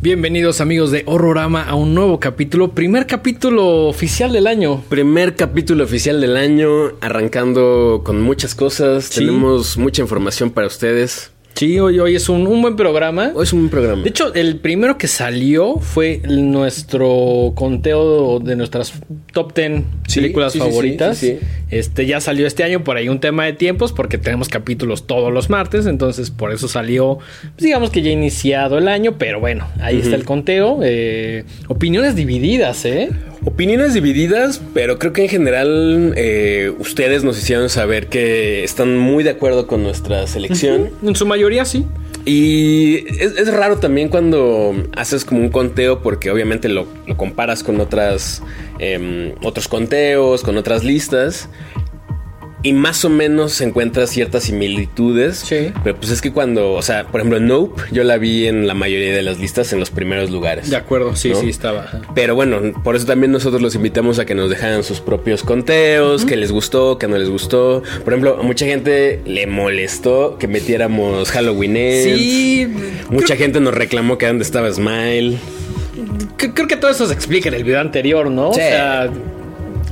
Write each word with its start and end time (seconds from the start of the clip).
Bienvenidos 0.00 0.60
amigos 0.60 0.90
de 0.92 1.02
Horrorama 1.06 1.62
a 1.64 1.74
un 1.74 1.94
nuevo 1.94 2.20
capítulo, 2.20 2.72
primer 2.72 3.06
capítulo 3.06 3.86
oficial 3.88 4.32
del 4.32 4.46
año. 4.46 4.82
Primer 4.88 5.34
capítulo 5.34 5.84
oficial 5.84 6.20
del 6.20 6.36
año, 6.36 6.92
arrancando 7.00 8.02
con 8.04 8.20
muchas 8.20 8.54
cosas, 8.54 9.06
Sí. 9.06 9.20
tenemos 9.20 9.76
mucha 9.76 10.02
información 10.02 10.50
para 10.50 10.66
ustedes. 10.68 11.32
Sí, 11.56 11.80
hoy, 11.80 11.98
hoy 11.98 12.14
es 12.14 12.28
un, 12.28 12.46
un 12.46 12.60
buen 12.60 12.76
programa. 12.76 13.32
Hoy 13.34 13.44
es 13.44 13.52
un 13.54 13.70
programa. 13.70 14.02
De 14.02 14.10
hecho, 14.10 14.34
el 14.34 14.56
primero 14.58 14.98
que 14.98 15.08
salió 15.08 15.76
fue 15.78 16.20
nuestro 16.28 17.52
conteo 17.54 18.40
de 18.40 18.56
nuestras 18.56 18.92
top 19.32 19.54
10 19.54 19.82
Sí, 20.06 20.20
películas 20.20 20.52
sí, 20.52 20.58
favoritas. 20.58 21.16
sí, 21.16 21.28
sí, 21.28 21.38
sí. 21.40 21.46
Este 21.70 22.04
ya 22.04 22.20
salió 22.20 22.46
este 22.46 22.62
año 22.62 22.84
por 22.84 22.98
ahí 22.98 23.08
un 23.08 23.20
tema 23.20 23.46
de 23.46 23.54
tiempos 23.54 23.92
porque 23.94 24.18
tenemos 24.18 24.50
capítulos 24.50 25.06
todos 25.06 25.32
los 25.32 25.48
martes, 25.48 25.86
entonces 25.86 26.30
por 26.30 26.52
eso 26.52 26.68
salió, 26.68 27.18
pues, 27.54 27.64
digamos 27.64 27.88
que 27.88 28.02
ya 28.02 28.10
iniciado 28.10 28.76
el 28.76 28.86
año, 28.86 29.16
pero 29.18 29.40
bueno, 29.40 29.66
ahí 29.80 29.98
está 29.98 30.14
el 30.14 30.24
conteo. 30.26 30.80
Eh, 30.84 31.44
opiniones 31.68 32.14
divididas, 32.16 32.84
¿eh? 32.84 33.08
Opiniones 33.44 33.94
divididas, 33.94 34.60
pero 34.74 34.98
creo 34.98 35.12
que 35.12 35.22
en 35.22 35.28
general 35.28 36.14
eh, 36.16 36.72
ustedes 36.78 37.22
nos 37.22 37.38
hicieron 37.38 37.68
saber 37.68 38.08
que 38.08 38.64
están 38.64 38.96
muy 38.96 39.22
de 39.24 39.30
acuerdo 39.30 39.66
con 39.66 39.82
nuestra 39.82 40.26
selección. 40.26 40.90
En 41.02 41.14
su 41.14 41.26
mayoría 41.26 41.64
sí. 41.64 41.86
Y 42.24 43.04
es, 43.22 43.36
es 43.36 43.52
raro 43.52 43.78
también 43.78 44.08
cuando 44.08 44.74
haces 44.96 45.24
como 45.24 45.40
un 45.40 45.50
conteo 45.50 46.02
porque 46.02 46.30
obviamente 46.30 46.68
lo, 46.68 46.86
lo 47.06 47.16
comparas 47.16 47.62
con 47.62 47.80
otras 47.80 48.42
em, 48.78 49.32
otros 49.42 49.68
conteos, 49.68 50.42
con 50.42 50.56
otras 50.56 50.82
listas. 50.82 51.48
Y 52.62 52.72
más 52.72 53.04
o 53.04 53.10
menos 53.10 53.60
encuentras 53.60 54.10
ciertas 54.10 54.44
similitudes. 54.44 55.38
Sí. 55.38 55.72
Pero 55.84 55.96
pues 55.96 56.10
es 56.10 56.20
que 56.20 56.32
cuando, 56.32 56.72
o 56.72 56.82
sea, 56.82 57.06
por 57.06 57.20
ejemplo, 57.20 57.38
Nope, 57.38 57.82
yo 57.92 58.02
la 58.02 58.16
vi 58.16 58.46
en 58.46 58.66
la 58.66 58.74
mayoría 58.74 59.14
de 59.14 59.22
las 59.22 59.38
listas 59.38 59.72
en 59.72 59.78
los 59.80 59.90
primeros 59.90 60.30
lugares. 60.30 60.70
De 60.70 60.76
acuerdo, 60.76 61.14
sí, 61.16 61.30
¿No? 61.30 61.40
sí, 61.40 61.48
estaba. 61.48 62.02
Pero 62.14 62.34
bueno, 62.34 62.60
por 62.82 62.96
eso 62.96 63.06
también 63.06 63.30
nosotros 63.30 63.60
los 63.62 63.74
invitamos 63.74 64.18
a 64.18 64.24
que 64.24 64.34
nos 64.34 64.50
dejaran 64.50 64.82
sus 64.84 65.00
propios 65.00 65.42
conteos, 65.42 66.24
que 66.24 66.36
les 66.36 66.50
gustó, 66.50 66.98
que 66.98 67.06
no 67.06 67.18
les 67.18 67.28
gustó. 67.28 67.82
Por 68.04 68.12
ejemplo, 68.14 68.38
a 68.40 68.42
mucha 68.42 68.66
gente 68.66 69.20
le 69.26 69.46
molestó 69.46 70.36
que 70.38 70.48
metiéramos 70.48 71.30
Halloween 71.30 71.76
Ends. 71.76 72.20
Sí, 72.20 72.68
Mucha 73.10 73.36
gente 73.36 73.60
nos 73.60 73.74
reclamó 73.74 74.18
que 74.18 74.26
dónde 74.26 74.44
estaba 74.44 74.72
Smile. 74.72 75.38
Creo, 76.36 76.54
creo 76.54 76.68
que 76.68 76.76
todo 76.76 76.90
eso 76.90 77.06
se 77.06 77.14
explica 77.14 77.48
en 77.48 77.54
el 77.54 77.64
video 77.64 77.80
anterior, 77.80 78.30
¿no? 78.30 78.52
Sí. 78.52 78.60
O 78.60 78.62
sea, 78.62 79.10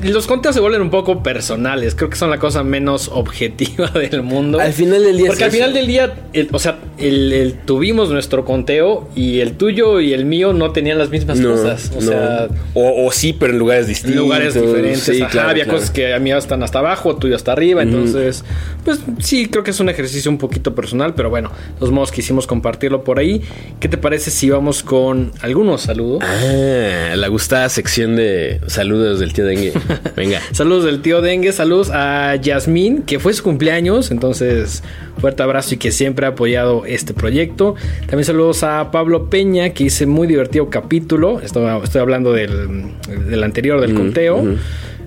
los 0.03 0.27
conteos 0.27 0.55
se 0.55 0.61
vuelven 0.61 0.83
un 0.83 0.91
poco 0.91 1.23
personales. 1.23 1.95
Creo 1.95 2.11
que 2.11 2.17
son 2.17 2.31
la 2.31 2.39
cosa 2.39 2.63
menos 2.63 3.09
objetiva 3.13 3.89
del 3.91 4.23
mundo. 4.23 4.61
Al 4.61 4.73
final 4.73 5.03
del 5.05 5.17
día 5.17 5.27
es 5.27 5.31
Porque 5.31 5.45
al 5.45 5.49
eso. 5.51 5.57
final 5.57 5.73
del 5.75 5.87
día, 5.87 6.15
el- 6.33 6.49
o 6.53 6.59
sea, 6.59 6.79
el, 6.99 7.33
el- 7.33 7.55
tuvimos 7.55 8.11
nuestro 8.11 8.45
conteo 8.45 9.09
y 9.15 9.41
el 9.41 9.53
tuyo 9.57 10.01
y 10.01 10.13
el 10.13 10.25
mío 10.25 10.53
no 10.53 10.73
tenían 10.73 10.99
las 10.99 11.11
mismas 11.11 11.39
No, 11.39 11.51
cosas. 11.53 11.91
O 11.97 12.01
no. 12.01 12.07
sea, 12.09 12.49
o, 12.75 13.07
o 13.07 13.13
sí, 13.13 13.33
pero 13.33 13.53
en 13.53 13.59
lugares 13.59 13.87
distintos. 13.87 14.17
en 14.19 14.23
lugares 14.25 14.55
diferentes. 14.55 15.01
Sí, 15.03 15.21
Ajá, 15.23 15.31
claro, 15.31 15.49
había 15.51 15.65
claro. 15.65 15.79
cosas 15.79 15.91
que 15.91 16.13
a 16.15 16.19
mí 16.19 16.33
están 16.33 16.63
hasta 16.63 16.81
abajo, 16.81 17.17
tuyo 17.17 17.37
hasta 17.37 17.53
arriba. 17.53 17.83
Entonces, 17.83 18.45
pues 18.85 19.01
sí, 19.21 19.47
creo 19.49 19.65
que 19.65 19.71
es 19.71 19.81
un 19.81 19.89
ejercicio 19.89 20.31
un 20.31 20.39
poquito 20.39 20.75
personal, 20.75 21.15
pero 21.15 21.31
bueno, 21.31 21.51
de 21.51 21.79
todos 21.79 21.93
modos 21.93 22.13
quisimos 22.13 22.47
compartirlo 22.47 23.05
por 23.05 23.19
ahí. 23.19 23.43
¿Qué 23.81 23.89
te 23.89 23.97
parece 23.97 24.31
si 24.31 24.51
vamos 24.51 24.83
con 24.83 25.33
algunos 25.41 25.83
saludos? 25.83 26.23
Ah, 26.23 27.15
la 27.17 27.29
gustada 27.29 27.69
sección 27.69 28.17
de 28.17 28.61
saludos 28.67 29.21
del 29.21 29.33
tío 29.33 29.45
Dengue. 29.47 29.73
Venga. 30.17 30.41
Saludos 30.53 30.85
del 30.85 31.03
tío 31.03 31.21
Dengue, 31.21 31.53
saludos 31.53 31.91
a 31.93 32.37
Yasmín, 32.37 33.03
que 33.03 33.19
fue 33.19 33.33
su 33.33 33.43
cumpleaños, 33.43 34.11
entonces 34.11 34.83
fuerte 35.19 35.43
abrazo 35.43 35.75
y 35.75 35.79
que 35.79 35.93
siempre 35.93 36.27
ha 36.27 36.31
apoyado 36.31 36.85
este 36.87 37.15
proyecto. 37.15 37.75
También 38.07 38.25
saludos 38.25 38.63
a 38.63 38.91
Pablo 38.91 39.31
Peña, 39.31 39.71
que 39.71 39.85
hice 39.85 40.07
muy 40.07 40.27
divertido 40.27 40.71
capítulo, 40.71 41.41
estoy, 41.41 41.65
estoy 41.83 42.01
hablando 42.01 42.33
del, 42.33 42.93
del 43.29 43.43
anterior, 43.43 43.81
del 43.81 43.95
conteo. 43.95 44.45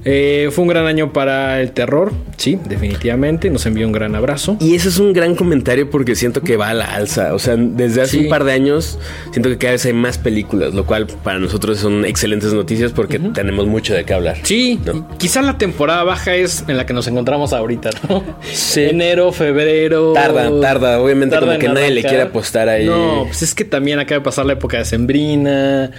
Eh, 0.10 0.50
fue 0.52 0.62
un 0.64 0.70
gran 0.70 0.86
año 0.86 1.12
para 1.12 1.60
el 1.62 1.72
terror, 1.74 2.14
sí, 2.38 2.58
definitivamente, 2.70 3.50
nos 3.50 3.66
envió 3.66 3.86
un 3.86 3.92
gran 3.92 4.16
abrazo. 4.16 4.56
Y 4.62 4.74
ese 4.76 4.88
es 4.88 5.00
un 5.00 5.12
gran 5.12 5.36
comentario 5.36 5.90
porque 5.90 6.16
siento 6.16 6.42
que 6.42 6.56
va 6.56 6.70
a 6.70 6.74
la 6.74 6.86
alza. 6.96 7.34
O 7.34 7.40
sea, 7.40 7.56
desde 7.58 8.02
hace 8.04 8.12
Sí. 8.12 8.24
un 8.24 8.30
par 8.30 8.46
de 8.46 8.54
años 8.54 8.98
siento 9.32 9.50
que 9.50 9.58
cada 9.58 9.74
vez 9.74 9.86
hay 9.86 9.92
más 9.92 10.18
películas, 10.18 10.74
lo 10.74 10.86
cual 10.86 11.08
para 11.24 11.40
nosotros 11.40 11.78
son 11.80 12.06
excelentes 12.06 12.54
noticias 12.54 12.94
porque 12.94 13.20
tenemos 13.20 13.68
mucho 13.68 13.94
de 13.94 14.06
qué 14.06 14.14
hablar. 14.14 14.38
Sí, 14.44 14.80
quizá 15.18 15.42
la 15.42 15.58
temporada 15.58 16.04
baja 16.06 16.36
es 16.36 16.64
en 16.70 16.78
la 16.78 16.86
que 16.86 16.94
nos 16.94 17.06
encontramos 17.08 17.52
ahorita, 17.52 17.90
¿no? 18.08 18.24
Sí. 18.50 18.84
Enero, 18.84 19.34
febrero. 19.34 20.14
Tarda, 20.14 20.50
tarda. 20.62 21.02
Obviamente 21.02 21.36
Tarda 21.36 21.48
como 21.48 21.60
que 21.60 21.68
nadie 21.68 21.92
le 21.92 22.02
quiere 22.02 22.22
apostar 22.22 22.70
ahí. 22.70 22.86
No, 22.86 23.26
pues 23.28 23.42
es 23.42 23.54
que 23.54 23.66
también 23.66 24.00
acaba 24.00 24.20
de 24.20 24.24
pasar 24.24 24.46
la 24.46 24.54
época 24.54 24.78
de 24.78 24.86
Sembrina. 24.86 25.92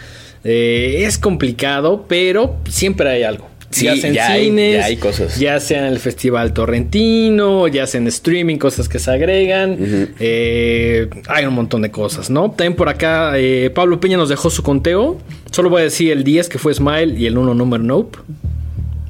Eh, 0.45 1.03
es 1.05 1.19
complicado, 1.19 2.07
pero 2.09 2.57
siempre 2.69 3.11
hay 3.11 3.23
algo. 3.25 3.49
Sí, 3.71 3.85
ya 3.85 3.97
sea 3.97 4.09
en 4.09 4.15
ya 4.15 4.27
hay- 4.33 4.45
cines, 4.47 4.75
ya 4.81 4.85
hay 4.87 4.97
cosas. 4.97 5.39
Ya 5.39 5.61
sea 5.61 5.81
en 5.81 5.93
el 5.93 5.99
Festival 5.99 6.53
Torrentino, 6.55 7.69
ya 7.69 7.87
sea 7.87 8.01
en 8.01 8.07
streaming, 8.07 8.57
cosas 8.57 8.89
que 8.89 8.99
se 8.99 9.11
agregan. 9.11 9.77
Eh, 10.19 11.09
hay 11.29 11.45
un 11.45 11.55
montón 11.55 11.83
de 11.83 11.91
cosas, 11.91 12.31
¿no? 12.31 12.51
También 12.51 12.75
por 12.75 12.89
acá, 12.89 13.33
eh, 13.37 13.71
Pablo 13.75 14.01
Peña 14.01 14.17
nos 14.17 14.29
dejó 14.31 14.49
su 14.51 14.63
conteo. 14.63 15.19
Solo 15.51 15.69
voy 15.71 15.81
a 15.81 15.85
decir 15.85 16.13
el 16.13 16.25
10 16.25 16.49
que 16.49 16.59
fue 16.59 16.73
Smile 16.73 17.15
y 17.19 17.27
el 17.27 17.37
1 17.37 17.55
Number 17.55 17.81
Nope. 17.81 18.19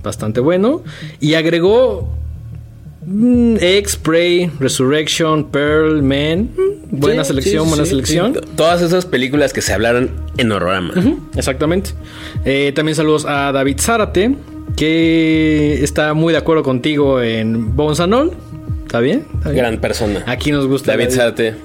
Bastante 0.03 0.41
bueno. 0.41 0.83
Y 1.21 1.35
agregó 1.35 2.09
mm, 3.09 3.57
X, 3.61 3.97
Prey, 3.97 4.51
Resurrection, 4.61 5.45
Pearl, 5.51 6.03
Man. 6.03 6.51
Mm, 6.57 6.79
Buena 7.01 7.23
Sí, 7.25 7.29
selección, 7.29 7.65
sí, 7.65 7.69
buena 7.69 7.85
sí, 7.85 7.91
selección. 7.91 8.33
Todas 8.57 8.81
esas 8.83 9.05
películas 9.07 9.53
que 9.53 9.61
se 9.61 9.73
hablaron 9.73 10.11
en 10.39 10.51
Horrorama. 10.53 10.95
Exactamente. 11.37 11.91
Eh, 12.45 12.73
también 12.75 12.97
saludos 12.97 13.27
a 13.27 13.53
David 13.53 13.79
Zárate, 13.79 14.35
que 14.77 15.83
está 15.83 16.15
muy 16.15 16.33
de 16.33 16.39
acuerdo 16.39 16.63
contigo 16.63 17.21
en 17.23 17.77
Bones 17.77 18.01
and 18.01 18.15
All. 18.15 18.33
¿Está 18.85 19.01
bien? 19.01 19.27
¿Está 19.35 19.51
bien? 19.51 19.65
Gran 19.65 19.81
persona. 19.83 20.25
Aquí 20.27 20.51
nos 20.51 20.67
gusta 20.67 20.93
David 20.93 21.11
Zárate. 21.11 21.57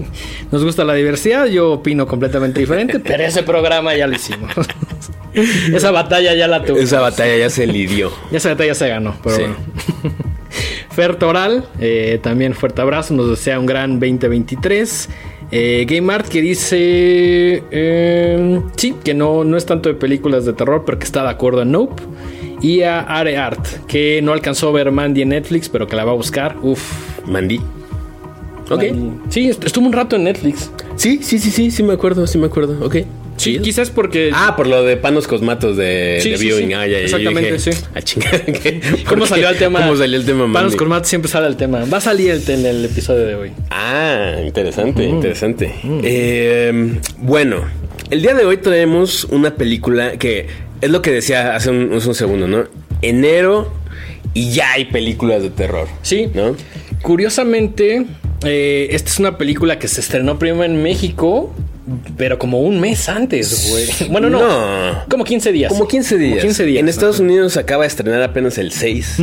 nos 0.52 0.62
gusta 0.62 0.84
la 0.84 0.94
diversidad. 0.94 1.46
Yo 1.46 1.72
opino 1.72 2.06
completamente 2.06 2.60
diferente, 2.60 3.00
pero 3.04 3.24
ese 3.24 3.42
programa 3.42 3.96
ya 3.96 4.06
lo 4.06 4.14
hicimos. 4.14 4.50
Esa 5.74 5.90
batalla 5.90 6.34
ya 6.34 6.46
la 6.48 6.62
tuvimos. 6.64 6.84
Esa 6.84 7.00
batalla 7.00 7.36
ya 7.36 7.50
se 7.50 7.66
lidió. 7.66 8.12
Esa 8.30 8.50
batalla 8.50 8.74
se 8.74 8.88
ganó, 8.88 9.16
pero 9.24 9.36
Sí. 9.36 9.42
bueno. 9.42 9.56
Fer 10.98 11.14
Toral, 11.14 11.64
eh, 11.78 12.18
también 12.20 12.54
fuerte 12.54 12.82
abrazo, 12.82 13.14
nos 13.14 13.30
desea 13.30 13.60
un 13.60 13.66
gran 13.66 14.00
2023. 14.00 15.08
Eh, 15.52 15.86
Game 15.88 16.12
Art 16.12 16.26
que 16.26 16.40
dice, 16.42 17.62
eh, 17.70 18.60
sí, 18.74 18.96
que 19.04 19.14
no, 19.14 19.44
no 19.44 19.56
es 19.56 19.64
tanto 19.64 19.88
de 19.88 19.94
películas 19.94 20.44
de 20.44 20.54
terror, 20.54 20.82
pero 20.84 20.98
que 20.98 21.04
está 21.04 21.22
de 21.22 21.28
acuerdo 21.30 21.62
en 21.62 21.70
Nope. 21.70 22.02
Y 22.62 22.82
a 22.82 22.98
Are 22.98 23.36
Art, 23.38 23.64
que 23.86 24.20
no 24.24 24.32
alcanzó 24.32 24.70
a 24.70 24.72
ver 24.72 24.90
Mandy 24.90 25.22
en 25.22 25.28
Netflix, 25.28 25.68
pero 25.68 25.86
que 25.86 25.94
la 25.94 26.04
va 26.04 26.10
a 26.10 26.16
buscar. 26.16 26.56
Uf. 26.62 26.82
Mandy. 27.28 27.60
Ok. 28.68 28.82
Mandy. 28.82 29.12
Sí, 29.28 29.48
est- 29.50 29.64
estuvo 29.64 29.86
un 29.86 29.92
rato 29.92 30.16
en 30.16 30.24
Netflix. 30.24 30.68
Sí, 30.96 31.20
sí, 31.22 31.38
sí, 31.38 31.52
sí, 31.52 31.70
sí 31.70 31.84
me 31.84 31.92
acuerdo, 31.92 32.26
sí 32.26 32.38
me 32.38 32.46
acuerdo. 32.46 32.84
Ok. 32.84 32.96
Sí, 33.38 33.58
quizás 33.60 33.90
porque... 33.90 34.30
Ah, 34.34 34.54
por 34.56 34.66
lo 34.66 34.82
de 34.84 34.96
panos 34.96 35.26
cosmatos 35.26 35.76
de, 35.76 36.18
Sí, 36.22 36.30
de 36.30 36.38
sí, 36.38 36.44
viewing. 36.46 36.68
sí. 36.68 36.72
Ah, 36.74 36.86
ya, 36.86 36.98
ya, 36.98 37.04
Exactamente, 37.04 37.52
dije, 37.52 37.72
sí. 37.72 37.84
A 37.94 38.02
chingar. 38.02 38.44
¿Cómo 39.08 39.20
¿Por 39.20 39.28
salió 39.28 39.48
el 39.48 39.56
tema? 39.56 39.80
¿Cómo 39.80 39.96
salió 39.96 40.18
el 40.18 40.26
tema, 40.26 40.52
Panos? 40.52 40.76
Cormat 40.76 41.04
siempre 41.04 41.30
sale 41.30 41.46
el 41.46 41.56
tema. 41.56 41.84
Va 41.92 41.98
a 41.98 42.00
salir 42.00 42.30
el, 42.30 42.42
en 42.50 42.66
el 42.66 42.84
episodio 42.84 43.24
de 43.26 43.34
hoy. 43.34 43.52
Ah, 43.70 44.34
interesante, 44.44 45.04
interesante. 45.04 45.72
Eh, 46.02 46.98
bueno, 47.18 47.64
el 48.10 48.22
día 48.22 48.34
de 48.34 48.44
hoy 48.44 48.58
traemos 48.58 49.24
una 49.24 49.54
película 49.54 50.12
que 50.18 50.46
es 50.80 50.90
lo 50.90 51.00
que 51.02 51.10
decía 51.12 51.54
hace 51.56 51.70
un, 51.70 51.92
un 51.92 52.14
segundo, 52.14 52.46
¿no? 52.46 52.64
Enero 53.02 53.72
y 54.34 54.50
ya 54.50 54.72
hay 54.72 54.84
películas 54.86 55.42
de 55.42 55.50
terror. 55.50 55.88
Sí. 56.02 56.28
¿No? 56.34 56.54
Curiosamente, 57.02 58.04
eh, 58.44 58.88
esta 58.92 59.10
es 59.10 59.18
una 59.18 59.38
película 59.38 59.78
que 59.78 59.88
se 59.88 60.00
estrenó 60.00 60.38
primero 60.38 60.64
en 60.64 60.82
México, 60.82 61.52
pero 62.16 62.38
como 62.38 62.60
un 62.60 62.80
mes 62.80 63.08
antes, 63.08 63.68
güey. 63.70 64.10
Bueno, 64.10 64.30
no, 64.30 64.40
No. 64.40 65.04
Como 65.08 65.24
15 65.24 65.52
días. 65.52 65.72
Como 65.72 65.86
15 65.88 66.16
días. 66.18 66.30
Como 66.32 66.42
15 66.42 66.64
días. 66.64 66.80
En 66.80 66.88
Estados 66.88 67.20
Unidos 67.20 67.56
acaba 67.56 67.82
de 67.84 67.88
estrenar 67.88 68.22
apenas 68.22 68.58
el 68.58 68.72
6. 68.72 69.16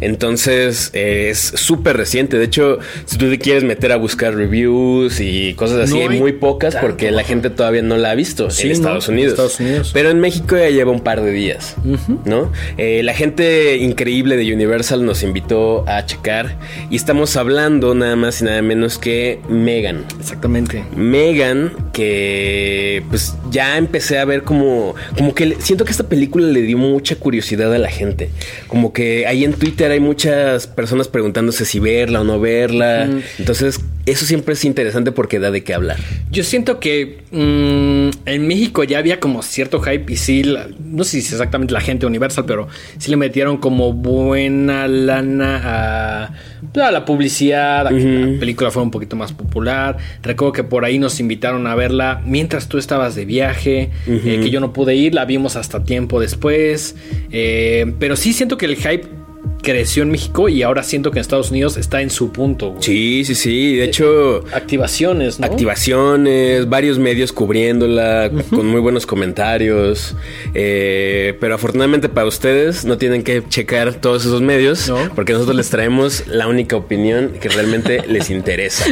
Entonces 0.00 0.90
eh, 0.94 1.28
es 1.30 1.38
súper 1.38 1.96
reciente. 1.96 2.38
De 2.38 2.44
hecho, 2.44 2.78
si 3.04 3.18
tú 3.18 3.28
te 3.28 3.38
quieres 3.38 3.64
meter 3.64 3.92
a 3.92 3.96
buscar 3.96 4.34
reviews 4.34 5.20
y 5.20 5.54
cosas 5.54 5.80
así, 5.80 5.94
No 5.94 6.00
hay 6.00 6.08
hay 6.08 6.18
muy 6.20 6.32
pocas 6.32 6.74
tanto. 6.74 6.86
porque 6.86 7.10
la 7.10 7.22
gente 7.24 7.50
todavía 7.50 7.82
no 7.82 7.96
la 7.96 8.10
ha 8.12 8.14
visto 8.14 8.50
Sí, 8.50 8.62
en 8.62 8.68
¿no? 8.68 8.74
Estados 8.74 9.08
En 9.08 9.14
Unidos. 9.14 9.32
Estados 9.32 9.60
Unidos. 9.60 9.90
Pero 9.92 10.10
en 10.10 10.20
México 10.20 10.56
ya 10.56 10.68
lleva 10.70 10.92
un 10.92 11.00
par 11.00 11.22
de 11.22 11.32
días. 11.32 11.76
¿No? 12.24 12.52
Eh, 12.76 13.02
la 13.02 13.14
gente 13.14 13.76
increíble 13.78 14.36
de 14.36 14.52
Universal 14.52 15.04
nos 15.04 15.22
invitó 15.22 15.84
a 15.88 16.04
checar 16.06 16.56
y 16.90 16.96
estamos 16.96 17.36
hablando 17.36 17.94
nada 17.94 18.16
más 18.16 18.40
y 18.40 18.44
nada 18.44 18.62
menos 18.62 18.98
que 18.98 19.40
Megan. 19.48 20.04
Exactamente. 20.20 20.84
Megan, 20.96 21.72
que 21.98 23.02
pues 23.08 23.34
ya 23.50 23.76
empecé 23.76 24.20
a 24.20 24.24
ver 24.24 24.44
como, 24.44 24.94
como 25.16 25.34
que 25.34 25.56
siento 25.58 25.84
que 25.84 25.90
esta 25.90 26.08
película 26.08 26.46
le 26.46 26.62
dio 26.62 26.78
mucha 26.78 27.16
curiosidad 27.16 27.74
a 27.74 27.78
la 27.78 27.90
gente. 27.90 28.30
Como 28.68 28.92
que 28.92 29.26
ahí 29.26 29.44
en 29.44 29.52
Twitter 29.52 29.90
hay 29.90 29.98
muchas 29.98 30.68
personas 30.68 31.08
preguntándose 31.08 31.64
si 31.64 31.80
verla 31.80 32.20
o 32.20 32.24
no 32.24 32.38
verla. 32.38 33.10
Entonces, 33.40 33.80
eso 34.10 34.26
siempre 34.26 34.54
es 34.54 34.64
interesante 34.64 35.12
porque 35.12 35.38
da 35.38 35.50
de 35.50 35.62
qué 35.62 35.74
hablar. 35.74 35.96
Yo 36.30 36.44
siento 36.44 36.80
que 36.80 37.18
mm, 37.30 38.28
en 38.28 38.46
México 38.46 38.84
ya 38.84 38.98
había 38.98 39.20
como 39.20 39.42
cierto 39.42 39.80
hype 39.80 40.12
y 40.12 40.16
sí, 40.16 40.42
no 40.78 41.04
sé 41.04 41.10
si 41.10 41.18
es 41.18 41.32
exactamente 41.32 41.72
la 41.72 41.80
gente 41.80 42.06
Universal, 42.06 42.44
pero 42.46 42.68
sí 42.98 43.10
le 43.10 43.16
metieron 43.16 43.58
como 43.58 43.92
buena 43.92 44.88
lana 44.88 45.60
a, 45.64 46.34
a 46.82 46.90
la 46.90 47.04
publicidad, 47.04 47.86
a 47.86 47.90
que 47.90 48.04
la 48.04 48.38
película 48.38 48.70
fuera 48.70 48.84
un 48.84 48.90
poquito 48.90 49.16
más 49.16 49.32
popular. 49.32 49.96
Recuerdo 50.22 50.52
que 50.52 50.64
por 50.64 50.84
ahí 50.84 50.98
nos 50.98 51.20
invitaron 51.20 51.66
a 51.66 51.74
verla 51.74 52.22
mientras 52.24 52.68
tú 52.68 52.78
estabas 52.78 53.14
de 53.14 53.24
viaje, 53.24 53.90
eh, 54.06 54.40
que 54.42 54.50
yo 54.50 54.60
no 54.60 54.72
pude 54.72 54.94
ir, 54.94 55.14
la 55.14 55.24
vimos 55.24 55.56
hasta 55.56 55.84
tiempo 55.84 56.20
después. 56.20 56.96
Eh, 57.30 57.94
pero 57.98 58.16
sí 58.16 58.32
siento 58.32 58.56
que 58.56 58.66
el 58.66 58.76
hype 58.76 59.17
creció 59.62 60.02
en 60.02 60.10
México 60.10 60.48
y 60.48 60.62
ahora 60.62 60.82
siento 60.82 61.10
que 61.10 61.18
en 61.18 61.22
Estados 61.22 61.50
Unidos 61.50 61.76
está 61.76 62.00
en 62.02 62.10
su 62.10 62.32
punto. 62.32 62.76
Sí, 62.80 63.24
sí, 63.24 63.34
sí. 63.34 63.76
De 63.76 63.84
hecho, 63.84 64.44
activaciones, 64.52 65.40
¿no? 65.40 65.46
Activaciones, 65.46 66.68
varios 66.68 66.98
medios 66.98 67.32
cubriéndola, 67.32 68.30
con 68.50 68.66
muy 68.66 68.80
buenos 68.80 69.06
comentarios. 69.06 70.14
Eh, 70.54 71.36
pero 71.40 71.54
afortunadamente 71.54 72.08
para 72.08 72.26
ustedes 72.26 72.84
no 72.84 72.98
tienen 72.98 73.22
que 73.22 73.42
checar 73.48 73.94
todos 73.94 74.24
esos 74.24 74.40
medios, 74.40 74.90
porque 75.14 75.32
nosotros 75.32 75.56
les 75.56 75.70
traemos 75.70 76.26
la 76.26 76.48
única 76.48 76.76
opinión 76.76 77.32
que 77.40 77.48
realmente 77.48 78.02
les 78.08 78.30
interesa. 78.30 78.84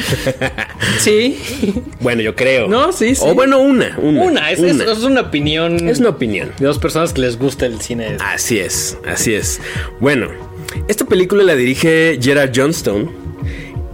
sí. 0.98 1.38
Bueno, 2.00 2.22
yo 2.22 2.34
creo. 2.34 2.68
No, 2.68 2.92
sí, 2.92 3.14
sí. 3.14 3.22
O 3.24 3.34
bueno, 3.34 3.58
una. 3.58 3.98
Una, 3.98 4.50
es, 4.50 4.60
una 4.60 5.20
opinión. 5.22 5.88
Es 5.88 5.98
una 5.98 6.10
opinión. 6.10 6.52
De 6.58 6.66
dos 6.66 6.78
personas 6.78 7.12
que 7.12 7.20
les 7.20 7.38
gusta 7.38 7.66
el 7.66 7.80
cine. 7.80 8.16
Así 8.20 8.58
es, 8.58 8.96
así 9.06 9.34
es. 9.34 9.60
Bueno, 10.00 10.28
esta 10.86 11.04
película 11.04 11.42
la 11.42 11.54
dirige 11.54 12.18
Gerard 12.20 12.52
Johnstone 12.54 13.08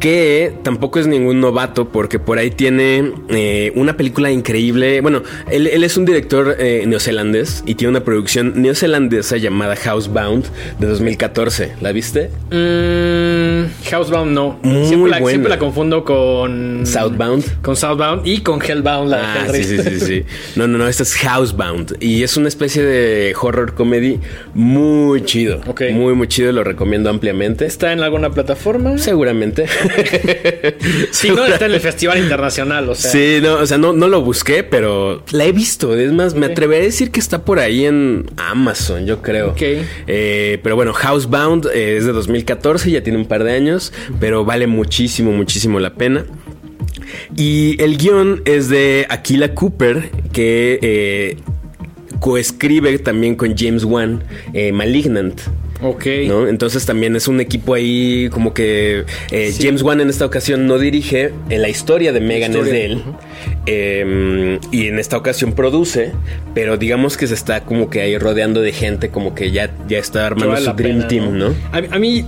que 0.04 0.52
tampoco 0.62 0.98
es 0.98 1.06
ningún 1.06 1.40
novato 1.40 1.88
porque 1.88 2.18
por 2.18 2.36
ahí 2.36 2.50
tiene 2.50 3.10
eh, 3.30 3.72
una 3.74 3.96
película 3.96 4.30
increíble. 4.30 5.00
Bueno, 5.00 5.22
él, 5.50 5.66
es 5.66 5.96
un 5.96 6.04
director 6.04 6.56
eh, 6.58 6.84
neozelandés 6.86 7.62
y 7.64 7.74
tiene 7.76 7.92
una 7.92 8.04
producción 8.04 8.52
neozelandesa 8.60 9.38
llamada 9.38 9.76
Housebound 9.76 10.44
de 10.78 10.86
2014. 10.88 11.76
¿La 11.80 11.92
viste? 11.92 12.28
Mm, 12.50 13.88
Housebound 13.90 14.32
no. 14.32 14.58
siempre, 14.86 15.10
la, 15.10 15.26
siempre, 15.26 15.48
la, 15.48 15.58
confundo 15.58 16.04
con 16.04 16.82
Southbound. 16.84 17.62
Con 17.62 17.74
Southbound 17.74 18.26
y 18.26 18.42
con 18.42 18.60
Hellbound. 18.60 19.08
La 19.08 19.44
ah, 19.44 19.46
sí, 19.50 19.64
sí, 19.64 19.78
sí, 19.78 20.00
sí. 20.00 20.24
No, 20.54 20.68
no, 20.68 20.76
no. 20.76 20.86
Esta 20.86 21.04
es 21.04 21.14
Housebound 21.14 21.96
y 22.00 22.24
es 22.24 22.36
una 22.36 22.48
especie 22.48 22.82
de 22.82 23.34
horror 23.40 23.72
comedy 23.72 24.20
muy 24.52 25.24
chido. 25.24 25.60
Muy, 25.94 26.12
muy 26.12 26.28
chido. 26.28 26.52
Lo 26.52 26.62
recomiendo 26.62 27.08
ampliamente. 27.08 27.64
¿Está 27.64 27.94
en 27.94 28.00
alguna 28.00 28.28
plataforma? 28.28 28.98
Seguramente. 28.98 29.64
sí, 31.10 31.30
no 31.30 31.44
está 31.46 31.66
en 31.66 31.72
el 31.72 31.80
Festival 31.80 32.18
Internacional, 32.18 32.88
o 32.88 32.94
sea. 32.94 33.10
Sí, 33.10 33.38
no, 33.42 33.54
o 33.54 33.66
sea, 33.66 33.78
no, 33.78 33.92
no 33.92 34.08
lo 34.08 34.22
busqué, 34.22 34.62
pero 34.62 35.22
la 35.30 35.44
he 35.44 35.52
visto. 35.52 35.96
Es 35.96 36.12
más, 36.12 36.34
me 36.34 36.46
atreveré 36.46 36.82
a 36.82 36.86
decir 36.86 37.10
que 37.10 37.20
está 37.20 37.44
por 37.44 37.58
ahí 37.58 37.84
en 37.84 38.26
Amazon, 38.36 39.06
yo 39.06 39.22
creo. 39.22 39.50
Ok. 39.50 39.62
Eh, 40.06 40.58
pero 40.62 40.76
bueno, 40.76 40.92
Housebound 40.92 41.66
eh, 41.72 41.96
es 41.96 42.06
de 42.06 42.12
2014, 42.12 42.90
ya 42.90 43.02
tiene 43.02 43.18
un 43.18 43.26
par 43.26 43.44
de 43.44 43.52
años, 43.52 43.92
pero 44.20 44.44
vale 44.44 44.66
muchísimo, 44.66 45.32
muchísimo 45.32 45.80
la 45.80 45.94
pena. 45.94 46.24
Y 47.36 47.80
el 47.82 47.96
guion 47.96 48.42
es 48.44 48.68
de 48.68 49.06
Aquila 49.08 49.54
Cooper, 49.54 50.10
que 50.32 50.78
eh, 50.82 51.36
coescribe 52.20 52.98
también 52.98 53.36
con 53.36 53.56
James 53.56 53.84
Wan 53.84 54.24
Malignant. 54.72 55.40
Ok. 55.84 56.06
¿no? 56.26 56.48
Entonces 56.48 56.86
también 56.86 57.14
es 57.14 57.28
un 57.28 57.40
equipo 57.40 57.74
ahí 57.74 58.28
como 58.30 58.54
que 58.54 59.04
eh, 59.30 59.54
James 59.58 59.82
Wan 59.82 60.00
en 60.00 60.08
esta 60.08 60.24
ocasión 60.24 60.66
no 60.66 60.78
dirige, 60.78 61.32
en 61.50 61.60
la 61.60 61.68
historia 61.68 62.12
de 62.12 62.20
Megan 62.20 62.56
es 62.56 62.64
de 62.64 62.84
él. 62.86 63.02
Em, 63.66 64.58
y 64.72 64.88
en 64.88 64.98
esta 64.98 65.18
ocasión 65.18 65.52
produce, 65.52 66.12
pero 66.54 66.78
digamos 66.78 67.16
que 67.16 67.26
se 67.26 67.34
está 67.34 67.64
como 67.64 67.90
que 67.90 68.00
ahí 68.00 68.16
rodeando 68.16 68.62
de 68.62 68.72
gente, 68.72 69.10
como 69.10 69.34
que 69.34 69.50
ya, 69.50 69.70
ya 69.86 69.98
está 69.98 70.26
armando 70.26 70.56
su 70.56 70.72
Dream 70.72 71.06
Team, 71.06 71.36
¿no? 71.36 71.54
a 71.72 71.98
mí, 71.98 72.24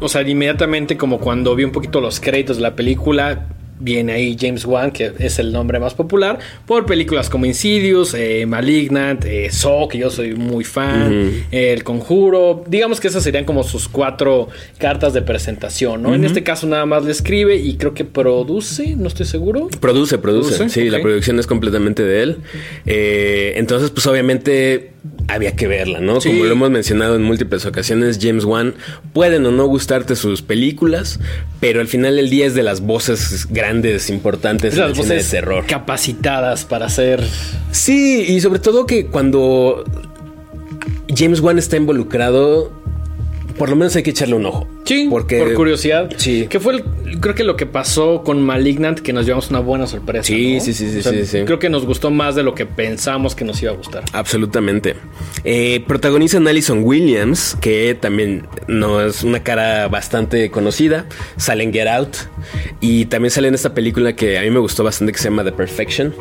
o 0.00 0.08
sea, 0.08 0.22
inmediatamente 0.22 0.96
como 0.96 1.20
cuando 1.20 1.54
vi 1.54 1.64
un 1.64 1.72
poquito 1.72 2.00
los 2.00 2.18
créditos 2.18 2.56
de 2.56 2.62
la 2.62 2.74
película, 2.74 3.46
viene 3.80 4.12
ahí 4.12 4.36
James 4.38 4.64
Wan, 4.64 4.92
que 4.92 5.12
es 5.18 5.38
el 5.38 5.52
nombre 5.52 5.80
más 5.80 5.94
popular, 5.94 6.38
por 6.66 6.86
películas 6.86 7.28
como 7.28 7.46
Insidious, 7.46 8.14
eh, 8.14 8.46
Malignant, 8.46 9.24
eh, 9.24 9.50
Saw, 9.50 9.88
que 9.88 9.98
yo 9.98 10.10
soy 10.10 10.34
muy 10.34 10.64
fan, 10.64 11.46
El 11.50 11.82
Conjuro. 11.82 12.64
Digamos 12.66 13.00
que 13.00 13.08
esas 13.08 13.24
serían 13.24 13.44
como 13.44 13.64
sus 13.64 13.88
cuatro 13.88 14.48
cartas 14.78 15.12
de 15.12 15.22
presentación, 15.22 16.02
¿no? 16.02 16.14
En 16.14 16.24
este 16.24 16.42
caso 16.42 16.66
nada 16.66 16.86
más 16.86 17.04
le 17.04 17.10
escribe 17.10 17.56
y 17.56 17.76
creo 17.76 17.94
que 17.94 18.04
produce, 18.04 18.94
no 18.96 19.08
estoy 19.08 19.26
seguro. 19.26 19.68
Produce, 19.80 20.18
produce. 20.18 20.68
Sí, 20.68 20.90
la 20.90 21.00
producción 21.00 21.38
es 21.38 21.46
completamente 21.46 22.02
de 22.02 22.22
él. 22.22 22.36
Eh, 22.86 23.54
entonces, 23.56 23.90
pues 23.90 24.06
obviamente 24.06 24.92
había 25.28 25.54
que 25.56 25.66
verla, 25.66 26.00
¿no? 26.00 26.18
Como 26.20 26.44
lo 26.44 26.52
hemos 26.52 26.70
mencionado 26.70 27.16
en 27.16 27.22
múltiples 27.22 27.64
ocasiones, 27.66 28.18
James 28.20 28.44
Wan 28.44 28.74
pueden 29.12 29.46
o 29.46 29.50
no 29.50 29.66
gustarte 29.66 30.16
sus 30.16 30.42
películas, 30.42 31.20
pero 31.60 31.80
al 31.80 31.88
final 31.88 32.16
del 32.16 32.30
día 32.30 32.46
es 32.46 32.54
de 32.54 32.62
las 32.62 32.80
voces 32.80 33.46
grandes, 33.50 34.10
importantes 34.10 34.74
de 34.74 35.22
terror. 35.22 35.66
Capacitadas 35.66 36.64
para 36.64 36.86
hacer. 36.86 37.24
Sí, 37.70 38.24
y 38.28 38.40
sobre 38.40 38.58
todo 38.58 38.86
que 38.86 39.06
cuando 39.06 39.84
James 41.14 41.40
Wan 41.40 41.58
está 41.58 41.76
involucrado, 41.76 42.72
por 43.60 43.68
lo 43.68 43.76
menos 43.76 43.94
hay 43.94 44.02
que 44.02 44.08
echarle 44.08 44.36
un 44.36 44.46
ojo. 44.46 44.66
Sí, 44.86 45.06
porque, 45.10 45.38
por 45.38 45.52
curiosidad. 45.52 46.08
Sí. 46.16 46.46
Que 46.48 46.58
fue, 46.58 46.82
creo 47.20 47.34
que 47.34 47.44
lo 47.44 47.56
que 47.56 47.66
pasó 47.66 48.22
con 48.24 48.42
Malignant, 48.42 49.00
que 49.00 49.12
nos 49.12 49.26
llevamos 49.26 49.50
una 49.50 49.58
buena 49.58 49.86
sorpresa. 49.86 50.24
Sí, 50.24 50.60
sí, 50.60 50.72
sí, 50.72 51.02
sí, 51.02 51.26
sí, 51.26 51.42
Creo 51.44 51.58
que 51.58 51.68
nos 51.68 51.84
gustó 51.84 52.10
más 52.10 52.34
de 52.34 52.42
lo 52.42 52.54
que 52.54 52.64
pensamos 52.64 53.34
que 53.34 53.44
nos 53.44 53.62
iba 53.62 53.72
a 53.72 53.74
gustar. 53.74 54.04
Absolutamente. 54.14 54.96
Eh, 55.44 55.84
protagonizan 55.86 56.48
Alison 56.48 56.80
Williams, 56.84 57.54
que 57.60 57.94
también 58.00 58.46
no 58.66 59.02
es 59.02 59.24
una 59.24 59.42
cara 59.42 59.88
bastante 59.88 60.50
conocida. 60.50 61.04
Sale 61.36 61.62
en 61.62 61.74
Get 61.74 61.86
Out. 61.86 62.16
Y 62.80 63.04
también 63.04 63.30
sale 63.30 63.48
en 63.48 63.54
esta 63.54 63.74
película 63.74 64.16
que 64.16 64.38
a 64.38 64.40
mí 64.40 64.48
me 64.48 64.60
gustó 64.60 64.84
bastante, 64.84 65.12
que 65.12 65.18
se 65.18 65.24
llama 65.24 65.44
The 65.44 65.52
Perfection. 65.52 66.14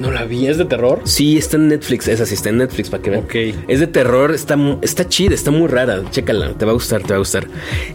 No 0.00 0.10
la 0.10 0.24
vi, 0.24 0.46
¿es 0.46 0.58
de 0.58 0.64
terror? 0.64 1.00
Sí, 1.04 1.38
está 1.38 1.56
en 1.56 1.68
Netflix, 1.68 2.08
esa 2.08 2.24
sí 2.24 2.34
está 2.34 2.50
en 2.50 2.58
Netflix 2.58 2.90
para 2.90 3.02
que 3.02 3.10
vean. 3.10 3.24
Ok. 3.24 3.34
Es 3.68 3.80
de 3.80 3.86
terror, 3.86 4.32
está, 4.32 4.56
está 4.82 5.08
chida, 5.08 5.34
está 5.34 5.50
muy 5.50 5.68
rara. 5.68 6.02
Chécala, 6.10 6.52
te 6.54 6.64
va 6.64 6.70
a 6.70 6.74
gustar, 6.74 7.02
te 7.02 7.08
va 7.08 7.16
a 7.16 7.18
gustar. 7.18 7.46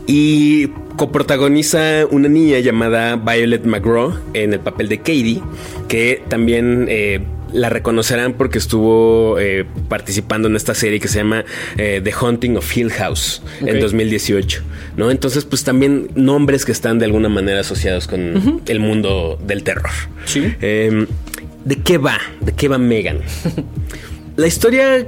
Y 0.06 0.68
coprotagoniza 0.98 2.06
una 2.10 2.27
niña 2.27 2.60
llamada 2.60 3.16
Violet 3.16 3.66
McGraw 3.66 4.13
en 4.34 4.54
el 4.54 4.60
papel 4.60 4.89
de 4.89 4.98
Katie, 4.98 5.42
que 5.88 6.22
también 6.27 6.88
eh, 6.89 7.22
la 7.54 7.70
reconocerán 7.70 8.34
porque 8.34 8.58
estuvo 8.58 9.39
eh, 9.39 9.66
participando 9.88 10.48
en 10.48 10.56
esta 10.56 10.74
serie 10.74 11.00
que 11.00 11.08
se 11.08 11.20
llama 11.20 11.46
eh, 11.77 12.01
The 12.04 12.12
Haunting 12.12 12.58
of 12.58 12.75
Hill 12.75 12.92
House 12.92 13.42
en 13.62 13.80
2018, 13.80 14.62
¿no? 14.98 15.12
Entonces, 15.12 15.46
pues 15.46 15.63
también 15.63 16.10
nombres 16.16 16.66
que 16.66 16.72
están 16.72 17.00
de 17.00 17.06
alguna 17.06 17.30
manera 17.30 17.62
asociados 17.62 18.08
con 18.08 18.62
el 18.66 18.80
mundo 18.80 19.39
del 19.46 19.63
terror. 19.63 19.92
Sí. 20.25 20.54
Em, 20.62 21.08
¿De 21.65 21.77
qué 21.77 21.98
va? 21.98 22.20
¿De 22.41 22.51
qué 22.51 22.67
va 22.67 22.77
Megan? 22.77 23.20
La 24.36 24.48
historia 24.48 25.05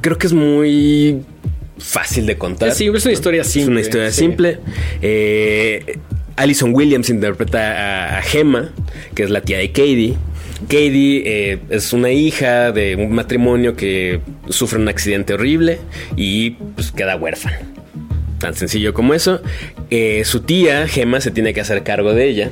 creo 0.00 0.18
que 0.18 0.26
es 0.26 0.32
muy 0.32 1.22
fácil 1.78 2.26
de 2.26 2.36
contar. 2.36 2.72
Sí, 2.72 2.86
es 2.86 3.04
una 3.04 3.12
historia 3.12 3.44
simple. 3.44 3.62
Es 3.62 3.68
una 3.68 3.80
historia 3.80 4.12
simple. 4.12 4.58
Eh, 5.02 5.98
Alison 6.36 6.74
Williams 6.74 7.10
interpreta 7.10 8.18
a, 8.18 8.22
Gemma, 8.22 8.70
que 9.14 9.24
es 9.24 9.30
la 9.30 9.40
tía 9.40 9.58
de 9.58 9.68
Katie. 9.72 10.14
Katie 10.68 11.22
eh, 11.24 11.58
es 11.70 11.92
una 11.92 12.10
hija 12.10 12.72
de 12.72 12.96
un 12.96 13.12
matrimonio 13.12 13.76
que 13.76 14.20
sufre 14.48 14.78
un 14.78 14.88
accidente 14.88 15.34
horrible 15.34 15.78
y 16.16 16.50
pues 16.50 16.92
queda 16.92 17.16
huérfana. 17.16 17.60
Tan 18.38 18.54
sencillo 18.54 18.94
como 18.94 19.14
eso. 19.14 19.40
Eh, 19.90 20.22
su 20.24 20.40
tía, 20.40 20.86
Gemma, 20.86 21.20
se 21.20 21.30
tiene 21.30 21.52
que 21.52 21.60
hacer 21.60 21.82
cargo 21.82 22.12
de 22.14 22.28
ella. 22.28 22.50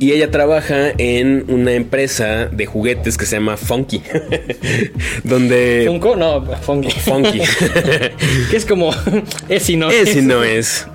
Y 0.00 0.12
ella 0.12 0.30
trabaja 0.30 0.90
en 0.98 1.44
una 1.48 1.72
empresa 1.74 2.46
de 2.46 2.66
juguetes 2.66 3.16
que 3.16 3.26
se 3.26 3.36
llama 3.36 3.56
Funky. 3.56 4.02
donde. 5.24 5.84
¿Funko? 5.86 6.16
No, 6.16 6.44
Funky. 6.62 6.90
Funky. 6.90 7.40
que 8.50 8.56
es 8.56 8.66
como. 8.66 8.90
Es 9.48 9.68
y 9.70 9.76
no 9.76 9.90
es. 9.90 10.16
y 10.16 10.22
no 10.22 10.42
es. 10.42 10.86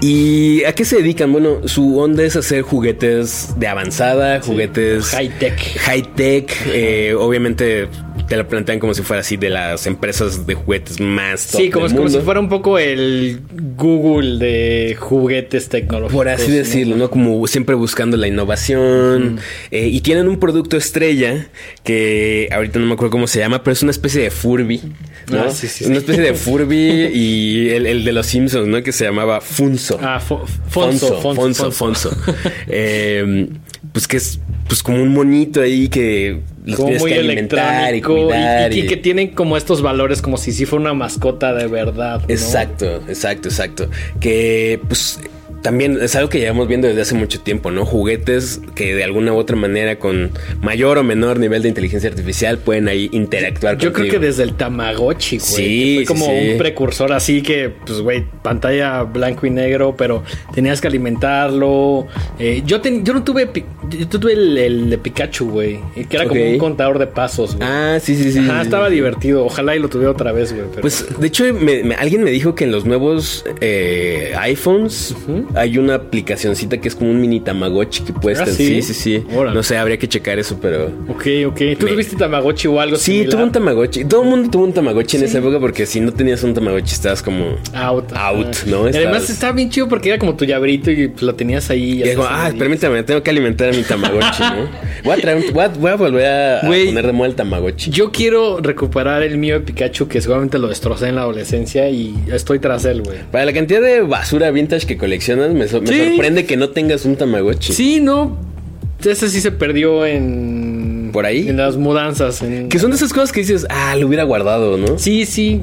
¿Y 0.00 0.64
a 0.64 0.72
qué 0.72 0.84
se 0.84 0.96
dedican? 0.96 1.32
Bueno, 1.32 1.66
su 1.66 1.98
onda 1.98 2.22
es 2.22 2.36
hacer 2.36 2.62
juguetes 2.62 3.54
de 3.58 3.66
avanzada, 3.66 4.40
juguetes. 4.40 5.06
High 5.06 5.38
tech. 5.38 5.78
High 5.78 6.14
tech. 6.14 6.52
Eh, 6.66 7.14
obviamente 7.18 7.88
te 8.28 8.36
lo 8.36 8.46
plantean 8.48 8.78
como 8.80 8.92
si 8.94 9.02
fuera 9.02 9.20
así 9.20 9.36
de 9.36 9.50
las 9.50 9.86
empresas 9.86 10.46
de 10.46 10.54
juguetes 10.54 11.00
más 11.00 11.46
top 11.48 11.60
Sí, 11.60 11.70
como, 11.70 11.86
del 11.88 11.96
como 11.96 12.08
si 12.08 12.18
fuera 12.20 12.40
un 12.40 12.48
poco 12.48 12.78
el 12.78 13.40
Google 13.76 14.38
de 14.44 14.96
juguetes 14.98 15.68
tecnológicos. 15.68 16.12
Por 16.12 16.28
así 16.28 16.50
decirlo, 16.50 16.96
¿no? 16.96 17.10
Como 17.10 17.46
siempre 17.46 17.74
buscando 17.74 18.16
la 18.16 18.26
innovación. 18.28 19.38
Eh, 19.70 19.88
y 19.88 20.00
tienen 20.00 20.28
un 20.28 20.38
producto 20.38 20.76
estrella 20.76 21.48
que 21.84 22.48
ahorita 22.52 22.78
no 22.78 22.86
me 22.86 22.94
acuerdo 22.94 23.10
cómo 23.12 23.26
se 23.26 23.38
llama, 23.38 23.62
pero 23.62 23.72
es 23.72 23.82
una 23.82 23.90
especie 23.92 24.22
de 24.22 24.30
Furby. 24.30 24.80
¿no? 25.30 25.40
Ah, 25.42 25.50
sí, 25.50 25.66
sí, 25.68 25.84
Una 25.84 25.94
sí. 25.94 25.98
especie 26.00 26.22
de 26.22 26.34
Furby 26.34 26.76
y 27.14 27.68
el, 27.70 27.86
el 27.86 28.04
de 28.04 28.12
los 28.12 28.26
Simpsons, 28.26 28.66
¿no? 28.68 28.82
Que 28.82 28.92
se 28.92 29.04
llamaba 29.04 29.40
Funzo. 29.40 29.98
Ah, 30.02 30.20
Fo- 30.20 30.44
Fonso, 30.68 31.20
Fonzo, 31.20 31.34
Fonzo, 31.34 31.72
Fonzo. 31.72 32.16
Eh, 32.68 33.48
pues 33.92 34.06
que 34.08 34.16
es 34.18 34.40
pues 34.68 34.82
como 34.82 35.02
un 35.02 35.12
monito 35.12 35.60
ahí 35.60 35.88
que 35.88 36.40
los 36.64 36.76
Como 36.76 36.88
tienes 36.88 37.02
muy 37.02 37.12
que 37.12 37.18
alimentar 37.20 37.58
y 37.84 37.88
electrónico 37.90 38.12
y, 38.18 38.24
cuidar. 38.26 38.72
y 38.72 38.80
y- 38.80 38.86
que 38.86 38.96
tienen 38.96 39.28
como 39.28 39.56
estos 39.56 39.82
valores 39.82 40.20
como 40.22 40.36
si 40.36 40.52
sí 40.52 40.66
fuera 40.66 40.80
una 40.82 40.94
mascota 40.94 41.54
de 41.54 41.66
verdad. 41.66 42.20
¿no? 42.20 42.26
Exacto, 42.34 43.02
exacto, 43.08 43.48
exacto. 43.48 43.88
Que 44.20 44.80
pues 44.88 45.20
también 45.66 45.98
es 46.00 46.14
algo 46.14 46.28
que 46.28 46.38
llevamos 46.38 46.68
viendo 46.68 46.86
desde 46.86 47.00
hace 47.02 47.16
mucho 47.16 47.40
tiempo, 47.40 47.72
¿no? 47.72 47.84
Juguetes 47.84 48.60
que 48.76 48.94
de 48.94 49.02
alguna 49.02 49.32
u 49.32 49.36
otra 49.36 49.56
manera 49.56 49.98
con 49.98 50.30
mayor 50.62 50.96
o 50.98 51.02
menor 51.02 51.40
nivel 51.40 51.60
de 51.62 51.68
inteligencia 51.70 52.08
artificial 52.08 52.58
pueden 52.58 52.86
ahí 52.86 53.08
interactuar 53.10 53.76
Yo 53.76 53.92
creo 53.92 54.08
que 54.08 54.20
desde 54.20 54.44
el 54.44 54.54
Tamagotchi, 54.54 55.38
güey. 55.38 55.50
Sí, 55.50 55.94
fue 55.96 56.04
como 56.14 56.26
sí. 56.26 56.50
un 56.52 56.58
precursor 56.58 57.12
así 57.12 57.42
que, 57.42 57.70
pues, 57.84 58.00
güey, 58.00 58.24
pantalla 58.44 59.02
blanco 59.02 59.44
y 59.44 59.50
negro, 59.50 59.96
pero 59.98 60.22
tenías 60.54 60.80
que 60.80 60.86
alimentarlo. 60.86 62.06
Eh, 62.38 62.62
yo, 62.64 62.80
ten- 62.80 63.04
yo 63.04 63.12
no 63.12 63.24
tuve, 63.24 63.50
yo 63.90 64.06
tuve 64.08 64.34
el, 64.34 64.56
el 64.58 64.90
de 64.90 64.98
Pikachu, 64.98 65.50
güey, 65.50 65.80
que 66.08 66.16
era 66.16 66.28
como 66.28 66.44
un 66.48 66.58
contador 66.58 67.00
de 67.00 67.08
pasos, 67.08 67.56
güey. 67.56 67.68
Ah, 67.68 67.98
sí, 68.00 68.14
sí, 68.14 68.30
sí. 68.30 68.38
Ajá, 68.38 68.62
estaba 68.62 68.88
divertido. 68.88 69.44
Ojalá 69.44 69.74
y 69.74 69.80
lo 69.80 69.88
tuviera 69.88 70.12
otra 70.12 70.30
vez, 70.30 70.52
güey. 70.52 70.66
pero- 70.70 70.82
Pues 70.82 71.04
de 71.18 71.26
hecho 71.26 71.42
me- 71.52 71.82
me- 71.82 71.96
alguien 71.96 72.22
me 72.22 72.30
dijo 72.30 72.54
que 72.54 72.62
en 72.62 72.70
los 72.70 72.84
nuevos 72.84 73.44
eh, 73.60 74.32
iPhones 74.38 75.14
hay 75.56 75.78
una 75.78 75.94
aplicacioncita 75.94 76.78
que 76.78 76.88
es 76.88 76.94
como 76.94 77.10
un 77.10 77.20
mini 77.20 77.40
Tamagotchi 77.40 78.02
que 78.04 78.12
puedes 78.12 78.38
Ah, 78.40 78.44
tener- 78.44 78.56
¿sí? 78.56 78.82
sí, 78.82 78.94
sí. 78.94 79.22
Órale. 79.34 79.54
No 79.54 79.62
sé, 79.62 79.76
habría 79.76 79.98
que 79.98 80.08
checar 80.08 80.38
eso, 80.38 80.58
pero 80.60 80.86
Ok, 81.08 81.26
ok. 81.48 81.58
¿Tú 81.78 81.86
Me- 81.86 81.92
tuviste 81.92 82.16
Tamagotchi 82.16 82.68
o 82.68 82.80
algo 82.80 82.96
Sí, 82.96 83.12
similar? 83.12 83.30
tuve 83.30 83.42
un 83.44 83.52
Tamagotchi. 83.52 84.04
Todo 84.04 84.22
el 84.22 84.28
mundo 84.28 84.50
tuvo 84.50 84.64
un 84.64 84.72
Tamagotchi 84.72 85.16
en 85.16 85.24
esa 85.24 85.38
época 85.38 85.58
porque 85.60 85.86
si 85.86 86.00
no 86.00 86.12
tenías 86.12 86.42
un 86.42 86.54
Tamagotchi 86.54 86.94
estabas 86.94 87.22
como 87.22 87.56
Out. 87.74 88.12
Out. 88.14 88.56
¿no? 88.66 88.84
Además 88.84 89.28
estaba 89.30 89.52
bien 89.52 89.70
chido 89.70 89.88
porque 89.88 90.10
era 90.10 90.18
como 90.18 90.34
tu 90.36 90.44
llaverito 90.44 90.90
y 90.90 91.08
pues, 91.08 91.22
lo 91.22 91.34
tenías 91.34 91.70
ahí. 91.70 92.00
Y 92.00 92.02
digo, 92.02 92.24
ah, 92.28 92.50
permítame, 92.58 93.02
tengo 93.02 93.22
que 93.22 93.30
alimentar 93.30 93.70
a 93.70 93.72
mi 93.72 93.82
Tamagotchi, 93.82 94.42
¿no? 94.42 94.68
Voy 95.04 95.12
a, 95.14 95.16
traer 95.20 95.36
un- 95.38 95.52
voy 95.52 95.64
a, 95.64 95.68
voy 95.68 95.90
a 95.90 95.96
volver 95.96 96.26
a, 96.26 96.60
poner 96.62 97.06
de 97.06 97.12
moda 97.12 97.28
el 97.28 97.34
Tamagotchi. 97.34 97.90
Yo 97.90 98.10
quiero 98.10 98.58
recuperar 98.60 99.22
el 99.22 99.38
mío 99.38 99.54
de 99.54 99.60
Pikachu 99.60 100.08
que 100.08 100.20
seguramente 100.20 100.58
lo 100.58 100.68
destrocé 100.68 101.08
en 101.08 101.14
la 101.16 101.22
adolescencia 101.22 101.88
y 101.88 102.14
estoy 102.32 102.58
tras 102.58 102.84
él, 102.84 103.02
güey. 103.02 103.18
Para 103.30 103.44
la 103.44 103.52
cantidad 103.52 103.80
de 103.80 104.00
basura 104.00 104.50
vintage 104.50 104.86
que 104.86 104.96
me, 105.36 105.68
so- 105.68 105.80
me 105.80 105.86
Sí. 105.88 106.08
sorprende 106.10 106.44
que 106.46 106.56
no 106.56 106.70
tengas 106.70 107.04
un 107.04 107.16
Tamagotchi. 107.16 107.72
Sí, 107.72 108.00
no. 108.00 108.36
Ese 109.04 109.28
sí 109.28 109.40
se 109.40 109.52
perdió 109.52 110.06
en. 110.06 111.10
¿Por 111.12 111.24
ahí? 111.26 111.48
En 111.48 111.56
las 111.58 111.76
mudanzas. 111.76 112.42
en- 112.42 112.68
Que 112.68 112.78
son 112.78 112.90
de 112.90 112.96
esas 112.96 113.12
cosas 113.12 113.30
que 113.32 113.40
dices, 113.40 113.66
ah, 113.70 113.94
lo 113.96 114.06
hubiera 114.06 114.24
guardado, 114.24 114.76
¿no? 114.76 114.98
Sí, 114.98 115.24
sí. 115.26 115.60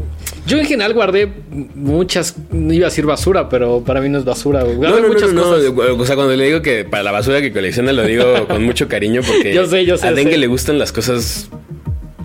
Yo 0.48 0.58
en 0.60 0.66
general 0.66 0.94
guardé 0.94 1.30
muchas. 1.76 2.36
No 2.52 2.74
iba 2.74 2.88
a 2.88 2.90
decir 2.90 3.06
basura, 3.06 3.50
pero 3.50 3.82
para 3.86 4.02
mí 4.02 4.10
no 4.10 4.20
es 4.20 4.26
basura, 4.26 4.64
güey. 4.64 4.76
No, 4.76 4.80
Guardé 4.82 5.02
no, 5.02 5.08
no, 5.08 5.14
muchas 5.14 5.34
no, 5.34 5.42
cosas. 5.44 5.64
O 5.98 6.06
sea, 6.06 6.16
cuando 6.16 6.36
le 6.36 6.46
digo 6.46 6.62
que 6.62 6.84
para 6.86 7.04
la 7.04 7.12
basura 7.12 7.42
que 7.42 7.52
colecciona, 7.54 7.92
lo 7.94 8.04
digo 8.06 8.48
con 8.48 8.64
mucho 8.64 8.88
cariño 8.88 9.22
porque 9.26 9.54
Yo 9.56 9.66
sé, 9.68 9.86
yo 9.86 9.98
sé, 9.98 10.08
a 10.08 10.12
Dengue 10.14 10.34
sé. 10.34 10.38
le 10.40 10.48
gustan 10.48 10.78
las 10.80 10.92
cosas 10.92 11.50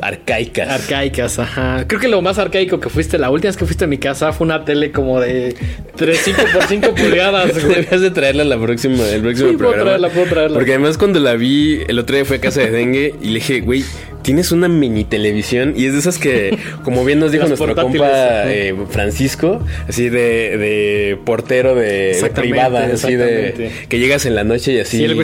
arcaicas. 0.00 0.68
Arcaicas, 0.68 1.38
ajá. 1.38 1.84
Creo 1.86 2.00
que 2.00 2.08
lo 2.08 2.22
más 2.22 2.38
arcaico 2.38 2.80
que 2.80 2.88
fuiste, 2.88 3.18
la 3.18 3.30
última 3.30 3.48
vez 3.50 3.56
que 3.56 3.64
fuiste 3.64 3.84
a 3.84 3.86
mi 3.86 3.98
casa 3.98 4.32
fue 4.32 4.46
una 4.46 4.64
tele 4.64 4.92
como 4.92 5.20
de 5.20 5.54
3, 5.96 6.20
5 6.24 6.42
por 6.52 6.62
5 6.64 6.94
pulgadas, 6.94 7.52
güey. 7.64 7.76
Deberías 7.76 8.00
de 8.00 8.10
traerla 8.10 8.44
la 8.44 8.58
próxima, 8.58 9.08
el 9.08 9.22
próximo 9.22 9.50
Sí, 9.50 9.56
puedo 9.56 9.70
programa. 9.70 9.84
traerla, 9.84 10.08
puedo 10.10 10.26
traerla. 10.26 10.58
Porque 10.58 10.72
además 10.72 10.98
cuando 10.98 11.20
la 11.20 11.34
vi, 11.34 11.80
el 11.88 11.98
otro 11.98 12.16
día 12.16 12.24
fue 12.24 12.36
a 12.36 12.40
casa 12.40 12.60
de 12.60 12.70
Dengue 12.70 13.14
y 13.22 13.28
le 13.28 13.34
dije, 13.34 13.60
güey, 13.60 13.84
tienes 14.22 14.52
una 14.52 14.68
mini 14.68 15.04
televisión 15.04 15.74
y 15.76 15.86
es 15.86 15.92
de 15.92 16.00
esas 16.00 16.18
que, 16.18 16.58
como 16.84 17.04
bien 17.04 17.18
nos 17.18 17.32
dijo 17.32 17.46
Las 17.46 17.58
nuestro 17.58 17.74
compa 17.74 18.10
eh, 18.46 18.74
Francisco, 18.90 19.64
así 19.88 20.08
de, 20.08 20.58
de 20.58 21.18
portero 21.24 21.74
de, 21.74 22.30
privada, 22.34 22.90
así 22.92 23.14
de 23.14 23.70
que 23.88 23.98
llegas 23.98 24.26
en 24.26 24.34
la 24.34 24.44
noche 24.44 24.72
y 24.74 24.80
así. 24.80 24.98
Sí, 24.98 25.04
el. 25.04 25.16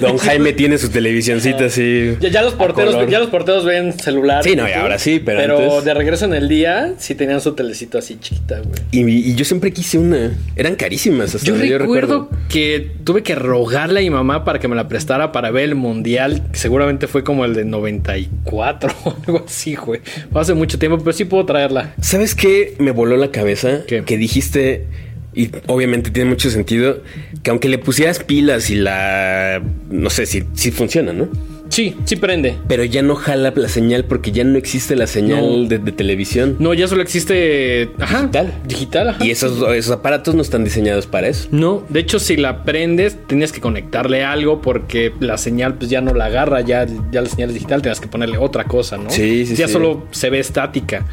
Don 0.00 0.16
Jaime 0.18 0.52
tiene 0.52 0.78
su 0.78 0.88
televisioncita 0.88 1.66
así. 1.66 2.16
Ya, 2.20 2.28
ya 2.28 2.42
los 2.42 2.54
porteros, 2.54 2.96
ya 3.10 3.18
los 3.18 3.28
porteros 3.28 3.64
ven 3.64 3.91
celular. 3.98 4.42
Sí, 4.44 4.56
no, 4.56 4.68
y 4.68 4.72
ahora 4.72 4.98
sí, 4.98 5.20
pero 5.24 5.58
antes- 5.58 5.84
de 5.84 5.94
regreso 5.94 6.24
en 6.24 6.34
el 6.34 6.48
día, 6.48 6.94
sí 6.98 7.14
tenían 7.14 7.40
su 7.40 7.54
telecito 7.54 7.98
así 7.98 8.18
chiquita, 8.20 8.60
güey. 8.60 8.74
Y, 8.90 9.30
y 9.30 9.34
yo 9.34 9.44
siempre 9.44 9.72
quise 9.72 9.98
una. 9.98 10.32
Eran 10.56 10.74
carísimas. 10.76 11.34
Hasta 11.34 11.46
Yo 11.46 11.54
donde 11.56 11.78
recuerdo, 11.78 12.28
que 12.48 12.90
tuve 13.04 13.22
que 13.22 13.34
rogarle 13.34 14.00
a 14.00 14.02
mi 14.02 14.10
mamá 14.10 14.44
para 14.44 14.58
que 14.58 14.68
me 14.68 14.76
la 14.76 14.88
prestara 14.88 15.32
para 15.32 15.50
ver 15.50 15.64
el 15.64 15.74
mundial, 15.74 16.42
que 16.52 16.58
seguramente 16.58 17.06
fue 17.06 17.24
como 17.24 17.44
el 17.44 17.54
de 17.54 17.64
94 17.64 18.92
o 19.04 19.16
algo 19.26 19.44
así, 19.46 19.74
güey. 19.74 20.00
Fue 20.30 20.40
hace 20.40 20.54
mucho 20.54 20.78
tiempo, 20.78 20.98
pero 20.98 21.12
sí 21.12 21.24
puedo 21.24 21.44
traerla. 21.46 21.94
¿Sabes 22.00 22.34
qué 22.34 22.74
me 22.78 22.90
voló 22.90 23.16
la 23.16 23.30
cabeza? 23.30 23.80
¿Qué? 23.86 24.02
Que 24.04 24.16
dijiste, 24.16 24.86
y 25.34 25.50
obviamente 25.66 26.10
tiene 26.10 26.28
mucho 26.30 26.50
sentido, 26.50 27.02
que 27.42 27.50
aunque 27.50 27.68
le 27.68 27.78
pusieras 27.78 28.18
pilas 28.20 28.70
y 28.70 28.74
la... 28.76 29.62
No 29.90 30.10
sé 30.10 30.26
si, 30.26 30.44
si 30.54 30.70
funciona, 30.70 31.12
¿no? 31.12 31.28
Sí, 31.72 31.96
sí 32.04 32.16
prende. 32.16 32.56
Pero 32.68 32.84
ya 32.84 33.00
no 33.02 33.14
jala 33.14 33.52
la 33.56 33.68
señal 33.68 34.04
porque 34.04 34.30
ya 34.30 34.44
no 34.44 34.58
existe 34.58 34.94
la 34.94 35.06
señal 35.06 35.62
No. 35.62 35.68
de, 35.68 35.78
de 35.78 35.90
televisión. 35.92 36.56
No, 36.58 36.74
ya 36.74 36.86
solo 36.86 37.00
existe. 37.02 37.88
Ajá. 37.98 38.20
Digital. 38.22 38.52
Digital, 38.66 39.08
ajá. 39.08 39.24
Y 39.24 39.30
esos, 39.30 39.66
esos 39.74 39.90
aparatos 39.90 40.34
no 40.34 40.42
están 40.42 40.64
diseñados 40.64 41.06
para 41.06 41.28
eso. 41.28 41.48
No, 41.50 41.82
de 41.88 42.00
hecho, 42.00 42.18
si 42.18 42.36
la 42.36 42.62
prendes, 42.64 43.16
tienes 43.26 43.52
que 43.52 43.60
conectarle 43.62 44.22
algo 44.22 44.60
porque 44.60 45.12
la 45.20 45.38
señal 45.38 45.74
pues 45.78 45.90
ya 45.90 46.02
no 46.02 46.12
la 46.12 46.26
agarra, 46.26 46.60
ya, 46.60 46.86
ya 47.10 47.22
la 47.22 47.28
señal 47.30 47.48
es 47.48 47.54
digital, 47.54 47.80
tienes 47.80 48.00
que 48.00 48.06
ponerle 48.08 48.36
otra 48.36 48.64
cosa, 48.64 48.98
¿no? 48.98 49.08
Sí, 49.10 49.46
sí, 49.46 49.56
Ya 49.56 49.66
sí. 49.66 49.72
solo 49.72 50.04
se 50.10 50.28
ve 50.28 50.40
estática. 50.40 51.06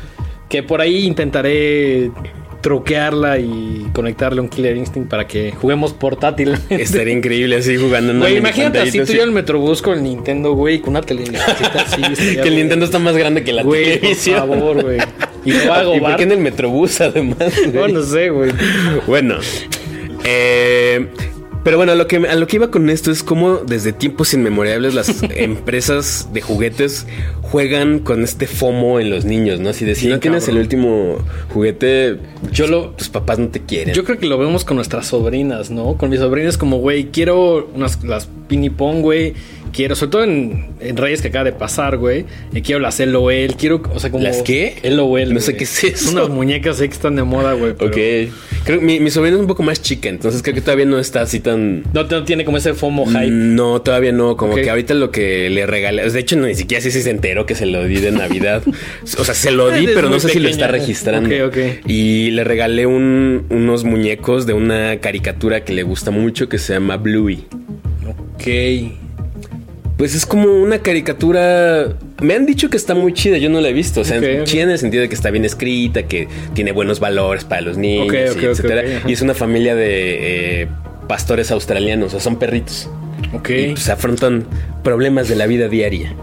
Que 0.50 0.62
por 0.64 0.82
ahí 0.82 1.06
intentaré 1.06 2.12
truquearla 2.62 3.40
y 3.40 3.88
conectarle 3.94 4.42
un 4.42 4.50
Killer 4.50 4.76
Instinct 4.76 5.10
para 5.10 5.28
que 5.28 5.52
juguemos 5.52 5.94
portátilmente. 5.94 6.82
Estaría 6.82 7.14
increíble 7.14 7.56
así 7.58 7.78
jugando 7.78 8.14
Güey, 8.20 8.38
imagínate 8.38 8.80
así 8.80 9.00
tú 9.04 9.12
y 9.14 9.16
yo 9.18 9.24
el 9.24 9.32
Metrobús 9.32 9.82
con 9.82 9.98
el 9.98 10.04
Nintendo, 10.04 10.54
güey, 10.54 10.80
con 10.80 10.92
una 10.92 11.02
televisión 11.02 11.42
así. 11.76 12.02
Que 12.36 12.48
el. 12.48 12.56
Nintendo 12.56 12.86
está 12.86 13.00
más 13.00 13.16
grande 13.16 13.44
que 13.44 13.54
la 13.54 13.64
Güey, 13.64 13.92
por 13.92 14.00
televisión. 14.00 14.38
favor, 14.40 14.84
güey. 14.84 15.00
Y 15.46 15.54
lo 15.54 15.74
hago, 15.74 15.96
¿Y 15.96 16.00
por 16.02 16.18
qué 16.18 16.24
en 16.24 16.34
el 16.34 16.40
Metrobús 16.40 17.00
además? 17.00 17.38
güey? 17.72 17.72
No, 17.72 17.88
no 17.88 18.04
sé, 18.04 18.30
güey. 18.30 18.52
Bueno, 19.08 19.36
eh, 20.26 21.08
pero 21.64 21.78
bueno, 21.78 21.92
a 21.92 21.96
lo, 21.96 22.08
que, 22.08 22.18
a 22.18 22.36
lo 22.36 22.48
que 22.48 22.56
iba 22.56 22.72
con 22.72 22.90
esto 22.90 23.12
es 23.12 23.22
cómo 23.24 23.58
desde 23.58 23.92
tiempos 23.94 24.34
inmemorables 24.34 24.94
las 24.94 25.24
empresas 25.36 26.30
de 26.34 26.42
juguetes 26.42 27.06
juegan 27.42 28.00
con 28.00 28.24
este 28.24 28.48
FOMO 28.48 29.00
en 29.00 29.10
los 29.10 29.26
niños, 29.26 29.60
¿no? 29.60 29.70
Así 29.70 29.86
de 29.86 29.96
si 29.96 30.02
Sí, 30.02 30.08
no 30.08 30.20
tienes 30.20 30.44
cabrón. 30.46 30.58
el 30.58 30.64
último 30.64 31.18
juguete, 31.54 32.18
Yo 32.52 32.68
lo, 32.68 32.90
tus 32.92 33.10
papás 33.10 33.40
no 33.40 33.50
te 33.50 33.62
quieren. 33.62 33.94
Yo 33.94 34.04
creo 34.04 34.18
que 34.18 34.26
lo 34.28 34.38
vemos 34.38 34.64
con 34.66 34.76
nuestras 34.76 35.08
sobrinas, 35.08 35.70
¿no? 35.72 35.98
Con 35.98 36.10
mis 36.10 36.20
sobrinas 36.20 36.58
como, 36.58 36.78
güey, 36.78 37.06
quiero 37.12 37.70
unas 37.76 38.04
las 38.04 38.30
pinipón, 38.48 39.02
güey. 39.02 39.34
Quiero, 39.72 39.96
sobre 39.96 40.12
todo 40.12 40.24
en, 40.24 40.68
en 40.80 40.98
Reyes 40.98 41.22
que 41.22 41.28
acaba 41.30 41.46
de 41.46 41.52
pasar, 41.54 41.98
güey. 41.98 42.26
eh, 42.54 42.62
quiero 42.62 42.80
las 42.80 43.00
LOL, 43.00 43.56
quiero, 43.58 43.82
o 43.94 44.00
sea, 44.00 44.10
como... 44.12 44.24
¿Las 44.24 44.42
qué? 44.42 44.76
LOL. 44.84 45.34
No 45.34 45.40
sé 45.40 45.56
qué 45.56 45.64
es 45.66 45.84
eso. 45.84 46.06
Son 46.08 46.16
unas 46.18 46.30
muñecas 46.30 46.78
que 46.80 46.86
están 46.86 47.16
de 47.16 47.24
moda, 47.24 47.54
güey. 47.54 47.74
pero 47.78 47.90
Ok. 47.92 48.34
Creo 48.66 48.80
que 48.80 48.86
mi, 48.86 49.00
mi 49.00 49.10
sobrina 49.10 49.36
es 49.38 49.42
un 49.42 49.48
poco 49.48 49.64
más 49.64 49.82
chica, 49.82 50.10
entonces 50.10 50.42
creo 50.42 50.54
que 50.54 50.62
todavía 50.62 50.86
no 50.86 51.00
está 51.00 51.22
así 51.22 51.40
tan... 51.40 51.84
No, 51.94 52.04
no 52.04 52.24
tiene 52.24 52.44
como 52.46 52.58
ese 52.58 52.74
FOMO 52.74 53.06
hype. 53.08 53.28
No, 53.30 53.82
todavía 53.82 54.12
no. 54.12 54.36
Como 54.38 54.56
que 54.56 54.70
ahorita 54.70 54.94
lo 54.94 55.12
que 55.12 55.50
le 55.50 55.66
regalé. 55.66 56.10
De 56.10 56.20
hecho, 56.20 56.36
no, 56.36 56.46
ni 56.48 56.56
siquiera 56.56 56.82
sé 56.82 56.92
si 56.92 57.02
se 57.02 57.10
enteró 57.10 57.46
que 57.46 57.56
se 57.56 57.66
lo 57.66 57.84
di 57.86 57.96
de 58.00 58.12
Navidad. 58.12 58.62
o 59.18 59.24
sea, 59.24 59.34
se 59.34 59.52
lo 59.52 59.70
di, 59.72 59.88
pero 59.94 60.10
no 60.10 60.20
sé 60.20 60.30
si 60.30 60.40
lo 60.40 60.50
está 60.50 60.68
registrando. 60.68 61.30
Ok, 61.30 61.48
ok. 61.54 61.58
Y 61.88 62.32
le 62.32 62.44
regalé 62.44 62.86
un- 62.86 63.46
unos 63.50 63.84
muñecos 63.86 64.46
de 64.46 64.54
una 64.54 64.98
caricatura 65.00 65.64
que 65.64 65.74
le 65.74 65.84
gusta 65.84 66.12
mucho 66.12 66.50
que 66.50 66.58
se 66.58 66.74
llama 66.74 66.98
Bluey. 66.98 67.46
Ok. 68.08 69.00
Pues 70.00 70.16
es 70.16 70.26
como 70.26 70.46
una 70.62 70.80
caricatura. 70.80 71.90
Me 72.22 72.34
han 72.34 72.46
dicho 72.46 72.70
que 72.70 72.78
está 72.78 72.96
muy 72.96 73.12
chida, 73.12 73.38
yo 73.38 73.50
no 73.50 73.60
la 73.60 73.68
he 73.68 73.74
visto. 73.74 74.00
O 74.00 74.06
sea, 74.06 74.22
chida 74.46 74.64
en 74.64 74.70
el 74.70 74.80
sentido 74.80 75.02
de 75.02 75.10
que 75.10 75.16
está 75.16 75.30
bien 75.30 75.44
escrita, 75.44 76.04
que 76.04 76.30
tiene 76.54 76.72
buenos 76.72 77.02
valores 77.02 77.44
para 77.44 77.60
los 77.60 77.78
niños, 77.78 78.08
Ok, 78.08 78.14
y 78.42 78.46
etcétera. 78.46 79.02
y 79.06 79.12
es 79.12 79.22
una 79.22 79.34
familia 79.34 79.76
de 79.76 80.62
eh, 80.62 80.68
pastores 81.10 81.52
australianos, 81.52 82.08
o 82.08 82.12
sea, 82.12 82.20
son 82.22 82.40
perritos. 82.40 82.90
Ok. 83.34 83.50
Y 83.50 83.68
pues 83.72 83.90
afrontan 83.90 84.46
problemas 84.86 85.28
de 85.28 85.36
la 85.36 85.48
vida 85.48 85.68
diaria. 85.68 86.16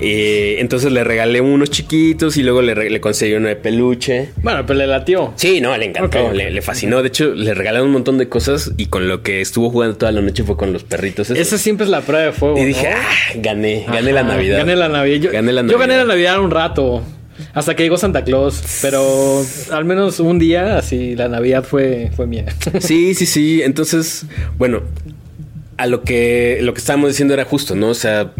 Eh, 0.00 0.56
entonces 0.58 0.92
le 0.92 1.02
regalé 1.02 1.40
unos 1.40 1.70
chiquitos 1.70 2.36
y 2.36 2.42
luego 2.42 2.62
le, 2.62 3.00
conseguí 3.00 3.34
uno 3.34 3.48
de 3.48 3.56
peluche. 3.56 4.30
Bueno, 4.42 4.64
pero 4.66 4.78
le 4.78 4.86
latió. 4.86 5.32
Sí, 5.36 5.60
no, 5.60 5.76
le 5.76 5.86
encantó, 5.86 6.32
le, 6.32 6.50
le 6.50 6.62
fascinó. 6.62 7.02
De 7.02 7.08
hecho, 7.08 7.34
le 7.34 7.54
regalaron 7.54 7.88
un 7.88 7.94
montón 7.94 8.18
de 8.18 8.28
cosas 8.28 8.72
y 8.76 8.86
con 8.86 9.08
lo 9.08 9.22
que 9.22 9.40
estuvo 9.40 9.70
jugando 9.70 9.96
toda 9.96 10.12
la 10.12 10.20
noche 10.20 10.44
fue 10.44 10.56
con 10.56 10.72
los 10.72 10.84
perritos. 10.84 11.30
Esa 11.30 11.58
siempre 11.58 11.84
es 11.84 11.90
la 11.90 12.00
prueba 12.02 12.26
de 12.26 12.32
fuego. 12.32 12.58
Y 12.58 12.64
dije, 12.64 12.88
ah, 12.88 13.32
gané, 13.36 13.84
gané 13.86 14.12
la 14.12 14.22
Navidad. 14.22 14.58
Gané 14.58 14.76
la 14.76 14.88
Navidad. 14.88 15.20
Yo, 15.20 15.32
Gané 15.32 15.52
la 15.52 15.62
yo 15.62 15.78
gané 15.78 15.94
Navidad. 15.94 15.98
la 15.98 16.14
Navidad 16.14 16.40
un 16.40 16.50
rato. 16.50 17.02
Hasta 17.54 17.76
que 17.76 17.84
llegó 17.84 17.96
Santa 17.96 18.24
Claus. 18.24 18.62
Pero 18.82 19.44
al 19.70 19.84
menos 19.84 20.20
un 20.20 20.38
día, 20.38 20.76
así, 20.76 21.14
la 21.14 21.28
Navidad 21.28 21.64
fue, 21.64 22.10
fue 22.14 22.26
mía. 22.26 22.46
Sí, 22.80 23.14
sí, 23.14 23.26
sí. 23.26 23.62
Entonces, 23.62 24.26
bueno, 24.58 24.82
a 25.76 25.86
lo 25.86 26.02
que 26.02 26.58
lo 26.62 26.74
que 26.74 26.80
estábamos 26.80 27.10
diciendo 27.10 27.34
era 27.34 27.44
justo, 27.44 27.74
¿no? 27.74 27.88
O 27.90 27.94
sea, 27.94 28.32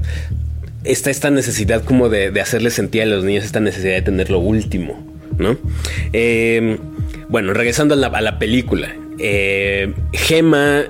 está 0.84 1.10
esta 1.10 1.30
necesidad 1.30 1.84
como 1.84 2.08
de, 2.08 2.30
de 2.30 2.40
hacerle 2.40 2.70
sentir 2.70 3.02
a 3.02 3.06
los 3.06 3.24
niños 3.24 3.44
esta 3.44 3.60
necesidad 3.60 3.94
de 3.94 4.02
tener 4.02 4.30
lo 4.30 4.38
último, 4.38 5.04
¿no? 5.38 5.56
Eh, 6.12 6.78
bueno, 7.28 7.52
regresando 7.52 7.94
a 7.94 7.96
la, 7.96 8.08
a 8.08 8.20
la 8.20 8.38
película. 8.38 8.94
Eh, 9.18 9.92
Gema 10.12 10.84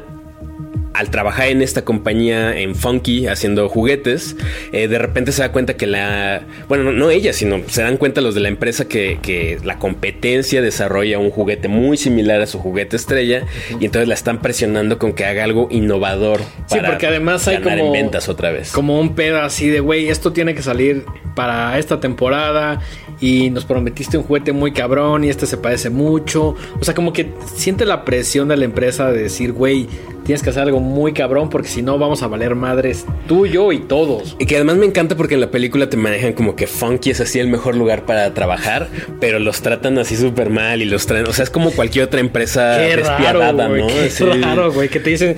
al 0.98 1.10
trabajar 1.10 1.48
en 1.48 1.62
esta 1.62 1.82
compañía 1.84 2.58
en 2.58 2.74
Funky 2.74 3.26
haciendo 3.28 3.68
juguetes, 3.68 4.36
eh, 4.72 4.88
de 4.88 4.98
repente 4.98 5.32
se 5.32 5.42
da 5.42 5.52
cuenta 5.52 5.76
que 5.76 5.86
la. 5.86 6.42
Bueno, 6.68 6.84
no, 6.84 6.92
no 6.92 7.10
ella, 7.10 7.32
sino 7.32 7.60
se 7.68 7.82
dan 7.82 7.96
cuenta 7.96 8.20
los 8.20 8.34
de 8.34 8.40
la 8.40 8.48
empresa 8.48 8.86
que, 8.88 9.18
que 9.22 9.58
la 9.64 9.78
competencia 9.78 10.60
desarrolla 10.60 11.18
un 11.18 11.30
juguete 11.30 11.68
muy 11.68 11.96
similar 11.96 12.40
a 12.40 12.46
su 12.46 12.58
juguete 12.58 12.96
estrella 12.96 13.44
y 13.80 13.84
entonces 13.84 14.08
la 14.08 14.14
están 14.14 14.40
presionando 14.40 14.98
con 14.98 15.12
que 15.12 15.24
haga 15.24 15.44
algo 15.44 15.68
innovador. 15.70 16.40
Sí, 16.66 16.78
porque 16.84 17.06
además 17.06 17.46
hay 17.48 17.58
como- 17.62 17.76
en 17.76 17.92
ventas 17.92 18.28
otra 18.28 18.50
vez. 18.50 18.72
Como 18.72 18.98
un 19.00 19.14
pedo 19.14 19.40
así 19.40 19.68
de, 19.68 19.80
güey, 19.80 20.08
esto 20.08 20.32
tiene 20.32 20.54
que 20.54 20.62
salir 20.62 21.04
para 21.36 21.78
esta 21.78 22.00
temporada 22.00 22.80
y 23.20 23.50
nos 23.50 23.64
prometiste 23.64 24.18
un 24.18 24.24
juguete 24.24 24.52
muy 24.52 24.72
cabrón 24.72 25.24
y 25.24 25.28
este 25.28 25.46
se 25.46 25.56
parece 25.56 25.90
mucho. 25.90 26.56
O 26.80 26.84
sea, 26.84 26.94
como 26.94 27.12
que 27.12 27.28
siente 27.54 27.84
la 27.84 28.04
presión 28.04 28.48
de 28.48 28.56
la 28.56 28.64
empresa 28.64 29.10
de 29.12 29.22
decir, 29.22 29.52
güey, 29.52 29.86
tienes 30.28 30.42
que 30.42 30.50
hacer 30.50 30.64
algo 30.64 30.78
muy 30.80 31.14
cabrón 31.14 31.48
porque 31.48 31.68
si 31.68 31.80
no 31.80 31.96
vamos 31.98 32.22
a 32.22 32.26
valer 32.26 32.54
madres 32.54 33.06
tú, 33.26 33.46
yo 33.46 33.72
y 33.72 33.78
todos. 33.78 34.36
Y 34.38 34.44
que 34.44 34.56
además 34.56 34.76
me 34.76 34.84
encanta 34.84 35.16
porque 35.16 35.36
en 35.36 35.40
la 35.40 35.50
película 35.50 35.88
te 35.88 35.96
manejan 35.96 36.34
como 36.34 36.54
que 36.54 36.66
Funky 36.66 37.12
es 37.12 37.20
así 37.22 37.38
el 37.38 37.48
mejor 37.48 37.74
lugar 37.76 38.04
para 38.04 38.34
trabajar, 38.34 38.88
pero 39.20 39.38
los 39.38 39.62
tratan 39.62 39.96
así 39.96 40.16
súper 40.16 40.50
mal 40.50 40.82
y 40.82 40.84
los 40.84 41.06
traen. 41.06 41.26
O 41.28 41.32
sea, 41.32 41.44
es 41.44 41.50
como 41.50 41.70
cualquier 41.70 42.04
otra 42.04 42.20
empresa 42.20 42.76
Qué 42.76 42.96
despiadada, 42.98 43.52
raro, 43.52 43.68
güey. 43.70 43.80
¿no? 43.80 43.86
Qué 43.88 44.10
Sí. 44.10 44.24
raro, 44.24 44.70
güey. 44.70 44.90
Que 44.90 45.00
te 45.00 45.08
dicen, 45.08 45.36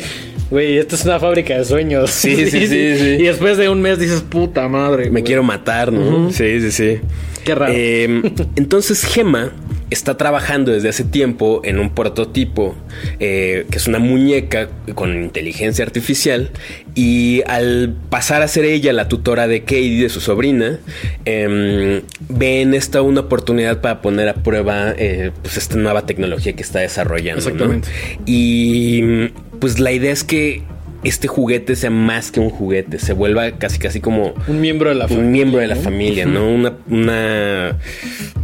güey, 0.50 0.78
esto 0.78 0.96
es 0.96 1.04
una 1.04 1.20
fábrica 1.20 1.56
de 1.56 1.64
sueños. 1.64 2.10
Sí, 2.10 2.34
sí, 2.34 2.50
sí, 2.66 2.66
sí. 2.66 3.16
Y 3.20 3.22
después 3.22 3.58
de 3.58 3.68
un 3.68 3.80
mes 3.80 3.96
dices, 4.00 4.22
puta 4.22 4.66
madre. 4.66 5.04
Me 5.04 5.10
güey". 5.10 5.22
quiero 5.22 5.44
matar, 5.44 5.92
¿no? 5.92 6.32
Sí, 6.32 6.60
sí, 6.60 6.72
sí. 6.72 7.00
Qué 7.44 7.54
raro. 7.54 7.72
Eh, 7.76 8.22
entonces 8.56 9.04
Gema 9.04 9.52
está 9.90 10.16
trabajando 10.16 10.72
desde 10.72 10.88
hace 10.88 11.04
tiempo 11.04 11.60
en 11.64 11.78
un 11.78 11.90
prototipo 11.90 12.76
eh, 13.18 13.66
que 13.70 13.78
es 13.78 13.88
una 13.88 13.98
muñeca 13.98 14.68
con 14.94 15.22
inteligencia 15.22 15.84
artificial 15.84 16.50
y 16.94 17.42
al 17.46 17.94
pasar 18.08 18.42
a 18.42 18.48
ser 18.48 18.64
ella 18.64 18.92
la 18.92 19.08
tutora 19.08 19.48
de 19.48 19.62
Katie, 19.62 20.02
de 20.02 20.08
su 20.08 20.20
sobrina, 20.20 20.78
eh, 21.24 22.02
ve 22.28 22.62
en 22.62 22.74
esta 22.74 23.02
una 23.02 23.22
oportunidad 23.22 23.80
para 23.80 24.00
poner 24.00 24.28
a 24.28 24.34
prueba 24.34 24.94
eh, 24.96 25.32
pues 25.42 25.56
esta 25.56 25.76
nueva 25.76 26.06
tecnología 26.06 26.54
que 26.54 26.62
está 26.62 26.80
desarrollando. 26.80 27.42
¿no? 27.42 27.50
Exactamente. 27.50 27.88
Y 28.26 29.28
pues 29.58 29.80
la 29.80 29.92
idea 29.92 30.12
es 30.12 30.24
que 30.24 30.62
este 31.02 31.28
juguete 31.28 31.76
sea 31.76 31.90
más 31.90 32.30
que 32.30 32.40
un 32.40 32.50
juguete, 32.50 32.98
se 32.98 33.12
vuelva 33.14 33.52
casi 33.52 33.78
casi 33.78 34.00
como 34.00 34.34
Un 34.48 34.60
miembro 34.60 34.90
de 34.90 34.96
la 34.96 35.08
familia. 35.08 35.26
un 35.26 35.32
miembro 35.32 35.60
de 35.60 35.66
la 35.66 35.74
¿no? 35.74 35.80
familia, 35.80 36.26
¿no? 36.26 36.48
Una, 36.48 36.72
una, 36.90 37.76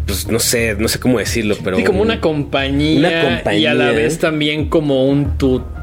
pues 0.07 0.29
no 0.29 0.39
sé, 0.39 0.75
no 0.79 0.89
sé 0.89 0.99
cómo 0.99 1.19
decirlo, 1.19 1.57
pero 1.63 1.77
Sí, 1.77 1.85
como 1.85 2.01
una 2.03 2.21
compañía, 2.21 2.99
Una 2.99 3.23
compañía. 3.37 3.61
y 3.61 3.67
a 3.67 3.75
la 3.75 3.91
vez 3.91 4.19
también 4.19 4.69
como 4.69 5.07
un 5.07 5.37
tutor 5.37 5.77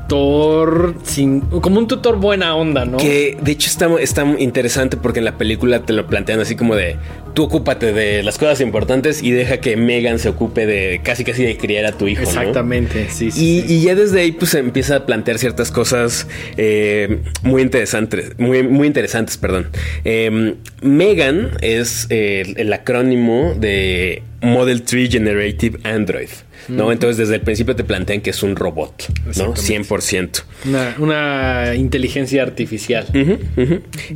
sin 1.04 1.42
como 1.42 1.80
un 1.80 1.88
tutor 1.88 2.18
buena 2.18 2.56
onda, 2.56 2.86
¿no? 2.86 2.98
que 2.98 3.38
de 3.42 3.52
hecho 3.52 3.70
está, 3.70 3.90
está 4.00 4.24
interesante 4.40 4.98
porque 4.98 5.20
en 5.20 5.26
la 5.26 5.38
película 5.38 5.86
te 5.86 5.94
lo 5.94 6.08
plantean 6.08 6.40
así 6.40 6.56
como 6.56 6.76
de 6.76 6.98
tú 7.34 7.44
ocúpate 7.44 7.94
de 7.94 8.24
las 8.24 8.38
cosas 8.38 8.62
importantes 8.62 9.24
y 9.24 9.32
deja 9.32 9.58
que 9.58 9.76
Megan 9.76 10.20
se 10.20 10.30
ocupe 10.30 10.66
de 10.66 11.02
casi 11.04 11.24
casi 11.24 11.44
de 11.44 11.58
criar 11.58 11.86
a 11.86 11.92
tu 11.94 12.08
hijo, 12.08 12.24
¿no? 12.24 12.30
Exactamente, 12.30 13.08
sí, 13.10 13.32
sí. 13.32 13.44
Y, 13.44 13.62
sí. 13.62 13.74
y 13.74 13.82
ya 13.82 13.96
desde 13.96 14.22
ahí 14.22 14.32
pues 14.32 14.52
se 14.52 14.60
empieza 14.60 14.98
a 14.98 15.06
plantear 15.06 15.40
ciertas 15.40 15.72
cosas 15.72 16.28
eh, 16.58 17.20
muy 17.42 17.62
interesantes, 17.62 18.38
muy, 18.38 18.64
muy 18.64 18.88
interesantes, 18.88 19.38
perdón. 19.38 19.70
Eh, 20.06 20.56
Megan 20.82 21.52
es 21.62 22.08
eh, 22.10 22.44
el, 22.46 22.60
el 22.60 22.74
acrónimo 22.74 23.56
de 23.56 24.24
Model 24.42 24.84
3 24.84 25.10
Generative 25.10 25.80
Android, 25.84 26.30
¿no? 26.68 26.92
Entonces 26.92 27.18
desde 27.18 27.36
el 27.36 27.42
principio 27.42 27.76
te 27.76 27.84
plantean 27.84 28.22
que 28.22 28.30
es 28.32 28.44
un 28.44 28.56
robot, 28.56 29.04
¿no? 29.26 29.30
Exactamente. 29.52 29.90
100%. 29.90 30.44
Una, 30.66 30.96
una 31.00 31.76
inteligencia 31.76 32.44
artificial. 32.44 33.06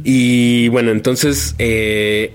Y 0.04 0.67
bueno, 0.69 0.91
entonces, 0.91 1.56
eh, 1.60 2.34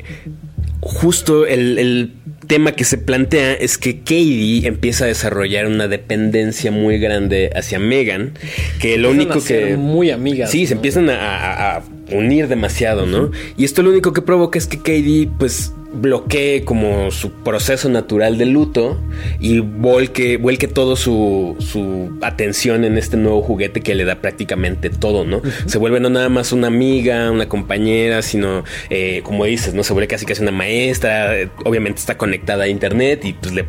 justo 0.80 1.46
el, 1.46 1.78
el 1.78 2.12
tema 2.46 2.72
que 2.72 2.84
se 2.84 2.98
plantea 2.98 3.54
es 3.54 3.78
que 3.78 3.98
Katie 4.00 4.66
empieza 4.66 5.04
a 5.04 5.06
desarrollar 5.08 5.66
una 5.66 5.88
dependencia 5.88 6.70
muy 6.70 6.98
grande 6.98 7.50
hacia 7.54 7.78
Megan, 7.78 8.34
que 8.80 8.98
lo 8.98 9.10
Empiezan 9.10 9.14
único 9.32 9.38
a 9.38 9.40
ser 9.40 9.68
que... 9.68 9.76
muy 9.76 10.10
amigas. 10.10 10.50
Sí, 10.50 10.66
se 10.66 10.74
empiezan 10.74 11.08
a, 11.08 11.14
a- 11.16 11.76
a 11.76 11.82
unir 12.10 12.48
demasiado, 12.48 13.06
¿no? 13.06 13.30
Y 13.56 13.64
esto 13.64 13.82
lo 13.82 13.90
único 13.90 14.12
que 14.12 14.20
provoca 14.22 14.58
es 14.58 14.66
que 14.66 14.76
Katie, 14.78 15.28
pues, 15.38 15.72
bloquee 15.92 16.64
como 16.64 17.10
su 17.10 17.30
proceso 17.30 17.88
natural 17.88 18.38
de 18.38 18.46
luto 18.46 18.98
y 19.40 19.60
volque, 19.60 20.36
vuelque 20.36 20.68
todo 20.68 20.96
su, 20.96 21.56
su 21.58 22.16
atención 22.22 22.84
en 22.84 22.98
este 22.98 23.16
nuevo 23.16 23.42
juguete 23.42 23.80
que 23.80 23.94
le 23.94 24.04
da 24.04 24.16
prácticamente 24.16 24.90
todo, 24.90 25.24
¿no? 25.24 25.42
Se 25.66 25.78
vuelve 25.78 26.00
no 26.00 26.10
nada 26.10 26.28
más 26.28 26.52
una 26.52 26.68
amiga, 26.68 27.30
una 27.30 27.48
compañera, 27.48 28.22
sino, 28.22 28.64
eh, 28.90 29.20
como 29.24 29.44
dices, 29.44 29.74
¿no? 29.74 29.84
Se 29.84 29.92
vuelve 29.92 30.08
casi 30.08 30.26
casi 30.26 30.42
una 30.42 30.52
maestra, 30.52 31.38
eh, 31.38 31.48
obviamente 31.64 32.00
está 32.00 32.16
conectada 32.16 32.64
a 32.64 32.68
internet 32.68 33.24
y 33.24 33.32
pues 33.34 33.52
le 33.52 33.64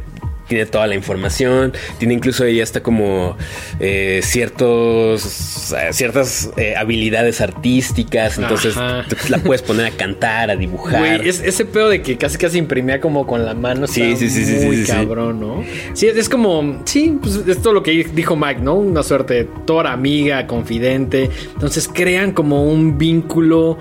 tiene 0.47 0.65
toda 0.65 0.87
la 0.87 0.95
información, 0.95 1.73
tiene 1.99 2.13
incluso 2.13 2.43
ella 2.45 2.63
hasta 2.63 2.81
como 2.83 3.37
eh, 3.79 4.19
ciertos 4.23 5.73
ciertas 5.91 6.49
eh, 6.57 6.75
habilidades 6.75 7.41
artísticas, 7.41 8.37
entonces 8.37 8.75
Ajá. 8.77 9.05
la 9.29 9.37
puedes 9.39 9.61
poner 9.61 9.85
a 9.87 9.91
cantar, 9.91 10.49
a 10.51 10.55
dibujar. 10.55 10.99
Güey, 10.99 11.29
es- 11.29 11.41
ese 11.41 11.65
pedo 11.65 11.89
de 11.89 12.01
que 12.01 12.17
casi 12.17 12.37
casi 12.37 12.57
imprimía 12.57 12.99
como 12.99 13.25
con 13.25 13.45
la 13.45 13.53
mano 13.53 13.87
Sí, 13.87 14.01
está 14.01 14.17
sí, 14.19 14.29
sí, 14.29 14.45
sí, 14.45 14.65
muy 14.65 14.75
sí, 14.77 14.85
sí. 14.85 14.91
cabrón, 14.91 15.39
¿no? 15.39 15.63
Sí, 15.93 16.07
es, 16.07 16.17
es 16.17 16.29
como, 16.29 16.81
sí, 16.85 17.17
pues 17.21 17.35
es 17.47 17.61
todo 17.61 17.73
lo 17.73 17.83
que 17.83 17.91
dijo 18.13 18.35
Mike, 18.35 18.61
¿no? 18.61 18.75
Una 18.75 19.03
suerte 19.03 19.33
de 19.33 19.43
tora, 19.65 19.91
amiga, 19.93 20.45
confidente. 20.47 21.29
Entonces 21.53 21.89
crean 21.91 22.31
como 22.31 22.63
un 22.65 22.97
vínculo 22.97 23.77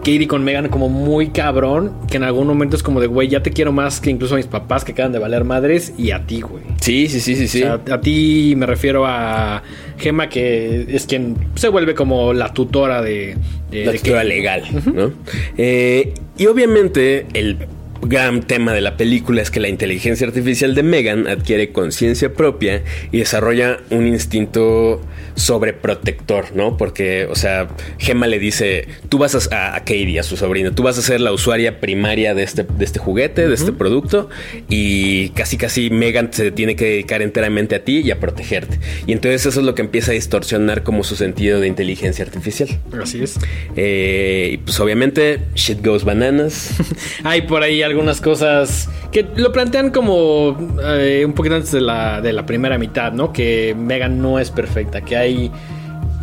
Katie 0.00 0.26
con 0.26 0.42
Megan 0.44 0.68
como 0.68 0.88
muy 0.88 1.28
cabrón, 1.28 1.92
que 2.10 2.16
en 2.16 2.24
algún 2.24 2.46
momento 2.46 2.76
es 2.76 2.82
como 2.82 3.00
de, 3.00 3.06
güey, 3.06 3.28
ya 3.28 3.42
te 3.42 3.50
quiero 3.50 3.72
más 3.72 4.00
que 4.00 4.10
incluso 4.10 4.34
a 4.34 4.36
mis 4.38 4.46
papás 4.46 4.84
que 4.84 4.92
acaban 4.92 5.12
de 5.12 5.18
valer 5.18 5.44
madres 5.44 5.92
y 5.96 6.10
a 6.10 6.26
ti, 6.26 6.40
güey. 6.40 6.64
Sí, 6.80 7.08
sí, 7.08 7.20
sí, 7.20 7.36
sí, 7.36 7.48
sí. 7.48 7.62
O 7.62 7.80
sea, 7.84 7.94
a 7.94 8.00
ti 8.00 8.54
me 8.56 8.66
refiero 8.66 9.06
a 9.06 9.62
Gema, 9.98 10.28
que 10.28 10.86
es 10.88 11.06
quien 11.06 11.36
se 11.54 11.68
vuelve 11.68 11.94
como 11.94 12.32
la 12.32 12.52
tutora 12.52 13.02
de, 13.02 13.36
de, 13.70 13.84
la 13.84 13.92
de 13.92 13.98
tutora 13.98 14.22
Katie. 14.22 14.36
legal, 14.36 14.62
¿no? 14.94 15.12
Eh, 15.56 16.14
y 16.36 16.46
obviamente 16.46 17.26
el 17.34 17.58
gran 18.02 18.42
tema 18.42 18.72
de 18.72 18.80
la 18.80 18.96
película 18.96 19.42
es 19.42 19.50
que 19.50 19.60
la 19.60 19.68
inteligencia 19.68 20.26
artificial 20.26 20.74
de 20.74 20.82
Megan 20.82 21.26
adquiere 21.26 21.72
conciencia 21.72 22.32
propia 22.32 22.82
y 23.12 23.18
desarrolla 23.18 23.78
un 23.90 24.06
instinto 24.06 25.00
sobreprotector, 25.34 26.54
¿no? 26.54 26.76
Porque, 26.76 27.26
o 27.26 27.34
sea, 27.34 27.68
Gemma 27.98 28.26
le 28.26 28.38
dice, 28.38 28.88
tú 29.08 29.18
vas 29.18 29.34
a, 29.52 29.74
a 29.74 29.80
Katie, 29.80 30.18
a 30.18 30.22
su 30.22 30.36
sobrina, 30.36 30.70
tú 30.70 30.82
vas 30.82 30.98
a 30.98 31.02
ser 31.02 31.20
la 31.20 31.32
usuaria 31.32 31.80
primaria 31.80 32.34
de 32.34 32.42
este, 32.42 32.64
de 32.64 32.84
este 32.84 32.98
juguete, 32.98 33.48
de 33.48 33.54
este 33.54 33.72
producto, 33.72 34.28
y 34.68 35.30
casi 35.30 35.56
casi 35.56 35.90
Megan 35.90 36.32
se 36.32 36.50
tiene 36.50 36.76
que 36.76 36.84
dedicar 36.84 37.22
enteramente 37.22 37.74
a 37.74 37.84
ti 37.84 38.00
y 38.00 38.10
a 38.10 38.20
protegerte. 38.20 38.78
Y 39.06 39.12
entonces 39.12 39.46
eso 39.46 39.60
es 39.60 39.66
lo 39.66 39.74
que 39.74 39.82
empieza 39.82 40.12
a 40.12 40.14
distorsionar 40.14 40.82
como 40.82 41.04
su 41.04 41.16
sentido 41.16 41.60
de 41.60 41.66
inteligencia 41.68 42.24
artificial. 42.24 42.68
Así 43.00 43.22
es. 43.22 43.38
Eh, 43.76 44.50
y 44.52 44.56
pues 44.58 44.78
obviamente, 44.80 45.40
shit 45.54 45.84
goes 45.84 46.04
bananas. 46.04 46.74
Hay 47.24 47.42
por 47.42 47.62
ahí 47.62 47.82
algunas 47.90 48.20
cosas 48.20 48.88
que 49.12 49.28
lo 49.36 49.52
plantean 49.52 49.90
como 49.90 50.56
eh, 50.82 51.24
un 51.26 51.32
poquito 51.32 51.56
antes 51.56 51.72
de 51.72 51.80
la, 51.80 52.20
de 52.20 52.32
la 52.32 52.46
primera 52.46 52.78
mitad, 52.78 53.12
¿no? 53.12 53.32
Que 53.32 53.74
Megan 53.76 54.20
no 54.20 54.38
es 54.38 54.50
perfecta, 54.50 55.02
que 55.02 55.16
hay 55.16 55.52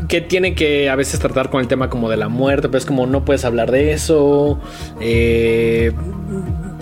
que 0.08 0.22
tiene 0.22 0.56
que 0.56 0.90
a 0.90 0.96
veces 0.96 1.20
tratar 1.20 1.50
con 1.50 1.62
el 1.62 1.68
tema 1.68 1.90
como 1.90 2.10
de 2.10 2.18
la 2.18 2.30
muerte, 2.30 2.70
pero 2.70 2.78
es 2.78 2.86
como 2.86 3.06
no 3.06 3.26
puedes 3.26 3.46
hablar 3.46 3.72
de 3.72 3.92
eso. 3.92 4.60
Eh, 5.02 5.92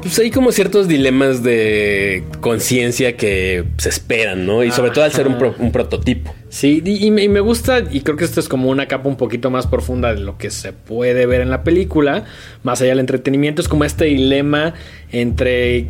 Pues 0.05 0.19
hay 0.19 0.29
como 0.29 0.51
ciertos 0.51 0.87
dilemas 0.87 1.41
de 1.41 2.23
conciencia 2.39 3.17
que 3.17 3.63
se 3.77 3.89
esperan, 3.89 4.45
¿no? 4.45 4.63
Y 4.63 4.69
sobre 4.69 4.91
todo 4.91 5.03
al 5.03 5.11
ser 5.11 5.27
un, 5.27 5.35
un 5.57 5.71
prototipo. 5.71 6.31
Sí, 6.47 6.83
y, 6.85 7.09
me 7.09 7.39
gusta, 7.39 7.79
y 7.89 8.01
creo 8.01 8.15
que 8.15 8.23
esto 8.23 8.39
es 8.39 8.47
como 8.47 8.69
una 8.69 8.87
capa 8.87 9.09
un 9.09 9.17
poquito 9.17 9.49
más 9.49 9.65
profunda 9.65 10.13
de 10.13 10.21
lo 10.21 10.37
que 10.37 10.51
se 10.51 10.73
puede 10.73 11.25
ver 11.25 11.41
en 11.41 11.49
la 11.49 11.63
película, 11.63 12.23
más 12.61 12.81
allá 12.81 12.91
del 12.91 12.99
entretenimiento, 12.99 13.63
es 13.63 13.67
como 13.67 13.83
este 13.83 14.05
dilema 14.05 14.75
entre 15.11 15.87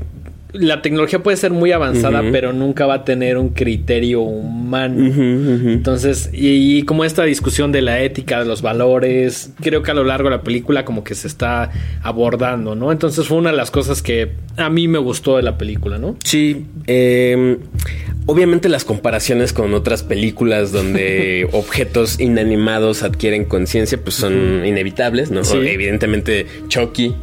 la 0.59 0.81
tecnología 0.81 1.21
puede 1.21 1.37
ser 1.37 1.51
muy 1.51 1.71
avanzada, 1.71 2.23
pero 2.31 2.53
nunca 2.53 2.85
va 2.85 2.95
a 2.95 3.05
tener 3.05 3.37
un 3.37 3.49
criterio 3.49 4.21
humano. 4.21 5.05
Entonces, 5.05 6.29
y, 6.33 6.83
como 6.83 7.05
esta 7.05 7.23
discusión 7.23 7.71
de 7.71 7.81
la 7.81 8.01
ética, 8.01 8.39
de 8.39 8.45
los 8.45 8.61
valores, 8.61 9.51
creo 9.61 9.83
que 9.83 9.91
a 9.91 9.93
lo 9.93 10.03
largo 10.03 10.29
de 10.29 10.37
la 10.37 10.43
película 10.43 10.85
como 10.85 11.03
que 11.03 11.15
se 11.15 11.27
está 11.27 11.71
abordando, 12.01 12.75
¿no? 12.75 12.91
Entonces 12.91 13.27
fue 13.27 13.37
una 13.37 13.51
de 13.51 13.57
las 13.57 13.71
cosas 13.71 14.01
que 14.01 14.31
a 14.57 14.69
mí 14.69 14.87
me 14.87 14.99
gustó 14.99 15.37
de 15.37 15.43
la 15.43 15.57
película, 15.57 15.97
¿no? 15.97 16.15
Sí. 16.23 16.65
Em, 16.87 17.57
obviamente 18.25 18.69
las 18.69 18.85
comparaciones 18.85 19.53
con 19.53 19.73
otras 19.73 20.03
películas 20.03 20.71
donde 20.71 21.47
objetos 21.53 22.19
inanimados 22.19 23.03
adquieren 23.03 23.45
conciencia, 23.45 23.99
pues 24.01 24.15
son 24.15 24.65
inevitables, 24.65 25.31
¿no? 25.31 25.41
Evidentemente 25.53 26.45
Chucky, 26.67 27.15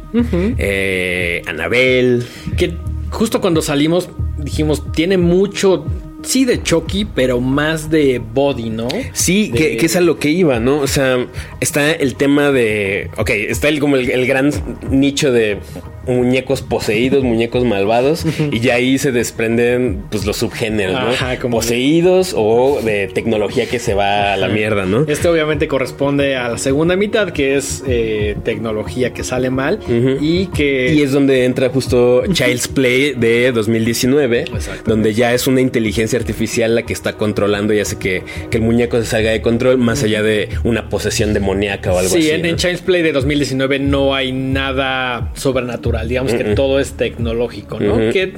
eh, 0.57 1.41
Anabel. 1.47 2.23
Que 2.57 2.73
justo 3.13 3.39
cuando 3.39 3.61
salimos 3.61 4.09
dijimos, 4.37 4.91
tiene 4.91 5.17
mucho 5.17 5.85
sí 6.23 6.45
de 6.45 6.61
Chucky, 6.61 7.05
pero 7.05 7.39
más 7.39 7.89
de 7.89 8.19
body, 8.19 8.69
¿no? 8.69 8.87
Sí, 9.13 9.51
que, 9.51 9.77
es 9.77 9.95
a 9.95 10.01
lo 10.01 10.19
que 10.19 10.29
iba, 10.29 10.59
¿no? 10.59 10.79
O 10.79 10.87
sea, 10.87 11.27
está 11.59 11.91
el 11.91 12.15
tema 12.15 12.51
de. 12.51 13.09
Ok, 13.17 13.29
está 13.29 13.69
el, 13.69 13.79
como 13.79 13.97
el 13.97 14.25
gran 14.25 14.51
nicho 14.89 15.31
de 15.31 15.59
muñecos 16.07 16.61
poseídos, 16.61 17.23
muñecos 17.23 17.63
malvados, 17.63 18.25
y 18.51 18.59
ya 18.59 18.75
ahí 18.75 18.97
se 18.97 19.11
desprenden 19.11 20.03
pues 20.09 20.25
los 20.25 20.37
subgéneros, 20.37 20.93
¿no? 20.93 21.39
Como 21.41 21.57
poseídos 21.57 22.33
o 22.35 22.81
de 22.83 23.07
tecnología 23.07 23.67
que 23.67 23.79
se 23.79 23.93
va 23.93 24.33
a 24.33 24.37
la 24.37 24.47
mierda, 24.47 24.85
¿no? 24.85 25.05
Este 25.07 25.27
obviamente 25.27 25.67
corresponde 25.67 26.35
a 26.35 26.49
la 26.49 26.57
segunda 26.57 26.95
mitad, 26.95 27.29
que 27.31 27.55
es 27.55 27.83
eh, 27.87 28.35
tecnología 28.43 29.13
que 29.13 29.23
sale 29.23 29.49
mal 29.49 29.79
y 30.19 30.47
que... 30.47 30.93
Y 30.93 31.01
es 31.01 31.11
donde 31.11 31.45
entra 31.45 31.69
justo 31.69 32.23
Child's 32.31 32.67
Play 32.67 33.13
de 33.13 33.51
2019, 33.51 34.45
donde 34.85 35.13
ya 35.13 35.33
es 35.33 35.47
una 35.47 35.61
inteligencia 35.61 36.19
artificial 36.19 36.75
la 36.75 36.83
que 36.83 36.93
está 36.93 37.13
controlando 37.13 37.73
y 37.73 37.79
hace 37.79 37.97
que, 37.97 38.23
el 38.51 38.61
muñeco 38.61 38.99
se 38.99 39.05
salga 39.07 39.31
de 39.31 39.41
control, 39.41 39.77
más 39.79 40.03
allá 40.03 40.21
de 40.21 40.49
una 40.63 40.87
posesión 40.87 41.33
demoníaca 41.33 41.91
o 41.91 41.97
algo 41.97 42.13
así. 42.13 42.23
Sí, 42.23 42.29
en 42.29 42.55
Child's 42.55 42.81
Play 42.81 43.01
de 43.01 43.11
2019 43.11 43.79
no 43.79 44.13
hay 44.13 44.31
nada 44.31 45.31
sobrenatural 45.33 45.92
digamos 46.05 46.33
que 46.33 46.43
todo 46.55 46.79
es 46.79 46.93
tecnológico, 46.93 47.79
¿no? 47.79 47.97
Que 48.11 48.33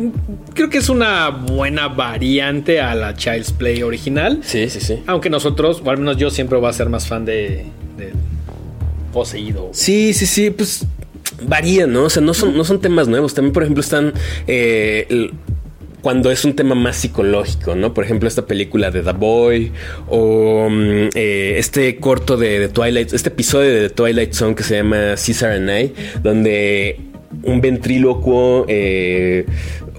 creo 0.53 0.69
que 0.69 0.77
es 0.77 0.89
una 0.89 1.29
buena 1.29 1.87
variante 1.87 2.81
a 2.81 2.95
la 2.95 3.15
Child's 3.15 3.51
Play 3.53 3.83
original. 3.83 4.39
Sí, 4.43 4.69
sí, 4.69 4.79
sí. 4.79 4.99
Aunque 5.07 5.29
nosotros, 5.29 5.81
o 5.83 5.89
al 5.89 5.97
menos 5.97 6.17
yo 6.17 6.29
siempre 6.29 6.57
voy 6.57 6.69
a 6.69 6.73
ser 6.73 6.89
más 6.89 7.07
fan 7.07 7.25
de, 7.25 7.65
Poseído. 9.13 9.69
Sí, 9.71 10.13
sí, 10.13 10.25
sí, 10.25 10.49
pues 10.49 10.85
varía, 11.41 11.87
¿no? 11.87 12.03
O 12.03 12.09
sea, 12.09 12.21
no 12.21 12.33
son, 12.33 12.57
no 12.57 12.65
son 12.65 12.81
temas 12.81 13.07
nuevos. 13.07 13.33
También, 13.33 13.53
por 13.53 13.63
ejemplo, 13.63 13.79
están 13.79 14.13
eh, 14.45 15.31
cuando 16.05 16.29
es 16.29 16.45
un 16.45 16.55
tema 16.55 16.75
más 16.75 16.97
psicológico, 16.97 17.73
¿no? 17.73 17.95
Por 17.95 18.03
ejemplo, 18.03 18.27
esta 18.27 18.45
película 18.45 18.91
de 18.91 19.01
The 19.01 19.13
Boy 19.13 19.71
o 20.07 20.67
mm, 20.69 21.09
eh, 21.15 21.55
este 21.57 21.97
corto 21.97 22.37
de, 22.37 22.59
de, 22.59 22.69
Twilight, 22.69 23.11
este 23.11 23.29
episodio 23.29 23.71
de 23.71 23.89
The 23.89 23.95
Twilight 23.95 24.33
Zone 24.33 24.53
que 24.53 24.61
se 24.61 24.75
llama 24.75 25.15
Caesar 25.15 25.53
and 25.53 25.67
I, 25.67 25.93
donde 26.21 26.99
un 27.43 27.61
ventrílocuo 27.61 28.65
eh, 28.67 29.45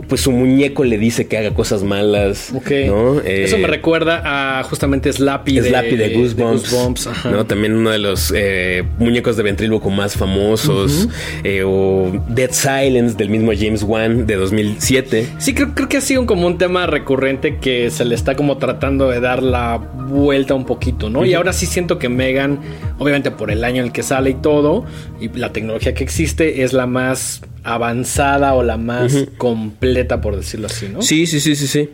pues 0.08 0.20
su 0.20 0.32
muñeco 0.32 0.84
le 0.84 0.98
dice 0.98 1.26
que 1.26 1.38
haga 1.38 1.52
cosas 1.52 1.82
malas. 1.82 2.52
Ok. 2.54 2.70
Eso 2.70 3.58
me 3.58 3.64
eh, 3.64 3.66
recuerda 3.66 4.22
a 4.24 4.62
justamente 4.64 5.12
Slappy, 5.12 5.60
Slappy 5.60 5.96
de, 5.96 6.14
Goosebumps. 6.14 7.08
¿no? 7.24 7.46
También 7.46 7.74
uno 7.74 7.90
de 7.90 7.98
los 7.98 8.32
eh, 8.34 8.84
muñecos 8.98 9.36
de 9.36 9.42
ventríloco 9.42 9.90
más 9.90 10.16
famosos. 10.16 11.08
Eh, 11.44 11.62
o 11.64 12.12
Dead 12.28 12.50
Silence 12.52 13.16
del 13.16 13.30
mismo 13.30 13.52
James 13.56 13.82
Wan 13.82 14.26
de 14.26 14.36
2007. 14.36 15.28
Sí, 15.38 15.54
creo, 15.54 15.74
creo 15.74 15.88
que 15.88 15.96
ha 15.98 16.00
sido 16.00 16.26
como 16.26 16.46
un 16.46 16.58
tema 16.58 16.86
recurrente 16.86 17.58
que 17.58 17.90
se 17.90 18.04
le 18.04 18.14
está 18.14 18.36
como 18.36 18.58
tratando 18.58 19.10
de 19.10 19.20
dar 19.20 19.42
la 19.42 19.76
vuelta 19.76 20.54
un 20.54 20.64
poquito, 20.64 21.10
¿no? 21.10 21.24
Y 21.24 21.34
ahora 21.34 21.52
sí 21.52 21.66
siento 21.66 21.98
que 21.98 22.08
Megan, 22.08 22.60
obviamente 22.98 23.30
por 23.30 23.50
el 23.50 23.64
año 23.64 23.80
en 23.80 23.86
el 23.86 23.92
que 23.92 24.02
sale 24.02 24.30
y 24.30 24.34
todo, 24.34 24.84
y 25.20 25.28
la 25.28 25.52
tecnología 25.52 25.94
que 25.94 26.04
existe, 26.04 26.62
es 26.62 26.72
la 26.72 26.86
más 26.86 27.42
avanzada 27.66 28.54
o 28.54 28.62
la 28.62 28.76
más 28.76 29.26
completa, 29.36 30.20
por 30.20 30.36
decirlo 30.36 30.68
así, 30.68 30.88
¿no? 30.88 31.02
Sí, 31.02 31.26
sí, 31.26 31.40
sí, 31.40 31.56
sí, 31.56 31.66
sí. 31.66 31.88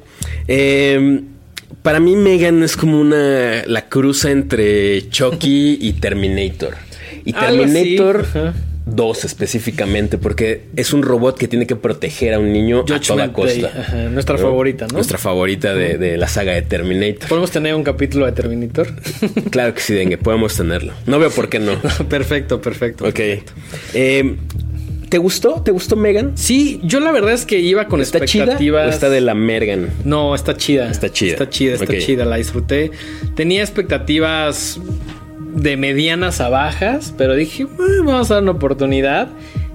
Em, 0.46 1.24
para 1.82 1.98
mí 1.98 2.14
Megan 2.14 2.62
es 2.62 2.76
como 2.76 3.00
una 3.00 3.64
la 3.66 3.88
cruza 3.88 4.30
entre 4.30 5.08
Chucky 5.08 5.78
y 5.80 5.94
Terminator. 5.94 6.74
Y 7.24 7.32
Terminator 7.32 8.26
2 8.84 9.24
específicamente, 9.24 10.18
porque 10.18 10.64
es 10.76 10.92
un 10.92 11.02
robot 11.02 11.38
que 11.38 11.48
tiene 11.48 11.66
que 11.66 11.76
proteger 11.76 12.34
a 12.34 12.38
un 12.38 12.52
niño 12.52 12.80
a 12.80 13.00
toda 13.00 13.32
costa. 13.32 13.70
Nuestra 14.10 14.36
favorita, 14.36 14.86
¿no? 14.88 14.94
Nuestra 14.94 15.16
favorita 15.16 15.74
de, 15.74 16.18
la 16.18 16.28
saga 16.28 16.52
de 16.52 16.62
Terminator. 16.62 17.28
¿Podemos 17.28 17.50
tener 17.50 17.74
un 17.74 17.82
capítulo 17.82 18.26
de 18.26 18.32
Terminator? 18.32 18.88
claro 19.50 19.72
que 19.72 19.80
sí, 19.80 19.94
Dengue, 19.94 20.18
podemos 20.18 20.54
tenerlo. 20.54 20.92
No 21.06 21.18
veo 21.18 21.30
por 21.30 21.48
qué 21.48 21.60
no. 21.60 21.80
perfecto, 22.10 22.60
perfecto. 22.60 23.06
Ok. 23.06 23.20
Eh, 23.94 24.36
¿Te 25.12 25.18
gustó? 25.18 25.60
¿Te 25.60 25.72
gustó 25.72 25.94
Megan? 25.94 26.32
Sí, 26.38 26.80
yo 26.84 26.98
la 26.98 27.12
verdad 27.12 27.34
es 27.34 27.44
que 27.44 27.60
iba 27.60 27.86
con 27.86 28.00
¿Está 28.00 28.16
expectativas. 28.16 28.58
Chida 28.58 28.86
o 28.86 28.88
está 28.88 29.10
de 29.10 29.20
la 29.20 29.34
Mergan? 29.34 29.90
No, 30.06 30.34
está 30.34 30.56
chida. 30.56 30.90
Está 30.90 31.12
chida. 31.12 31.32
Está 31.32 31.50
chida, 31.50 31.74
está 31.74 31.98
chida, 31.98 32.24
la 32.24 32.36
disfruté. 32.36 32.92
Tenía 33.34 33.60
expectativas 33.60 34.80
de 35.54 35.76
medianas 35.76 36.40
a 36.40 36.48
bajas, 36.48 37.12
pero 37.18 37.34
dije, 37.34 37.66
vamos 38.06 38.30
a 38.30 38.34
dar 38.36 38.42
una 38.42 38.52
oportunidad. 38.52 39.28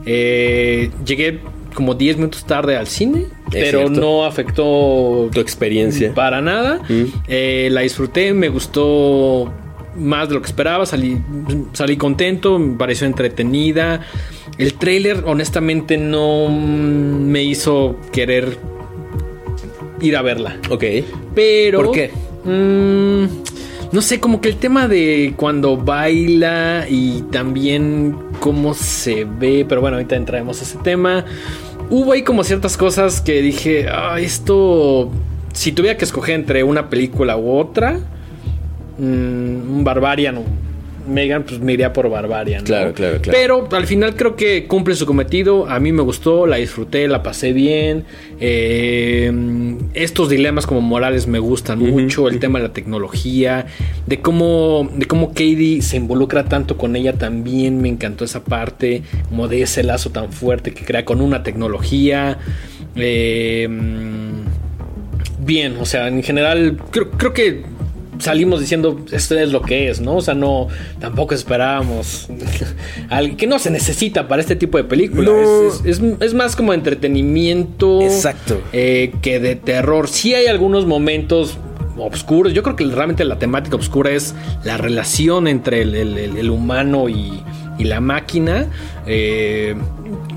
Eh, 0.08 0.90
llegué 1.06 1.40
como 1.76 1.94
10 1.94 2.18
minutos 2.18 2.48
tarde 2.48 2.76
al 2.76 2.88
cine, 2.88 3.28
pero 3.52 3.92
no 3.92 4.26
afectó 4.26 5.30
tu 5.32 5.40
experiencia. 5.40 6.16
Para 6.16 6.42
nada. 6.42 6.82
Mm. 6.90 7.04
Eh, 7.28 7.70
la 7.72 7.82
disfruté, 7.82 8.34
me 8.34 8.50
gustó 8.50 9.54
más 9.98 10.30
de 10.30 10.36
lo 10.36 10.42
que 10.42 10.48
esperaba, 10.48 10.86
salí, 10.86 11.22
salí 11.74 11.98
contento, 11.98 12.60
me 12.60 12.78
pareció 12.78 13.08
entretenida. 13.08 14.02
El 14.58 14.74
trailer 14.76 15.24
honestamente 15.26 15.98
no 15.98 16.50
me 16.50 17.44
hizo 17.44 17.98
querer 18.12 18.58
ir 20.02 20.16
a 20.16 20.22
verla. 20.22 20.58
Ok. 20.70 20.84
Pero... 21.36 21.84
¿Por 21.84 21.92
qué? 21.92 22.12
Mm, 22.44 23.26
no 23.92 24.02
sé, 24.02 24.20
como 24.20 24.42
que 24.42 24.50
el 24.50 24.58
tema 24.58 24.88
de 24.88 25.34
cuando 25.36 25.78
baila 25.78 26.86
y 26.90 27.22
también 27.32 28.18
cómo 28.40 28.74
se 28.74 29.26
ve, 29.26 29.66
pero 29.68 29.82
bueno, 29.82 29.98
ahorita 29.98 30.16
entraremos 30.16 30.60
a 30.60 30.64
ese 30.64 30.78
tema. 30.80 31.26
Hubo 31.90 32.12
ahí 32.12 32.24
como 32.24 32.44
ciertas 32.44 32.78
cosas 32.78 33.22
que 33.22 33.42
dije, 33.42 33.88
ah, 33.90 34.20
esto, 34.20 35.10
si 35.54 35.72
tuviera 35.72 35.98
que 35.98 36.06
escoger 36.06 36.36
entre 36.36 36.64
una 36.64 36.90
película 36.90 37.38
u 37.38 37.58
otra, 37.58 38.00
un 38.98 39.82
Barbarian 39.84 40.44
Megan, 41.08 41.44
pues 41.44 41.60
me 41.60 41.74
iría 41.74 41.94
por 41.94 42.10
Barbarian. 42.10 42.64
Claro, 42.64 42.94
claro, 42.94 43.20
claro. 43.22 43.38
Pero 43.40 43.68
al 43.72 43.88
final 43.88 44.16
creo 44.16 44.36
que 44.36 44.68
cumple 44.68 44.96
su 44.96 45.06
cometido. 45.06 45.70
A 45.70 45.80
mí 45.80 45.92
me 45.92 46.02
gustó, 46.02 46.46
la 46.46 46.58
disfruté, 46.58 47.08
la 47.08 47.24
pasé 47.24 47.54
bien. 47.54 48.04
Eh, 48.40 49.32
estos 49.94 50.30
dilemas 50.30 50.68
como 50.68 50.82
morales 50.82 51.28
me 51.28 51.40
gustan 51.40 51.80
mucho. 51.80 52.28
El 52.28 52.40
tema 52.40 52.60
de 52.60 52.68
la 52.68 52.74
tecnología, 52.74 53.68
de 54.06 54.20
cómo, 54.20 54.90
de 54.94 55.06
cómo 55.06 55.30
Katie 55.30 55.82
se 55.82 55.98
involucra 55.98 56.46
tanto 56.46 56.78
con 56.78 56.96
ella 56.96 57.14
también 57.14 57.82
me 57.82 57.90
encantó 57.90 58.26
esa 58.26 58.44
parte. 58.44 59.04
Como 59.30 59.48
de 59.48 59.62
ese 59.62 59.84
lazo 59.84 60.10
tan 60.10 60.32
fuerte 60.32 60.74
que 60.74 60.84
crea 60.84 61.06
con 61.06 61.22
una 61.22 61.44
tecnología. 61.44 62.38
Eh, 62.96 63.68
bien, 65.40 65.78
o 65.80 65.86
sea, 65.86 66.08
en 66.08 66.24
general 66.24 66.78
creo, 66.92 67.12
creo 67.12 67.34
que 67.34 67.77
salimos 68.20 68.60
diciendo 68.60 69.00
esto 69.12 69.38
es 69.38 69.52
lo 69.52 69.62
que 69.62 69.90
es, 69.90 70.02
¿no? 70.02 70.18
O 70.18 70.22
sea, 70.22 70.34
no, 70.34 70.68
tampoco 71.00 71.34
esperábamos 71.34 72.28
que 73.38 73.48
no 73.48 73.60
se 73.60 73.72
necesita 73.72 74.28
para 74.28 74.42
este 74.42 74.56
tipo 74.56 74.78
de 74.78 74.84
películas. 74.84 75.82
Es, 75.86 76.34
más 76.34 76.56
como 76.56 76.74
entretenimiento. 76.74 78.02
Exacto. 78.02 78.62
Eh, 78.74 79.14
que 79.22 79.40
de 79.40 79.56
terror. 79.56 80.08
Sí 80.08 80.34
hay 80.34 80.48
algunos 80.48 80.86
momentos 80.86 81.58
oscuros. 81.98 82.54
Yo 82.54 82.64
creo 82.64 82.76
que 82.76 82.86
realmente 82.86 83.26
la 83.26 83.40
temática 83.40 83.76
oscura 83.76 84.12
es 84.12 84.36
la 84.64 84.78
relación 84.78 85.48
entre 85.48 85.82
el, 85.82 86.50
humano 86.50 87.10
y, 87.10 87.42
y, 87.78 87.84
la 87.84 88.02
máquina. 88.02 88.68
Eh, 89.06 89.76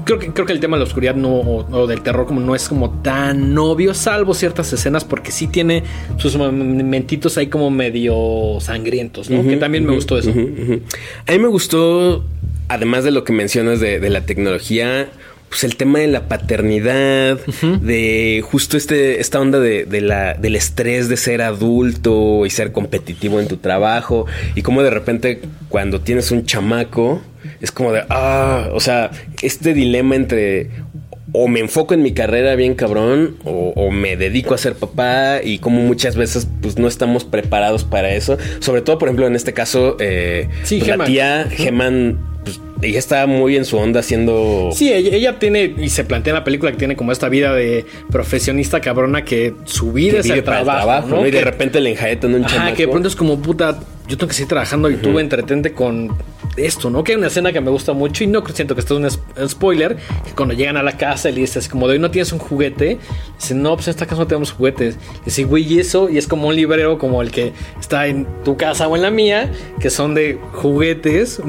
creo 0.05 0.19
que, 0.19 0.33
creo 0.33 0.47
que 0.47 0.53
el 0.53 0.61
tema 0.61 0.77
de 0.77 0.81
la 0.81 0.87
oscuridad 0.87 1.15
no, 1.15 1.41
o, 1.41 1.87
del 1.87 2.03
terror 2.03 2.27
como 2.27 2.41
no 2.41 2.55
es 2.55 2.69
como 2.69 2.91
tan 3.03 3.57
obvio, 3.57 3.95
salvo 3.95 4.35
ciertas 4.35 4.73
escenas, 4.73 5.05
porque 5.05 5.31
sí 5.31 5.47
tiene 5.47 5.85
sus 6.17 6.37
momentitos 6.37 7.37
ahí 7.39 7.49
como 7.49 7.71
medio 7.71 8.59
sangrientos, 8.61 9.31
¿no? 9.31 9.43
que 9.43 9.57
también 9.57 9.87
me 9.87 9.95
gustó 9.95 10.19
eso. 10.19 10.31
A 10.31 11.33
mí 11.33 11.39
me 11.39 11.49
gustó, 11.49 12.25
además 12.69 13.05
de 13.05 13.11
lo 13.11 13.25
que 13.25 13.33
mencionas 13.33 13.81
de, 13.81 14.11
la 14.11 14.23
tecnología, 14.23 15.09
pues 15.49 15.65
el 15.65 15.77
tema 15.77 15.99
de 15.99 16.07
la 16.07 16.29
paternidad, 16.29 17.39
de 17.81 18.43
justo 18.49 18.77
este, 18.77 19.21
esta 19.21 19.41
onda 19.41 19.59
de, 19.59 20.01
la, 20.01 20.35
del 20.35 20.57
estrés 20.57 21.09
de 21.09 21.17
ser 21.17 21.43
adulto 21.43 22.47
y 22.47 22.51
ser 22.51 22.73
competitivo 22.73 23.41
en 23.41 23.49
tu 23.49 23.57
trabajo 23.57 24.27
y 24.55 24.63
cómo 24.63 24.83
de 24.83 24.91
repente 24.91 25.41
cuando 25.69 26.01
tienes 26.01 26.31
un 26.31 26.47
chamaco 26.47 27.21
es 27.61 27.73
como 27.73 27.93
de, 27.93 28.03
ah, 28.09 28.69
o 28.73 28.81
sea, 28.81 29.11
este 29.43 29.75
dilema 29.75 30.17
entre 30.17 30.71
o 31.33 31.49
me 31.49 31.61
enfoco 31.61 31.95
en 31.95 32.03
mi 32.03 32.13
carrera 32.13 32.55
bien 32.57 32.75
cabrón 32.75 33.37
o, 33.45 33.91
me 33.91 34.17
dedico 34.17 34.55
a 34.55 34.59
ser 34.59 34.75
papá 34.75 35.41
y 35.43 35.59
como 35.59 35.81
muchas 35.83 36.17
veces 36.17 36.49
pues 36.61 36.79
no 36.79 36.89
estamos 36.89 37.25
preparados 37.25 37.85
para 37.85 38.13
eso. 38.15 38.39
Sobre 38.61 38.83
todo, 38.83 38.99
por 38.99 39.09
ejemplo, 39.09 39.27
en 39.27 39.37
este 39.37 39.53
caso, 39.53 39.97
eh, 40.01 40.49
sí, 40.63 40.79
pues, 40.79 40.97
la 40.97 41.05
tía 41.05 41.47
Geman 41.51 42.19
pues, 42.45 42.61
ella 42.83 42.99
está 42.99 43.27
muy 43.27 43.57
en 43.57 43.65
su 43.65 43.77
onda 43.77 44.01
haciendo. 44.01 44.71
Sí, 44.73 44.93
ella, 44.93 45.39
tiene, 45.39 45.75
y 45.77 45.91
se 45.91 46.05
plantea 46.05 46.33
en 46.33 46.37
la 46.37 46.45
película 46.45 46.73
que 46.73 46.79
tiene 46.79 46.97
como 46.97 47.13
esta 47.13 47.29
vida 47.29 47.55
de 47.55 47.85
profesionista 48.11 48.81
cabrona 48.81 49.25
que 49.25 49.55
su 49.65 49.93
vida 49.93 50.21
es 50.21 50.31
el 50.31 50.43
trabajo. 50.43 51.09
¿no? 51.09 51.27
Y 51.27 51.31
de 51.31 51.43
repente 51.43 51.81
le 51.81 51.91
enjaetan 51.91 52.35
un 52.35 52.45
Ajá, 52.45 52.73
que 52.75 52.87
de 52.87 52.89
pronto 52.89 53.09
es 53.09 53.17
como 53.17 53.41
puta, 53.41 53.79
yo 54.09 54.17
tengo 54.17 54.29
que 54.29 54.35
seguir 54.35 54.49
trabajando 54.49 54.91
y 54.91 54.97
tú 54.97 55.19
entretente 55.19 55.73
con 55.73 56.17
esto, 56.57 56.91
¿no? 56.91 57.05
Que 57.05 57.13
hay 57.13 57.19
una 57.19 57.29
escena 57.29 57.53
que 57.53 57.61
me 57.61 57.71
gusta 57.71 57.93
mucho 57.93 58.25
y 58.25 58.27
no 58.27 58.45
siento 58.47 58.75
que 58.75 58.81
esto 58.81 59.05
es 59.05 59.19
un 59.37 59.49
spoiler. 59.49 59.97
Que 60.25 60.33
cuando 60.35 60.55
llegan 60.55 60.77
a 60.77 60.83
la 60.83 60.97
casa 60.97 61.31
y 61.31 61.33
le 61.33 61.41
dices, 61.43 61.69
como 61.69 61.87
de 61.87 61.95
hoy 61.95 61.99
no 61.99 62.11
tienes 62.11 62.33
un 62.33 62.39
juguete, 62.39 62.99
dicen, 63.39 63.63
no, 63.63 63.75
pues 63.75 63.89
en 63.89 63.93
esta 63.93 64.07
casa 64.07 64.21
no 64.21 64.27
tenemos 64.27 64.53
juguetes. 64.53 64.97
Y 65.23 65.25
dice, 65.27 65.45
güey, 65.45 65.73
y 65.73 65.81
eso, 65.81 66.09
y 66.09 66.19
es 66.19 66.27
como 66.27 66.49
un 66.49 66.57
librero 66.57 66.99
como 66.99 67.23
el 67.23 67.31
que 67.31 67.53
está 67.79 68.07
en 68.07 68.27
tu 68.45 68.57
casa 68.57 68.89
o 68.89 68.97
en 68.97 69.03
la 69.03 69.11
mía, 69.11 69.51
que 69.81 69.91
son 69.91 70.15
de 70.15 70.39
juguetes 70.53 71.41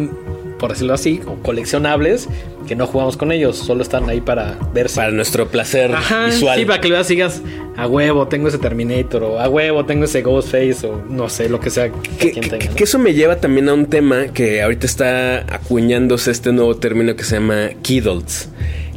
por 0.61 0.69
decirlo 0.69 0.93
así, 0.93 1.19
o 1.25 1.41
coleccionables, 1.41 2.29
que 2.67 2.75
no 2.75 2.85
jugamos 2.85 3.17
con 3.17 3.31
ellos, 3.31 3.57
solo 3.57 3.81
están 3.81 4.07
ahí 4.07 4.21
para 4.21 4.59
verse. 4.75 4.95
Para 4.95 5.11
nuestro 5.11 5.47
placer 5.47 5.89
visual. 6.27 6.59
Sí, 6.59 6.65
para 6.65 6.79
que 6.79 6.87
lo 6.87 7.03
sigas 7.03 7.41
a 7.75 7.87
huevo, 7.87 8.27
tengo 8.27 8.47
ese 8.47 8.59
Terminator, 8.59 9.23
o 9.23 9.39
a 9.39 9.49
huevo, 9.49 9.85
tengo 9.85 10.05
ese 10.05 10.21
Ghostface, 10.21 10.85
o 10.85 11.03
no 11.09 11.29
sé, 11.29 11.49
lo 11.49 11.59
que 11.59 11.71
sea 11.71 11.91
que, 12.19 12.31
quien 12.31 12.47
tenga. 12.47 12.67
Que 12.75 12.83
eso 12.83 12.99
me 12.99 13.15
lleva 13.15 13.37
también 13.37 13.69
a 13.69 13.73
un 13.73 13.87
tema 13.87 14.27
que 14.27 14.61
ahorita 14.61 14.85
está 14.85 15.39
acuñándose 15.51 16.29
este 16.29 16.53
nuevo 16.53 16.75
término 16.75 17.15
que 17.15 17.23
se 17.23 17.37
llama 17.37 17.69
Kidults 17.81 18.49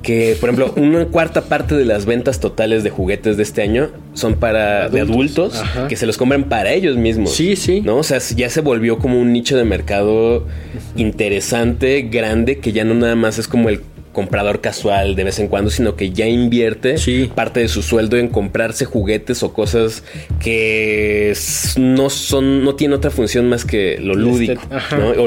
que, 0.05 0.37
por 0.39 0.51
ejemplo, 0.51 0.73
una 0.77 1.07
cuarta 1.07 1.43
parte 1.47 1.75
de 1.75 1.85
las 1.85 2.07
ventas 2.07 2.39
totales 2.39 2.85
de 2.85 2.91
juguetes 2.91 3.37
de 3.37 3.43
este 3.43 3.63
año 3.63 3.91
son 4.13 4.35
para 4.35 4.85
adultos, 4.85 5.61
que 5.89 5.97
se 5.97 6.07
los 6.07 6.17
compran 6.17 6.45
para 6.45 6.73
ellos 6.73 6.97
mismos. 6.97 7.35
Sí, 7.35 7.57
sí. 7.57 7.81
¿No? 7.81 7.97
O 7.97 8.03
sea, 8.05 8.19
ya 8.19 8.49
se 8.51 8.61
volvió 8.61 8.99
como 8.99 9.21
un 9.21 9.33
nicho 9.33 9.57
de 9.57 9.65
mercado 9.65 10.47
interesante, 10.95 12.03
grande, 12.03 12.59
que 12.59 12.73
ya 12.73 12.85
no 12.85 12.95
nada 12.95 13.17
más 13.17 13.39
es 13.39 13.49
como 13.49 13.69
el 13.69 13.81
comprador 14.15 14.63
casual 14.63 15.15
de 15.17 15.25
vez 15.25 15.39
en 15.39 15.49
cuando, 15.49 15.71
sino 15.71 15.97
que 15.97 16.11
ya 16.11 16.27
invierte 16.27 16.97
parte 17.35 17.61
de 17.61 17.69
su 17.69 17.83
sueldo 17.83 18.17
en 18.17 18.29
comprarse 18.29 18.87
juguetes 18.87 19.43
o 19.43 19.53
cosas 19.53 20.03
que 20.41 21.35
no 21.77 22.09
son, 22.09 22.65
no 22.65 22.75
tienen 22.75 22.97
otra 22.97 23.11
función 23.11 23.49
más 23.49 23.67
que 23.67 23.99
lo 24.01 24.15
lúdico 24.15 24.63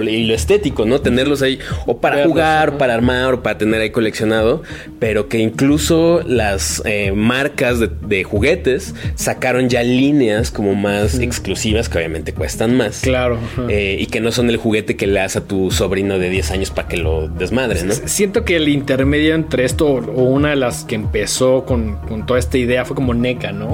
y 0.04 0.24
lo 0.24 0.34
estético, 0.34 0.86
¿no? 0.86 1.02
Tenerlos 1.02 1.42
ahí 1.42 1.60
o 1.86 2.00
para 2.00 2.26
jugar, 2.26 2.78
para 2.78 2.96
armar, 2.96 3.36
o 3.36 3.44
para 3.44 3.58
tener 3.58 3.82
ahí 3.82 3.92
coleccionado, 3.92 4.64
pero 5.00 5.28
que 5.30 5.40
incluso 5.40 6.24
las 6.26 6.82
eh, 6.86 7.12
marcas 7.12 7.80
de, 7.80 8.24
juguetes 8.24 8.96
sacaron 9.16 9.70
ya 9.70 9.84
líneas 9.84 10.52
como 10.52 10.74
más 10.74 11.20
exclusivas 11.20 11.90
que 11.90 11.98
obviamente 11.98 12.34
cuestan 12.34 12.76
más. 12.76 13.02
Claro. 13.02 13.38
Eh, 13.70 13.98
y 14.00 14.08
que 14.08 14.22
no 14.22 14.32
son 14.32 14.50
el 14.50 14.58
juguete 14.58 14.96
que 14.96 15.08
le 15.08 15.20
das 15.20 15.36
a 15.36 15.46
tu 15.46 15.72
sobrino 15.72 16.18
de 16.20 16.30
10 16.30 16.52
años 16.52 16.72
para 16.72 16.88
que 16.88 16.98
lo 16.98 17.28
desmadre, 17.28 17.84
¿no? 17.84 17.94
Siento 17.94 18.46
que 18.46 18.56
el 18.56 18.68
intermedio 18.78 19.36
entre 19.36 19.66
esto 19.66 19.88
o 19.88 20.24
una 20.24 20.52
de 20.52 20.56
las 20.56 20.84
que 20.84 20.96
empezó 20.96 21.66
con, 21.66 21.98
toda 22.26 22.40
esta 22.40 22.58
idea 22.58 22.86
fue 22.86 22.96
como 22.96 23.14
NECA, 23.14 23.52
¿no? 23.52 23.74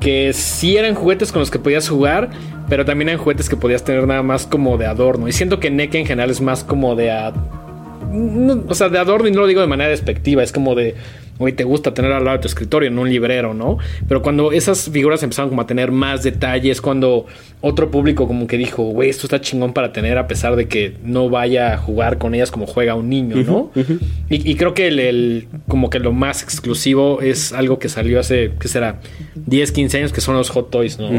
Que 0.00 0.32
sí 0.32 0.76
eran 0.76 0.94
juguetes 0.94 1.32
con 1.32 1.40
los 1.40 1.50
que 1.50 1.58
podías 1.58 1.88
jugar, 1.88 2.30
pero 2.68 2.84
también 2.84 3.08
eran 3.08 3.20
juguetes 3.20 3.48
que 3.48 3.56
podías 3.56 3.84
tener 3.84 4.06
nada 4.06 4.22
más 4.22 4.46
como 4.46 4.76
de 4.78 4.86
adorno. 4.86 5.28
Y 5.28 5.32
siento 5.32 5.60
que 5.60 5.70
NECA 5.70 5.98
en 5.98 6.06
general 6.06 6.30
es 6.30 6.40
más 6.40 6.64
como 6.64 6.94
de... 6.94 7.10
o 8.68 8.74
sea, 8.74 8.88
de 8.88 8.98
adorno 8.98 9.28
y 9.28 9.32
no 9.32 9.40
lo 9.40 9.46
digo 9.46 9.60
de 9.60 9.66
manera 9.66 9.90
despectiva, 9.90 10.42
es 10.42 10.52
como 10.52 10.74
de 10.74 10.94
hoy 11.44 11.52
te 11.52 11.64
gusta 11.64 11.94
tener 11.94 12.12
al 12.12 12.24
lado 12.24 12.36
de 12.36 12.42
tu 12.42 12.48
escritorio 12.48 12.88
en 12.88 12.98
un 12.98 13.08
librero, 13.08 13.54
¿no? 13.54 13.78
Pero 14.08 14.22
cuando 14.22 14.52
esas 14.52 14.90
figuras 14.90 15.22
empezaron 15.22 15.50
como 15.50 15.62
a 15.62 15.66
tener 15.66 15.90
más 15.92 16.22
detalles, 16.22 16.80
cuando 16.80 17.26
otro 17.60 17.90
público 17.90 18.26
como 18.26 18.46
que 18.46 18.58
dijo, 18.58 18.82
güey, 18.84 19.08
esto 19.08 19.26
está 19.26 19.40
chingón 19.40 19.72
para 19.72 19.92
tener 19.92 20.18
a 20.18 20.26
pesar 20.26 20.56
de 20.56 20.66
que 20.66 20.94
no 21.04 21.28
vaya 21.30 21.74
a 21.74 21.76
jugar 21.76 22.18
con 22.18 22.34
ellas 22.34 22.50
como 22.50 22.66
juega 22.66 22.94
un 22.94 23.08
niño, 23.08 23.36
¿no? 23.36 23.70
y, 24.28 24.54
creo 24.56 24.74
que 24.74 24.88
el, 24.88 25.48
como 25.68 25.90
que 25.90 25.98
lo 25.98 26.12
más 26.12 26.42
exclusivo 26.42 27.20
es 27.20 27.52
algo 27.52 27.78
que 27.78 27.88
salió 27.88 28.20
hace, 28.20 28.52
¿qué 28.58 28.68
será? 28.68 29.00
10, 29.34 29.72
15 29.72 29.98
años, 29.98 30.12
que 30.12 30.20
son 30.20 30.36
los 30.36 30.50
Hot 30.50 30.70
Toys, 30.70 30.98
¿no? 30.98 31.10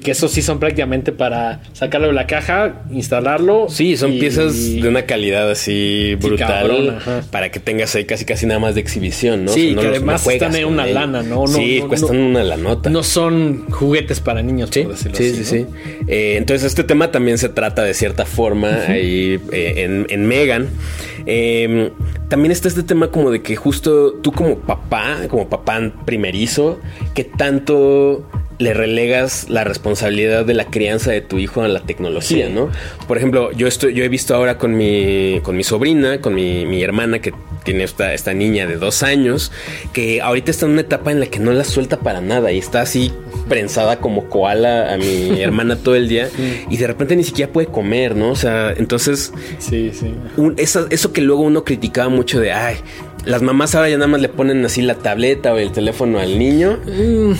Que 0.00 0.10
esos 0.10 0.30
sí 0.32 0.42
son 0.42 0.58
prácticamente 0.58 1.12
para 1.12 1.60
sacarlo 1.72 2.08
de 2.08 2.12
la 2.12 2.26
caja, 2.26 2.82
instalarlo. 2.90 3.66
Sí, 3.68 3.96
son 3.96 4.18
piezas 4.18 4.74
de 4.74 4.88
una 4.88 5.02
calidad 5.02 5.50
así 5.50 6.16
brutal 6.20 6.98
para 7.30 7.50
que 7.50 7.60
tengas 7.60 7.94
ahí 7.94 8.04
casi 8.04 8.24
casi 8.24 8.46
nada 8.46 8.60
más 8.60 8.74
de 8.74 8.80
exhibición, 8.80 9.44
¿no? 9.44 9.52
Sí, 9.52 9.63
que 9.74 9.86
además 9.86 10.26
están 10.26 10.54
en 10.56 10.66
una 10.66 10.86
lana, 10.86 11.22
¿no? 11.22 11.46
sí, 11.46 11.82
cuestan 11.86 12.16
una 12.18 12.42
lanota. 12.42 12.90
No 12.90 13.02
son 13.02 13.70
juguetes 13.70 14.20
para 14.20 14.42
niños, 14.42 14.70
sí, 14.72 14.82
por 14.82 14.92
decirlo 14.92 15.16
sí, 15.16 15.24
así. 15.24 15.36
Sí, 15.36 15.44
sí, 15.44 15.66
eh, 16.06 16.34
entonces, 16.36 16.66
este 16.66 16.84
tema 16.84 17.10
también 17.10 17.38
se 17.38 17.48
trata 17.48 17.82
de 17.82 17.94
cierta 17.94 18.26
forma 18.26 18.68
ahí 18.88 19.40
eh, 19.52 20.04
en, 20.08 20.26
Megan. 20.26 20.68
Em, 21.26 21.90
también 22.28 22.52
está 22.52 22.68
este 22.68 22.82
tema 22.82 23.10
como 23.10 23.30
de 23.30 23.42
que 23.42 23.56
justo 23.56 24.14
tú 24.14 24.32
como 24.32 24.58
papá, 24.58 25.18
como 25.28 25.48
papá 25.48 25.92
primerizo, 26.04 26.78
que 27.14 27.24
tanto 27.24 28.28
le 28.58 28.72
relegas 28.72 29.48
la 29.48 29.64
responsabilidad 29.64 30.44
de 30.44 30.54
la 30.54 30.66
crianza 30.66 31.10
de 31.10 31.20
tu 31.20 31.38
hijo 31.38 31.62
a 31.62 31.68
la 31.68 31.80
tecnología, 31.80 32.48
¿no? 32.48 32.70
Por 33.08 33.16
ejemplo, 33.18 33.50
yo 33.52 33.66
estoy, 33.66 33.94
yo 33.94 34.04
he 34.04 34.08
visto 34.08 34.34
ahora 34.34 34.58
con 34.58 34.76
mi, 34.76 35.40
con 35.42 35.56
mi 35.56 35.64
sobrina, 35.64 36.20
con 36.20 36.34
mi, 36.34 36.64
mi 36.66 36.82
hermana 36.82 37.18
que 37.18 37.32
tiene 37.64 37.84
esta, 37.84 38.14
esta 38.14 38.32
niña 38.32 38.66
de 38.66 38.76
dos 38.76 39.02
años, 39.02 39.50
que 39.92 40.20
ahorita 40.20 40.50
está 40.50 40.66
en 40.66 40.72
una 40.72 40.82
etapa 40.82 41.10
en 41.10 41.20
la 41.20 41.26
que 41.26 41.40
no 41.40 41.50
la 41.52 41.64
suelta 41.64 41.98
para 41.98 42.20
nada 42.20 42.52
y 42.52 42.58
está 42.58 42.82
así 42.82 43.12
prensada 43.48 43.98
como 43.98 44.28
koala 44.28 44.92
a 44.92 44.96
mi 44.96 45.40
hermana 45.40 45.76
todo 45.76 45.96
el 45.96 46.08
día 46.08 46.28
y 46.70 46.76
de 46.76 46.86
repente 46.86 47.16
ni 47.16 47.24
siquiera 47.24 47.52
puede 47.52 47.66
comer, 47.66 48.14
¿no? 48.14 48.30
O 48.30 48.36
sea, 48.36 48.72
entonces, 48.76 49.32
sí, 49.58 49.90
sí. 49.92 50.14
eso, 50.56 50.86
eso 50.90 51.12
que 51.12 51.20
luego 51.20 51.42
uno 51.42 51.64
criticaba 51.64 52.08
mucho 52.08 52.38
de, 52.38 52.52
ay, 52.52 52.76
las 53.24 53.42
mamás 53.42 53.74
ahora 53.74 53.88
ya 53.88 53.96
nada 53.96 54.08
más 54.08 54.20
le 54.20 54.28
ponen 54.28 54.64
así 54.64 54.82
la 54.82 54.94
tableta 54.94 55.52
o 55.54 55.58
el 55.58 55.72
teléfono 55.72 56.18
al 56.18 56.38
niño. 56.38 56.78
Mm. 56.86 57.32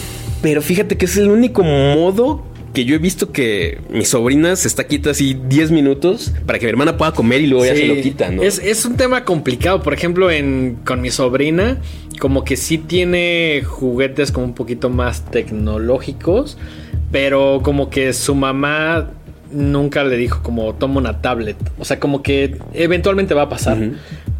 Pero 0.44 0.60
fíjate 0.60 0.98
que 0.98 1.06
es 1.06 1.16
el 1.16 1.30
único 1.30 1.62
modo 1.62 2.44
que 2.74 2.84
yo 2.84 2.94
he 2.94 2.98
visto 2.98 3.32
que 3.32 3.78
mi 3.88 4.04
sobrina 4.04 4.54
se 4.56 4.68
está 4.68 4.86
quita 4.86 5.12
así 5.12 5.32
10 5.32 5.70
minutos 5.70 6.34
para 6.44 6.58
que 6.58 6.66
mi 6.66 6.70
hermana 6.70 6.98
pueda 6.98 7.12
comer 7.12 7.40
y 7.40 7.46
luego 7.46 7.64
ya 7.64 7.74
se 7.74 7.86
lo 7.86 7.94
quita, 7.94 8.30
¿no? 8.30 8.42
Es, 8.42 8.84
un 8.84 8.98
tema 8.98 9.24
complicado. 9.24 9.82
Por 9.82 9.94
ejemplo, 9.94 10.30
en, 10.30 10.80
con 10.84 11.00
mi 11.00 11.10
sobrina, 11.10 11.80
como 12.20 12.44
que 12.44 12.58
sí 12.58 12.76
tiene 12.76 13.62
juguetes 13.64 14.32
como 14.32 14.44
un 14.44 14.54
poquito 14.54 14.90
más 14.90 15.24
tecnológicos, 15.30 16.58
pero 17.10 17.60
como 17.62 17.88
que 17.88 18.12
su 18.12 18.34
mamá 18.34 19.12
nunca 19.54 20.04
le 20.04 20.16
dijo 20.16 20.42
como 20.42 20.74
toma 20.74 20.98
una 21.00 21.20
tablet. 21.20 21.56
O 21.78 21.84
sea, 21.84 22.00
como 22.00 22.22
que 22.22 22.58
eventualmente 22.74 23.34
va 23.34 23.42
a 23.42 23.48
pasar. 23.48 23.78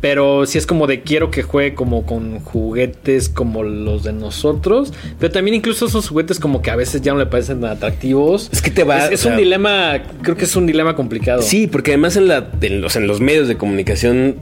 Pero 0.01 0.45
si 0.45 0.59
es 0.59 0.67
como 0.67 0.87
de 0.87 1.01
quiero 1.01 1.31
que 1.31 1.43
juegue 1.43 1.75
como 1.75 2.05
con 2.05 2.41
juguetes 2.41 3.29
como 3.29 3.63
los 3.63 4.05
de 4.05 4.13
nosotros. 4.13 4.93
Pero 5.19 5.33
también 5.33 5.55
incluso 5.55 5.87
esos 5.87 6.09
juguetes 6.09 6.39
como 6.39 6.61
que 6.61 6.71
a 6.71 6.77
veces 6.77 7.01
ya 7.01 7.13
no 7.13 7.19
le 7.19 7.27
parecen 7.27 7.61
tan 7.61 7.71
atractivos. 7.71 8.51
Es 8.53 8.61
que 8.61 8.71
te 8.71 8.85
va. 8.85 9.07
Es, 9.07 9.25
un 9.25 9.37
dilema, 9.37 10.03
creo 10.23 10.37
que 10.37 10.45
es 10.45 10.57
un 10.57 10.67
dilema 10.67 10.95
complicado. 10.97 11.43
Sí, 11.43 11.67
porque 11.67 11.93
además 11.93 12.17
en, 12.17 12.29
la, 12.29 12.51
en, 12.61 12.81
los, 12.81 12.97
en 12.97 13.07
los 13.07 13.21
medios 13.21 13.49
de 13.49 13.57
comunicación 13.57 14.37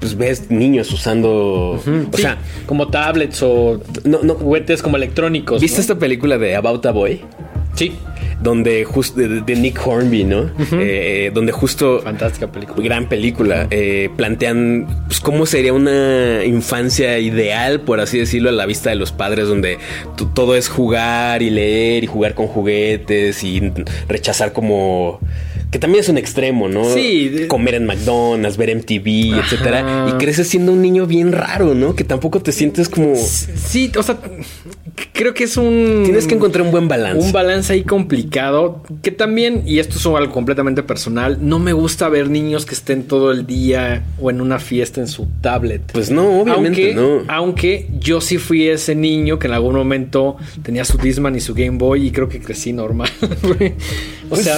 pues 0.00 0.16
ves 0.16 0.50
niños 0.50 0.92
usando, 0.92 1.80
o 1.80 2.16
sea, 2.18 2.36
como 2.66 2.88
tablets 2.88 3.42
o 3.42 3.80
no, 4.04 4.22
no, 4.22 4.34
juguetes 4.34 4.82
como 4.82 4.98
electrónicos. 4.98 5.62
¿Viste 5.62 5.80
esta 5.80 5.98
película 5.98 6.36
de 6.36 6.54
About 6.54 6.84
a 6.84 6.90
Boy? 6.90 7.22
Sí 7.74 7.94
donde 8.40 8.84
justo 8.84 9.20
de, 9.20 9.56
Nick 9.56 9.80
Hornby, 9.84 10.24
¿no? 10.24 10.50
Eh, 10.72 11.30
donde 11.34 11.52
justo 11.52 12.00
fantástica 12.02 12.50
película, 12.50 12.84
gran 12.84 13.08
película, 13.08 13.66
eh, 13.70 14.10
plantean 14.16 14.86
pues, 15.06 15.20
cómo 15.20 15.46
sería 15.46 15.72
una 15.72 16.44
infancia 16.44 17.18
ideal, 17.18 17.80
por 17.80 18.00
así 18.00 18.18
decirlo, 18.18 18.50
a 18.50 18.52
la 18.52 18.66
vista 18.66 18.90
de 18.90 18.96
los 18.96 19.12
padres, 19.12 19.48
donde 19.48 19.78
todo 20.34 20.56
es 20.56 20.68
jugar 20.68 21.42
y 21.42 21.50
leer 21.50 22.04
y 22.04 22.06
jugar 22.06 22.34
con 22.34 22.46
juguetes 22.46 23.42
y 23.42 23.72
rechazar 24.08 24.52
como 24.52 25.20
que 25.70 25.80
también 25.80 26.02
es 26.02 26.08
un 26.08 26.16
extremo, 26.16 26.68
¿no? 26.68 26.84
Sí. 26.84 27.46
Comer 27.48 27.74
en 27.74 27.86
McDonald's, 27.86 28.56
ver 28.56 28.74
MTV, 28.74 29.38
etcétera. 29.40 30.06
Y 30.08 30.12
creces 30.12 30.48
siendo 30.48 30.72
un 30.72 30.80
niño 30.80 31.06
bien 31.06 31.32
raro, 31.32 31.74
¿no? 31.74 31.96
Que 31.96 32.04
tampoco 32.04 32.40
te 32.40 32.52
sientes 32.52 32.88
como. 32.88 33.16
Sí, 33.16 33.90
o 33.98 34.02
sea, 34.02 34.18
creo 35.12 35.34
que 35.34 35.44
es 35.44 35.56
un. 35.56 36.02
Tienes 36.04 36.26
que 36.26 36.34
encontrar 36.34 36.64
un 36.64 36.70
buen 36.72 36.88
balance. 36.88 37.24
Un 37.26 37.32
balance 37.32 37.72
ahí 37.72 37.82
complicado. 37.84 38.82
Que 39.02 39.10
también, 39.10 39.62
y 39.66 39.78
esto 39.78 39.98
es 39.98 40.06
algo 40.06 40.32
completamente 40.32 40.82
personal, 40.82 41.38
no 41.40 41.58
me 41.58 41.72
gusta 41.72 42.08
ver 42.08 42.30
niños 42.30 42.64
que 42.66 42.74
estén 42.74 43.04
todo 43.04 43.30
el 43.32 43.46
día 43.46 44.04
o 44.20 44.30
en 44.30 44.40
una 44.40 44.58
fiesta 44.58 45.00
en 45.00 45.08
su 45.08 45.26
tablet. 45.40 45.82
Pues 45.92 46.10
no, 46.10 46.40
obviamente 46.40 46.94
aunque, 46.96 47.24
no. 47.24 47.32
Aunque 47.32 47.88
yo 48.00 48.20
sí 48.20 48.38
fui 48.38 48.68
ese 48.68 48.94
niño 48.94 49.38
que 49.38 49.46
en 49.46 49.52
algún 49.54 49.74
momento 49.74 50.36
tenía 50.62 50.84
su 50.84 50.98
Disman 50.98 51.34
y 51.36 51.40
su 51.40 51.54
Game 51.54 51.78
Boy 51.78 52.06
y 52.06 52.10
creo 52.10 52.28
que 52.28 52.40
crecí 52.40 52.72
normal. 52.72 53.10
o 53.22 54.28
Pues- 54.28 54.42
sea. 54.44 54.56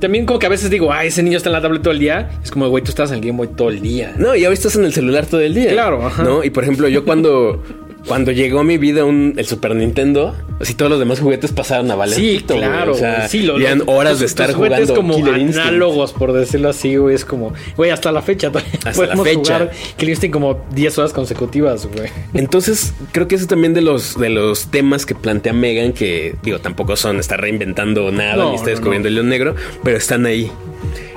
También 0.00 0.26
como 0.26 0.38
que 0.38 0.44
a 0.44 0.50
veces 0.50 0.68
digo, 0.68 0.92
ay, 0.92 1.08
ese 1.08 1.22
niño 1.22 1.38
está 1.38 1.48
en 1.48 1.54
la 1.54 1.62
tablet 1.62 1.80
todo 1.80 1.92
el 1.94 1.98
día. 2.00 2.28
Es 2.44 2.50
como, 2.50 2.68
güey, 2.68 2.84
tú 2.84 2.90
estás 2.90 3.10
en 3.12 3.16
el 3.16 3.20
Game 3.22 3.38
Boy 3.38 3.48
todo 3.56 3.70
el 3.70 3.80
día. 3.80 4.14
No, 4.18 4.34
y 4.36 4.44
ahora 4.44 4.52
estás 4.52 4.76
en 4.76 4.84
el 4.84 4.92
celular 4.92 5.24
todo 5.24 5.40
el 5.40 5.54
día. 5.54 5.70
Claro, 5.70 6.04
ajá. 6.06 6.22
¿No? 6.22 6.44
Y 6.44 6.50
por 6.50 6.64
ejemplo, 6.64 6.86
yo 6.88 7.02
cuando, 7.06 7.62
cuando 8.06 8.30
llegó 8.32 8.60
a 8.60 8.64
mi 8.64 8.78
vida 8.78 9.04
un, 9.04 9.34
el 9.36 9.46
Super 9.46 9.74
Nintendo, 9.74 10.34
así 10.60 10.74
todos 10.74 10.90
los 10.90 10.98
demás 11.00 11.20
juguetes 11.20 11.52
pasaron 11.52 11.90
a 11.90 11.94
valer. 11.96 12.14
Sí, 12.16 12.36
pito, 12.38 12.54
güey. 12.54 12.66
claro. 12.66 12.92
O 12.92 12.94
sea, 12.94 13.28
sí, 13.28 13.42
lo- 13.42 13.58
eran 13.58 13.82
horas 13.86 14.12
tus- 14.12 14.20
de 14.20 14.26
estar 14.26 14.46
tus 14.46 14.56
juguetes 14.56 14.78
jugando 14.90 14.94
como 14.94 15.16
Killer 15.16 15.38
Instinct. 15.38 15.68
análogos, 15.68 16.12
por 16.12 16.32
decirlo 16.32 16.68
así, 16.68 16.96
güey. 16.96 17.14
Es 17.14 17.24
como, 17.24 17.52
güey, 17.76 17.90
hasta 17.90 18.12
la 18.12 18.22
fecha 18.22 18.48
todavía 18.50 18.70
Hasta 18.74 18.92
podemos 18.92 19.26
la 19.26 19.32
fecha. 19.32 19.54
jugar 19.58 19.70
Killer 19.96 20.10
Instinct 20.10 20.32
como 20.32 20.64
10 20.72 20.98
horas 20.98 21.12
consecutivas, 21.12 21.86
güey. 21.86 22.08
Entonces, 22.34 22.94
creo 23.12 23.26
que 23.28 23.34
ese 23.34 23.46
también 23.46 23.74
de 23.74 23.80
los, 23.82 24.18
de 24.18 24.30
los 24.30 24.70
temas 24.70 25.04
que 25.06 25.14
plantea 25.14 25.52
Megan, 25.52 25.92
que 25.92 26.36
digo, 26.42 26.58
tampoco 26.60 26.96
son 26.96 27.18
estar 27.18 27.40
reinventando 27.40 28.10
nada 28.12 28.36
No, 28.36 28.48
ni 28.50 28.54
está 28.56 28.66
no, 28.66 28.70
descubriendo 28.72 29.08
el 29.08 29.14
león 29.16 29.28
negro, 29.28 29.54
pero 29.82 29.96
están 29.96 30.26
ahí. 30.26 30.50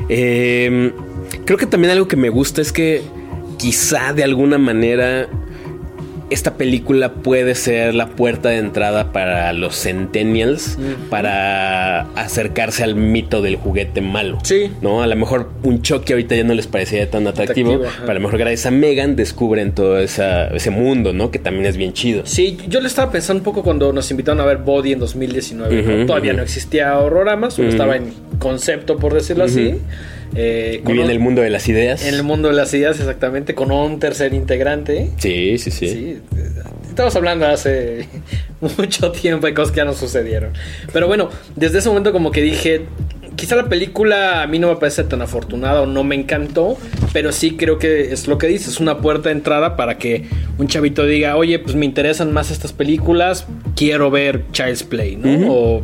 Eh, 0.10 0.92
creo 1.46 1.58
que 1.58 1.66
también 1.66 1.92
algo 1.92 2.08
que 2.08 2.16
me 2.16 2.30
gusta 2.30 2.62
es 2.62 2.72
que 2.72 3.02
quizá 3.58 4.14
de 4.14 4.24
alguna 4.24 4.58
manera 4.58 5.28
esta 6.30 6.56
película 6.56 7.14
puede 7.14 7.56
ser 7.56 7.96
la 7.96 8.08
puerta 8.08 8.50
de 8.50 8.58
entrada 8.58 9.12
para 9.12 9.52
los 9.54 9.76
centennials 9.82 10.78
para 11.10 12.02
acercarse 12.16 12.84
al 12.84 12.96
mito 12.96 13.42
del 13.42 13.56
juguete 13.56 14.02
malo. 14.02 14.38
Sí. 14.44 14.72
¿No? 14.82 15.02
A 15.02 15.08
lo 15.08 15.16
mejor 15.16 15.50
un 15.64 15.82
choque 15.82 16.14
ahorita 16.14 16.36
ya 16.36 16.44
no 16.44 16.54
les 16.54 16.68
parecería 16.68 17.10
tan 17.10 17.28
atractivo, 17.28 17.74
Atractivo, 17.74 18.00
pero 18.02 18.12
a 18.12 18.14
lo 18.16 18.20
mejor 18.22 18.40
gracias 18.40 18.66
a 18.68 18.72
Megan 18.72 19.16
descubren 19.16 19.72
todo 19.74 20.00
esa- 20.00 20.48
ese 20.48 20.70
mundo, 20.72 21.14
¿no? 21.14 21.32
Que 21.32 21.40
también 21.40 21.66
es 21.66 21.78
bien 21.78 21.94
chido. 21.94 22.24
Sí, 22.26 22.58
yo 22.68 22.80
le 22.82 22.88
estaba 22.88 23.12
pensando 23.12 23.40
un 23.40 23.44
poco 23.44 23.64
cuando 23.64 23.92
nos 23.94 24.10
invitaron 24.12 24.40
a 24.42 24.46
ver 24.46 24.58
Body 24.58 24.94
en 24.94 25.00
2019. 25.00 25.82
¿no? 25.82 25.94
Ujú, 25.96 26.06
Todavía 26.06 26.34
no 26.34 26.44
existía 26.44 26.98
Horrorama, 27.00 27.52
solo 27.52 27.70
estaba 27.70 27.96
en 27.96 28.14
concepto, 28.40 28.98
por 28.98 29.14
decirlo 29.14 29.44
así. 29.46 29.76
Eh, 30.36 30.82
Viví 30.86 31.02
en 31.02 31.10
el 31.10 31.20
mundo 31.20 31.42
de 31.42 31.50
las 31.50 31.68
ideas. 31.68 32.06
en 32.06 32.14
el 32.14 32.24
mundo 32.24 32.50
de 32.50 32.54
las 32.54 32.74
ideas, 32.74 33.00
exactamente, 33.00 33.56
con 33.56 33.72
un 33.72 34.00
tercer 34.00 34.34
integrante. 34.34 35.10
Sí, 35.18 35.58
sí, 35.58 35.72
sí. 35.72 35.88
Sí, 35.88 36.22
estamos 36.88 37.16
hablando 37.16 37.48
hace 37.48 38.08
mucho 38.78 39.12
tiempo 39.12 39.48
de 39.48 39.54
cosas 39.54 39.72
que 39.72 39.78
ya 39.78 39.86
no 39.86 39.94
sucedieron. 39.94 40.54
Pero 40.94 41.08
bueno, 41.08 41.30
desde 41.56 41.80
ese 41.80 41.90
momento 41.90 42.12
como 42.12 42.32
que 42.32 42.42
dije, 42.42 42.82
quizá 43.40 43.56
la 43.56 43.70
película 43.70 44.44
a 44.44 44.48
mí 44.48 44.60
no 44.60 44.68
me 44.68 44.76
parece 44.76 45.06
tan 45.06 45.22
afortunada 45.22 45.82
o 45.82 45.86
no 45.86 46.04
me 46.04 46.16
encantó, 46.16 46.78
pero 47.14 47.32
sí 47.32 47.56
creo 47.56 47.80
que 47.80 48.12
es 48.12 48.28
lo 48.28 48.38
que 48.38 48.48
dices, 48.48 48.68
es 48.68 48.80
una 48.82 48.98
puerta 48.98 49.30
de 49.30 49.36
entrada 49.36 49.78
para 49.78 49.98
que 49.98 50.26
un 50.58 50.68
chavito 50.68 51.06
diga, 51.06 51.38
oye, 51.38 51.58
pues 51.58 51.74
me 51.76 51.86
interesan 51.86 52.34
más 52.34 52.52
estas 52.52 52.74
películas, 52.74 53.48
quiero 53.78 54.12
ver 54.12 54.44
Child's 54.52 54.84
Play, 54.84 55.16
¿no? 55.16 55.54
O 55.54 55.84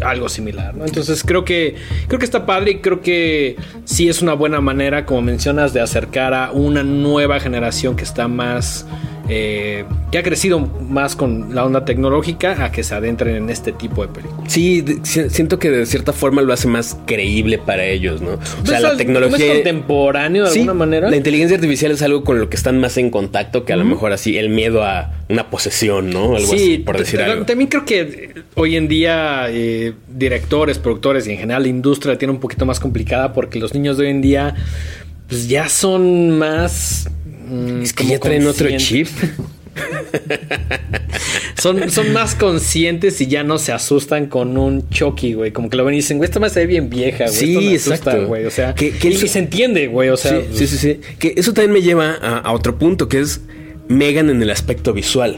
algo 0.00 0.28
similar, 0.28 0.74
¿no? 0.74 0.86
Entonces 0.86 1.22
creo 1.22 1.44
que 1.44 1.76
creo 2.08 2.18
que 2.18 2.24
está 2.24 2.46
padre 2.46 2.72
y 2.72 2.78
creo 2.78 3.00
que 3.00 3.54
sí 3.84 4.08
es 4.08 4.20
una 4.20 4.32
buena 4.32 4.60
manera, 4.60 5.06
como 5.06 5.22
mencionas, 5.22 5.72
de 5.72 5.80
acercar 5.80 6.34
a 6.34 6.50
una 6.50 6.82
nueva 6.82 7.38
generación 7.38 7.94
que 7.94 8.02
está 8.02 8.26
más 8.26 8.86
eh, 9.28 9.84
que 10.10 10.18
ha 10.18 10.22
crecido 10.22 10.58
más 10.60 11.14
con 11.16 11.54
la 11.54 11.64
onda 11.64 11.84
tecnológica 11.84 12.64
a 12.64 12.72
que 12.72 12.82
se 12.82 12.94
adentren 12.94 13.36
en 13.36 13.50
este 13.50 13.72
tipo 13.72 14.06
de 14.06 14.12
películas. 14.12 14.50
Sí, 14.52 14.84
siento 15.02 15.58
que 15.58 15.70
de 15.70 15.86
cierta 15.86 16.12
forma 16.12 16.40
lo 16.42 16.52
hace 16.52 16.66
más 16.68 16.96
creíble 17.06 17.58
para 17.58 17.84
ellos, 17.84 18.22
¿no? 18.22 18.38
O 18.62 18.66
sea, 18.66 18.80
la 18.80 18.92
¿Es 18.92 18.96
tecnología... 18.96 19.54
contemporáneo 19.54 20.44
de 20.46 20.50
Sí, 20.50 20.60
alguna 20.60 20.74
manera? 20.74 21.10
La 21.10 21.16
inteligencia 21.16 21.56
artificial 21.56 21.92
es 21.92 22.02
algo 22.02 22.24
con 22.24 22.38
lo 22.40 22.48
que 22.48 22.56
están 22.56 22.80
más 22.80 22.96
en 22.96 23.10
contacto 23.10 23.64
que 23.64 23.72
a 23.72 23.76
lo 23.76 23.84
mejor 23.84 24.12
así 24.12 24.38
el 24.38 24.48
miedo 24.48 24.82
a 24.82 25.12
una 25.28 25.50
posesión, 25.50 26.10
¿no? 26.10 26.36
Algo 26.36 26.52
así, 26.54 26.78
por 26.78 26.96
decir 26.98 27.20
algo. 27.20 27.44
También 27.44 27.68
creo 27.68 27.84
que 27.84 28.00
eh, 28.00 28.34
hoy 28.54 28.76
en 28.76 28.88
día 28.88 29.46
eh, 29.50 29.92
directores, 30.08 30.78
productores 30.78 31.26
y 31.26 31.32
en 31.32 31.38
general 31.38 31.62
la 31.64 31.68
industria 31.68 32.14
la 32.14 32.18
tiene 32.18 32.32
un 32.32 32.40
poquito 32.40 32.64
más 32.64 32.80
complicada 32.80 33.32
porque 33.32 33.58
los 33.58 33.74
niños 33.74 33.98
de 33.98 34.04
hoy 34.04 34.10
en 34.10 34.22
día 34.22 34.54
pues 35.28 35.48
ya 35.48 35.68
son 35.68 36.38
más... 36.38 37.10
mm, 37.48 37.82
Es 37.82 37.92
que 37.92 38.06
ya 38.06 38.18
traen 38.18 38.46
otro 38.46 38.68
chip. 38.76 39.08
Son, 41.60 41.90
son 41.90 42.12
más 42.12 42.34
conscientes 42.36 43.20
y 43.20 43.26
ya 43.26 43.42
no 43.42 43.58
se 43.58 43.72
asustan 43.72 44.26
con 44.26 44.56
un 44.56 44.88
Chucky, 44.90 45.32
güey. 45.34 45.50
Como 45.52 45.68
que 45.68 45.76
lo 45.76 45.84
ven 45.84 45.94
y 45.94 45.98
dicen, 45.98 46.18
güey, 46.18 46.28
esta 46.28 46.38
más 46.38 46.52
se 46.52 46.60
ve 46.60 46.66
bien 46.66 46.88
vieja, 46.88 47.24
güey. 47.24 47.36
Sí, 47.36 47.50
Esto 47.56 47.60
me 47.60 47.74
asusta, 47.76 47.94
exacto. 48.12 48.26
güey. 48.28 48.44
O 48.44 48.50
sea, 48.50 48.74
Que- 48.74 48.92
que 48.92 49.08
y, 49.08 49.12
eso- 49.14 49.26
y 49.26 49.28
se 49.28 49.38
entiende, 49.40 49.88
güey. 49.88 50.08
O 50.10 50.16
sea, 50.16 50.40
sí, 50.40 50.46
sí, 50.54 50.66
sí, 50.68 50.78
sí. 50.78 51.00
Que 51.18 51.34
eso 51.36 51.52
también 51.52 51.72
me 51.72 51.82
lleva 51.82 52.12
a, 52.20 52.38
a 52.38 52.52
otro 52.52 52.78
punto, 52.78 53.08
que 53.08 53.18
es 53.20 53.40
Megan 53.88 54.30
en 54.30 54.40
el 54.40 54.50
aspecto 54.50 54.92
visual. 54.92 55.36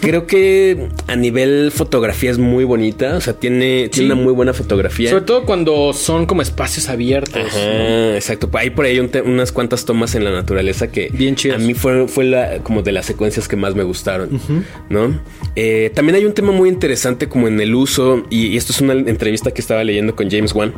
Creo 0.00 0.26
que 0.26 0.88
a 1.06 1.16
nivel 1.16 1.70
fotografía 1.72 2.30
es 2.30 2.38
muy 2.38 2.64
bonita. 2.64 3.16
O 3.16 3.20
sea, 3.20 3.34
tiene, 3.34 3.88
tiene 3.88 4.12
una 4.12 4.22
muy 4.22 4.32
buena 4.32 4.52
fotografía. 4.52 5.10
Sobre 5.10 5.24
todo 5.24 5.44
cuando 5.44 5.92
son 5.92 6.26
como 6.26 6.42
espacios 6.42 6.88
abiertos. 6.88 7.36
Ajá, 7.36 8.14
exacto. 8.14 8.50
Hay 8.54 8.70
por 8.70 8.84
ahí 8.84 8.98
un 8.98 9.10
unas 9.24 9.52
cuantas 9.52 9.84
tomas 9.84 10.14
en 10.14 10.24
la 10.24 10.30
naturaleza 10.30 10.90
que 10.90 11.08
Bien 11.12 11.36
chidas. 11.36 11.56
a 11.56 11.64
mí 11.64 11.74
fue, 11.74 12.08
fue 12.08 12.24
la, 12.24 12.58
como 12.62 12.82
de 12.82 12.92
las 12.92 13.06
secuencias 13.06 13.48
que 13.48 13.56
más 13.56 13.74
me 13.74 13.82
gustaron, 13.82 14.40
¿no? 14.88 15.20
Eh, 15.56 15.90
también 15.94 16.16
hay 16.16 16.24
un 16.24 16.32
tema 16.32 16.52
muy 16.52 16.68
interesante 16.68 17.28
como 17.28 17.48
en 17.48 17.60
el 17.60 17.74
uso, 17.74 18.24
y, 18.30 18.46
y 18.48 18.56
esto 18.56 18.72
es 18.72 18.80
una 18.80 18.94
entrevista 18.94 19.50
que 19.52 19.60
estaba 19.60 19.84
leyendo 19.84 20.16
con 20.16 20.30
James 20.30 20.54
Wan, 20.54 20.72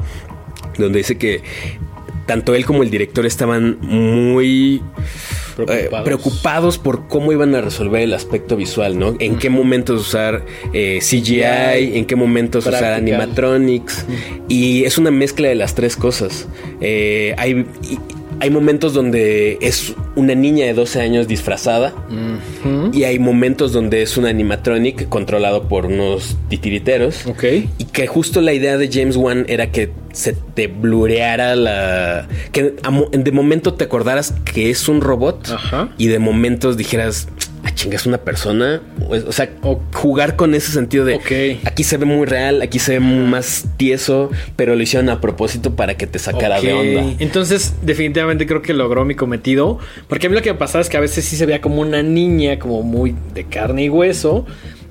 donde 0.78 0.98
dice 0.98 1.16
que 1.16 1.42
tanto 2.26 2.54
él 2.54 2.64
como 2.66 2.82
el 2.82 2.90
director 2.90 3.26
estaban 3.26 3.78
muy 3.80 4.82
eh, 5.68 5.88
Preocupados. 6.04 6.78
por 6.78 7.06
cómo 7.06 7.30
iban 7.32 7.54
a 7.54 7.60
resolver 7.60 8.02
el 8.02 8.12
aspecto 8.14 8.56
visual, 8.56 8.98
¿no? 8.98 9.14
En 9.20 9.36
qué 9.36 9.50
momentos 9.50 10.00
usar 10.00 10.44
eh, 10.72 10.98
CGI, 11.00 11.96
en 11.98 12.04
qué 12.06 12.16
momentos 12.16 12.66
usar 12.66 12.92
animatronics. 12.94 14.04
Y 14.48 14.84
es 14.84 14.98
una 14.98 15.10
mezcla 15.10 15.48
de 15.48 15.54
las 15.54 15.74
tres 15.74 15.96
cosas. 15.96 16.48
Eh, 16.80 17.34
hay, 17.38 17.66
y- 17.88 17.98
hay 18.44 18.50
momentos 18.50 18.92
donde 18.92 19.56
es 19.62 19.94
una 20.16 20.34
niña 20.34 20.66
de 20.66 20.74
12 20.74 21.00
años 21.00 21.26
disfrazada. 21.26 21.94
Y 22.92 23.04
hay 23.04 23.18
momentos 23.18 23.72
donde 23.72 24.02
es 24.02 24.18
un 24.18 24.26
animatronic 24.26 25.08
controlado 25.08 25.66
por 25.66 25.86
unos 25.86 26.36
titiriteros. 26.50 27.26
Ok. 27.26 27.44
Y 27.78 27.84
que 27.86 28.06
justo 28.06 28.42
la 28.42 28.52
idea 28.52 28.76
de 28.76 28.90
James 28.92 29.16
Wan 29.16 29.46
era 29.48 29.70
que 29.70 29.92
se 30.12 30.34
te 30.34 30.66
blureara 30.66 31.56
la. 31.56 32.28
Que 32.52 32.74
de 33.12 33.32
momento 33.32 33.72
te 33.72 33.84
acordaras 33.84 34.34
que 34.44 34.68
es 34.68 34.90
un 34.90 35.00
robot. 35.00 35.48
Ajá. 35.48 35.88
Y 35.96 36.08
de 36.08 36.18
momentos 36.18 36.76
dijeras, 36.76 37.28
ah, 37.64 37.74
chinga, 37.74 37.96
es 37.96 38.06
una 38.06 38.18
persona. 38.18 38.80
O, 39.08 39.32
sea, 39.32 39.50
O- 39.62 39.80
jugar 39.92 40.36
con 40.36 40.54
ese 40.54 40.72
sentido 40.72 41.04
de. 41.04 41.14
Aquí 41.64 41.84
se 41.84 41.96
ve 41.96 42.06
muy 42.06 42.26
real, 42.26 42.62
aquí 42.62 42.78
se 42.78 42.92
ve 42.92 43.00
más 43.00 43.66
tieso, 43.76 44.30
pero 44.56 44.76
lo 44.76 44.82
hicieron 44.82 45.08
a 45.08 45.20
propósito 45.20 45.74
para 45.76 45.96
que 45.96 46.06
te 46.06 46.18
sacara 46.18 46.60
de 46.60 46.72
onda. 46.72 47.14
Entonces, 47.18 47.74
definitivamente 47.82 48.46
creo 48.46 48.62
que 48.62 48.72
logró 48.74 49.04
mi 49.04 49.14
cometido. 49.14 49.78
Porque 50.08 50.26
a 50.26 50.30
mí 50.30 50.36
lo 50.36 50.42
que 50.42 50.52
me 50.52 50.58
pasaba 50.58 50.82
es 50.82 50.88
que 50.88 50.96
a 50.96 51.00
veces 51.00 51.24
sí 51.24 51.36
se 51.36 51.46
veía 51.46 51.60
como 51.60 51.80
una 51.80 52.02
niña, 52.02 52.58
como 52.58 52.82
muy 52.82 53.14
de 53.34 53.44
carne 53.44 53.84
y 53.84 53.88
hueso. 53.88 54.46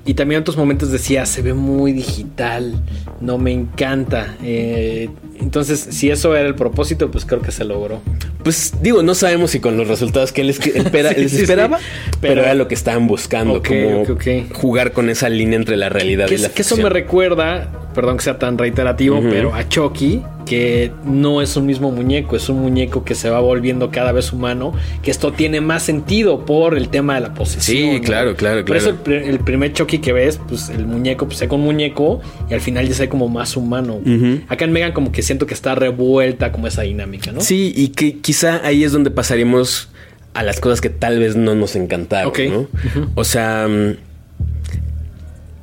Y 0.06 0.14
también 0.14 0.38
en 0.38 0.42
otros 0.42 0.58
momentos 0.58 0.90
decía, 0.90 1.24
se 1.24 1.40
ve 1.40 1.54
muy 1.54 1.92
digital, 1.92 2.74
no 3.22 3.38
me 3.38 3.52
encanta. 3.52 4.36
Eh, 4.42 5.08
entonces, 5.40 5.80
si 5.90 6.10
eso 6.10 6.36
era 6.36 6.46
el 6.46 6.54
propósito, 6.54 7.10
pues 7.10 7.24
creo 7.24 7.40
que 7.40 7.50
se 7.50 7.64
logró. 7.64 8.02
Pues 8.44 8.74
digo, 8.82 9.02
no 9.02 9.14
sabemos 9.14 9.50
si 9.50 9.58
con 9.58 9.76
los 9.76 9.88
resultados 9.88 10.30
que 10.30 10.42
espera- 10.48 11.12
Sí, 11.14 11.20
les 11.22 11.30
sí, 11.30 11.36
sí. 11.38 11.42
esperaba, 11.42 11.78
pero, 12.20 12.34
Pero- 12.34 12.42
era 12.44 12.54
lo 12.54 12.68
que 12.68 12.74
estaban 12.74 13.06
buscando, 13.08 13.62
como 13.62 14.04
jugar 14.52 14.92
con 14.92 15.10
esa 15.10 15.28
línea 15.30 15.56
entre 15.56 15.76
la 15.76 15.88
realidad 15.88 16.28
y 16.30 16.36
la 16.38 16.46
es- 16.48 16.52
que 16.52 16.62
eso 16.62 16.76
ficción. 16.76 16.84
me 16.84 16.90
recuerda, 16.90 17.68
perdón 17.94 18.16
que 18.18 18.24
sea 18.24 18.38
tan 18.38 18.58
reiterativo, 18.58 19.20
pero 19.22 19.54
a 19.54 19.68
Chucky, 19.68 20.22
que 20.44 20.92
no 21.04 21.40
es 21.40 21.56
un 21.56 21.64
mismo 21.64 21.90
muñeco, 21.90 22.36
es 22.36 22.48
un 22.48 22.60
muñeco 22.60 23.04
que 23.04 23.14
se 23.14 23.30
va 23.30 23.40
volviendo 23.40 23.90
cada 23.90 24.12
vez 24.12 24.32
humano, 24.32 24.72
que 25.02 25.10
esto 25.10 25.32
tiene 25.32 25.60
más 25.62 25.82
sentido 25.84 26.44
por 26.44 26.76
el 26.76 26.88
tema 26.90 27.14
de 27.14 27.20
la 27.22 27.34
posesión. 27.34 27.76
Sí, 27.76 27.98
¿no? 27.98 28.02
claro, 28.02 28.36
claro, 28.36 28.64
Por 28.64 28.76
eso 28.76 28.96
claro. 28.96 29.18
el, 29.20 29.22
pri- 29.22 29.30
el 29.30 29.38
primer 29.40 29.72
Chucky 29.72 29.98
que 29.98 30.12
ves, 30.12 30.38
pues 30.48 30.68
el 30.68 30.86
muñeco, 30.86 31.26
pues 31.26 31.38
se 31.38 31.48
con 31.48 31.60
muñeco 31.60 32.20
y 32.50 32.54
al 32.54 32.60
final 32.60 32.86
ya 32.88 32.94
se 32.94 33.04
ve 33.04 33.08
como 33.08 33.28
más 33.28 33.56
humano. 33.56 34.00
Acá 34.48 34.64
en 34.66 34.72
Megan 34.72 34.92
como 34.92 35.12
que 35.12 35.22
siento 35.22 35.46
que 35.46 35.54
está 35.54 35.74
revuelta 35.74 36.52
como 36.52 36.66
esa 36.66 36.82
dinámica, 36.82 37.32
¿no? 37.32 37.40
Sí, 37.40 37.72
y 37.74 37.88
que 37.88 38.18
quizá 38.18 38.60
ahí 38.66 38.84
es 38.84 38.92
donde 38.92 39.10
pasaríamos 39.10 39.88
a 40.34 40.42
las 40.42 40.58
cosas 40.60 40.80
que 40.80 40.90
tal 40.90 41.20
vez 41.20 41.36
no 41.36 41.54
nos 41.54 41.76
encantaron. 41.76 42.32
¿no? 42.50 42.66
O 43.14 43.22
sea, 43.24 43.68
mm, 43.68 43.96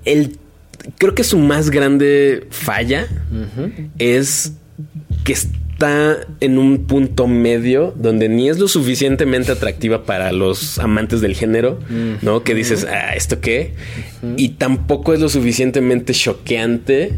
el, 0.06 0.38
creo 0.98 1.14
que 1.16 1.24
su 1.24 1.38
más 1.38 1.70
grande 1.70 2.48
falla 2.50 3.08
es 4.00 4.54
que 5.24 5.34
es- 5.34 5.50
está 5.82 6.18
en 6.42 6.60
un 6.60 6.86
punto 6.86 7.26
medio 7.26 7.92
donde 7.98 8.30
ni 8.30 8.50
es 8.50 8.60
lo 8.60 8.68
suficientemente 8.68 9.52
atractiva 9.52 10.04
para 10.04 10.32
los 10.32 10.78
amantes 10.78 11.22
del 11.22 11.34
género, 11.36 11.80
¿no? 12.22 12.44
Que 12.44 12.54
dices, 12.54 12.86
ah, 12.88 13.16
¿esto 13.16 13.40
qué? 13.42 13.74
Y 14.38 14.50
tampoco 14.50 15.12
es 15.16 15.20
lo 15.20 15.28
suficientemente 15.28 16.14
choqueante 16.14 17.14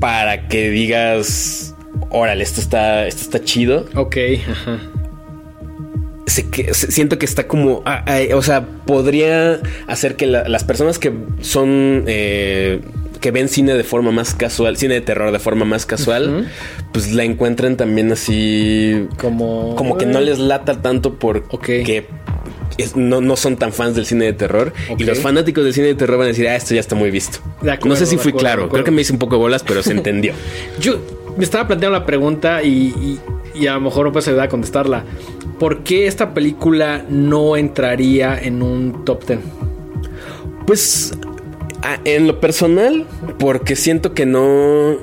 para 0.00 0.48
que 0.48 0.70
digas, 0.70 1.74
órale, 2.10 2.42
esto 2.42 2.60
está, 2.60 3.06
esto 3.06 3.22
está 3.22 3.44
chido. 3.44 3.86
Ok, 3.94 4.16
ajá. 4.50 4.80
Que, 6.50 6.74
siento 6.74 7.18
que 7.18 7.26
está 7.26 7.46
como, 7.46 7.82
ah, 7.84 8.04
ah, 8.06 8.20
o 8.34 8.42
sea, 8.42 8.66
podría 8.66 9.60
hacer 9.86 10.16
que 10.16 10.26
las 10.26 10.64
personas 10.64 10.98
que 10.98 11.12
son 11.40 12.04
eh, 12.06 12.80
que 13.20 13.30
ven 13.30 13.48
cine 13.48 13.74
de 13.74 13.84
forma 13.84 14.10
más 14.10 14.34
casual, 14.34 14.76
cine 14.76 14.94
de 14.94 15.00
terror 15.00 15.32
de 15.32 15.38
forma 15.38 15.64
más 15.64 15.86
casual, 15.86 16.48
pues 16.92 17.12
la 17.12 17.24
encuentren 17.24 17.76
también 17.76 18.12
así 18.12 19.08
como 19.18 19.74
como 19.76 19.98
que 19.98 20.06
no 20.06 20.20
les 20.20 20.38
lata 20.38 20.80
tanto 20.80 21.18
porque 21.18 22.06
no, 22.94 23.36
son 23.36 23.56
tan 23.56 23.72
fans 23.72 23.96
del 23.96 24.06
cine 24.06 24.26
de 24.26 24.32
terror. 24.32 24.72
Y 24.96 25.04
los 25.04 25.18
fanáticos 25.18 25.64
del 25.64 25.74
cine 25.74 25.88
de 25.88 25.94
terror 25.94 26.18
van 26.18 26.26
a 26.26 26.28
decir, 26.28 26.46
ah, 26.48 26.56
esto 26.56 26.74
ya 26.74 26.80
está 26.80 26.94
muy 26.94 27.10
visto. 27.10 27.38
no 27.84 27.96
sé 27.96 28.06
si 28.06 28.16
fui 28.16 28.32
claro, 28.32 28.68
creo 28.68 28.84
que 28.84 28.90
me 28.90 29.02
hice 29.02 29.12
un 29.12 29.18
poco 29.18 29.36
de 29.36 29.40
bolas, 29.40 29.62
pero 29.62 29.82
se 29.82 29.92
entendió. 29.98 30.32
Yo 30.80 31.00
me 31.36 31.44
estaba 31.44 31.66
planteando 31.68 31.98
la 31.98 32.06
pregunta 32.06 32.62
y, 32.62 32.68
y, 32.68 33.20
a 33.66 33.74
lo 33.74 33.80
mejor 33.80 34.06
no 34.06 34.12
puedes 34.12 34.28
ayudar 34.28 34.46
a 34.46 34.48
contestarla. 34.48 35.04
¿Por 35.58 35.82
qué 35.82 36.06
esta 36.06 36.34
película 36.34 37.04
no 37.08 37.56
entraría 37.56 38.38
en 38.38 38.62
un 38.62 39.04
top 39.04 39.26
10? 39.26 39.40
Pues 40.66 41.12
en 42.04 42.26
lo 42.26 42.40
personal, 42.40 43.06
porque 43.38 43.76
siento 43.76 44.14
que 44.14 44.26
no 44.26 44.98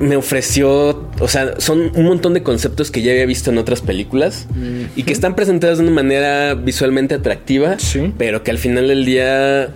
me 0.00 0.16
ofreció, 0.16 1.08
o 1.20 1.28
sea, 1.28 1.60
son 1.60 1.92
un 1.94 2.04
montón 2.04 2.32
de 2.32 2.42
conceptos 2.42 2.90
que 2.90 3.02
ya 3.02 3.12
había 3.12 3.26
visto 3.26 3.50
en 3.50 3.58
otras 3.58 3.82
películas 3.82 4.46
y 4.96 5.02
que 5.02 5.12
están 5.12 5.36
presentados 5.36 5.78
de 5.78 5.84
una 5.84 5.92
manera 5.92 6.54
visualmente 6.54 7.14
atractiva, 7.14 7.76
pero 8.16 8.42
que 8.42 8.50
al 8.50 8.58
final 8.58 8.88
del 8.88 9.04
día 9.04 9.68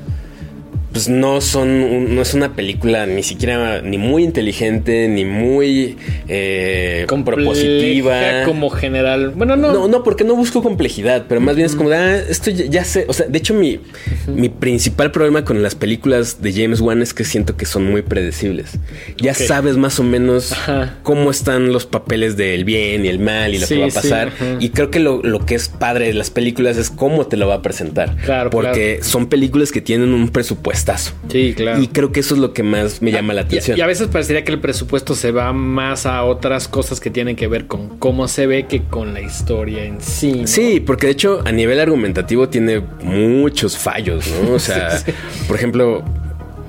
pues 0.95 1.09
no 1.09 1.40
son 1.40 2.14
no 2.14 2.22
es 2.22 2.34
una 2.34 2.55
película 2.55 3.05
ni 3.05 3.24
siquiera 3.24 3.82
ni 3.82 3.99
muy 3.99 4.22
inteligente 4.22 5.09
ni 5.09 5.24
muy 5.24 5.97
eh, 6.28 7.05
propositiva. 7.09 8.45
como 8.45 8.70
general. 8.70 9.30
Bueno 9.30 9.57
no. 9.57 9.72
No 9.72 9.88
no 9.88 10.05
porque 10.05 10.22
no 10.22 10.36
busco 10.36 10.62
complejidad 10.62 11.24
pero 11.28 11.40
más 11.40 11.57
bien 11.57 11.66
es 11.66 11.74
como 11.74 11.90
ah, 11.90 12.14
esto 12.16 12.53
ya, 12.53 12.84
sé 12.84 13.07
o 13.09 13.12
sea 13.12 13.26
de 13.26 13.36
hecho 13.36 13.55
mi, 13.55 13.80
mi 14.28 14.49
principal 14.49 15.11
problema 15.11 15.45
con 15.45 15.64
las 15.64 15.74
películas 15.74 16.40
de 16.40 16.53
James 16.53 16.80
Wan 16.80 17.03
es 17.03 17.12
que 17.12 17.24
siento 17.24 17.57
que 17.57 17.66
son 17.66 17.90
muy 17.90 18.03
predecibles. 18.03 18.78
Ya 19.18 19.34
sabes 19.34 19.76
más 19.76 19.99
o 19.99 20.05
menos 20.05 20.55
cómo 21.03 21.32
están 21.32 21.72
los 21.72 21.86
papeles 21.86 22.36
del 22.36 22.64
bien 22.64 23.05
y 23.05 23.09
el 23.09 23.18
mal 23.18 23.53
y 23.53 23.59
lo 23.59 23.66
que 23.66 23.78
va 23.78 23.86
a 23.86 23.90
pasar. 23.90 24.30
y 24.61 24.68
creo 24.68 24.92
que 24.92 25.01
lo, 25.01 25.24
lo, 25.24 25.45
que 25.45 25.57
es 25.57 25.68
padre 25.68 26.07
de 26.07 26.14
las 26.14 26.30
películas 26.30 26.76
es 26.76 26.90
cómo 26.90 27.26
te 27.26 27.36
lo 27.36 27.49
va 27.49 27.57
a 27.57 27.62
presentar 27.62 28.14
claro 28.24 28.51
porque 28.51 29.01
son 29.03 29.26
películas 29.26 29.72
que 29.72 29.80
tienen 29.80 30.14
un 30.14 30.28
presupuesto 30.28 30.84
Sí, 31.28 31.55
claro. 31.55 31.80
Y 31.80 31.89
creo 31.89 32.12
que 32.12 32.20
eso 32.20 32.35
es 32.35 32.41
lo 32.41 32.53
que 32.53 32.62
más 32.62 33.03
me 33.03 33.11
llama 33.11 33.35
la 33.35 33.43
atención. 33.43 33.78
Y, 33.78 33.80
a 33.80 33.87
veces 33.87 34.09
parecería 34.09 34.45
que 34.45 34.53
el 34.53 34.61
presupuesto 34.61 35.14
se 35.14 35.32
va 35.32 35.53
más 35.53 36.07
a 36.07 36.22
otras 36.24 36.68
cosas 36.68 37.01
que 37.01 37.11
tienen 37.11 37.37
que 37.37 37.49
ver 37.49 37.66
con 37.66 37.99
cómo 37.99 38.28
se 38.28 38.47
ve 38.47 38.66
que 38.66 38.82
con 38.82 39.14
la 39.14 39.20
historia 39.20 39.85
en 39.85 40.01
sí. 40.01 40.43
Sí, 40.47 40.80
porque 40.80 41.07
de 41.07 41.12
hecho 41.12 41.43
a 41.45 41.53
nivel 41.53 41.80
argumentativo 41.80 42.49
tiene 42.49 42.82
muchos 43.03 43.76
fallos, 43.76 44.32
¿no? 44.43 44.55
O 44.55 44.59
sea, 44.59 45.03
por 45.47 45.57
ejemplo, 45.57 46.05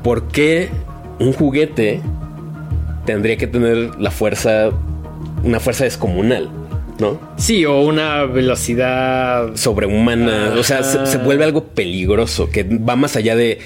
¿por 0.03 0.27
qué 0.29 0.69
un 1.19 1.33
juguete 1.33 2.01
tendría 3.05 3.37
que 3.37 3.47
tener 3.47 3.99
la 3.99 4.11
fuerza, 4.11 4.71
una 5.43 5.59
fuerza 5.59 5.83
descomunal? 5.83 6.49
¿no? 6.99 7.19
Sí, 7.37 7.65
o 7.65 7.81
una 7.81 8.23
velocidad 8.23 9.55
sobrehumana. 9.55 10.53
O 10.57 10.63
sea, 10.63 10.83
se, 10.83 11.17
vuelve 11.17 11.43
algo 11.43 11.65
peligroso 11.65 12.49
que 12.49 12.63
va 12.63 12.95
más 12.95 13.15
allá 13.15 13.35
de 13.35 13.59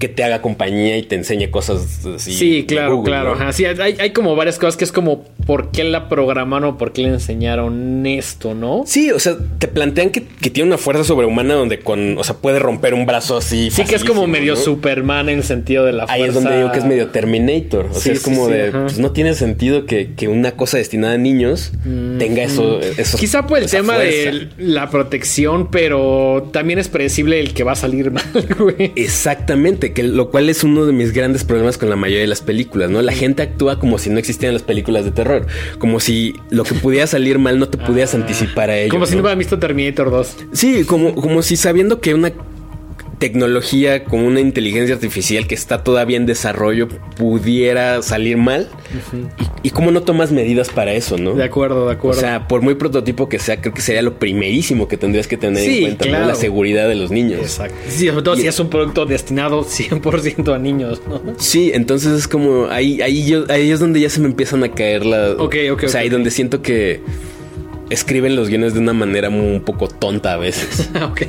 que 0.00 0.08
te 0.08 0.24
haga 0.24 0.40
compañía 0.40 0.96
y 0.96 1.02
te 1.02 1.14
enseñe 1.14 1.50
cosas 1.50 2.06
así. 2.06 2.32
Sí, 2.32 2.64
claro, 2.66 3.02
claro. 3.02 3.36
Sí, 3.52 3.66
hay, 3.66 4.10
como 4.12 4.34
varias 4.34 4.58
cosas 4.58 4.78
que 4.78 4.84
es 4.84 4.92
como 4.92 5.24
por 5.46 5.70
qué 5.70 5.84
la 5.84 6.08
programaron 6.08 6.70
o 6.70 6.78
por 6.78 6.92
qué 6.92 7.02
le 7.02 7.08
enseñaron 7.08 8.06
esto, 8.06 8.54
¿no? 8.54 8.84
Sí, 8.86 9.10
o 9.10 9.18
sea, 9.18 9.36
te 9.58 9.68
plantean 9.68 10.08
que, 10.08 10.22
tiene 10.22 10.68
una 10.68 10.78
fuerza 10.78 11.04
sobrehumana 11.04 11.52
donde 11.52 11.80
con, 11.80 12.16
o 12.16 12.24
sea, 12.24 12.36
puede 12.36 12.58
romper 12.58 12.94
un 12.94 13.04
brazo 13.04 13.36
así. 13.36 13.70
Sí, 13.70 13.84
que 13.84 13.94
es 13.94 14.04
como 14.04 14.26
medio 14.26 14.56
Superman 14.56 15.28
en 15.28 15.38
el 15.38 15.44
sentido 15.44 15.84
de 15.84 15.92
la 15.92 16.06
fuerza. 16.06 16.14
Ahí 16.14 16.28
es 16.28 16.34
donde 16.34 16.56
digo 16.56 16.72
que 16.72 16.78
es 16.78 16.84
medio 16.86 17.08
Terminator. 17.08 17.90
O 17.92 17.94
sea, 17.94 18.14
es 18.14 18.20
como 18.20 18.48
de, 18.48 18.70
pues 18.70 18.98
no 18.98 19.12
tiene 19.12 19.34
sentido 19.34 19.84
que, 19.84 20.08
una 20.30 20.52
cosa 20.52 20.78
destinada 20.78 21.14
a 21.14 21.18
niños 21.18 21.72
tenga 22.18 22.42
eso, 22.42 22.80
eso. 22.80 23.18
Quizá 23.18 23.46
por 23.46 23.58
el 23.58 23.68
tema 23.68 23.98
de 23.98 24.48
la 24.56 24.88
protección, 24.88 25.70
pero 25.70 26.48
también 26.54 26.78
es 26.78 26.88
predecible 26.88 27.38
el 27.38 27.52
que 27.52 27.64
va 27.64 27.72
a 27.72 27.76
salir 27.76 28.10
mal, 28.12 28.24
güey. 28.58 28.92
Exactamente 28.96 29.89
que 29.92 30.02
lo 30.02 30.30
cual 30.30 30.48
es 30.48 30.64
uno 30.64 30.86
de 30.86 30.92
mis 30.92 31.12
grandes 31.12 31.44
problemas 31.44 31.78
con 31.78 31.90
la 31.90 31.96
mayoría 31.96 32.22
de 32.22 32.26
las 32.26 32.40
películas, 32.40 32.90
¿no? 32.90 33.02
La 33.02 33.12
gente 33.12 33.42
actúa 33.42 33.78
como 33.78 33.98
si 33.98 34.10
no 34.10 34.18
existieran 34.18 34.54
las 34.54 34.62
películas 34.62 35.04
de 35.04 35.10
terror, 35.10 35.46
como 35.78 36.00
si 36.00 36.34
lo 36.50 36.64
que 36.64 36.74
pudiera 36.74 37.06
salir 37.06 37.38
mal 37.38 37.58
no 37.58 37.68
te 37.68 37.78
pudieras 37.78 38.14
ah. 38.14 38.18
anticipar 38.18 38.70
a 38.70 38.78
ello. 38.78 38.90
Como 38.90 39.06
si 39.06 39.14
no 39.14 39.20
hubieran 39.22 39.38
visto 39.38 39.58
Terminator 39.58 40.10
2. 40.10 40.36
Sí, 40.52 40.84
como, 40.84 41.14
como 41.14 41.42
si 41.42 41.56
sabiendo 41.56 42.00
que 42.00 42.14
una 42.14 42.32
tecnología 43.20 44.02
como 44.02 44.26
una 44.26 44.40
inteligencia 44.40 44.94
artificial 44.94 45.46
que 45.46 45.54
está 45.54 45.84
todavía 45.84 46.16
en 46.16 46.24
desarrollo 46.26 46.88
pudiera 46.88 48.02
salir 48.02 48.38
mal. 48.38 48.68
y, 49.62 49.70
cómo 49.70 49.92
no 49.92 50.02
tomas 50.02 50.32
medidas 50.32 50.70
para 50.70 50.94
eso, 50.94 51.18
¿no? 51.18 51.34
De 51.34 51.44
acuerdo, 51.44 51.86
de 51.86 51.92
acuerdo. 51.92 52.18
O 52.18 52.20
sea, 52.20 52.48
por 52.48 52.62
muy 52.62 52.74
prototipo 52.74 53.28
que 53.28 53.38
sea, 53.38 53.60
creo 53.60 53.74
que 53.74 53.82
sería 53.82 54.02
lo 54.02 54.18
primerísimo 54.18 54.88
que 54.88 54.96
tendrías 54.96 55.28
que 55.28 55.36
tener 55.36 55.62
en 55.62 55.96
cuenta, 55.96 56.26
La 56.26 56.34
seguridad 56.34 56.88
de 56.88 56.94
los 56.96 57.10
niños. 57.10 57.42
Exacto. 57.42 57.76
Sí, 57.88 58.08
sobre 58.08 58.22
todo 58.22 58.36
si 58.36 58.46
es 58.46 58.58
un 58.58 58.70
producto 58.70 59.04
destinado 59.04 59.64
100% 59.64 60.54
a 60.54 60.58
niños, 60.58 61.02
¿no? 61.06 61.20
Sí, 61.38 61.70
entonces 61.74 62.18
es 62.18 62.26
como 62.26 62.66
ahí, 62.66 63.02
ahí, 63.02 63.26
yo, 63.26 63.44
ahí 63.50 63.70
es 63.70 63.80
donde 63.80 64.00
ya 64.00 64.08
se 64.08 64.20
me 64.20 64.26
empiezan 64.26 64.64
a 64.64 64.72
caer 64.72 65.04
las... 65.04 65.32
Ok, 65.38 65.56
ok. 65.70 65.84
O 65.84 65.88
sea, 65.88 66.00
ahí 66.00 66.08
donde 66.08 66.30
siento 66.30 66.62
que 66.62 67.00
escriben 67.90 68.36
los 68.36 68.48
guiones 68.48 68.72
de 68.72 68.80
una 68.80 68.94
manera 68.94 69.28
un 69.28 69.62
poco 69.64 69.88
tonta 69.88 70.32
a 70.32 70.36
veces. 70.38 70.88
ok. 71.02 71.22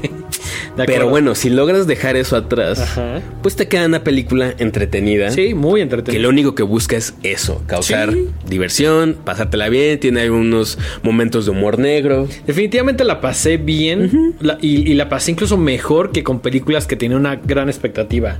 Pero 0.76 1.10
bueno, 1.10 1.36
si 1.36 1.50
logras 1.50 1.88
dejar 1.88 2.16
eso 2.16 2.36
atrás, 2.36 3.00
pues 3.42 3.56
te 3.56 3.68
queda 3.68 3.86
una 3.86 4.04
película 4.04 4.54
entretenida. 4.58 5.32
Sí, 5.32 5.54
muy 5.54 5.82
entretenida. 5.82 6.18
Que 6.18 6.22
lo 6.22 6.30
único 6.30 6.56
que 6.56 6.64
busca 6.64 6.98
es 6.98 7.14
eso, 7.24 7.64
causar 7.68 8.14
diversión, 8.48 9.18
pasártela 9.24 9.70
bien, 9.70 10.00
tiene 10.00 10.22
algunos 10.22 10.78
momentos 11.04 11.46
de 11.46 11.52
humor 11.52 11.80
negro. 11.80 12.28
Definitivamente 12.46 13.04
la 13.04 13.22
pasé 13.22 13.58
bien 13.58 14.36
y, 14.62 14.94
la 14.94 15.10
pasé 15.10 15.32
incluso 15.32 15.58
mejor 15.58 16.12
que 16.12 16.24
con 16.24 16.42
películas 16.42 16.86
que 16.86 16.96
tienen 16.96 17.18
una 17.18 17.36
gran 17.36 17.70
expectativa. 17.70 18.38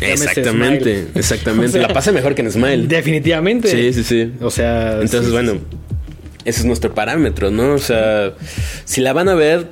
Exactamente, 0.00 1.08
exactamente. 1.14 1.78
la 1.78 1.88
pasé 1.88 2.12
mejor 2.12 2.34
que 2.34 2.42
en 2.42 2.52
Smile. 2.52 2.86
Definitivamente. 2.86 3.68
Sí, 3.68 3.92
sí, 3.92 4.04
sí. 4.04 4.32
O 4.40 4.50
sea... 4.50 5.00
Entonces, 5.00 5.30
bueno, 5.30 5.58
ese 6.44 6.60
es 6.60 6.66
nuestro 6.66 6.94
parámetro, 6.94 7.50
¿no? 7.50 7.72
O 7.72 7.78
sea, 7.78 8.34
si 8.84 9.00
la 9.00 9.12
van 9.12 9.28
a 9.28 9.34
ver, 9.34 9.68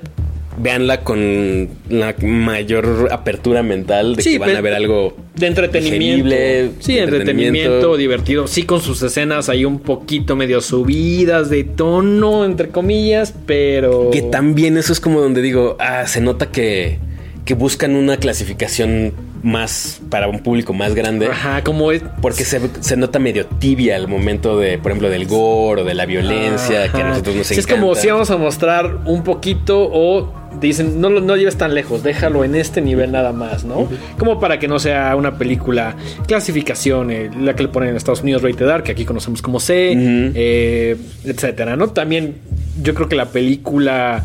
véanla 0.59 1.01
con 1.01 1.69
la 1.89 2.15
mayor 2.21 3.09
apertura 3.11 3.63
mental 3.63 4.17
de 4.17 4.23
que 4.23 4.39
van 4.39 4.57
a 4.57 4.61
ver 4.61 4.75
algo 4.75 5.17
de 5.35 5.47
entretenimiento. 5.47 6.35
sí, 6.81 6.99
entretenimiento. 6.99 7.97
divertido. 7.97 8.47
Sí, 8.47 8.65
con 8.65 8.81
sus 8.81 9.03
escenas 9.03 9.49
ahí 9.49 9.65
un 9.65 9.79
poquito 9.79 10.37
medio 10.37 10.61
subidas 10.61 11.51
de 11.51 11.65
tono, 11.65 12.45
entre 12.45 12.69
comillas, 12.69 13.35
pero. 13.47 14.11
Que 14.11 14.23
también 14.23 14.77
eso 14.77 14.93
es 14.93 15.01
como 15.01 15.21
donde 15.21 15.43
digo, 15.43 15.77
ah, 15.79 16.07
se 16.07 16.21
nota 16.21 16.51
que, 16.51 16.99
que 17.45 17.55
buscan 17.55 17.97
una 17.97 18.17
clasificación 18.19 19.13
más 19.43 20.01
para 20.09 20.29
un 20.29 20.41
público 20.41 20.73
más 20.73 20.95
grande. 20.95 21.27
Ajá, 21.27 21.63
como 21.65 21.93
es. 21.93 22.03
Porque 22.21 22.45
se, 22.45 22.97
nota 22.97 23.19
medio 23.19 23.47
tibia 23.47 23.97
al 23.97 24.09
momento 24.09 24.59
de, 24.59 24.79
por 24.79 24.93
ejemplo, 24.93 25.11
del 25.11 25.27
gore 25.27 25.83
o 25.83 25.85
de 25.85 25.95
la 25.95 26.07
violencia 26.07 26.91
que 26.91 27.03
a 27.03 27.09
nosotros 27.09 27.37
nos 27.37 27.51
Es 27.51 27.67
como 27.67 27.95
si 27.95 28.09
vamos 28.09 28.31
a 28.31 28.37
mostrar 28.37 29.01
un 29.05 29.25
poquito 29.25 29.89
o 29.93 30.33
dicen, 30.61 31.01
no, 31.01 31.09
no 31.09 31.37
lleves 31.37 31.57
tan 31.57 31.75
lejos, 31.75 32.03
déjalo 32.03 32.45
en 32.45 32.55
este 32.55 32.81
nivel 32.81 33.11
nada 33.11 33.33
más, 33.33 33.65
¿no? 33.65 33.89
Como 34.19 34.39
para 34.39 34.59
que 34.59 34.69
no 34.69 34.79
sea 34.79 35.17
una 35.17 35.39
película 35.39 35.97
clasificación, 36.27 37.11
eh, 37.11 37.31
la 37.41 37.57
que 37.57 37.65
le 37.65 37.69
ponen 37.69 37.91
en 37.91 37.97
Estados 37.97 38.23
Unidos 38.23 38.43
Rated 38.43 38.69
R, 38.69 38.83
que 38.83 38.93
aquí 38.93 39.05
conocemos 39.05 39.43
como 39.43 39.61
C, 39.61 39.93
eh, 39.97 40.97
etcétera, 41.25 41.77
¿no? 41.77 41.89
También 41.89 42.37
yo 42.83 42.95
creo 42.95 43.09
que 43.09 43.17
la 43.17 43.27
película 43.27 44.25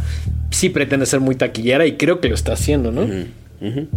sí 0.52 0.70
pretende 0.70 1.06
ser 1.06 1.20
muy 1.20 1.36
taquillera 1.36 1.86
y 1.86 1.94
creo 1.94 2.20
que 2.20 2.30
lo 2.30 2.36
está 2.36 2.54
haciendo, 2.54 2.92
¿no? 2.92 3.08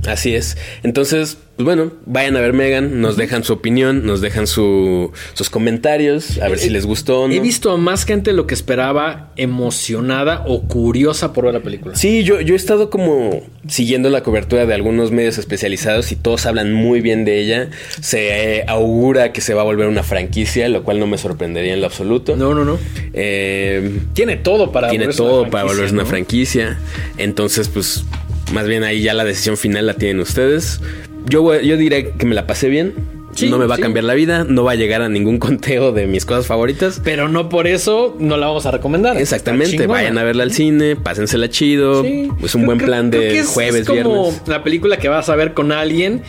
Así 0.06 0.34
es. 0.34 0.56
Entonces, 0.82 1.36
pues 1.61 1.76
bueno, 1.76 1.92
vayan 2.06 2.38
a 2.38 2.40
ver 2.40 2.54
Megan, 2.54 3.02
nos 3.02 3.18
dejan 3.18 3.44
su 3.44 3.52
opinión, 3.52 4.06
nos 4.06 4.22
dejan 4.22 4.46
su, 4.46 5.12
sus 5.34 5.50
comentarios, 5.50 6.38
a 6.38 6.48
ver 6.48 6.58
si 6.58 6.70
les 6.70 6.86
gustó 6.86 7.28
no. 7.28 7.34
He 7.34 7.40
visto 7.40 7.70
a 7.70 7.76
más 7.76 8.06
gente 8.06 8.32
lo 8.32 8.46
que 8.46 8.54
esperaba 8.54 9.30
emocionada 9.36 10.42
o 10.46 10.62
curiosa 10.62 11.34
por 11.34 11.44
ver 11.44 11.52
la 11.54 11.61
película. 11.61 11.94
Sí, 11.96 12.24
yo, 12.24 12.40
yo 12.40 12.54
he 12.54 12.56
estado 12.56 12.88
como 12.88 13.42
siguiendo 13.68 14.08
la 14.08 14.22
cobertura 14.22 14.64
de 14.64 14.72
algunos 14.72 15.11
medios 15.11 15.36
especializados 15.36 16.12
y 16.12 16.16
todos 16.16 16.46
hablan 16.46 16.72
muy 16.72 17.02
bien 17.02 17.26
de 17.26 17.40
ella. 17.40 17.68
Se 18.00 18.61
eh, 18.61 18.64
augura 18.66 19.32
que 19.32 19.42
se 19.42 19.52
va 19.52 19.61
a 19.61 19.64
volver 19.64 19.86
una 19.86 20.02
franquicia, 20.02 20.66
lo 20.70 20.82
cual 20.82 20.98
no 20.98 21.06
me 21.06 21.18
sorprendería 21.18 21.74
en 21.74 21.82
lo 21.82 21.86
absoluto. 21.88 22.36
No, 22.36 22.54
no, 22.54 22.64
no. 22.64 22.78
Eh, 23.12 24.00
tiene 24.14 24.36
todo 24.36 24.72
para 24.72 24.88
tiene 24.88 25.08
todo 25.08 25.42
una 25.42 25.50
para 25.50 25.64
volverse 25.64 25.92
una 25.92 26.06
franquicia. 26.06 26.78
Entonces, 27.18 27.68
pues, 27.68 28.04
más 28.53 28.66
bien 28.66 28.84
ahí 28.84 29.03
ya 29.03 29.14
la 29.14 29.24
decisión 29.24 29.57
final 29.57 29.86
la 29.86 29.94
tienen 29.94 30.20
ustedes. 30.20 30.80
Yo, 31.26 31.61
yo 31.61 31.76
diré 31.76 32.11
que 32.12 32.26
me 32.26 32.34
la 32.34 32.46
pasé 32.46 32.68
bien. 32.68 32.94
Sí, 33.34 33.48
no 33.48 33.59
me 33.59 33.66
va 33.66 33.76
sí. 33.76 33.82
a 33.82 33.84
cambiar 33.84 34.05
la 34.05 34.14
vida, 34.14 34.44
no 34.48 34.64
va 34.64 34.72
a 34.72 34.74
llegar 34.74 35.03
a 35.03 35.09
ningún 35.09 35.38
conteo 35.38 35.92
de 35.92 36.07
mis 36.09 36.24
cosas 36.26 36.46
favoritas. 36.48 37.01
Pero 37.05 37.28
no 37.28 37.48
por 37.48 37.68
eso 37.68 38.16
no 38.18 38.36
la 38.36 38.48
vamos 38.48 38.66
a 38.66 38.72
recomendar. 38.72 39.16
Exactamente, 39.18 39.86
vayan 39.86 40.18
a 40.18 40.24
verla 40.24 40.42
al 40.42 40.51
cine, 40.53 40.96
pásensela 40.96 41.48
chido. 41.48 42.03
Sí. 42.03 42.28
Es 42.42 42.55
un 42.57 42.62
Creo- 42.62 42.66
buen 42.66 42.78
plan 42.78 43.11
creo 43.11 43.22
de 43.22 43.38
es- 43.38 43.46
jueves, 43.46 43.82
es 43.82 43.86
como 43.86 44.24
viernes. 44.24 44.42
la 44.48 44.64
película 44.64 44.96
que 44.96 45.09
vas 45.09 45.28
a 45.28 45.36
ver 45.36 45.55
con 45.55 45.70
alguien 45.70 46.22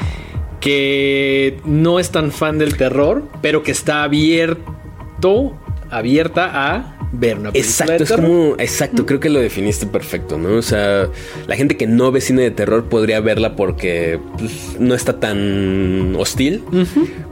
que 0.60 1.58
no 1.66 2.00
es 2.00 2.12
tan 2.12 2.32
fan 2.32 2.60
del 2.60 2.78
terror, 2.78 3.24
pero 3.42 3.64
que 3.64 3.72
está 3.72 4.04
abierto, 4.04 5.58
abierta 5.90 6.52
a 6.54 6.91
ver 7.14 7.38
una 7.38 7.52
película 7.52 7.70
Exacto, 7.72 7.98
de 7.98 8.04
es 8.04 8.12
como, 8.12 8.56
exacto, 8.58 9.06
creo 9.06 9.20
que 9.20 9.30
lo 9.30 9.40
definiste 9.40 9.86
perfecto, 9.86 10.38
¿no? 10.38 10.56
O 10.58 10.62
sea, 10.62 11.08
la 11.48 11.56
gente 11.56 11.76
que 11.78 11.86
no 11.88 12.12
ve 12.12 12.22
cine 12.22 12.42
de 12.44 12.52
terror 12.52 12.86
podría 12.86 13.20
verla 13.20 13.56
porque 13.56 14.20
pues, 14.38 14.78
no 14.80 14.96
está 14.96 15.20
tan 15.20 16.16
hostil, 16.18 16.64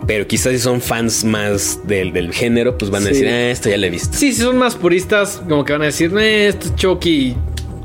pero 0.06 0.28
quizás 0.28 0.52
si 0.54 0.60
son 0.60 0.82
fans 0.82 1.24
más 1.24 1.80
del, 1.88 2.12
del 2.12 2.34
género, 2.34 2.78
pues 2.78 2.92
van 2.92 3.04
a 3.04 3.06
Sí. 3.08 3.12
decir, 3.14 3.28
ah, 3.30 3.50
esto 3.52 3.70
ya 3.70 3.78
lo 3.78 3.86
he 3.86 3.90
visto. 3.90 4.18
Sí, 4.18 4.34
si 4.34 4.42
son 4.42 4.58
más 4.58 4.76
puristas, 4.76 5.42
como 5.48 5.64
que 5.64 5.74
van 5.74 5.84
a 5.84 5.86
decir, 5.86 6.12
"Eh, 6.18 6.48
esto 6.50 6.68
es 6.68 6.76
Chucky. 6.76 7.36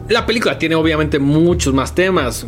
La 0.09 0.27
película 0.27 0.59
tiene 0.59 0.75
obviamente 0.75 1.19
muchos 1.19 1.73
más 1.75 1.95
temas, 1.95 2.47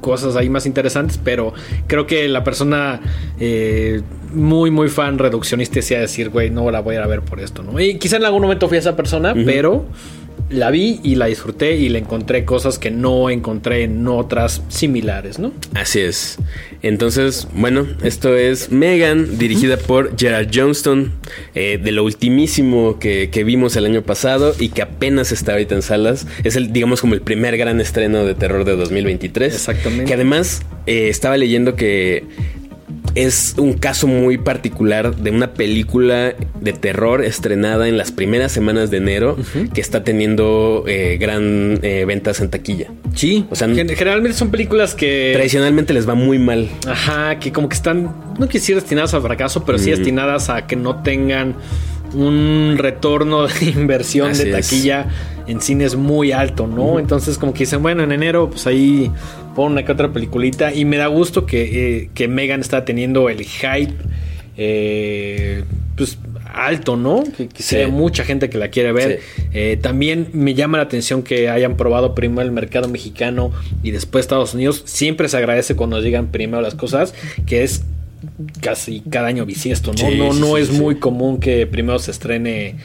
cosas 0.00 0.34
ahí 0.34 0.50
más 0.50 0.66
interesantes, 0.66 1.18
pero 1.22 1.54
creo 1.86 2.06
que 2.08 2.26
la 2.28 2.42
persona 2.42 3.00
eh, 3.38 4.02
muy, 4.32 4.70
muy 4.70 4.88
fan 4.88 5.18
reduccionista 5.18 5.76
decía 5.76 6.00
decir, 6.00 6.30
güey, 6.30 6.50
no 6.50 6.70
la 6.70 6.80
voy 6.80 6.96
a 6.96 6.98
ir 6.98 7.04
a 7.04 7.06
ver 7.06 7.22
por 7.22 7.40
esto, 7.40 7.62
¿no? 7.62 7.78
Y 7.80 7.98
quizá 7.98 8.16
en 8.16 8.24
algún 8.24 8.42
momento 8.42 8.68
fui 8.68 8.76
a 8.76 8.80
esa 8.80 8.96
persona, 8.96 9.34
pero 9.34 9.86
la 10.52 10.70
vi 10.70 11.00
y 11.02 11.14
la 11.14 11.26
disfruté 11.26 11.76
y 11.76 11.88
le 11.88 11.98
encontré 11.98 12.44
cosas 12.44 12.78
que 12.78 12.90
no 12.90 13.30
encontré 13.30 13.84
en 13.84 14.06
otras 14.06 14.62
similares, 14.68 15.38
¿no? 15.38 15.52
Así 15.74 16.00
es. 16.00 16.38
Entonces, 16.82 17.48
bueno, 17.54 17.86
esto 18.02 18.36
es 18.36 18.70
Megan, 18.70 19.38
dirigida 19.38 19.76
por 19.76 20.16
Gerard 20.18 20.48
Johnston, 20.52 21.12
eh, 21.54 21.78
de 21.82 21.92
lo 21.92 22.04
ultimísimo 22.04 22.98
que, 22.98 23.30
que 23.30 23.44
vimos 23.44 23.76
el 23.76 23.86
año 23.86 24.02
pasado 24.02 24.54
y 24.58 24.68
que 24.68 24.82
apenas 24.82 25.32
está 25.32 25.52
ahorita 25.52 25.74
en 25.74 25.82
salas. 25.82 26.26
Es 26.44 26.56
el, 26.56 26.72
digamos, 26.72 27.00
como 27.00 27.14
el 27.14 27.22
primer 27.22 27.56
gran 27.56 27.80
estreno 27.80 28.24
de 28.24 28.34
terror 28.34 28.64
de 28.64 28.76
2023. 28.76 29.54
Exactamente. 29.54 30.04
Que 30.04 30.14
además 30.14 30.62
eh, 30.86 31.08
estaba 31.08 31.36
leyendo 31.36 31.76
que 31.76 32.24
es 33.14 33.54
un 33.58 33.74
caso 33.74 34.06
muy 34.06 34.38
particular 34.38 35.14
de 35.16 35.30
una 35.30 35.52
película 35.54 36.34
de 36.60 36.72
terror 36.72 37.24
estrenada 37.24 37.88
en 37.88 37.98
las 37.98 38.12
primeras 38.12 38.52
semanas 38.52 38.90
de 38.90 38.96
enero 38.98 39.36
que 39.74 39.80
está 39.80 40.02
teniendo 40.04 40.84
eh, 40.86 41.18
gran 41.20 41.78
eh, 41.82 42.04
ventas 42.06 42.40
en 42.40 42.50
taquilla. 42.50 42.88
Sí, 43.14 43.46
O 43.50 43.56
sea, 43.56 43.68
Gen- 43.68 43.88
generalmente 43.88 44.36
son 44.38 44.50
películas 44.50 44.94
que... 44.94 45.32
Tradicionalmente 45.34 45.92
les 45.92 46.08
va 46.08 46.14
muy 46.14 46.38
mal. 46.38 46.68
Ajá, 46.86 47.38
que 47.38 47.52
como 47.52 47.68
que 47.68 47.74
están, 47.74 48.04
no 48.38 48.48
quisiera 48.48 48.60
decir 48.62 48.76
destinadas 48.76 49.12
al 49.14 49.22
fracaso, 49.22 49.64
pero 49.64 49.78
sí 49.78 49.90
destinadas 49.90 50.48
a 50.48 50.66
que 50.66 50.76
no 50.76 51.02
tengan 51.02 51.54
un 52.14 52.74
retorno 52.78 53.46
de 53.46 53.64
inversión 53.76 54.30
Así 54.30 54.44
de 54.44 54.50
es. 54.58 54.68
taquilla 54.68 55.06
en 55.46 55.60
cines 55.60 55.96
muy 55.96 56.32
alto, 56.32 56.66
¿no? 56.66 56.98
Entonces 56.98 57.38
como 57.38 57.52
que 57.52 57.60
dicen, 57.60 57.82
bueno, 57.82 58.02
en 58.04 58.12
enero 58.12 58.48
pues 58.50 58.66
ahí 58.66 59.10
pon 59.56 59.72
una 59.72 59.84
que 59.84 59.92
otra 59.92 60.12
peliculita 60.12 60.72
y 60.72 60.84
me 60.84 60.96
da 60.96 61.06
gusto 61.08 61.46
que, 61.46 61.98
eh, 62.02 62.10
que 62.14 62.28
Megan 62.28 62.60
está 62.60 62.84
teniendo 62.84 63.28
el 63.28 63.42
hype 63.44 63.94
eh, 64.56 65.64
pues 65.96 66.18
alto, 66.54 66.96
¿no? 66.96 67.24
Que, 67.36 67.48
que 67.48 67.62
Sí. 67.62 67.76
sea 67.76 67.88
mucha 67.88 68.24
gente 68.24 68.50
que 68.50 68.58
la 68.58 68.68
quiere 68.68 68.92
ver. 68.92 69.20
Sí. 69.36 69.42
Eh, 69.54 69.78
también 69.80 70.28
me 70.32 70.54
llama 70.54 70.76
la 70.78 70.84
atención 70.84 71.22
que 71.22 71.48
hayan 71.48 71.76
probado 71.76 72.14
primero 72.14 72.42
el 72.42 72.52
mercado 72.52 72.88
mexicano 72.88 73.52
y 73.82 73.90
después 73.90 74.24
Estados 74.24 74.52
Unidos. 74.54 74.82
Siempre 74.84 75.28
se 75.28 75.36
agradece 75.38 75.74
cuando 75.76 75.98
llegan 76.00 76.26
primero 76.28 76.60
las 76.60 76.74
cosas, 76.74 77.14
que 77.46 77.62
es 77.62 77.84
casi 78.60 79.00
cada 79.00 79.28
año 79.28 79.46
bisiesto, 79.46 79.92
¿no? 79.92 79.98
Sí, 79.98 80.16
no 80.16 80.32
no 80.32 80.56
sí, 80.56 80.62
es 80.62 80.68
sí. 80.68 80.80
muy 80.80 80.96
común 80.96 81.38
que 81.38 81.66
primero 81.66 81.98
se 81.98 82.10
estrene 82.10 82.76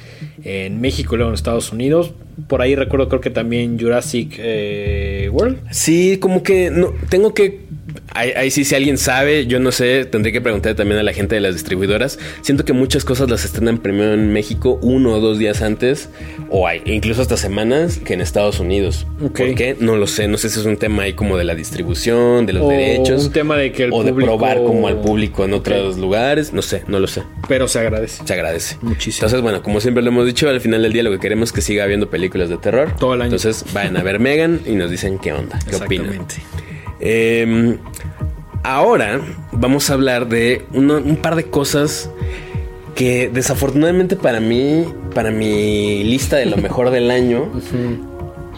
en 0.44 0.80
México 0.82 1.16
y 1.16 1.18
luego 1.18 1.32
en 1.32 1.36
Estados 1.36 1.72
Unidos. 1.72 2.14
Por 2.48 2.62
ahí 2.62 2.76
recuerdo 2.76 3.10
creo 3.10 3.22
que 3.22 3.30
también 3.30 3.80
Jurassic 3.80 4.36
eh, 4.38 5.30
World. 5.32 5.60
Sí, 5.72 6.18
como 6.20 6.44
que 6.44 6.70
no 6.72 6.94
tengo 7.10 7.34
que 7.34 7.67
ahí, 8.14 8.32
ahí 8.36 8.52
sí 8.52 8.64
si 8.64 8.76
alguien 8.76 8.98
sabe, 8.98 9.48
yo 9.48 9.60
no 9.60 9.72
sé, 9.72 10.06
tendré 10.06 10.32
que 10.32 10.42
preguntar 10.42 10.76
también 10.76 11.00
a 11.00 11.04
la 11.04 11.14
gente 11.14 11.36
de 11.36 11.42
las 11.42 11.54
distribuidoras. 11.54 12.20
Siento 12.42 12.66
que 12.66 12.74
muchas 12.74 13.06
cosas 13.06 13.30
las 13.30 13.46
estrenan 13.46 13.78
primero 13.78 14.14
en 14.14 14.34
México 14.34 14.80
uno 14.82 15.14
o 15.14 15.20
dos 15.20 15.40
días 15.40 15.62
antes 15.62 16.10
o 16.50 16.68
hay, 16.68 16.82
incluso 16.86 17.22
hasta 17.22 17.38
semanas 17.38 17.98
que 17.98 18.14
en 18.14 18.22
Estados 18.22 18.60
Unidos. 18.60 19.08
Ok. 19.24 19.38
¿Por 19.38 19.56
qué? 19.56 19.76
No 19.80 19.96
lo 19.96 20.08
sé, 20.08 20.28
no 20.28 20.38
sé 20.38 20.50
si 20.50 20.60
es 20.60 20.66
un 20.66 20.78
tema 20.78 21.04
ahí 21.04 21.14
como 21.14 21.38
de 21.38 21.44
la 21.44 21.56
distribución, 21.56 22.46
de 22.46 22.54
los 22.54 22.64
O 22.64 22.70
derechos 22.70 23.26
un 23.26 23.32
tema 23.32 23.58
de 23.58 23.72
que 23.72 23.86
el 23.86 23.94
o 23.94 24.04
de 24.04 24.14
probar 24.14 24.58
como 24.58 24.88
al 24.88 25.02
público 25.02 25.46
en 25.46 25.54
otros 25.54 25.98
lugares, 25.98 26.54
no 26.54 26.62
sé, 26.62 26.84
no 26.88 27.00
lo 27.00 27.08
sé. 27.08 27.24
Pero 27.48 27.68
se 27.68 27.80
agradece. 27.80 28.24
Se 28.26 28.34
agradece. 28.34 28.78
Muchísimo. 28.82 29.26
Entonces, 29.26 29.42
bueno, 29.42 29.62
como 29.64 29.80
siempre 29.82 30.04
lo 30.04 30.10
hemos 30.10 30.26
dicho, 30.26 30.50
al 30.50 30.62
final 30.62 30.82
del 30.82 30.94
día 30.94 31.04
lo 31.04 31.12
que 31.12 31.20
queremos 31.20 31.50
es 31.50 31.54
que 31.54 31.62
siga 31.62 31.84
habiendo 31.84 32.10
películas 32.10 32.50
de 32.50 32.58
terror. 32.58 32.94
Todo 33.00 33.14
el 33.14 33.22
año. 33.22 33.36
Entonces, 33.36 33.66
vayan 33.74 33.98
a 33.98 34.04
ver 34.04 34.20
Megan 34.20 34.62
y 34.66 34.72
nos 34.72 34.90
dicen 34.92 35.20
qué 35.20 35.34
onda, 35.34 35.60
qué 35.70 35.76
opinan. 35.76 36.14
Exactamente. 36.14 36.77
Eh, 37.00 37.78
ahora 38.64 39.22
vamos 39.52 39.90
a 39.90 39.94
hablar 39.94 40.28
de 40.28 40.66
un 40.74 41.18
par 41.22 41.36
de 41.36 41.46
cosas 41.46 42.10
que 42.96 43.30
desafortunadamente 43.32 44.16
para 44.16 44.40
mí, 44.40 44.86
para 45.14 45.32
mi 45.32 46.04
lista 46.04 46.38
de 46.38 46.48
lo 46.48 46.58
mejor 46.68 46.90
del 46.90 47.12
año, 47.12 47.50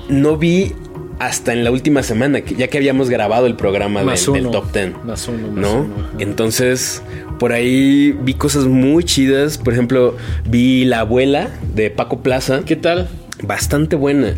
no 0.08 0.38
vi 0.38 0.74
hasta 1.20 1.52
en 1.52 1.66
la 1.66 1.72
última 1.72 2.02
semana, 2.02 2.40
ya 2.40 2.70
que 2.70 2.78
habíamos 2.78 3.10
grabado 3.10 3.46
el 3.46 3.56
programa 3.56 4.02
del, 4.04 4.50
top 4.50 4.72
10. 4.72 5.04
Más 5.04 5.28
uno, 5.28 5.48
más 5.50 5.56
¿no? 5.56 5.82
uno. 5.82 6.10
Entonces, 6.18 7.04
por 7.38 7.52
ahí 7.52 8.18
vi 8.22 8.34
cosas 8.34 8.66
muy 8.66 9.04
chidas. 9.04 9.58
Por 9.58 9.74
ejemplo, 9.74 10.16
vi 10.50 10.86
La 10.86 11.02
abuela 11.02 11.50
de 11.76 11.90
Paco 11.90 12.22
Plaza. 12.22 12.62
¿Qué 12.66 12.78
tal? 12.78 13.10
Bastante 13.42 13.96
buena. 13.96 14.34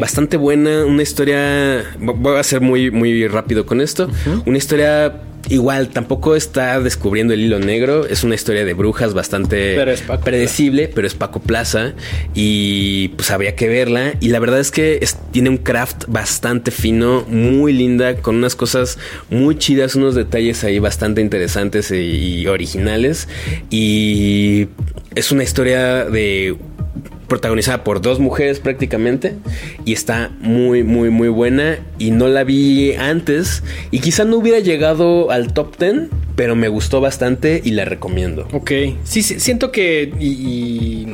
Bastante 0.00 0.36
buena. 0.36 0.84
Una 0.84 1.02
historia. 1.02 1.84
Voy 1.98 2.36
a 2.38 2.42
ser 2.42 2.60
muy, 2.60 2.90
muy 2.90 3.26
rápido 3.28 3.66
con 3.66 3.80
esto. 3.80 4.08
Una 4.46 4.58
historia. 4.58 5.22
Igual, 5.48 5.90
tampoco 5.90 6.34
está 6.34 6.80
descubriendo 6.80 7.32
el 7.32 7.38
hilo 7.40 7.60
negro. 7.60 8.04
Es 8.04 8.24
una 8.24 8.34
historia 8.34 8.64
de 8.64 8.74
brujas 8.74 9.14
bastante 9.14 9.76
Pero 9.76 9.92
predecible, 10.24 10.88
pero 10.92 11.06
es 11.06 11.14
Paco 11.14 11.38
Plaza. 11.38 11.92
Y 12.34 13.08
pues 13.10 13.30
habría 13.30 13.54
que 13.54 13.68
verla. 13.68 14.14
Y 14.20 14.30
la 14.30 14.40
verdad 14.40 14.58
es 14.58 14.72
que 14.72 14.98
es- 15.02 15.16
tiene 15.30 15.48
un 15.50 15.58
craft 15.58 16.06
bastante 16.08 16.72
fino, 16.72 17.24
muy 17.28 17.72
linda, 17.72 18.16
con 18.16 18.34
unas 18.34 18.56
cosas 18.56 18.98
muy 19.30 19.56
chidas, 19.56 19.94
unos 19.94 20.16
detalles 20.16 20.64
ahí 20.64 20.80
bastante 20.80 21.20
interesantes 21.20 21.92
y, 21.92 22.40
y 22.40 22.46
originales. 22.48 23.28
Y 23.70 24.66
es 25.14 25.30
una 25.30 25.44
historia 25.44 26.06
de 26.06 26.56
protagonizada 27.28 27.84
por 27.84 28.00
dos 28.00 28.18
mujeres 28.20 28.60
prácticamente 28.60 29.34
y 29.84 29.92
está 29.92 30.30
muy 30.40 30.82
muy 30.82 31.10
muy 31.10 31.28
buena 31.28 31.78
y 31.98 32.10
no 32.10 32.28
la 32.28 32.44
vi 32.44 32.94
antes 32.94 33.62
y 33.90 34.00
quizá 34.00 34.24
no 34.24 34.36
hubiera 34.36 34.60
llegado 34.60 35.30
al 35.30 35.52
top 35.52 35.76
10 35.78 36.08
pero 36.36 36.54
me 36.54 36.68
gustó 36.68 37.00
bastante 37.00 37.62
y 37.64 37.70
la 37.70 37.86
recomiendo 37.86 38.46
Ok. 38.52 38.70
Sí, 39.04 39.22
sí, 39.22 39.40
siento 39.40 39.70
que, 39.70 40.12
y, 40.18 41.06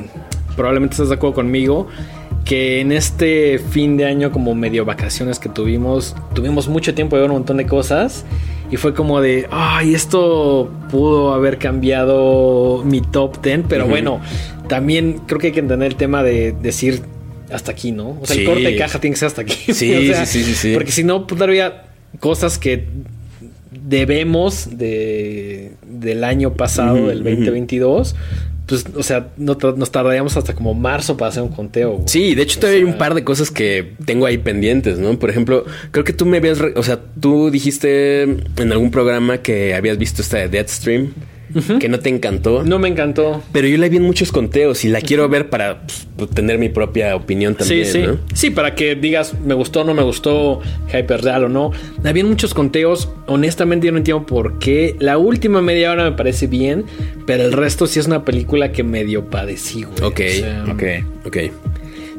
probablemente 0.57 0.95
estás 0.95 1.09
de 1.09 1.17
acuerdo 1.17 1.35
conmigo, 1.35 1.89
que 2.45 2.81
en 2.81 2.93
este 2.93 3.59
fin 3.59 3.97
de 3.97 4.07
año, 4.07 4.33
como 4.33 4.55
medio 4.55 4.85
vacaciones 4.85 5.39
que 5.39 5.49
tuvimos, 5.49 6.15
tuvimos 6.35 6.69
mucho 6.69 6.95
tiempo 6.95 7.17
de 7.17 7.23
ver 7.23 7.31
un 7.31 7.39
montón 7.39 7.57
de 7.57 7.67
cosas. 7.67 8.25
Y 8.73 8.79
fue 8.79 8.95
como 8.95 9.21
de, 9.21 9.47
ay, 9.51 9.95
esto 9.95 10.71
pudo 10.91 11.35
haber 11.35 11.59
cambiado 11.59 12.83
mi 12.85 13.03
top 13.03 13.41
10. 13.43 13.61
Pero 13.69 13.87
bueno, 13.87 14.21
también 14.67 15.21
creo 15.27 15.39
que 15.39 15.49
hay 15.49 15.53
que 15.53 15.61
entender 15.61 15.89
el 15.89 15.97
tema 15.97 16.23
de 16.23 16.53
decir 16.53 17.03
hasta 17.53 17.71
aquí, 17.73 17.93
¿no? 17.93 18.19
O 18.21 18.25
sea, 18.27 18.35
Sí. 18.35 18.41
el 18.41 18.47
corte 18.49 18.63
de 18.63 18.77
caja 18.77 18.99
tiene 18.99 19.13
que 19.13 19.19
ser 19.21 19.27
hasta 19.27 19.43
aquí. 19.43 19.57
Sí, 19.75 19.95
O 19.95 20.15
sea, 20.15 20.25
sí, 20.25 20.43
sí, 20.43 20.55
sí. 20.55 20.73
Porque 20.73 20.91
si 20.91 21.05
no, 21.05 21.27
pues 21.27 21.39
habría 21.43 21.85
cosas 22.19 22.57
que 22.59 22.87
debemos 23.71 24.79
de, 24.79 25.73
del 25.87 26.25
año 26.25 26.55
pasado, 26.55 27.09
del 27.09 27.19
ujú. 27.21 27.29
2022, 27.29 28.15
pues, 28.81 28.87
o 28.97 29.03
sea, 29.03 29.29
no 29.37 29.57
nos 29.77 29.91
tardaríamos 29.93 30.37
hasta 30.37 30.55
como 30.55 30.73
marzo 30.75 31.17
para 31.17 31.29
hacer 31.29 31.43
un 31.43 31.51
conteo. 31.51 31.93
güey. 31.93 32.05
Sí, 32.09 32.35
de 32.35 32.43
hecho 32.43 32.59
todavía 32.61 32.79
hay 32.85 32.91
un 32.91 32.97
par 32.99 33.15
de 33.15 33.23
cosas 33.25 33.51
que 33.51 33.93
tengo 34.07 34.25
ahí 34.27 34.39
pendientes, 34.39 34.99
¿no? 34.99 35.19
Por 35.19 35.29
ejemplo, 35.31 35.65
creo 35.91 36.05
que 36.05 36.13
tú 36.13 36.25
me 36.27 36.39
habías, 36.39 36.59
re- 36.59 36.73
o 36.77 36.83
sea, 36.83 36.99
tú 37.21 37.51
dijiste 37.51 38.23
en 38.23 38.73
algún 38.73 38.91
programa 38.91 39.39
que 39.39 39.75
habías 39.75 39.99
visto 39.99 40.23
esta 40.23 40.39
de 40.39 40.49
Deadstream, 40.49 41.13
que 41.79 41.89
no 41.89 41.99
te 41.99 42.09
encantó. 42.09 42.63
No 42.65 42.79
me 42.79 42.89
encantó. 42.89 43.43
Pero 43.53 43.69
yo 43.69 43.79
la 43.79 43.89
vi 43.89 43.97
en 43.97 44.03
muchos 44.03 44.33
conteos 44.33 44.85
y 44.85 44.89
la 44.89 45.01
quiero 45.01 45.29
ver 45.29 45.51
para 45.51 45.83
pues, 46.17 46.31
tener 46.31 46.59
mi 46.59 46.69
propia 46.69 47.15
opinión 47.17 47.55
también, 47.55 47.87
sí, 47.87 47.93
sí. 47.93 48.03
¿no? 48.03 48.19
Sí, 48.35 48.51
para 48.51 48.75
que 48.75 48.95
digas, 48.95 49.35
me 49.41 49.55
gustó, 49.55 49.85
no 49.85 49.95
me 49.95 50.03
gustó, 50.03 50.61
hyperreal 50.89 51.45
o 51.45 51.49
no. 51.49 51.73
Había 52.05 52.25
muchos 52.25 52.55
conteos. 52.55 53.09
Honestamente, 53.27 53.87
yo 53.87 53.93
no 53.93 53.99
entiendo 53.99 54.27
por 54.27 54.59
qué. 54.59 54.97
La 54.99 55.19
última 55.19 55.63
media 55.63 55.93
hora 55.93 56.05
me 56.05 56.13
parece 56.13 56.47
bien, 56.47 56.85
pero 57.27 57.45
el 57.45 57.53
resto 57.53 57.87
sí 57.87 57.99
es 58.01 58.07
una 58.07 58.25
película 58.25 58.73
que 58.73 58.83
medio 58.83 59.31
padecí, 59.31 59.83
güey. 59.83 60.03
Ok, 60.03 60.21
O 60.21 60.33
sea, 60.33 60.65
ok, 60.69 60.83
ok. 61.27 61.37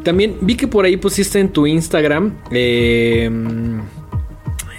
También 0.04 0.36
vi 0.42 0.56
que 0.56 0.68
por 0.68 0.86
ahí 0.86 0.98
pusiste 0.98 1.40
en 1.40 1.50
tu 1.50 1.66
Instagram 1.66 2.36
eh, 2.52 3.30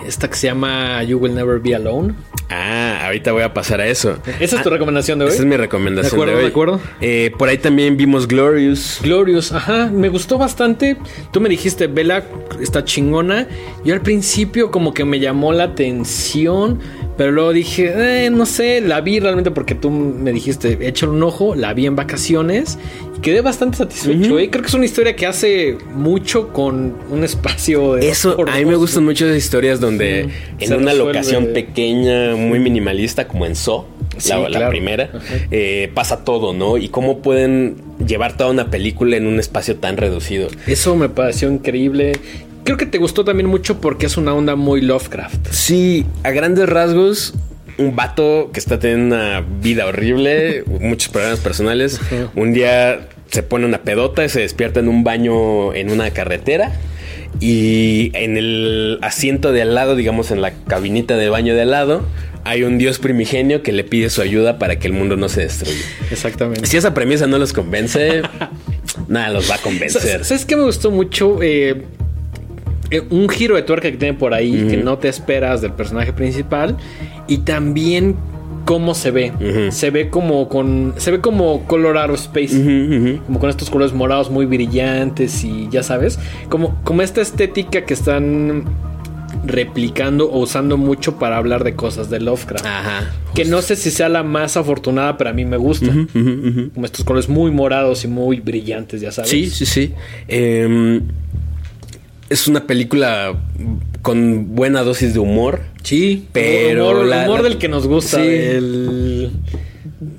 esta 0.06 0.28
que 0.28 0.36
se 0.36 0.48
llama 0.48 1.02
You 1.02 1.18
Will 1.18 1.34
Never 1.34 1.58
Be 1.58 1.74
Alone. 1.74 2.14
Ah, 2.50 3.06
ahorita 3.06 3.32
voy 3.32 3.42
a 3.42 3.54
pasar 3.54 3.80
a 3.80 3.86
eso. 3.86 4.18
¿Esa 4.38 4.56
es 4.56 4.62
tu 4.62 4.68
Ah, 4.68 4.72
recomendación 4.72 5.18
de 5.18 5.24
hoy? 5.24 5.30
Esa 5.32 5.40
es 5.42 5.46
mi 5.48 5.56
recomendación 5.56 6.10
De 6.10 6.14
acuerdo, 6.16 6.32
de 6.32 6.36
hoy. 6.38 6.42
de 6.44 6.48
acuerdo. 6.50 6.80
Eh, 7.00 7.32
por 7.38 7.48
ahí 7.48 7.58
también 7.58 7.96
vimos 7.96 8.28
Glorious. 8.28 9.00
Glorious, 9.02 9.52
ajá, 9.52 9.90
me 9.92 10.08
gustó 10.10 10.36
bastante. 10.38 10.96
Tú 11.32 11.40
me 11.40 11.48
dijiste, 11.48 11.86
Vela 11.86 12.22
está 12.60 12.84
chingona. 12.84 13.48
Yo 13.84 13.94
al 13.94 14.02
principio 14.02 14.70
como 14.70 14.92
que 14.92 15.04
me 15.04 15.20
llamó 15.20 15.52
la 15.52 15.64
atención, 15.64 16.80
pero 17.16 17.32
luego 17.32 17.52
dije, 17.52 18.26
eh, 18.26 18.30
no 18.30 18.44
sé, 18.46 18.80
la 18.80 19.00
vi 19.00 19.20
realmente 19.20 19.50
porque 19.50 19.74
tú 19.74 19.90
me 19.90 20.32
dijiste, 20.32 20.76
échale 20.86 21.12
un 21.12 21.22
ojo, 21.22 21.54
la 21.54 21.72
vi 21.72 21.86
en 21.86 21.96
vacaciones 21.96 22.78
quedé 23.24 23.40
bastante 23.40 23.78
satisfecho. 23.78 24.38
eh. 24.38 24.50
Creo 24.50 24.62
que 24.62 24.68
es 24.68 24.74
una 24.74 24.84
historia 24.84 25.16
que 25.16 25.26
hace 25.26 25.78
mucho 25.94 26.52
con 26.52 26.94
un 27.10 27.24
espacio 27.24 27.94
de... 27.94 28.10
Eso, 28.10 28.36
a 28.46 28.56
mí 28.58 28.64
me 28.66 28.76
gustan 28.76 29.02
mucho 29.04 29.24
esas 29.24 29.38
historias 29.38 29.80
donde 29.80 30.28
Sí, 30.58 30.64
en 30.66 30.74
una 30.74 30.90
resuelve. 30.92 31.12
locación 31.12 31.46
pequeña, 31.54 32.36
muy 32.36 32.58
minimalista, 32.60 33.26
como 33.26 33.46
en 33.46 33.56
So, 33.56 33.88
Sí, 34.18 34.30
la, 34.50 34.68
primera, 34.68 35.10
eh, 35.50 35.90
pasa 35.94 36.22
todo, 36.22 36.52
¿no? 36.52 36.76
Y 36.76 36.88
cómo 36.88 37.18
pueden 37.18 37.76
llevar 38.06 38.36
toda 38.36 38.50
una 38.50 38.70
película 38.70 39.16
en 39.16 39.26
un 39.26 39.40
espacio 39.40 39.76
tan 39.76 39.96
reducido. 39.96 40.48
Eso 40.68 40.94
me 40.94 41.08
pareció 41.08 41.50
increíble. 41.50 42.12
Creo 42.62 42.76
que 42.76 42.86
te 42.86 42.98
gustó 42.98 43.24
también 43.24 43.48
mucho 43.48 43.80
porque 43.80 44.06
es 44.06 44.16
una 44.16 44.32
onda 44.34 44.54
muy 44.54 44.82
Lovecraft. 44.82 45.48
Sí, 45.50 46.06
a 46.22 46.30
grandes 46.30 46.68
rasgos, 46.68 47.34
un 47.76 47.96
vato 47.96 48.50
que 48.52 48.60
está 48.60 48.78
teniendo 48.78 49.16
una 49.16 49.40
vida 49.40 49.86
horrible, 49.86 50.62
muchos 50.80 51.08
problemas 51.08 51.40
personales. 51.40 52.00
Un 52.36 52.52
día 52.52 53.08
se 53.30 53.42
pone 53.42 53.66
una 53.66 53.82
pedota 53.82 54.24
y 54.24 54.28
se 54.28 54.40
despierta 54.40 54.80
en 54.80 54.88
un 54.88 55.04
baño 55.04 55.74
en 55.74 55.90
una 55.90 56.10
carretera. 56.10 56.72
Y 57.40 58.10
en 58.14 58.36
el 58.36 58.98
asiento 59.02 59.52
de 59.52 59.62
al 59.62 59.74
lado, 59.74 59.96
digamos 59.96 60.30
en 60.30 60.40
la 60.40 60.52
cabinita 60.52 61.16
de 61.16 61.28
baño 61.28 61.54
de 61.54 61.62
al 61.62 61.70
lado, 61.72 62.06
hay 62.44 62.62
un 62.62 62.78
dios 62.78 62.98
primigenio 62.98 63.62
que 63.62 63.72
le 63.72 63.84
pide 63.84 64.10
su 64.10 64.22
ayuda 64.22 64.58
para 64.58 64.78
que 64.78 64.86
el 64.86 64.92
mundo 64.92 65.16
no 65.16 65.28
se 65.28 65.42
destruya. 65.42 65.82
Exactamente. 66.10 66.66
Si 66.66 66.76
esa 66.76 66.94
premisa 66.94 67.26
no 67.26 67.38
los 67.38 67.52
convence, 67.52 68.22
nada 69.08 69.30
los 69.30 69.50
va 69.50 69.56
a 69.56 69.58
convencer. 69.58 70.00
¿Sabes 70.00 70.26
sabes 70.28 70.44
qué 70.44 70.56
me 70.56 70.62
gustó 70.62 70.90
mucho? 70.90 71.42
Eh, 71.42 71.82
eh, 72.90 73.02
un 73.10 73.28
giro 73.28 73.56
de 73.56 73.62
tuerca 73.62 73.90
que 73.90 73.96
tiene 73.96 74.14
por 74.14 74.34
ahí 74.34 74.66
que 74.68 74.76
no 74.76 74.98
te 74.98 75.08
esperas 75.08 75.62
del 75.62 75.72
personaje 75.72 76.12
principal 76.12 76.76
y 77.26 77.38
también 77.38 78.16
cómo 78.64 78.94
se 78.94 79.10
ve. 79.10 79.70
Se 79.70 79.90
ve 79.90 80.10
como 80.10 80.48
con 80.48 80.94
se 80.96 81.10
ve 81.10 81.20
como 81.20 81.64
color 81.66 81.98
aerospace. 81.98 83.20
Como 83.26 83.38
con 83.38 83.50
estos 83.50 83.70
colores 83.70 83.92
morados 83.92 84.30
muy 84.30 84.46
brillantes 84.46 85.44
y 85.44 85.68
ya 85.70 85.82
sabes, 85.82 86.18
como, 86.48 86.80
como 86.84 87.02
esta 87.02 87.20
estética 87.20 87.84
que 87.84 87.94
están 87.94 88.64
replicando 89.46 90.30
o 90.30 90.38
usando 90.38 90.76
mucho 90.76 91.18
para 91.18 91.36
hablar 91.36 91.64
de 91.64 91.74
cosas 91.74 92.10
de 92.10 92.20
Lovecraft. 92.20 92.64
Ajá. 92.64 93.12
Que 93.34 93.44
no 93.44 93.62
sé 93.62 93.76
si 93.76 93.90
sea 93.90 94.08
la 94.08 94.22
más 94.22 94.56
afortunada, 94.56 95.16
pero 95.16 95.30
a 95.30 95.32
mí 95.32 95.44
me 95.44 95.56
gusta. 95.56 95.92
Como 96.12 96.86
estos 96.86 97.04
colores 97.04 97.28
muy 97.28 97.50
morados 97.50 98.04
y 98.04 98.08
muy 98.08 98.40
brillantes, 98.40 99.00
ya 99.00 99.12
sabes. 99.12 99.30
Sí, 99.30 99.50
sí, 99.50 99.66
sí. 99.66 99.92
Em, 100.28 101.02
es 102.30 102.48
una 102.48 102.66
película 102.66 103.34
con 104.02 104.54
buena 104.54 104.82
dosis 104.82 105.12
de 105.14 105.18
humor. 105.20 105.60
Sí, 105.82 106.26
Pero 106.32 106.90
humor, 106.90 107.04
la- 107.06 107.24
humor 107.24 107.42
la- 107.42 107.48
del 107.48 107.58
que 107.58 107.68
nos 107.68 107.86
gusta, 107.86 108.18
Sí. 108.22 108.26
el 108.28 109.30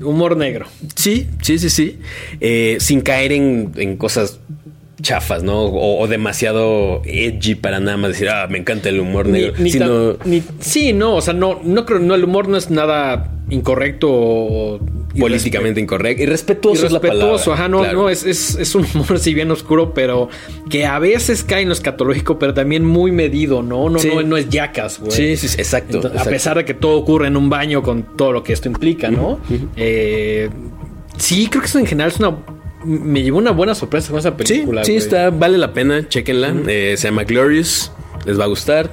humor 0.02 0.38
negro. 0.38 0.66
Sí, 0.96 1.28
sí, 1.42 1.58
sí, 1.60 1.70
sí. 1.70 2.00
Eh, 2.40 2.78
sin 2.80 3.02
caer 3.02 3.32
en, 3.32 3.72
en 3.78 3.98
cosas 3.98 4.40
chafas, 5.02 5.44
¿no? 5.44 5.64
O, 5.66 6.02
o 6.02 6.08
demasiado 6.08 7.02
edgy 7.06 7.56
para 7.56 7.80
nada 7.80 7.98
más 7.98 8.12
decir, 8.12 8.30
ah, 8.30 8.48
me 8.50 8.58
encanta 8.58 8.90
el 8.90 9.00
humor 9.00 9.26
Ni- 9.28 9.34
negro. 9.42 9.54
ni 9.60 9.70
sino, 9.72 10.14
ni- 10.26 10.44
sí, 10.60 10.94
no, 10.94 11.16
o 11.16 11.22
sea, 11.22 11.34
no, 11.34 11.60
no 11.64 11.86
creo, 11.86 12.00
no, 12.00 12.16
el 12.16 12.24
humor 12.24 12.48
no 12.48 12.56
es 12.58 12.70
nada 12.70 13.32
incorrecto 13.50 14.08
o 14.12 14.80
políticamente 15.20 15.80
incorrecto. 15.80 16.24
Y 16.24 16.26
irrespe- 16.26 16.30
respetuoso, 16.30 16.86
es 16.86 16.92
la 16.92 16.98
irrespetuoso, 17.00 17.52
palabra. 17.52 17.54
ajá, 17.66 17.68
no, 17.70 17.80
Claro. 17.80 18.02
no, 18.04 18.10
es, 18.10 18.26
es, 18.26 18.56
es 18.56 18.74
un 18.76 18.86
humor 18.96 19.20
si 19.20 19.34
bien 19.34 19.52
oscuro, 19.52 19.94
pero 19.94 20.30
que 20.70 20.86
a 20.86 20.98
veces 21.00 21.44
cae 21.44 21.62
en 21.62 21.68
lo 21.70 21.74
escatológico, 21.74 22.40
pero 22.40 22.54
también 22.54 22.84
muy 22.86 23.12
medido, 23.12 23.62
¿no? 23.62 23.90
No, 23.90 24.00
Sí. 24.00 24.10
no, 24.14 24.24
no 24.24 24.38
es 24.38 24.50
yacas, 24.50 25.00
güey. 25.00 25.12
Sí, 25.12 25.38
sí, 25.38 25.48
sí, 25.50 25.56
exacto, 25.60 25.98
Entonces, 25.98 26.12
exacto. 26.12 26.30
A 26.30 26.32
pesar 26.34 26.58
de 26.58 26.66
que 26.66 26.74
todo 26.74 26.98
ocurre 26.98 27.28
en 27.28 27.38
un 27.38 27.50
baño 27.50 27.84
con 27.84 28.16
todo 28.18 28.32
lo 28.32 28.44
que 28.44 28.54
esto 28.54 28.68
implica, 28.70 29.10
¿no? 29.12 29.40
Eh, 29.76 30.50
sí, 31.18 31.48
creo 31.50 31.62
que 31.62 31.68
eso 31.68 31.80
en 31.80 31.86
general 31.86 32.12
es 32.12 32.20
una. 32.20 32.36
Me 32.86 33.24
llevó 33.24 33.38
una 33.40 33.52
buena 33.52 33.76
sorpresa 33.76 34.10
con 34.12 34.20
esa 34.20 34.30
Sí, 34.32 34.36
película. 34.38 34.84
sí, 34.86 34.92
güey. 34.94 35.04
está, 35.04 35.30
vale 35.32 35.58
la 35.58 35.74
pena, 35.74 36.08
chequenla. 36.08 36.54
Eh, 36.68 36.96
se 36.98 37.08
llama 37.10 37.24
Glorious. 37.24 37.92
Les 38.26 38.40
va 38.40 38.46
a 38.46 38.48
gustar. 38.48 38.90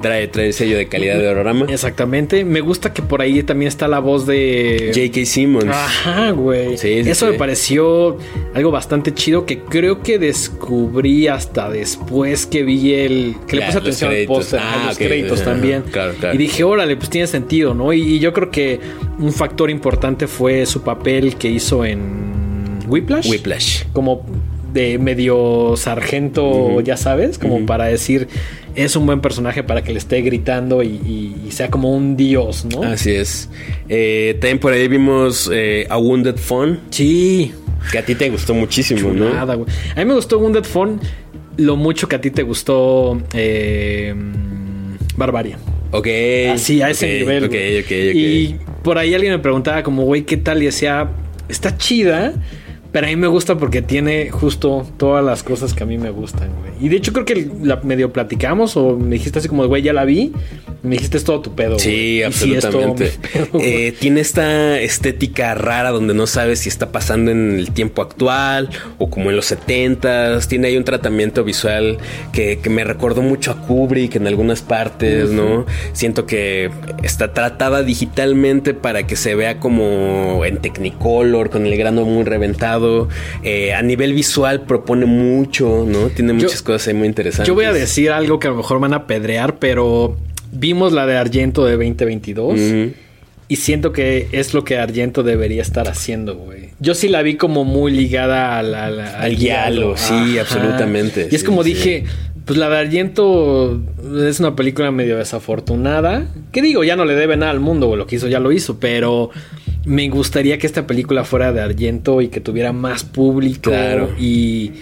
trae, 0.00 0.28
trae 0.28 0.46
el 0.46 0.52
sello 0.52 0.76
de 0.76 0.86
calidad 0.86 1.18
de 1.18 1.26
horrorama. 1.26 1.66
Exactamente. 1.68 2.44
Me 2.44 2.60
gusta 2.60 2.92
que 2.92 3.02
por 3.02 3.20
ahí 3.20 3.42
también 3.42 3.66
está 3.66 3.88
la 3.88 3.98
voz 3.98 4.24
de. 4.24 4.92
J.K. 4.94 5.26
Simmons. 5.26 5.66
Ajá, 5.68 6.30
güey. 6.30 6.78
Sí, 6.78 7.02
sí, 7.02 7.10
Eso 7.10 7.26
sí. 7.26 7.32
me 7.32 7.38
pareció 7.38 8.18
algo 8.54 8.70
bastante 8.70 9.12
chido 9.12 9.46
que 9.46 9.58
creo 9.64 10.00
que 10.04 10.20
descubrí 10.20 11.26
hasta 11.26 11.68
después 11.70 12.46
que 12.46 12.62
vi 12.62 12.94
el. 12.94 13.34
que 13.48 13.56
le 13.56 13.62
puse 13.66 13.78
atención 13.78 14.10
al 14.12 14.24
póster, 14.26 14.60
Ah, 14.62 14.82
a 14.84 14.86
los 14.90 14.98
créditos 14.98 15.40
Ajá, 15.40 15.50
también. 15.50 15.82
claro, 15.90 16.12
claro. 16.20 16.34
Y 16.36 16.38
dije, 16.38 16.62
órale, 16.62 16.96
pues 16.96 17.10
tiene 17.10 17.26
sentido, 17.26 17.74
¿no? 17.74 17.92
Y, 17.92 18.00
y 18.02 18.18
yo 18.20 18.32
creo 18.32 18.52
que 18.52 18.78
un 19.18 19.32
factor 19.32 19.70
importante 19.70 20.28
fue 20.28 20.64
su 20.66 20.82
papel 20.82 21.34
que 21.34 21.48
hizo 21.50 21.84
en 21.84 22.37
Whiplash. 22.88 23.28
Whiplash. 23.30 23.84
Como 23.92 24.24
de 24.72 24.98
medio 24.98 25.74
sargento, 25.76 26.80
ya 26.82 26.96
sabes, 26.96 27.38
como 27.38 27.64
para 27.64 27.86
decir, 27.86 28.28
es 28.74 28.96
un 28.96 29.06
buen 29.06 29.20
personaje 29.20 29.62
para 29.62 29.82
que 29.82 29.92
le 29.92 29.98
esté 29.98 30.20
gritando 30.20 30.82
y, 30.82 30.88
y- 30.88 31.36
y 31.48 31.50
sea 31.52 31.70
como 31.70 31.94
un 31.96 32.16
dios, 32.16 32.66
¿no? 32.66 32.82
Así 32.82 33.12
es. 33.12 33.48
Eh, 33.88 34.36
también 34.40 34.58
por 34.58 34.72
ahí 34.74 34.86
vimos 34.86 35.50
eh, 35.52 35.86
A 35.88 35.96
Wounded 35.98 36.36
Fawn, 36.36 36.80
Sí, 36.90 37.52
que 37.90 37.98
a 37.98 38.04
ti 38.04 38.14
te 38.14 38.28
gustó 38.28 38.52
muchísimo, 38.54 39.10
¿no? 39.12 39.32
Nada, 39.32 39.54
güey. 39.54 39.68
A 39.96 40.00
mí 40.00 40.04
me 40.04 40.14
gustó 40.14 40.38
Wounded 40.38 40.64
Phone 40.64 41.00
lo 41.56 41.74
mucho 41.76 42.06
que 42.08 42.16
a 42.16 42.20
ti 42.20 42.30
te 42.30 42.42
gustó 42.42 43.20
eh, 43.32 44.14
Barbarian. 45.16 45.58
Ok. 45.90 46.06
Así, 46.52 46.82
a 46.82 46.90
ese 46.90 47.06
ok, 47.06 47.20
nivel. 47.20 47.44
Ok, 47.44 47.50
güey. 47.50 47.78
ok, 47.80 47.84
ok. 47.86 48.14
Y 48.14 48.56
por 48.82 48.98
ahí 48.98 49.14
alguien 49.14 49.32
me 49.32 49.38
preguntaba 49.38 49.82
como, 49.82 50.04
güey, 50.04 50.22
¿qué 50.22 50.36
tal? 50.36 50.62
Y 50.62 50.66
decía, 50.66 51.08
está 51.48 51.76
chida, 51.76 52.34
pero 52.98 53.06
a 53.06 53.10
mí 53.10 53.16
me 53.16 53.28
gusta 53.28 53.56
porque 53.56 53.80
tiene 53.80 54.28
justo 54.30 54.84
todas 54.96 55.24
las 55.24 55.44
cosas 55.44 55.72
que 55.72 55.84
a 55.84 55.86
mí 55.86 55.98
me 55.98 56.10
gustan, 56.10 56.50
güey. 56.58 56.72
Y 56.80 56.88
de 56.88 56.96
hecho 56.96 57.12
creo 57.12 57.24
que 57.24 57.48
la 57.62 57.76
medio 57.76 58.12
platicamos 58.12 58.76
o 58.76 58.96
me 58.96 59.10
dijiste 59.10 59.38
así 59.38 59.46
como, 59.46 59.64
güey, 59.68 59.82
ya 59.82 59.92
la 59.92 60.04
vi. 60.04 60.32
Me 60.82 60.96
dijiste, 60.96 61.16
es 61.16 61.22
todo 61.22 61.40
tu 61.40 61.54
pedo. 61.54 61.78
Sí, 61.78 62.22
güey". 62.22 62.30
Y 62.30 62.32
sí, 62.32 62.54
es 62.54 62.60
todo 62.68 62.78
absolutamente. 62.78 63.12
pedo. 63.32 63.62
Eh, 63.62 63.94
tiene 64.00 64.20
esta 64.20 64.80
estética 64.80 65.54
rara 65.54 65.90
donde 65.90 66.12
no 66.12 66.26
sabes 66.26 66.58
si 66.58 66.68
está 66.68 66.90
pasando 66.90 67.30
en 67.30 67.56
el 67.56 67.70
tiempo 67.70 68.02
actual 68.02 68.68
o 68.98 69.08
como 69.10 69.30
en 69.30 69.36
los 69.36 69.52
70s. 69.52 70.48
Tiene 70.48 70.66
ahí 70.66 70.76
un 70.76 70.84
tratamiento 70.84 71.44
visual 71.44 71.98
que, 72.32 72.58
que 72.58 72.68
me 72.68 72.82
recordó 72.82 73.22
mucho 73.22 73.52
a 73.52 73.60
Kubrick 73.62 74.16
en 74.16 74.26
algunas 74.26 74.62
partes, 74.62 75.30
¿no? 75.30 75.66
Siento 75.92 76.26
que 76.26 76.72
está 77.04 77.32
tratada 77.32 77.84
digitalmente 77.84 78.74
para 78.74 79.06
que 79.06 79.14
se 79.14 79.36
vea 79.36 79.60
como 79.60 80.44
en 80.44 80.56
Technicolor, 80.58 81.50
con 81.50 81.64
el 81.64 81.76
grano 81.76 82.04
muy 82.04 82.24
reventado. 82.24 82.87
Eh, 83.42 83.72
a 83.74 83.82
nivel 83.82 84.12
visual 84.14 84.62
propone 84.62 85.06
mucho, 85.06 85.84
¿no? 85.86 86.08
Tiene 86.08 86.32
muchas 86.32 86.62
cosas 86.62 86.88
ahí 86.88 86.94
muy 86.94 87.06
interesantes. 87.08 87.46
Yo 87.48 87.54
voy 87.54 87.64
a 87.66 87.72
decir 87.72 88.10
algo 88.10 88.38
que 88.38 88.46
a 88.48 88.50
lo 88.50 88.56
mejor 88.56 88.78
me 88.78 88.82
van 88.88 88.94
a 88.94 89.06
pedrear, 89.06 89.58
pero 89.58 90.16
vimos 90.52 90.92
la 90.92 91.06
de 91.06 91.16
Argento 91.16 91.64
de 91.66 91.72
2022 91.72 92.58
Ujú. 92.58 92.92
y 93.48 93.56
siento 93.56 93.92
que 93.92 94.28
es 94.32 94.54
lo 94.54 94.64
que 94.64 94.78
Argento 94.78 95.22
debería 95.22 95.62
estar 95.62 95.88
haciendo, 95.88 96.36
güey. 96.36 96.70
Yo 96.80 96.94
sí 96.94 97.08
la 97.08 97.22
vi 97.22 97.34
como 97.36 97.64
muy 97.64 97.90
ligada 97.92 98.58
al, 98.58 99.36
giallo, 99.36 99.96
sí, 99.96 100.38
absolutamente. 100.38 101.28
Y 101.30 101.34
es 101.34 101.40
Sí, 101.40 101.46
como 101.46 101.64
sí. 101.64 101.74
dije, 101.74 102.04
pues 102.44 102.56
la 102.58 102.68
de 102.70 102.78
Argento 102.78 103.80
es 104.26 104.38
una 104.40 104.54
película 104.56 104.90
medio 104.90 105.18
desafortunada. 105.18 106.26
Que 106.52 106.62
digo, 106.62 106.84
ya 106.84 106.96
no 106.96 107.04
le 107.04 107.14
debe 107.14 107.36
nada 107.36 107.50
al 107.52 107.60
mundo, 107.60 107.88
güey. 107.88 107.98
Lo 107.98 108.06
que 108.06 108.16
hizo 108.16 108.28
ya 108.28 108.38
lo 108.40 108.52
hizo, 108.52 108.78
pero 108.78 109.30
me 109.84 110.08
gustaría 110.08 110.58
que 110.58 110.66
esta 110.66 110.86
película 110.86 111.24
fuera 111.24 111.52
de 111.52 111.60
Argento 111.60 112.20
y 112.20 112.28
que 112.28 112.40
tuviera 112.40 112.72
más 112.72 113.04
público. 113.04 113.70
Claro. 113.70 114.10
Y 114.18 114.72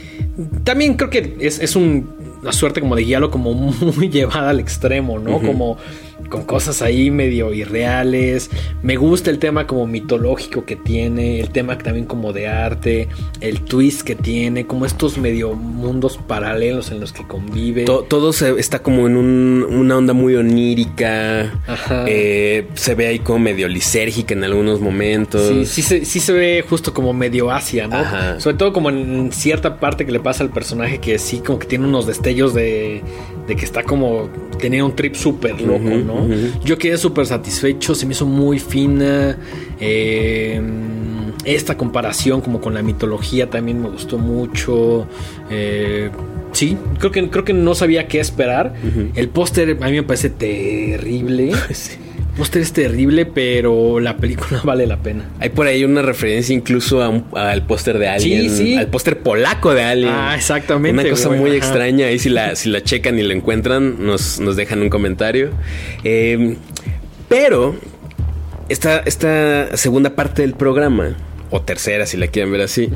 también 0.64 0.94
creo 0.94 1.10
que 1.10 1.36
es, 1.40 1.58
es 1.60 1.76
un, 1.76 2.14
una 2.42 2.52
suerte 2.52 2.80
como 2.80 2.96
de 2.96 3.04
guiarlo 3.04 3.30
como 3.30 3.52
muy 3.96 4.08
llevada 4.08 4.50
al 4.50 4.60
extremo, 4.60 5.18
¿no? 5.18 5.40
Como 5.40 5.78
con 6.28 6.44
cosas 6.44 6.82
ahí 6.82 7.10
medio 7.10 7.52
irreales. 7.52 8.50
Me 8.82 8.96
gusta 8.96 9.30
el 9.30 9.38
tema 9.38 9.66
como 9.66 9.86
mitológico 9.86 10.64
que 10.64 10.76
tiene, 10.76 11.40
el 11.40 11.50
tema 11.50 11.78
también 11.78 12.06
como 12.06 12.32
de 12.32 12.48
arte, 12.48 13.08
el 13.40 13.60
twist 13.62 14.02
que 14.02 14.14
tiene, 14.14 14.66
como 14.66 14.86
estos 14.86 15.18
medio 15.18 15.54
mundos 15.54 16.18
paralelos 16.26 16.90
en 16.90 17.00
los 17.00 17.12
que 17.12 17.26
convive. 17.26 17.84
To- 17.84 18.02
todo 18.02 18.32
se, 18.32 18.50
está 18.58 18.80
como 18.80 19.06
en 19.06 19.16
un- 19.16 19.66
una 19.68 19.96
onda 19.96 20.12
muy 20.12 20.34
onírica. 20.36 21.60
Ajá. 21.66 22.04
Eh, 22.06 22.68
se 22.74 22.94
ve 22.94 23.06
ahí 23.08 23.18
como 23.18 23.38
medio 23.40 23.68
lisérgica 23.68 24.34
en 24.34 24.44
algunos 24.44 24.80
momentos. 24.80 25.48
Sí, 25.48 25.66
sí 25.66 25.82
se, 25.82 26.04
sí 26.04 26.20
se 26.20 26.32
ve 26.32 26.64
justo 26.68 26.92
como 26.92 27.12
medio 27.12 27.50
Asia, 27.50 27.88
¿no? 27.88 27.96
Ajá. 27.96 28.40
Sobre 28.40 28.56
todo 28.56 28.72
como 28.72 28.90
en 28.90 29.30
cierta 29.32 29.78
parte 29.78 30.04
que 30.06 30.12
le 30.12 30.20
pasa 30.20 30.42
al 30.44 30.50
personaje 30.50 30.98
que 30.98 31.18
sí 31.18 31.38
como 31.38 31.58
que 31.58 31.66
tiene 31.66 31.86
unos 31.86 32.06
destellos 32.06 32.54
de, 32.54 33.02
de 33.46 33.56
que 33.56 33.64
está 33.64 33.82
como 33.82 34.28
tenía 34.58 34.84
un 34.84 34.94
trip 34.96 35.14
súper 35.14 35.60
loco, 35.60 35.88
¿no? 35.88 36.26
Yo 36.64 36.78
quedé 36.78 36.96
súper 36.96 37.26
satisfecho, 37.26 37.94
se 37.94 38.06
me 38.06 38.12
hizo 38.12 38.26
muy 38.26 38.58
fina. 38.58 39.36
eh, 39.80 40.60
esta 41.44 41.76
comparación 41.76 42.40
como 42.40 42.60
con 42.60 42.74
la 42.74 42.82
mitología 42.82 43.48
también 43.48 43.80
me 43.80 43.88
gustó 43.88 44.18
mucho. 44.18 45.06
eh, 45.50 46.10
sí, 46.52 46.76
creo 46.98 47.12
que, 47.12 47.30
creo 47.30 47.44
que 47.44 47.52
no 47.52 47.74
sabía 47.74 48.08
qué 48.08 48.18
esperar. 48.18 48.74
El 49.14 49.28
póster 49.28 49.78
a 49.80 49.86
mí 49.86 49.92
me 49.92 50.02
parece 50.02 50.30
terrible. 50.30 51.52
El 51.68 51.74
póster 52.36 52.62
es 52.62 52.72
terrible, 52.72 53.26
pero 53.26 54.00
la 54.00 54.16
película 54.16 54.60
vale 54.64 54.86
la 54.86 54.98
pena. 54.98 55.24
Hay 55.40 55.48
por 55.50 55.66
ahí 55.66 55.84
una 55.84 56.02
referencia 56.02 56.54
incluso 56.54 57.02
al 57.34 57.66
póster 57.66 57.98
de 57.98 58.08
Alien. 58.08 58.50
Sí, 58.50 58.56
sí. 58.56 58.76
Al 58.76 58.88
póster 58.88 59.18
polaco 59.18 59.74
de 59.74 59.82
Alien. 59.82 60.12
Ah, 60.12 60.34
exactamente, 60.36 61.00
Una 61.00 61.10
cosa 61.10 61.28
güey, 61.28 61.40
muy 61.40 61.50
ajá. 61.50 61.58
extraña. 61.58 62.06
Ahí 62.06 62.18
si 62.18 62.28
la, 62.28 62.54
si 62.54 62.68
la 62.68 62.82
checan 62.82 63.18
y 63.18 63.22
la 63.22 63.34
encuentran, 63.34 64.04
nos, 64.04 64.38
nos 64.40 64.56
dejan 64.56 64.82
un 64.82 64.88
comentario. 64.90 65.50
Eh, 66.04 66.56
pero 67.28 67.74
esta, 68.68 68.98
esta 69.00 69.76
segunda 69.76 70.14
parte 70.14 70.42
del 70.42 70.54
programa, 70.54 71.16
o 71.50 71.60
tercera 71.62 72.06
si 72.06 72.16
la 72.16 72.26
quieren 72.28 72.52
ver 72.52 72.62
así, 72.62 72.90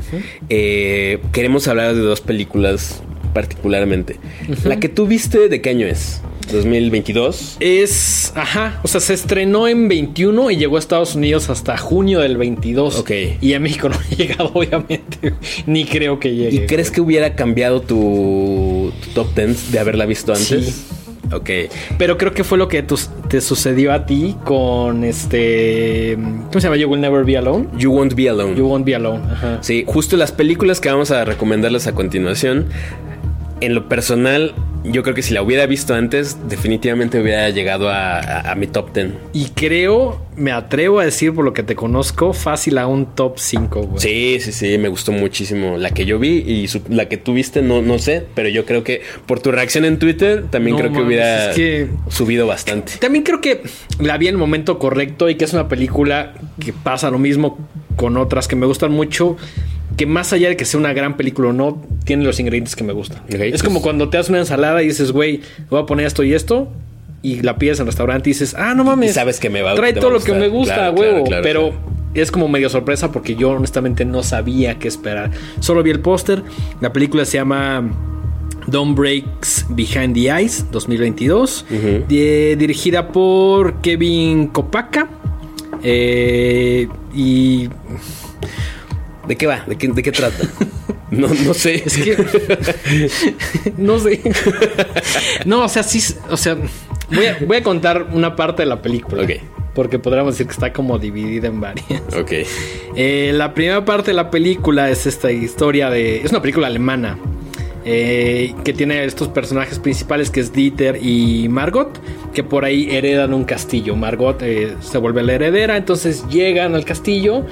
eh, 0.49 1.19
queremos 1.31 1.67
hablar 1.67 1.95
de 1.95 2.01
dos 2.01 2.21
películas 2.21 3.01
particularmente. 3.33 4.17
La 4.65 4.79
que 4.79 4.89
tú 4.89 5.07
viste, 5.07 5.47
¿de 5.49 5.61
qué 5.61 5.69
año 5.69 5.87
es? 5.87 6.21
¿2022? 6.53 7.57
Es, 7.59 8.33
ajá, 8.35 8.79
o 8.83 8.87
sea, 8.87 9.01
se 9.01 9.13
estrenó 9.13 9.67
en 9.67 9.87
21 9.87 10.51
y 10.51 10.57
llegó 10.57 10.75
a 10.75 10.79
Estados 10.79 11.15
Unidos 11.15 11.49
hasta 11.49 11.77
junio 11.77 12.19
del 12.19 12.37
22. 12.37 12.99
Ok. 12.99 13.11
Y 13.41 13.53
a 13.53 13.59
México 13.59 13.89
no 13.89 13.95
ha 13.95 14.15
llegado, 14.15 14.51
obviamente. 14.53 15.33
Ni 15.65 15.85
creo 15.85 16.19
que 16.19 16.35
llegue. 16.35 16.63
¿Y 16.63 16.65
crees 16.67 16.91
que 16.91 17.01
hubiera 17.01 17.35
cambiado 17.35 17.81
tu, 17.81 18.91
tu 19.03 19.09
top 19.13 19.35
10 19.35 19.71
de 19.71 19.79
haberla 19.79 20.05
visto 20.05 20.33
antes? 20.33 20.65
Sí. 20.65 21.01
Ok. 21.31 21.49
Pero 21.97 22.17
creo 22.17 22.33
que 22.33 22.43
fue 22.43 22.57
lo 22.57 22.67
que 22.67 22.83
te 22.83 23.41
sucedió 23.41 23.93
a 23.93 24.05
ti 24.05 24.35
con 24.43 25.03
este. 25.03 26.15
¿Cómo 26.17 26.53
se 26.53 26.61
llama? 26.61 26.77
You 26.77 26.89
Will 26.89 27.01
Never 27.01 27.23
Be 27.23 27.37
Alone. 27.37 27.67
You 27.77 27.91
Won't 27.91 28.15
Be 28.15 28.29
Alone. 28.29 28.55
You 28.55 28.67
Won't 28.67 28.85
Be 28.85 28.95
Alone. 28.95 29.23
Ajá. 29.31 29.59
Sí, 29.61 29.83
justo 29.87 30.17
las 30.17 30.31
películas 30.31 30.81
que 30.81 30.89
vamos 30.89 31.11
a 31.11 31.23
recomendarles 31.25 31.87
a 31.87 31.93
continuación. 31.93 32.67
En 33.61 33.75
lo 33.75 33.87
personal, 33.87 34.53
yo 34.83 35.03
creo 35.03 35.13
que 35.13 35.21
si 35.21 35.33
la 35.33 35.41
hubiera 35.43 35.65
visto 35.67 35.93
antes, 35.93 36.37
definitivamente 36.49 37.19
hubiera 37.21 37.49
llegado 37.49 37.89
a, 37.89 38.19
a- 38.19 38.51
a 38.51 38.55
mi 38.55 38.67
top 38.67 38.93
10. 38.93 39.09
Y 39.33 39.45
creo, 39.49 40.19
me 40.35 40.51
atrevo 40.51 40.99
a 40.99 41.05
decir 41.05 41.33
por 41.33 41.45
lo 41.45 41.53
que 41.53 41.61
te 41.63 41.75
conozco, 41.75 42.33
fácil 42.33 42.77
a 42.79 42.87
un 42.87 43.05
top 43.05 43.37
5, 43.37 43.81
güey. 43.83 43.99
Sí, 43.99 44.37
sí, 44.39 44.51
sí, 44.51 44.77
me 44.77 44.89
gustó 44.89 45.11
muchísimo 45.11 45.77
la 45.77 45.91
que 45.91 46.05
yo 46.05 46.17
vi 46.19 46.37
y 46.39 46.67
su- 46.67 46.81
la 46.89 47.07
que 47.07 47.17
tú 47.17 47.33
viste, 47.33 47.61
no, 47.61 47.81
no 47.81 47.99
sé, 47.99 48.25
pero 48.33 48.49
yo 48.49 48.65
creo 48.65 48.83
que 48.83 49.01
por 49.27 49.39
tu 49.39 49.51
reacción 49.51 49.85
en 49.85 49.99
Twitter 49.99 50.45
también 50.49 50.75
No 50.75 50.81
creo 50.81 50.93
que 50.93 50.99
hubiera 51.01 51.51
es 51.51 51.55
que- 51.55 51.87
subido 52.09 52.47
bastante. 52.47 52.93
También 52.99 53.23
creo 53.23 53.39
que 53.41 53.61
la 53.99 54.17
vi 54.17 54.27
en 54.27 54.33
el 54.35 54.39
momento 54.39 54.79
correcto 54.79 55.29
y 55.29 55.35
que 55.35 55.45
es 55.45 55.53
una 55.53 55.67
película 55.67 56.33
que 56.59 56.73
pasa 56.73 57.11
lo 57.11 57.19
mismo 57.19 57.57
con 57.97 58.17
otras 58.17 58.47
que 58.47 58.55
me 58.55 58.65
gustan 58.65 58.91
mucho. 58.91 59.37
Que 59.97 60.05
más 60.05 60.33
allá 60.33 60.49
de 60.49 60.57
que 60.57 60.65
sea 60.65 60.79
una 60.79 60.93
gran 60.93 61.17
película 61.17 61.49
o 61.49 61.53
no, 61.53 61.81
tiene 62.05 62.23
los 62.23 62.39
ingredientes 62.39 62.75
que 62.75 62.83
me 62.83 62.93
gustan. 62.93 63.21
Es 63.29 63.37
pues- 63.37 63.63
como 63.63 63.81
cuando 63.81 64.09
te 64.09 64.17
haces 64.17 64.29
una 64.29 64.39
ensalada 64.39 64.81
y 64.83 64.87
dices, 64.87 65.11
güey, 65.11 65.41
voy 65.69 65.81
a 65.81 65.85
poner 65.85 66.05
esto 66.07 66.23
y 66.23 66.33
esto. 66.33 66.69
Y 67.23 67.41
la 67.41 67.57
pides 67.57 67.77
en 67.77 67.83
el 67.83 67.87
restaurante 67.87 68.29
y 68.29 68.33
dices, 68.33 68.55
ah, 68.57 68.73
no 68.73 68.83
mames. 68.83 69.11
Y 69.11 69.13
sabes 69.13 69.39
que 69.39 69.49
me 69.51 69.61
va- 69.61 69.75
Trae 69.75 69.93
va 69.93 69.99
todo 69.99 70.09
a 70.09 70.13
lo 70.13 70.19
que 70.21 70.33
me 70.33 70.47
gusta, 70.47 70.93
claro, 70.95 71.23
claro, 71.23 71.43
pero 71.43 71.69
claro. 71.69 71.73
es 72.15 72.31
como 72.31 72.47
medio 72.47 72.67
sorpresa 72.69 73.11
porque 73.11 73.35
yo 73.35 73.51
honestamente 73.51 74.05
no 74.05 74.23
sabía 74.23 74.79
qué 74.79 74.87
esperar. 74.87 75.29
Solo 75.59 75.83
vi 75.83 75.91
el 75.91 75.99
póster. 75.99 76.41
La 76.79 76.91
película 76.93 77.23
se 77.25 77.37
llama 77.37 77.83
Don't 78.65 78.97
Breaks 78.97 79.67
Behind 79.69 80.15
the 80.15 80.29
Eyes 80.31 80.65
2022. 80.71 81.65
Ujú. 81.69 82.05
di- 82.07 82.55
dirigida 82.55 83.09
por 83.11 83.81
Kevin 83.81 84.47
Kopaka. 84.47 85.07
Eh, 85.83 86.87
y 87.13 87.67
¿De 89.31 89.37
qué 89.37 89.47
va? 89.47 89.63
¿De 89.65 89.77
qué, 89.77 89.87
de 89.87 90.03
qué 90.03 90.11
trata? 90.11 90.43
no, 91.09 91.29
no 91.29 91.53
sé. 91.53 91.83
es 91.85 91.95
que 91.95 92.17
no 93.77 93.97
sé. 93.97 94.19
no, 95.45 95.63
o 95.63 95.69
sea, 95.69 95.83
sí, 95.83 96.03
o 96.29 96.35
sea, 96.35 96.57
voy 97.09 97.25
a, 97.27 97.37
voy 97.47 97.55
a 97.55 97.63
contar 97.63 98.07
una 98.11 98.35
parte 98.35 98.63
de 98.63 98.65
la 98.65 98.81
película. 98.81 99.23
Ok. 99.23 99.31
Porque 99.73 99.99
podríamos 99.99 100.33
decir 100.33 100.47
que 100.47 100.51
está 100.51 100.73
como 100.73 100.99
dividida 100.99 101.47
en 101.47 101.61
varias. 101.61 102.01
ok. 102.13 102.31
Eh, 102.97 103.31
la 103.33 103.53
primera 103.53 103.85
parte 103.85 104.11
de 104.11 104.15
la 104.15 104.29
película 104.29 104.89
es 104.89 105.05
esta 105.07 105.31
historia 105.31 105.89
de. 105.89 106.17
Es 106.25 106.31
una 106.31 106.41
película 106.41 106.67
alemana. 106.67 107.17
eh, 107.85 108.53
que 108.65 108.73
tiene 108.73 109.05
estos 109.05 109.29
personajes 109.29 109.79
principales 109.79 110.29
que 110.29 110.41
es 110.41 110.51
Dieter 110.51 110.99
y 111.01 111.47
Margot. 111.47 112.01
Que 112.33 112.43
por 112.43 112.65
ahí 112.65 112.89
heredan 112.91 113.33
un 113.33 113.43
castillo. 113.43 113.95
Margot 113.95 114.41
eh, 114.41 114.75
se 114.79 114.97
vuelve 114.97 115.23
la 115.23 115.33
heredera. 115.33 115.77
Entonces 115.77 116.27
llegan 116.29 116.75
al 116.75 116.85
castillo. 116.85 117.45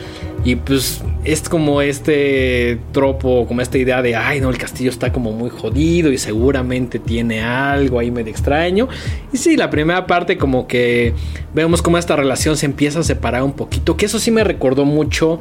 Y 0.46 0.56
pues 0.56 1.04
es 1.26 1.50
como 1.50 1.82
este 1.82 2.80
tropo, 2.94 3.46
como 3.46 3.62
esta 3.62 3.78
idea 3.78 4.02
de, 4.02 4.16
ay 4.16 4.40
no, 4.40 4.50
el 4.50 4.58
castillo 4.58 4.90
está 4.90 5.12
como 5.12 5.34
muy 5.34 5.50
jodido 5.50 6.12
y 6.12 6.18
seguramente 6.18 6.98
tiene 6.98 7.42
algo 7.42 8.00
ahí 8.00 8.10
medio 8.10 8.32
extraño. 8.32 8.88
Y 9.34 9.38
sí, 9.38 9.58
la 9.58 9.70
primera 9.70 10.08
parte 10.08 10.38
como 10.38 10.66
que 10.66 11.14
vemos 11.54 11.82
cómo 11.82 11.98
esta 11.98 12.16
relación 12.16 12.56
se 12.56 12.66
empieza 12.66 13.00
a 13.00 13.04
separar 13.04 13.44
un 13.44 13.54
poquito, 13.54 13.98
que 13.98 14.06
eso 14.06 14.18
sí 14.18 14.32
me 14.32 14.44
recordó 14.44 14.86
mucho 14.86 15.40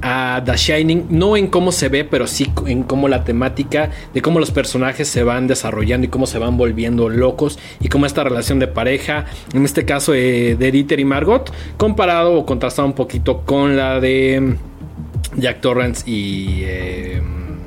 a 0.00 0.42
The 0.44 0.56
Shining, 0.56 1.06
no 1.10 1.36
en 1.36 1.48
cómo 1.48 1.72
se 1.72 1.88
ve, 1.88 2.04
pero 2.04 2.26
sí 2.26 2.50
en 2.66 2.82
cómo 2.82 3.08
la 3.08 3.24
temática 3.24 3.90
de 4.14 4.22
cómo 4.22 4.40
los 4.40 4.50
personajes 4.50 5.08
se 5.08 5.24
van 5.24 5.46
desarrollando 5.46 6.06
y 6.06 6.08
cómo 6.08 6.26
se 6.26 6.38
van 6.38 6.56
volviendo 6.56 7.08
locos 7.08 7.58
y 7.80 7.88
cómo 7.88 8.06
esta 8.06 8.24
relación 8.24 8.58
de 8.58 8.66
pareja, 8.78 9.24
en 9.54 9.64
este 9.64 9.84
caso 9.84 10.14
eh, 10.14 10.54
de 10.56 10.70
Dieter 10.70 11.00
y 11.00 11.04
Margot, 11.04 11.52
comparado 11.76 12.34
o 12.34 12.46
contrastado 12.46 12.86
un 12.86 12.94
poquito 12.94 13.40
con 13.44 13.76
la 13.76 13.98
de 13.98 14.54
Jack 15.36 15.60
Torrance 15.60 16.08
y 16.08 16.62
eh, 16.62 17.20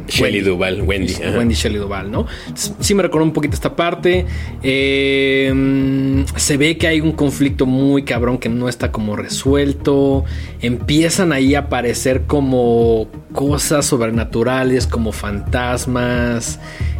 Shelley 0.08 0.36
Wendy. 0.36 0.50
Duvall, 0.50 0.82
Wendy, 0.84 1.08
Sí, 1.10 1.22
ajá. 1.22 1.38
Wendy 1.38 1.54
Shelley 1.54 1.80
Duvall, 1.80 2.10
¿no? 2.12 2.28
Sí 2.56 2.96
me 2.96 3.04
recordó 3.04 3.26
un 3.26 3.34
poquito 3.34 3.56
esta 3.56 3.76
parte. 3.76 4.26
Eh, 4.64 5.52
mm, 5.54 6.24
se 6.38 6.56
ve 6.56 6.78
que 6.78 6.88
hay 6.88 7.02
un 7.02 7.12
conflicto 7.12 7.66
muy 7.66 8.04
cabrón 8.04 8.38
que 8.38 8.48
no 8.48 8.70
está 8.70 8.90
como 8.90 9.18
resuelto. 9.18 10.24
Empiezan 10.62 11.34
ahí 11.34 11.56
a 11.56 11.60
aparecer 11.60 12.24
como 12.26 13.08
cosas 13.34 13.86
sobrenaturales, 13.86 14.88
como 14.88 15.12
fantasmas. 15.12 16.60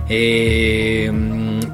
Eh, 0.10 1.12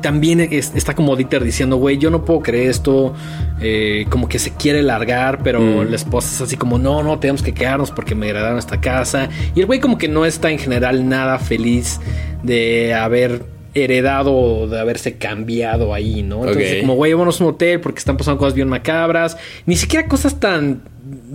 también 0.02 0.40
es- 0.42 0.72
está 0.76 0.94
como 0.94 1.16
Dieter 1.16 1.44
diciendo, 1.44 1.78
güey, 1.78 1.98
yo 1.98 2.10
no 2.10 2.24
puedo 2.24 2.42
creer 2.42 2.70
esto. 2.70 3.14
Eh, 3.60 4.06
como 4.12 4.30
que 4.30 4.38
se 4.38 4.52
quiere 4.54 4.84
largar, 4.84 5.42
pero 5.44 5.60
Mm. 5.60 5.90
la 5.90 5.96
esposa 5.96 6.30
es 6.36 6.42
así 6.42 6.58
como, 6.58 6.78
no, 6.78 7.02
no, 7.02 7.18
tenemos 7.18 7.42
que 7.42 7.54
quedarnos 7.56 7.90
porque 7.90 8.14
me 8.14 8.30
heredaron 8.30 8.60
esta 8.60 8.80
casa. 8.80 9.30
Y 9.56 9.62
el 9.62 9.66
güey 9.66 9.80
como 9.80 9.98
que 9.98 10.08
no 10.08 10.26
está 10.26 10.52
en 10.52 10.60
general 10.60 11.10
nada 11.10 11.40
feliz 11.40 12.00
de 12.44 12.94
haber 12.94 13.42
heredado 13.84 14.68
de 14.68 14.80
haberse 14.80 15.18
cambiado 15.18 15.94
ahí, 15.94 16.24
¿no? 16.24 16.40
Entonces, 16.40 16.82
como, 16.82 16.96
güey, 16.96 17.14
vámonos 17.14 17.40
a 17.40 17.44
un 17.44 17.52
hotel 17.52 17.80
porque 17.80 18.00
están 18.00 18.18
pasando 18.18 18.38
cosas 18.38 18.54
bien 18.54 18.68
macabras. 18.68 19.38
Ni 19.66 19.76
siquiera 19.76 20.08
cosas 20.08 20.40
tan 20.40 20.82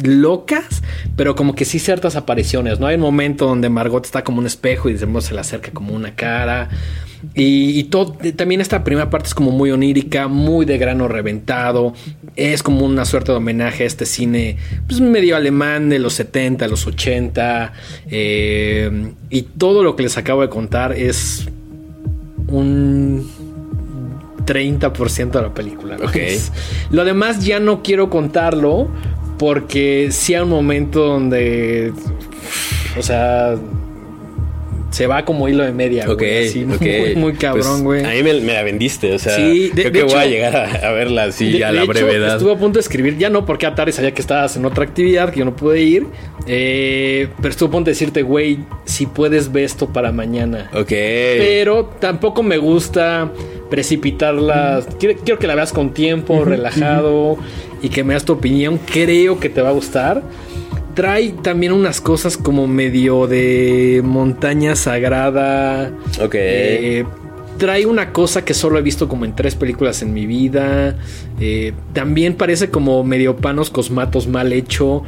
locas, 0.03 0.83
pero 1.17 1.35
como 1.35 1.55
que 1.55 1.65
sí 1.65 1.79
ciertas 1.79 2.17
apariciones, 2.17 2.81
¿no? 2.81 2.87
Hay 2.87 2.97
un 2.97 3.03
momento 3.03 3.47
donde 3.47 3.69
Margot 3.69 4.05
está 4.05 4.25
como 4.25 4.39
un 4.39 4.47
espejo 4.47 4.89
y 4.89 4.95
de 4.95 4.99
repente 5.01 5.23
se 5.23 5.35
le 5.35 5.41
acerca 5.41 5.71
como 5.71 5.95
una 5.95 6.15
cara. 6.15 6.69
Y, 7.35 7.79
y 7.79 7.85
todo, 7.85 8.17
también 8.37 8.61
esta 8.61 8.83
primera 8.83 9.09
parte 9.09 9.29
es 9.29 9.35
como 9.35 9.53
muy 9.53 9.71
onírica, 9.71 10.27
muy 10.27 10.67
de 10.67 10.77
grano 10.77 11.07
reventado. 11.09 11.95
Es 12.35 12.63
como 12.63 12.85
una 12.85 13.05
suerte 13.05 13.31
de 13.33 13.39
homenaje 13.39 13.85
a 13.85 13.87
este 13.87 14.07
cine, 14.07 14.57
pues 14.87 15.01
medio 15.01 15.37
alemán 15.37 15.89
de 15.89 15.99
los 15.99 16.15
70, 16.15 16.67
los 16.67 16.87
80. 16.87 17.73
eh, 18.11 19.13
y 19.31 19.43
todo 19.43 19.85
lo 19.85 19.95
que 19.97 20.03
les 20.03 20.19
acabo 20.19 20.43
de 20.43 20.49
contar 20.49 20.93
es 20.93 21.49
un 22.53 23.29
30% 24.47 25.31
de 25.31 25.43
la 25.43 25.53
película. 25.55 25.97
¿no? 25.99 26.05
Ok. 26.07 26.17
Es- 26.17 26.53
Lo 26.91 27.05
demás 27.05 27.45
ya 27.45 27.59
no 27.61 27.83
quiero 27.83 28.11
contarlo 28.11 28.89
Porque 29.39 30.09
sí 30.13 30.35
hay 30.35 30.43
un 30.43 30.51
momento 30.51 31.05
donde. 31.05 31.93
O 32.99 33.03
sea. 33.03 33.57
Se 34.93 35.07
va 35.09 35.25
como 35.25 35.49
hilo 35.49 35.65
de 35.65 35.73
media, 35.73 36.07
güey. 36.07 36.47
así. 36.47 36.65
Muy, 36.65 37.15
muy 37.17 37.33
cabrón, 37.33 37.83
Pues, 37.83 38.03
güey. 38.03 38.05
a 38.05 38.11
mí 38.11 38.23
me, 38.23 38.41
me 38.43 38.53
la 38.53 38.63
vendiste, 38.63 39.13
o 39.13 39.19
sea, 39.19 39.35
Sí, 39.37 39.71
de- 39.71 39.83
creo 39.83 39.85
de 39.87 39.93
que 39.93 40.03
voy 40.05 40.15
a 40.15 40.23
hecho- 40.25 40.31
llegar 40.31 40.55
a, 40.57 40.89
a 40.89 40.93
verla 40.93 41.25
así 41.25 41.51
De- 41.53 41.65
a 41.65 41.73
la 41.73 41.83
hecho, 41.83 41.93
brevedad. 41.93 42.37
Estuve 42.37 42.53
a 42.53 42.57
punto 42.57 42.75
de 42.79 42.83
escribir, 42.83 43.17
ya 43.19 43.29
no, 43.31 43.45
porque 43.45 43.67
a 43.67 43.75
tarde 43.75 43.91
sabía 43.93 44.13
que 44.13 44.21
estabas 44.21 44.55
en 44.57 44.65
otra 44.67 44.85
actividad, 44.85 45.31
que 45.33 45.41
yo 45.41 45.45
no 45.45 45.57
pude 45.57 45.81
ir. 45.83 46.07
Eh, 46.47 47.29
pero 47.39 47.49
estuve 47.49 47.69
a 47.69 47.73
punto 47.73 47.87
de 47.87 47.93
decirte, 47.93 48.23
güey, 48.23 48.59
si 48.85 49.07
puedes 49.07 49.51
ver 49.51 49.65
esto 49.65 49.89
para 49.93 50.13
mañana. 50.13 50.71
Ok. 50.75 50.89
Pero 50.91 51.91
tampoco 51.99 52.43
me 52.43 52.59
gusta 52.59 53.33
precipitarla. 53.71 54.83
Quiero, 55.01 55.19
quiero 55.25 55.39
que 55.39 55.47
la 55.47 55.55
veas 55.55 55.73
con 55.73 55.93
tiempo, 55.93 56.45
relajado 56.45 57.37
y 57.83 57.89
que 57.89 58.05
me 58.05 58.15
das 58.15 58.25
tu 58.25 58.33
opinión. 58.35 58.79
Creo 58.93 59.41
que 59.41 59.49
te 59.49 59.63
va 59.63 59.71
a 59.71 59.73
gustar. 59.73 60.23
Trae 60.95 61.33
también 61.43 61.73
unas 61.73 62.01
cosas 62.01 62.37
como 62.37 62.67
medio 62.67 63.27
de 63.27 64.03
montaña 64.05 64.77
sagrada. 64.77 65.91
Ok. 66.21 66.35
Eh, 66.35 67.05
trae 67.63 67.87
una 67.87 68.13
cosa 68.13 68.45
que 68.45 68.55
solo 68.55 68.77
he 68.77 68.83
visto 68.83 69.07
como 69.07 69.25
en 69.25 69.37
tres 69.37 69.55
películas 69.55 70.03
en 70.03 70.13
mi 70.13 70.27
vida. 70.27 70.97
Eh, 71.41 71.73
también 71.93 72.35
parece 72.35 72.71
como 72.71 73.05
medio 73.05 73.37
panos 73.37 73.71
cosmatos 73.71 74.27
mal 74.27 74.53
hecho. 74.53 75.05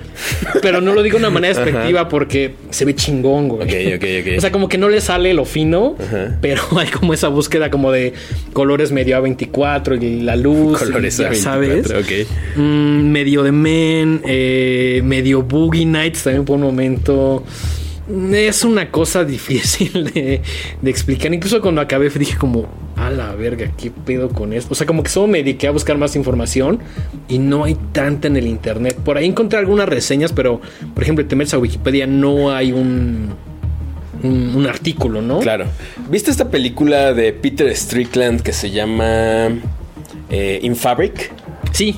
Pero 0.63 0.81
no 0.81 0.95
lo 0.95 1.03
digo 1.03 1.19
de 1.19 1.25
una 1.25 1.31
manera 1.31 1.53
despectiva 1.65 2.09
porque 2.09 2.55
se 2.71 2.85
ve 2.85 2.95
chingón, 2.95 3.49
güey. 3.49 3.63
Ok, 3.63 3.97
ok, 3.97 4.05
ok. 4.21 4.39
O 4.39 4.41
sea, 4.41 4.53
como 4.53 4.69
que 4.69 4.79
no 4.79 4.89
le 4.89 5.01
sale 5.01 5.35
lo 5.35 5.45
fino, 5.45 5.97
Ajá. 5.99 6.39
pero 6.41 6.63
hay 6.79 6.87
como 6.91 7.13
esa 7.13 7.27
búsqueda 7.27 7.73
como 7.73 7.91
de 7.91 8.13
colores 8.53 8.93
medio 8.93 9.21
A24 9.21 10.01
y 10.01 10.21
la 10.21 10.37
luz. 10.37 10.79
Colores 10.79 11.19
y 11.19 11.23
ya 11.23 11.31
A24, 11.33 11.35
sabes. 11.35 11.91
ok. 11.91 12.29
Mm, 12.55 13.11
medio 13.11 13.43
de 13.43 13.51
Men, 13.51 14.23
eh, 14.29 15.01
medio 15.03 15.43
Boogie 15.43 15.87
Nights 15.87 16.23
también 16.23 16.45
por 16.45 16.55
un 16.55 16.63
momento. 16.63 17.43
Es 18.07 18.65
una 18.65 18.91
cosa 18.91 19.25
difícil 19.25 20.11
de, 20.13 20.43
de 20.83 20.91
explicar. 20.91 21.33
Incluso 21.33 21.61
cuando 21.63 21.81
acabé 21.81 22.11
dije 22.11 22.37
como, 22.37 22.69
a 22.97 23.11
la 23.11 23.35
verga, 23.35 23.71
¿qué 23.77 23.91
pedo 23.91 24.29
con 24.29 24.53
esto? 24.53 24.73
O 24.73 24.75
sea, 24.75 24.87
como 24.87 25.03
que 25.03 25.09
solo 25.09 25.27
me 25.27 25.39
dediqué 25.39 25.67
a 25.69 25.71
buscar 25.71 25.97
más 25.97 26.15
información 26.15 26.81
y 27.29 27.39
no 27.39 27.65
hay 27.65 27.77
tanta 27.93 28.29
en 28.29 28.37
el 28.37 28.47
internet. 28.47 28.97
Por 29.03 29.17
ahí 29.17 29.27
encontré 29.27 29.59
algunas 29.59 29.89
reseñas, 29.89 30.33
pero, 30.33 30.61
por 30.93 31.03
ejemplo, 31.03 31.25
te 31.25 31.35
metes 31.35 31.55
a 31.55 31.59
Wikipedia, 31.59 32.07
no 32.07 32.55
hay 32.55 32.73
un, 32.73 33.31
un, 34.23 34.55
un 34.55 34.67
artículo, 34.67 35.23
¿no? 35.23 35.41
Claro. 35.41 35.67
¿Viste 36.11 36.31
esta 36.31 36.51
película 36.51 37.15
de 37.15 37.33
Peter 37.33 37.75
Strickland 37.75 38.43
que 38.43 38.53
se 38.53 38.71
llama 38.71 39.49
eh, 40.29 40.59
In 40.63 40.77
Fabric? 40.77 41.33
Sí. 41.73 41.97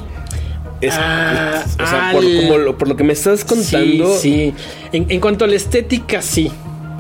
Es- 0.81 0.95
Ah, 0.97 1.65
o 1.83 1.87
sea, 1.87 2.09
al- 2.11 2.15
por, 2.17 2.25
como 2.25 2.59
lo, 2.59 2.79
por 2.79 2.89
lo 2.89 2.97
que 2.97 3.05
me 3.05 3.13
estás 3.13 3.45
contando. 3.45 4.15
Sí, 4.17 4.53
sí. 4.53 4.55
En, 4.93 5.07
en 5.11 5.21
cuanto 5.21 5.45
a 5.45 5.49
la 5.49 5.57
estética, 5.57 6.21
sí. 6.23 6.51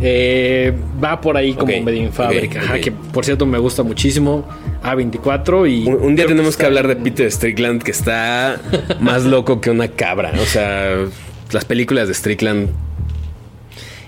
Eh, 0.03 0.75
va 1.03 1.21
por 1.23 1.37
ahí 1.39 1.55
como 1.55 1.73
Ok, 1.75 1.83
medio 1.83 2.03
en 2.03 2.13
fábrica. 2.13 2.61
que 2.81 2.93
por 2.93 3.25
cierto 3.25 3.47
me 3.47 3.59
gusta 3.59 3.83
muchísimo. 3.83 4.47
A24 4.83 5.71
y. 5.71 5.87
Un, 5.89 5.95
un 5.95 6.17
día 6.17 6.27
tenemos 6.27 6.57
que 6.57 6.63
está 6.63 6.67
hablar 6.67 6.87
de 6.87 6.97
Peter 6.97 7.31
Strickland 7.33 7.83
que 7.83 7.91
está 7.93 8.61
más 9.01 9.25
loco 9.25 9.61
que 9.61 9.71
una 9.71 9.89
cabra. 9.89 10.33
O 10.41 10.45
sea, 10.47 10.97
las 11.51 11.65
películas 11.65 12.09
de 12.09 12.15
Strickland. 12.15 12.69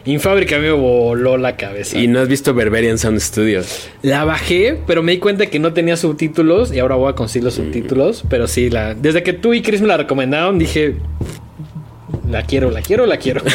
En 0.04 0.20
fábrica 0.20 0.58
me 0.58 0.70
voló 0.70 1.36
la 1.36 1.56
cabeza. 1.56 1.98
Y 1.98 2.06
no 2.06 2.20
has 2.20 2.28
visto 2.28 2.54
Berberian 2.54 2.98
Sound 2.98 3.20
Studios. 3.20 3.88
La 4.02 4.24
bajé, 4.24 4.78
pero 4.86 5.02
me 5.02 5.12
di 5.12 5.18
cuenta 5.18 5.46
que 5.46 5.58
no 5.58 5.72
tenía 5.72 5.96
subtítulos 5.96 6.72
y 6.72 6.78
ahora 6.78 6.94
voy 6.94 7.10
a 7.10 7.14
conseguir 7.14 7.44
los 7.44 7.54
subtítulos. 7.54 8.24
Pero 8.28 8.46
sí, 8.46 8.70
la, 8.70 8.94
desde 8.94 9.22
que 9.22 9.32
tú 9.32 9.52
y 9.54 9.62
Chris 9.62 9.80
me 9.80 9.88
la 9.88 9.96
recomendaron, 9.96 10.58
dije. 10.58 10.96
La 12.30 12.42
quiero, 12.42 12.70
la 12.70 12.82
quiero, 12.82 13.06
la 13.06 13.18
quiero. 13.18 13.42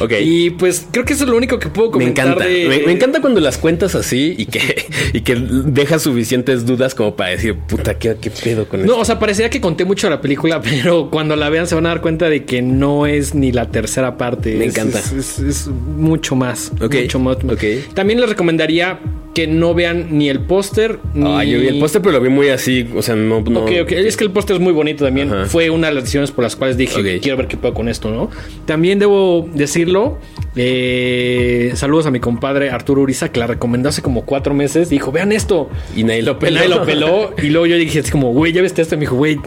Ok. 0.00 0.12
y 0.22 0.50
pues 0.50 0.86
creo 0.90 1.04
que 1.04 1.12
eso 1.14 1.24
es 1.24 1.30
lo 1.30 1.36
único 1.36 1.58
que 1.58 1.68
puedo 1.68 1.88
me 1.88 1.92
comentar. 1.92 2.26
encanta. 2.28 2.44
de- 2.46 2.68
Me, 2.68 2.78
me 2.86 2.92
encanta 2.92 3.20
cuando 3.20 3.40
las 3.40 3.58
cuentas 3.58 3.94
así 3.94 4.34
y 4.38 4.46
que, 4.46 4.86
y 5.12 5.20
que 5.22 5.34
dejas 5.36 6.02
suficientes 6.02 6.66
dudas 6.66 6.94
como 6.94 7.16
para 7.16 7.30
decir, 7.30 7.54
puta, 7.54 7.98
¿qué, 7.98 8.16
qué 8.20 8.30
pedo 8.30 8.68
con 8.68 8.80
No, 8.80 8.86
esto? 8.86 8.98
o 9.00 9.04
sea, 9.04 9.18
parecería 9.18 9.50
que 9.50 9.60
conté 9.60 9.84
mucho 9.84 10.08
la 10.10 10.20
película, 10.20 10.60
pero 10.62 11.10
cuando 11.10 11.36
la 11.36 11.48
vean 11.50 11.66
se 11.66 11.74
van 11.74 11.86
a 11.86 11.90
dar 11.90 12.00
cuenta 12.00 12.28
de 12.28 12.44
que 12.44 12.62
no 12.62 13.06
es 13.06 13.34
ni 13.34 13.52
la 13.52 13.70
tercera 13.70 14.16
parte. 14.16 14.54
Me 14.56 14.66
Es- 14.66 14.76
encanta. 14.76 14.98
Es, 14.98 15.12
es- 15.12 15.38
es 15.38 15.66
mucho 15.68 16.36
más. 16.36 16.72
Ok, 16.80 16.94
Mucho 17.02 17.18
más. 17.18 17.36
ok. 17.38 17.64
También 17.94 18.20
les 18.20 18.28
recomendaría 18.28 19.00
que 19.38 19.46
no 19.46 19.72
vean 19.72 20.18
ni 20.18 20.28
el 20.28 20.40
póster 20.40 20.98
ni. 21.14 21.32
Ah, 21.32 21.44
yo 21.44 21.60
vi 21.60 21.68
el 21.68 21.78
póster, 21.78 22.02
pero 22.02 22.14
lo 22.14 22.20
vi 22.20 22.28
muy 22.28 22.48
así. 22.48 22.88
O 22.96 23.02
sea, 23.02 23.14
no. 23.14 23.40
no 23.40 23.60
Ok, 23.60 23.70
ok. 23.82 23.92
Es 23.92 24.16
que 24.16 24.24
el 24.24 24.32
póster 24.32 24.56
es 24.56 24.60
muy 24.60 24.72
bonito 24.72 25.04
también. 25.04 25.32
Ajá. 25.32 25.46
Fue 25.46 25.70
una 25.70 25.86
de 25.86 25.94
las 25.94 26.02
decisiones 26.02 26.32
por 26.32 26.42
las 26.42 26.56
cuales 26.56 26.76
dije, 26.76 27.20
quiero 27.20 27.36
ver 27.36 27.46
qué 27.46 27.56
puedo 27.56 27.72
con 27.72 27.88
esto, 27.88 28.10
¿no? 28.10 28.30
También 28.66 28.98
debo 28.98 29.48
decirlo. 29.54 30.18
eh, 30.56 31.70
saludos 31.76 32.06
a 32.06 32.10
mi 32.10 32.18
compadre 32.18 32.70
Arturo 32.70 33.02
Uriza, 33.02 33.30
que 33.30 33.38
la 33.38 33.46
recomendó 33.46 33.90
hace 33.90 34.02
como 34.02 34.24
cuatro 34.24 34.54
meses. 34.54 34.90
Dijo, 34.90 35.12
vean 35.12 35.30
esto. 35.30 35.70
Y 35.94 36.02
nadie 36.02 36.22
lo 36.22 36.40
peló. 36.40 36.56
Nadie 36.56 36.68
lo 36.70 36.84
peló. 36.84 37.34
y 37.40 37.50
luego 37.50 37.66
yo 37.66 37.76
dije, 37.76 38.00
así 38.00 38.10
como, 38.10 38.32
güey, 38.32 38.52
ya 38.52 38.60
viste 38.60 38.82
esto. 38.82 38.96
Y 38.96 38.98
me 38.98 39.02
dijo, 39.02 39.14
güey, 39.14 39.38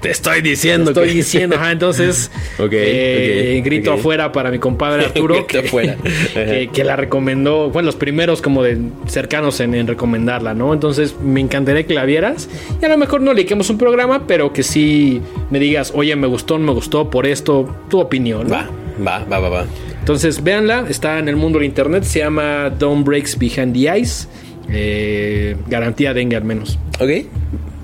Te 0.00 0.10
estoy 0.10 0.42
diciendo 0.42 0.90
estoy 0.90 1.08
que- 1.08 1.14
diciendo. 1.14 1.56
Ajá, 1.56 1.72
entonces, 1.72 2.30
eh, 2.70 3.60
grito 3.64 3.92
afuera 3.92 4.30
para 4.32 4.50
mi 4.50 4.58
compadre 4.58 5.04
Arturo, 5.06 5.34
Grito 5.34 5.46
que, 5.48 5.58
afuera. 5.58 5.96
que, 6.34 6.70
que 6.72 6.84
la 6.84 6.96
recomendó. 6.96 7.70
Bueno, 7.70 7.86
los 7.86 7.96
primeros 7.96 8.42
como 8.42 8.62
de 8.62 8.78
cercanos 9.06 9.58
en, 9.60 9.74
en 9.74 9.86
recomendarla, 9.86 10.54
¿no? 10.54 10.72
Entonces, 10.74 11.16
me 11.22 11.40
encantaría 11.40 11.86
que 11.86 11.94
la 11.94 12.04
vieras. 12.04 12.48
Y 12.80 12.84
a 12.84 12.88
lo 12.88 12.98
mejor 12.98 13.20
no 13.22 13.32
le 13.32 13.36
dediquemos 13.36 13.70
un 13.70 13.78
programa, 13.78 14.26
pero 14.26 14.52
que 14.52 14.62
sí 14.62 15.20
me 15.50 15.58
digas, 15.58 15.92
oye, 15.94 16.14
me 16.16 16.26
gustó, 16.26 16.58
no 16.58 16.66
me 16.66 16.72
gustó 16.72 17.10
por 17.10 17.26
esto, 17.26 17.74
tu 17.88 17.98
opinión. 18.00 18.48
¿no? 18.48 18.54
Va, 18.54 18.68
va, 19.04 19.24
va, 19.24 19.38
va, 19.38 19.48
va. 19.48 19.66
Entonces, 19.98 20.44
véanla, 20.44 20.84
está 20.88 21.18
en 21.18 21.28
el 21.28 21.36
mundo 21.36 21.58
del 21.58 21.66
internet, 21.66 22.04
se 22.04 22.20
llama 22.20 22.70
Don't 22.70 23.04
Breaks 23.04 23.38
Behind 23.38 23.72
the 23.74 23.98
Ice. 23.98 24.28
Eh, 24.70 25.56
garantía 25.68 26.12
dengue 26.14 26.36
al 26.36 26.44
menos. 26.44 26.78
Ok, 27.00 27.10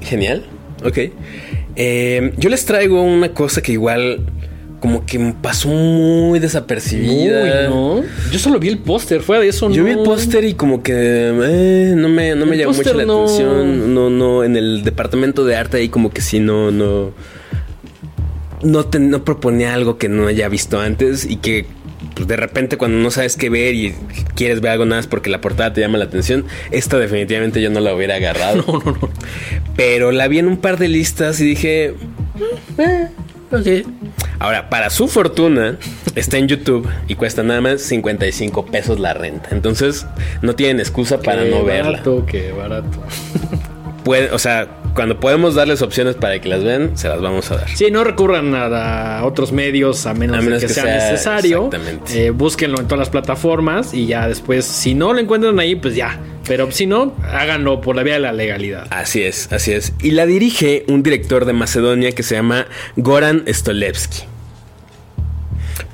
genial. 0.02 0.44
Ok. 0.84 0.98
Eh, 1.76 2.32
yo 2.36 2.48
les 2.50 2.64
traigo 2.64 3.02
una 3.02 3.32
cosa 3.32 3.62
que 3.62 3.72
igual 3.72 4.20
como 4.80 5.06
que 5.06 5.18
me 5.18 5.32
pasó 5.32 5.68
muy 5.68 6.38
desapercibida. 6.40 7.68
Uy, 7.68 7.74
no. 7.74 8.02
Yo 8.32 8.38
solo 8.38 8.58
vi 8.58 8.68
el 8.68 8.78
póster, 8.78 9.20
fuera 9.22 9.40
de 9.42 9.48
eso 9.48 9.70
Yo 9.70 9.82
no. 9.82 9.84
vi 9.84 9.92
el 9.92 9.98
póster 10.00 10.44
y 10.44 10.54
como 10.54 10.82
que 10.82 10.92
eh, 10.94 11.94
no 11.96 12.08
me, 12.08 12.34
no 12.34 12.46
me 12.46 12.56
llamó 12.56 12.72
mucho 12.72 12.92
la 12.92 13.04
no- 13.04 13.22
atención. 13.24 13.94
No, 13.94 14.10
no, 14.10 14.42
en 14.42 14.56
el 14.56 14.82
departamento 14.82 15.44
de 15.44 15.54
arte 15.54 15.76
ahí 15.76 15.88
como 15.88 16.10
que 16.10 16.20
sí, 16.20 16.40
no, 16.40 16.70
no. 16.72 17.12
No, 18.62 18.84
te- 18.84 18.98
no 19.00 19.24
proponía 19.24 19.74
algo 19.74 19.98
que 19.98 20.08
no 20.08 20.26
haya 20.26 20.48
visto 20.48 20.80
antes 20.80 21.24
y 21.28 21.36
que 21.36 21.66
pues, 22.14 22.26
de 22.28 22.36
repente 22.36 22.76
cuando 22.76 22.98
no 22.98 23.10
sabes 23.10 23.36
qué 23.36 23.50
ver 23.50 23.74
y 23.74 23.94
quieres 24.34 24.60
ver 24.60 24.72
algo 24.72 24.84
nada 24.84 25.00
más 25.00 25.06
porque 25.06 25.30
la 25.30 25.40
portada 25.40 25.72
te 25.72 25.80
llama 25.80 25.98
la 25.98 26.04
atención, 26.04 26.44
esta 26.70 26.98
definitivamente 26.98 27.60
yo 27.60 27.70
no 27.70 27.80
la 27.80 27.94
hubiera 27.94 28.16
agarrado. 28.16 28.62
No, 28.72 28.78
no, 28.78 28.92
no. 28.92 29.10
Pero 29.76 30.12
la 30.12 30.28
vi 30.28 30.38
en 30.38 30.46
un 30.46 30.56
par 30.56 30.78
de 30.78 30.88
listas 30.88 31.40
y 31.40 31.44
dije, 31.44 31.94
eh, 32.78 33.08
ok. 33.50 33.86
Ahora, 34.38 34.68
para 34.68 34.90
su 34.90 35.08
fortuna, 35.08 35.78
está 36.14 36.38
en 36.38 36.48
YouTube 36.48 36.88
y 37.08 37.14
cuesta 37.14 37.42
nada 37.42 37.60
más 37.60 37.82
55 37.82 38.66
pesos 38.66 38.98
la 38.98 39.14
renta. 39.14 39.50
Entonces, 39.52 40.06
no 40.42 40.54
tienen 40.54 40.80
excusa 40.80 41.20
para 41.20 41.44
Qué 41.44 41.50
no 41.50 41.64
verla. 41.64 41.92
Barato, 41.92 42.26
qué 42.26 42.52
barato. 42.52 42.98
Puede, 44.04 44.30
o 44.32 44.38
sea, 44.38 44.66
cuando 44.94 45.20
podemos 45.20 45.54
darles 45.54 45.80
opciones 45.82 46.16
para 46.16 46.40
que 46.40 46.48
las 46.48 46.64
vean, 46.64 46.96
se 46.98 47.08
las 47.08 47.20
vamos 47.20 47.50
a 47.50 47.56
dar. 47.56 47.68
Sí, 47.70 47.90
no 47.90 48.02
recurran 48.04 48.54
a, 48.54 49.18
a 49.20 49.24
otros 49.24 49.52
medios 49.52 50.06
a 50.06 50.14
menos, 50.14 50.36
A 50.36 50.40
de 50.40 50.46
que, 50.58 50.66
que 50.66 50.68
sea, 50.68 50.82
sea- 50.84 51.10
necesario. 51.12 51.66
exactamente. 51.66 52.26
Eh, 52.26 52.30
búsquenlo 52.30 52.80
en 52.80 52.86
todas 52.86 52.98
las 52.98 53.10
plataformas 53.10 53.94
y 53.94 54.06
ya 54.06 54.26
después, 54.28 54.64
si 54.64 54.94
no 54.94 55.12
lo 55.12 55.20
encuentran 55.20 55.58
ahí, 55.60 55.76
pues 55.76 55.94
ya. 55.94 56.18
Pero 56.46 56.70
si 56.72 56.86
no, 56.86 57.14
háganlo 57.22 57.80
por 57.80 57.94
la 57.94 58.02
vía 58.02 58.14
de 58.14 58.20
la 58.20 58.32
legalidad. 58.32 58.88
Así 58.90 59.22
es, 59.22 59.52
así 59.52 59.72
es. 59.72 59.92
Y 60.02 60.10
la 60.10 60.26
dirige 60.26 60.84
un 60.88 61.04
director 61.04 61.44
de 61.44 61.52
Macedonia 61.52 62.10
que 62.12 62.24
se 62.24 62.34
llama 62.34 62.66
Goran 62.96 63.44
Stolevski. 63.48 64.24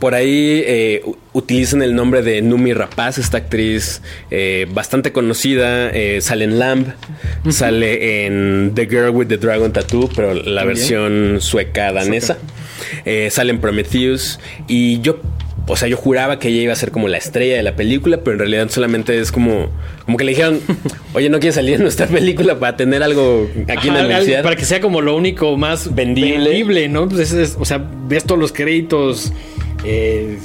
Por 0.00 0.14
ahí 0.14 0.62
eh, 0.66 1.02
utilizan 1.32 1.82
el 1.82 1.94
nombre 1.94 2.22
de 2.22 2.40
Numi 2.42 2.72
Rapaz, 2.72 3.18
esta 3.18 3.38
actriz 3.38 4.00
eh, 4.30 4.66
bastante 4.72 5.12
conocida. 5.12 5.90
eh, 5.90 6.20
sale 6.20 6.44
en 6.44 6.58
Lamb, 6.58 6.86
sale 7.50 8.26
en 8.26 8.72
The 8.74 8.86
Girl 8.86 9.10
with 9.10 9.26
the 9.28 9.38
Dragon 9.38 9.72
Tattoo, 9.72 10.08
pero 10.14 10.34
la 10.34 10.42
También. 10.42 10.66
versión 10.66 11.36
sueca 11.40 11.92
danesa. 11.92 12.38
Eh, 13.04 13.28
sale 13.30 13.50
en 13.50 13.60
Prometheus. 13.60 14.38
Y 14.68 15.00
yo, 15.00 15.18
o 15.66 15.76
sea, 15.76 15.88
yo 15.88 15.96
juraba 15.96 16.38
que 16.38 16.48
ella 16.48 16.62
iba 16.62 16.72
a 16.72 16.76
ser 16.76 16.90
como 16.92 17.08
la 17.08 17.18
estrella 17.18 17.56
de 17.56 17.62
la 17.62 17.74
película, 17.76 18.18
pero 18.18 18.32
en 18.34 18.38
realidad 18.38 18.68
solamente 18.70 19.18
es 19.18 19.32
como, 19.32 19.70
como 20.04 20.16
que 20.16 20.24
le 20.24 20.30
dijeron, 20.32 20.60
oye, 21.12 21.28
¿no 21.28 21.40
quieres 21.40 21.56
salir 21.56 21.74
en 21.74 21.82
nuestra 21.82 22.06
película 22.06 22.58
para 22.58 22.76
tener 22.76 23.02
algo 23.02 23.48
aquí 23.68 23.88
Ajá, 23.88 24.00
en 24.00 24.12
anunciar? 24.12 24.42
para 24.44 24.56
que 24.56 24.64
sea 24.64 24.80
como 24.80 25.00
lo 25.00 25.16
único 25.16 25.56
más 25.56 25.94
Vendible. 25.94 26.38
vendible, 26.50 26.88
¿no? 26.88 27.08
Pues 27.08 27.32
es- 27.32 27.56
o 27.58 27.64
sea, 27.64 27.84
ves 28.08 28.24
todos 28.24 28.40
los 28.40 28.52
créditos. 28.52 29.32
Eh, 29.84 30.38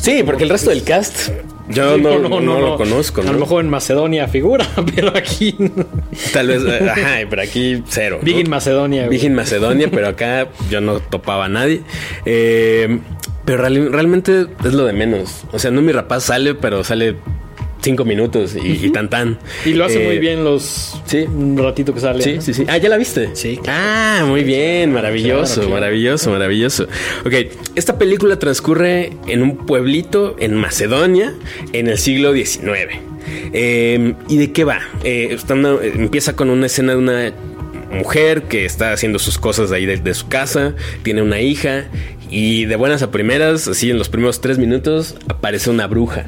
Sí, 0.00 0.22
porque 0.24 0.44
el 0.44 0.50
resto 0.50 0.70
del 0.70 0.82
cast 0.82 1.30
Yo 1.68 1.98
no, 1.98 2.18
no, 2.18 2.60
lo 2.60 2.76
conozco. 2.76 3.20
A 3.20 3.24
lo 3.24 3.38
mejor 3.38 3.62
en 3.62 3.70
Macedonia 3.70 4.26
figura, 4.28 4.66
pero 4.94 5.16
aquí. 5.16 5.56
Tal 6.32 6.48
vez, 6.48 6.62
eh, 6.64 6.90
ajá, 6.90 7.18
pero 7.28 7.42
aquí 7.42 7.82
cero. 7.88 8.18
Big 8.22 8.38
in 8.38 8.50
Macedonia. 8.50 9.08
Big 9.08 9.24
in 9.24 9.34
Macedonia, 9.34 9.88
pero 9.90 10.08
acá 10.08 10.48
yo 10.70 10.80
no 10.80 11.00
topaba 11.00 11.44
a 11.44 11.48
nadie. 11.48 11.82
Eh, 12.24 12.98
pero 13.44 13.62
realmente 13.62 14.46
es 14.64 14.72
lo 14.72 14.84
de 14.84 14.92
menos. 14.92 15.44
O 15.52 15.58
sea, 15.58 15.70
no 15.70 15.82
mi 15.82 15.92
rapaz 15.92 16.24
sale, 16.24 16.54
pero 16.54 16.82
sale 16.82 17.16
cinco 17.80 18.04
minutos 18.04 18.56
y, 18.62 18.90
tan 18.90 19.08
tan. 19.08 19.38
Y 19.64 19.74
lo 19.74 19.84
hace 19.84 19.98
muy 20.04 20.16
eh, 20.16 20.18
bien 20.18 20.44
los. 20.44 21.00
Sí. 21.06 21.20
Un 21.20 21.58
ratito 21.58 21.94
que 21.94 22.00
sale. 22.00 22.22
Sí, 22.22 22.38
sí, 22.40 22.54
sí. 22.54 22.64
Ah, 22.68 22.78
¿ya 22.78 22.88
la 22.88 22.96
viste? 22.96 23.30
Sí. 23.34 23.58
Ah, 23.66 24.24
muy 24.26 24.44
bien. 24.44 24.92
Maravilloso, 24.92 25.68
maravilloso, 25.68 26.30
maravilloso. 26.30 26.86
Ok, 27.24 27.34
esta 27.74 27.98
película 27.98 28.38
transcurre 28.38 29.12
en 29.26 29.42
un 29.42 29.56
pueblito 29.66 30.36
en 30.38 30.54
Macedonia 30.54 31.34
en 31.72 31.88
el 31.88 31.98
siglo 31.98 32.32
XIX. 32.32 33.10
Em, 33.52 34.14
¿Y 34.28 34.36
de 34.36 34.52
qué 34.52 34.64
va? 34.64 34.80
Eh, 35.04 35.36
empieza 35.94 36.36
con 36.36 36.50
una 36.50 36.66
escena 36.66 36.92
de 36.92 36.98
una 36.98 37.32
mujer 37.92 38.44
que 38.44 38.64
está 38.64 38.92
haciendo 38.92 39.18
sus 39.18 39.38
cosas 39.38 39.70
de 39.70 39.76
ahí 39.76 39.86
de, 39.86 40.14
su 40.14 40.28
casa, 40.28 40.74
tiene 41.02 41.22
una 41.22 41.40
hija 41.40 41.86
y 42.30 42.64
de 42.66 42.76
buenas 42.76 43.02
a 43.02 43.10
primeras, 43.10 43.66
así 43.66 43.90
en 43.90 43.98
los 43.98 44.08
primeros 44.08 44.40
tres 44.40 44.58
minutos, 44.58 45.16
aparece 45.28 45.70
una 45.70 45.86
bruja. 45.86 46.26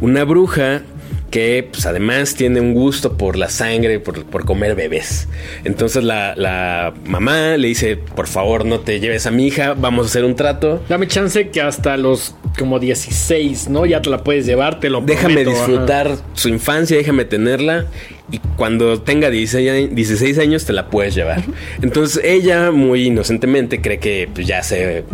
Una 0.00 0.24
bruja 0.24 0.82
que 1.30 1.68
pues, 1.70 1.86
además 1.86 2.34
tiene 2.34 2.60
un 2.60 2.74
gusto 2.74 3.16
por 3.16 3.36
la 3.36 3.48
sangre, 3.48 4.00
por, 4.00 4.44
comer 4.44 4.74
bebés. 4.74 5.28
Entonces 5.64 6.02
la, 6.04 6.94
mamá 7.04 7.56
le 7.56 7.68
dice, 7.68 7.96
por 7.96 8.26
favor 8.26 8.64
no 8.64 8.80
te 8.80 9.00
lleves 9.00 9.26
a 9.26 9.30
mi 9.30 9.46
hija, 9.46 9.74
vamos 9.74 10.06
a 10.06 10.08
hacer 10.08 10.24
un 10.24 10.36
trato. 10.36 10.82
Dame 10.88 11.06
chance 11.06 11.48
que 11.50 11.60
hasta 11.60 11.96
los 11.96 12.34
como 12.58 12.78
16, 12.78 13.68
¿no? 13.68 13.86
Ya 13.86 14.00
te 14.02 14.10
la 14.10 14.24
puedes 14.24 14.46
llevar, 14.46 14.80
te 14.80 14.90
lo 14.90 15.00
Déjame 15.00 15.44
disfrutar 15.44 16.16
su 16.34 16.48
infancia, 16.48 16.96
déjame 16.96 17.24
tenerla 17.24 17.86
y 18.30 18.38
cuando 18.56 19.00
tenga 19.00 19.30
16, 19.30 20.38
años 20.38 20.64
te 20.64 20.72
la 20.72 20.88
puedes 20.88 21.14
llevar. 21.14 21.42
Entonces 21.82 22.22
ella 22.24 22.70
muy 22.70 23.06
inocentemente 23.06 23.80
cree 23.80 23.98
que 23.98 24.28
pues, 24.32 24.46
ya 24.46 24.62
se 24.62 25.04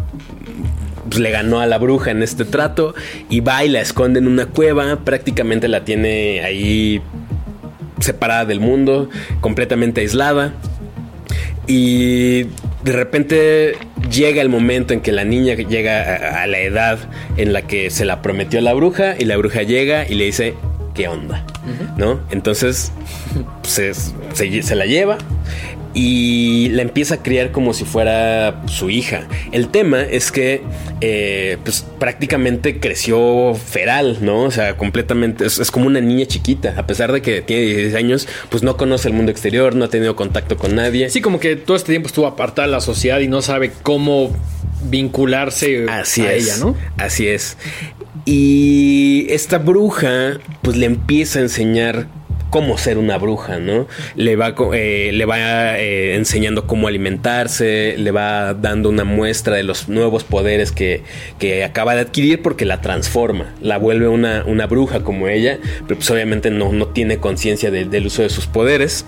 pues, 1.08 1.20
le 1.20 1.30
ganó 1.30 1.60
a 1.60 1.66
la 1.66 1.78
bruja 1.78 2.10
en 2.10 2.22
este 2.22 2.44
trato 2.44 2.94
y 3.28 3.40
va 3.40 3.64
y 3.64 3.68
la 3.68 3.80
esconde 3.80 4.18
en 4.18 4.28
una 4.28 4.46
cueva, 4.46 5.00
prácticamente 5.04 5.68
la 5.68 5.84
tiene 5.84 6.42
ahí 6.42 7.00
separada 8.00 8.44
del 8.44 8.60
mundo, 8.60 9.08
completamente 9.40 10.00
aislada. 10.00 10.54
Y 11.66 12.44
de 12.84 12.92
repente 12.92 13.76
llega 14.10 14.42
el 14.42 14.50
momento 14.50 14.92
en 14.92 15.00
que 15.00 15.12
la 15.12 15.24
niña 15.24 15.54
llega 15.54 16.42
a, 16.42 16.46
la 16.46 16.58
edad 16.58 16.98
en 17.38 17.54
la 17.54 17.62
que 17.62 17.90
se 17.90 18.04
la 18.04 18.20
prometió 18.20 18.60
la 18.60 18.74
bruja 18.74 19.14
y 19.18 19.24
la 19.24 19.36
bruja 19.38 19.62
llega 19.62 20.06
y 20.06 20.14
le 20.14 20.24
dice, 20.24 20.54
¿qué 20.94 21.08
onda? 21.08 21.46
¿No? 21.96 22.20
Entonces 22.30 22.92
se, 23.62 23.94
se, 23.94 24.74
la 24.74 24.84
lleva 24.84 25.16
y 25.94 26.70
la 26.70 26.82
empieza 26.82 27.16
a 27.16 27.22
criar 27.22 27.52
como 27.52 27.72
si 27.72 27.84
fuera 27.84 28.62
su 28.66 28.90
hija. 28.90 29.28
El 29.52 29.68
tema 29.68 30.02
es 30.02 30.32
que 30.32 30.62
eh, 31.00 31.56
pues 31.62 31.86
prácticamente 32.00 32.80
creció 32.80 33.54
feral, 33.54 34.18
¿no? 34.20 34.42
O 34.42 34.50
sea, 34.50 34.76
completamente 34.76 35.46
es, 35.46 35.70
como 35.70 35.86
una 35.86 36.00
niña 36.00 36.26
chiquita, 36.26 36.74
a 36.76 36.86
pesar 36.86 37.12
de 37.12 37.22
que 37.22 37.42
tiene 37.42 37.62
16 37.62 37.94
años, 37.94 38.28
pues 38.50 38.64
no 38.64 38.76
conoce 38.76 39.08
el 39.08 39.14
mundo 39.14 39.30
exterior, 39.30 39.76
no 39.76 39.84
ha 39.84 39.88
tenido 39.88 40.16
contacto 40.16 40.56
con 40.56 40.74
nadie. 40.74 41.08
Sí, 41.10 41.20
como 41.20 41.38
que 41.38 41.54
todo 41.54 41.76
este 41.76 41.92
tiempo 41.92 42.08
estuvo 42.08 42.26
apartada 42.26 42.66
de 42.66 42.72
la 42.72 42.80
sociedad 42.80 43.20
y 43.20 43.28
no 43.28 43.40
sabe 43.40 43.70
cómo 43.82 44.34
vincularse 44.82 45.86
Así 45.88 46.22
a 46.22 46.32
ella, 46.34 46.56
¿no? 46.58 46.76
Así 46.98 47.28
es. 47.28 47.56
Y 48.24 49.26
esta 49.28 49.58
bruja, 49.58 50.38
pues 50.62 50.76
le 50.76 50.86
empieza 50.86 51.38
a 51.38 51.42
enseñar 51.42 52.08
cómo 52.54 52.78
ser 52.78 52.98
una 52.98 53.18
bruja, 53.18 53.58
¿no? 53.58 53.88
Le 54.14 54.36
va, 54.36 54.54
eh, 54.74 55.10
le 55.12 55.24
va 55.24 55.76
eh, 55.76 56.14
enseñando 56.14 56.68
cómo 56.68 56.86
alimentarse, 56.86 57.96
le 57.98 58.12
va 58.12 58.54
dando 58.54 58.90
una 58.90 59.02
muestra 59.02 59.56
de 59.56 59.64
los 59.64 59.88
nuevos 59.88 60.22
poderes 60.22 60.70
que, 60.70 61.02
acaba 61.64 61.96
de 61.96 62.02
adquirir 62.02 62.42
porque 62.42 62.64
la 62.64 62.80
transforma, 62.80 63.52
la 63.60 63.76
vuelve 63.76 64.06
una, 64.06 64.44
una 64.46 64.68
bruja 64.68 65.02
como 65.02 65.26
ella, 65.26 65.58
pero 65.88 65.98
pues 65.98 66.08
obviamente 66.12 66.52
no, 66.52 66.72
no 66.72 66.86
tiene 66.86 67.18
conciencia 67.18 67.72
del 67.72 68.06
uso 68.06 68.22
de 68.22 68.28
sus 68.28 68.46
poderes. 68.46 69.04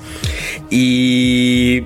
Y 0.68 1.84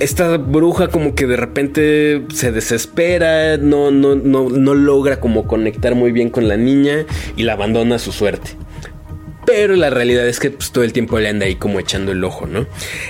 esta 0.00 0.36
bruja 0.36 0.88
como 0.88 1.14
que 1.14 1.26
de 1.26 1.38
repente 1.38 2.26
se 2.34 2.52
desespera, 2.52 3.56
no, 3.56 3.90
no, 3.90 4.16
no, 4.16 4.50
no 4.50 4.74
logra 4.74 5.18
como 5.18 5.46
conectar 5.46 5.94
muy 5.94 6.12
bien 6.12 6.28
con 6.28 6.46
la 6.46 6.58
niña 6.58 7.06
y 7.38 7.44
la 7.44 7.54
abandona 7.54 7.94
a 7.94 7.98
su 7.98 8.12
suerte. 8.12 8.50
Pero 9.46 9.74
la 9.76 9.90
realidad 9.90 10.26
es 10.28 10.38
que 10.38 10.50
pues, 10.50 10.70
todo 10.70 10.84
el 10.84 10.92
tiempo 10.92 11.18
le 11.18 11.28
anda 11.28 11.46
ahí 11.46 11.56
como 11.56 11.80
echando 11.80 12.12
el 12.12 12.22
ojo, 12.24 12.46
¿no? 12.46 12.66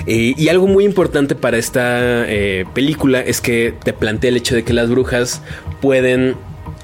y 0.07 0.49
algo 0.49 0.67
muy 0.67 0.85
importante 0.85 1.35
para 1.35 1.57
esta 1.57 2.25
eh, 2.29 2.65
película 2.75 3.21
es 3.21 3.41
que 3.41 3.75
te 3.85 3.93
plantea 3.93 4.31
el 4.31 4.37
hecho 4.37 4.55
de 4.55 4.65
que 4.65 4.73
las 4.73 4.91
brujas 4.91 5.43
pueden 5.81 6.37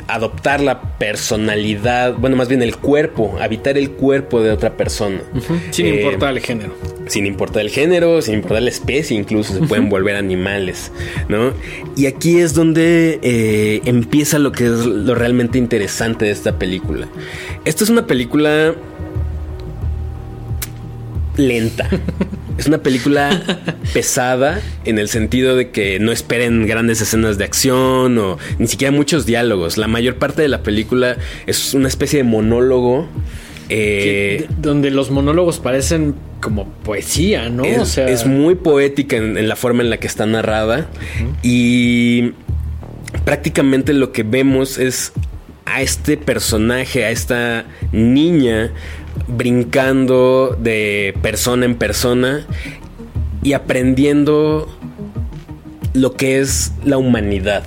adoptar 0.08 0.60
la 0.60 0.80
personalidad, 0.98 2.14
bueno, 2.14 2.36
más 2.36 2.48
bien 2.48 2.62
el 2.62 2.76
cuerpo, 2.76 3.36
habitar 3.40 3.76
el 3.76 3.90
cuerpo 3.90 4.40
de 4.40 4.50
otra 4.50 4.76
persona. 4.76 5.20
Sin 5.70 5.86
eh, 5.86 5.96
importar 5.96 6.32
el 6.32 6.40
género. 6.40 6.74
Sin 7.08 7.26
importar 7.26 7.62
el 7.62 7.70
género, 7.70 8.22
sin 8.22 8.34
importar 8.34 8.62
la 8.62 8.70
especie, 8.70 9.16
incluso 9.16 9.54
se 9.54 9.60
pueden 9.60 9.88
volver 9.88 10.16
animales, 10.16 10.92
¿no? 11.28 11.52
Y 11.96 12.06
aquí 12.06 12.38
es 12.38 12.54
donde 12.54 13.18
eh, 13.22 13.80
empieza 13.84 14.38
lo 14.38 14.52
que 14.52 14.64
es 14.64 14.86
lo 14.86 15.14
realmente 15.14 15.58
interesante 15.58 16.24
de 16.26 16.30
esta 16.30 16.58
película. 16.58 17.08
Esta 17.64 17.84
es 17.84 17.90
una 17.90 18.06
película 18.06 18.74
lenta. 21.36 21.88
Es 22.58 22.66
una 22.66 22.78
película 22.78 23.74
pesada 23.92 24.62
en 24.86 24.98
el 24.98 25.10
sentido 25.10 25.56
de 25.56 25.70
que 25.72 25.98
no 25.98 26.10
esperen 26.10 26.66
grandes 26.66 27.02
escenas 27.02 27.36
de 27.36 27.44
acción 27.44 28.16
o 28.16 28.38
ni 28.58 28.66
siquiera 28.66 28.92
muchos 28.92 29.26
diálogos. 29.26 29.76
La 29.76 29.88
mayor 29.88 30.16
parte 30.16 30.40
de 30.40 30.48
la 30.48 30.62
película 30.62 31.18
es 31.46 31.74
una 31.74 31.88
especie 31.88 32.18
de 32.18 32.24
monólogo. 32.24 33.08
Eh, 33.68 34.46
donde 34.56 34.90
los 34.90 35.10
monólogos 35.10 35.58
parecen 35.58 36.14
como 36.40 36.66
poesía, 36.66 37.50
¿no? 37.50 37.64
Es, 37.64 37.78
o 37.78 37.84
sea... 37.84 38.08
es 38.08 38.24
muy 38.24 38.54
poética 38.54 39.16
en, 39.16 39.48
la 39.48 39.56
forma 39.56 39.82
en 39.82 39.90
la 39.90 39.98
que 39.98 40.06
está 40.06 40.24
narrada. 40.24 40.88
Y 41.42 42.32
prácticamente 43.26 43.92
lo 43.92 44.12
que 44.12 44.22
vemos 44.22 44.78
es 44.78 45.12
a 45.66 45.82
este 45.82 46.16
personaje, 46.16 47.04
a 47.04 47.10
esta 47.10 47.66
niña 47.92 48.72
brincando 49.28 50.56
de 50.60 51.14
persona 51.22 51.64
en 51.64 51.76
persona 51.76 52.46
y 53.42 53.52
aprendiendo 53.52 54.68
lo 55.94 56.14
que 56.14 56.40
es 56.40 56.72
la 56.84 56.98
humanidad. 56.98 57.64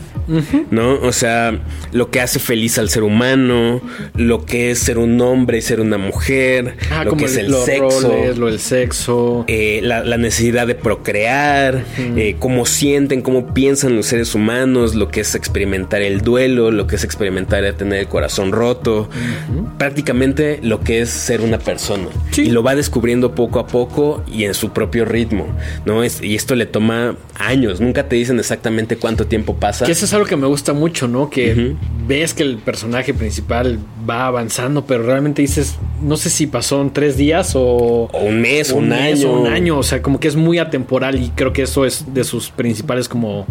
¿No? 0.72 0.94
O 1.02 1.12
sea, 1.12 1.60
lo 1.92 2.12
que 2.12 2.22
hace 2.22 2.40
feliz 2.40 2.78
al 2.78 2.90
ser 2.90 3.04
humano, 3.04 3.82
lo 4.16 4.46
que 4.46 4.72
es 4.72 4.80
ser 4.80 4.98
un 4.98 5.20
hombre 5.22 5.58
y 5.58 5.62
ser 5.62 5.80
una 5.82 5.98
mujer, 5.98 6.76
ah, 6.92 7.04
lo 7.04 7.16
que 7.16 7.26
es 7.26 7.38
el 7.38 7.54
sexo, 7.54 8.14
lo 8.36 8.48
del 8.48 8.60
sexo, 8.60 9.46
eh, 9.48 9.80
la, 9.84 10.18
necesidad 10.18 10.68
de 10.68 10.76
procrear, 10.76 11.86
eh, 11.98 12.36
cómo 12.40 12.66
sienten, 12.66 13.22
cómo 13.22 13.54
piensan 13.54 13.96
los 13.96 14.08
seres 14.08 14.36
humanos, 14.36 14.96
lo 14.96 15.08
que 15.08 15.22
es 15.22 15.34
experimentar 15.36 16.02
el 16.02 16.22
duelo, 16.22 16.72
lo 16.72 16.88
que 16.88 16.98
es 16.98 17.04
experimentar 17.04 17.60
tener 17.74 18.00
el 18.00 18.08
corazón 18.08 18.52
roto, 18.52 19.10
prácticamente 19.78 20.60
lo 20.62 20.82
que 20.82 21.02
es 21.02 21.10
ser 21.10 21.42
una 21.42 21.60
persona. 21.60 22.08
Y 22.38 22.52
lo 22.52 22.64
va 22.64 22.76
descubriendo 22.76 23.36
poco 23.36 23.60
a 23.60 23.68
poco 23.68 24.24
y 24.32 24.46
en 24.46 24.54
su 24.54 24.72
propio 24.72 25.06
ritmo, 25.06 25.48
¿no? 25.86 26.04
y 26.04 26.36
esto 26.36 26.56
le 26.56 26.66
toma 26.66 27.16
años, 27.36 27.80
nunca 27.82 28.08
te 28.08 28.16
dicen 28.16 28.40
exactamente 28.40 28.98
cuánto 28.98 29.26
tiempo 29.26 29.56
pasa 29.56 29.86
lo 30.20 30.26
que 30.26 30.36
me 30.36 30.48
gusta 30.48 30.74
mucho, 30.74 31.08
¿no? 31.08 31.30
Que 31.30 31.76
ves 32.08 32.34
que 32.34 32.44
el 32.44 32.58
personaje 32.58 33.14
principal 33.14 33.80
va 34.10 34.28
avanzando, 34.28 34.86
pero 34.86 35.04
realmente 35.04 35.42
dices, 35.42 35.78
no 36.02 36.18
sé 36.18 36.30
si 36.30 36.48
pasó 36.48 36.82
en 36.82 36.92
tres 36.92 37.18
días 37.18 37.54
o, 37.56 38.10
un 38.14 38.42
mes, 38.42 38.72
un, 38.72 38.92
año. 38.94 39.32
un 39.32 39.48
año, 39.48 39.78
o 39.78 39.84
sea, 39.84 40.02
como 40.02 40.20
que 40.20 40.28
es 40.28 40.36
muy 40.36 40.60
atemporal 40.60 41.22
y 41.22 41.30
creo 41.30 41.54
que 41.54 41.64
eso 41.64 41.86
es 41.86 42.14
de 42.14 42.24
sus 42.24 42.50
principales 42.50 43.08
como 43.10 43.48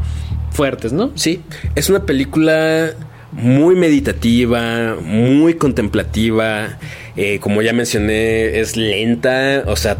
fuertes, 0.50 0.92
¿no? 0.92 1.10
Sí, 1.14 1.40
es 1.74 1.88
una 1.88 2.04
película 2.04 2.92
muy 3.32 3.74
meditativa, 3.74 4.96
muy 5.02 5.54
contemplativa, 5.54 6.78
eh, 7.16 7.38
como 7.40 7.62
ya 7.62 7.72
mencioné, 7.72 8.58
es 8.60 8.76
lenta, 8.76 9.64
o 9.66 9.76
sea, 9.76 9.98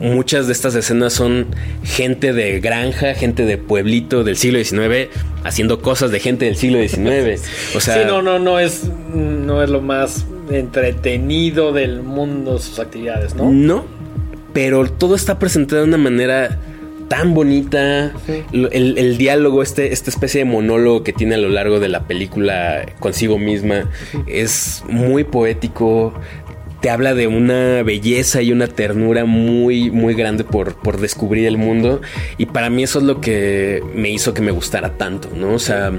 muchas 0.00 0.46
de 0.46 0.52
estas 0.52 0.74
escenas 0.74 1.12
son 1.12 1.46
gente 1.84 2.32
de 2.32 2.60
granja, 2.60 3.14
gente 3.14 3.44
de 3.44 3.58
pueblito 3.58 4.24
del 4.24 4.36
siglo 4.36 4.62
XIX 4.62 5.08
haciendo 5.44 5.80
cosas 5.80 6.10
de 6.10 6.20
gente 6.20 6.44
del 6.44 6.56
siglo 6.56 6.80
XIX. 6.80 7.42
O 7.74 7.80
sea, 7.80 7.94
sí, 7.94 8.00
no, 8.06 8.22
no, 8.22 8.38
no 8.38 8.58
es, 8.58 8.84
no 9.14 9.62
es 9.62 9.70
lo 9.70 9.80
más 9.80 10.26
entretenido 10.50 11.72
del 11.72 12.02
mundo 12.02 12.58
sus 12.58 12.78
actividades, 12.78 13.34
¿no? 13.34 13.50
No, 13.50 13.84
pero 14.52 14.88
todo 14.90 15.14
está 15.14 15.38
presentado 15.38 15.82
de 15.82 15.88
una 15.88 15.98
manera 15.98 16.58
tan 17.08 17.34
bonita. 17.34 18.12
El, 18.52 18.98
el, 18.98 19.18
diálogo, 19.18 19.62
este, 19.62 19.92
esta 19.92 20.10
especie 20.10 20.40
de 20.40 20.44
monólogo 20.44 21.04
que 21.04 21.12
tiene 21.12 21.36
a 21.36 21.38
lo 21.38 21.48
largo 21.48 21.78
de 21.78 21.88
la 21.88 22.06
película 22.06 22.84
consigo 22.98 23.38
misma, 23.38 23.90
es 24.26 24.82
muy 24.88 25.24
poético 25.24 26.12
habla 26.90 27.14
de 27.14 27.26
una 27.26 27.82
belleza 27.82 28.42
y 28.42 28.52
una 28.52 28.66
ternura 28.66 29.24
muy, 29.24 29.90
muy 29.90 30.14
grande 30.14 30.44
por, 30.44 30.74
por 30.74 31.00
descubrir 31.00 31.46
el 31.46 31.58
mundo. 31.58 32.00
Y 32.38 32.46
para 32.46 32.70
mí 32.70 32.82
eso 32.82 32.98
es 32.98 33.04
lo 33.04 33.20
que 33.20 33.82
me 33.94 34.10
hizo 34.10 34.34
que 34.34 34.42
me 34.42 34.50
gustara 34.52 34.96
tanto, 34.96 35.30
¿no? 35.34 35.54
O 35.54 35.58
sea, 35.58 35.92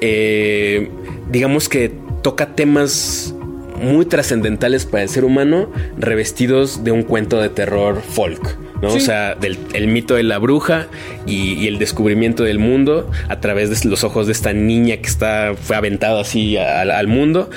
eh, 0.00 0.90
digamos 1.30 1.68
que 1.68 1.92
toca 2.22 2.54
temas 2.54 3.34
muy 3.82 4.06
trascendentales 4.06 4.86
para 4.86 5.02
el 5.02 5.08
ser 5.08 5.24
humano, 5.24 5.70
revestidos 5.98 6.84
de 6.84 6.92
un 6.92 7.02
cuento 7.02 7.40
de 7.40 7.48
terror 7.48 8.00
folk. 8.00 8.58
¿no? 8.80 8.88
O 8.88 9.00
sea, 9.00 9.36
del 9.36 9.58
el 9.74 9.86
mito 9.86 10.16
de 10.16 10.24
la 10.24 10.38
bruja 10.38 10.88
y, 11.24 11.68
el 11.68 11.78
descubrimiento 11.78 12.42
del 12.42 12.58
mundo 12.58 13.08
a 13.28 13.40
través 13.40 13.70
de 13.70 13.88
los 13.88 14.02
ojos 14.02 14.26
de 14.26 14.32
esta 14.32 14.52
niña 14.52 14.96
que 14.96 15.06
está, 15.06 15.54
fue 15.54 15.76
aventada 15.76 16.20
así 16.20 16.56
al, 16.56 17.06
mundo, 17.06 17.48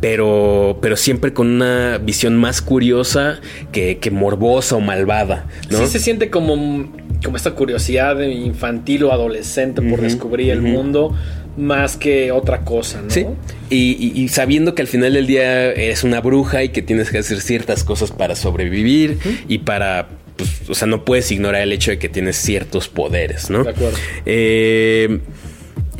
pero, 0.00 0.78
pero 0.82 0.96
siempre 0.96 1.32
con 1.32 1.48
una 1.48 1.98
visión 1.98 2.36
más 2.36 2.60
curiosa 2.60 3.40
que, 3.72 3.98
morbosa 4.12 4.76
o 4.76 4.80
malvada, 4.80 5.46
¿no? 5.70 5.78
Sí 5.78 5.86
se 5.86 5.98
siente 5.98 6.28
como, 6.28 6.86
como 7.24 7.36
esta 7.36 7.52
curiosidad 7.52 8.20
infantil 8.20 9.04
o 9.04 9.12
adolescente 9.12 9.80
por 9.80 10.02
descubrir 10.02 10.50
el 10.50 10.60
mundo 10.60 11.14
más 11.56 11.96
que 11.96 12.32
otra 12.32 12.60
cosa, 12.60 13.02
¿no? 13.02 13.10
Sí. 13.10 13.26
Y, 13.70 14.28
sabiendo 14.28 14.74
que 14.74 14.82
al 14.82 14.88
final 14.88 15.14
del 15.14 15.26
día 15.26 15.72
eres 15.72 16.04
una 16.04 16.20
bruja 16.20 16.62
y 16.62 16.68
que 16.68 16.82
tienes 16.82 17.10
que 17.10 17.18
hacer 17.18 17.40
ciertas 17.40 17.84
cosas 17.84 18.10
para 18.10 18.36
sobrevivir 18.36 19.18
y 19.48 19.58
para. 19.58 20.08
Pues, 20.36 20.68
o 20.68 20.74
sea, 20.74 20.88
no 20.88 21.04
puedes 21.04 21.30
ignorar 21.30 21.62
el 21.62 21.72
hecho 21.72 21.90
de 21.92 21.98
que 21.98 22.08
tienes 22.08 22.36
ciertos 22.36 22.88
poderes, 22.88 23.50
¿no? 23.50 23.64
De 23.64 23.70
acuerdo. 23.70 23.96
Eh, 24.26 25.20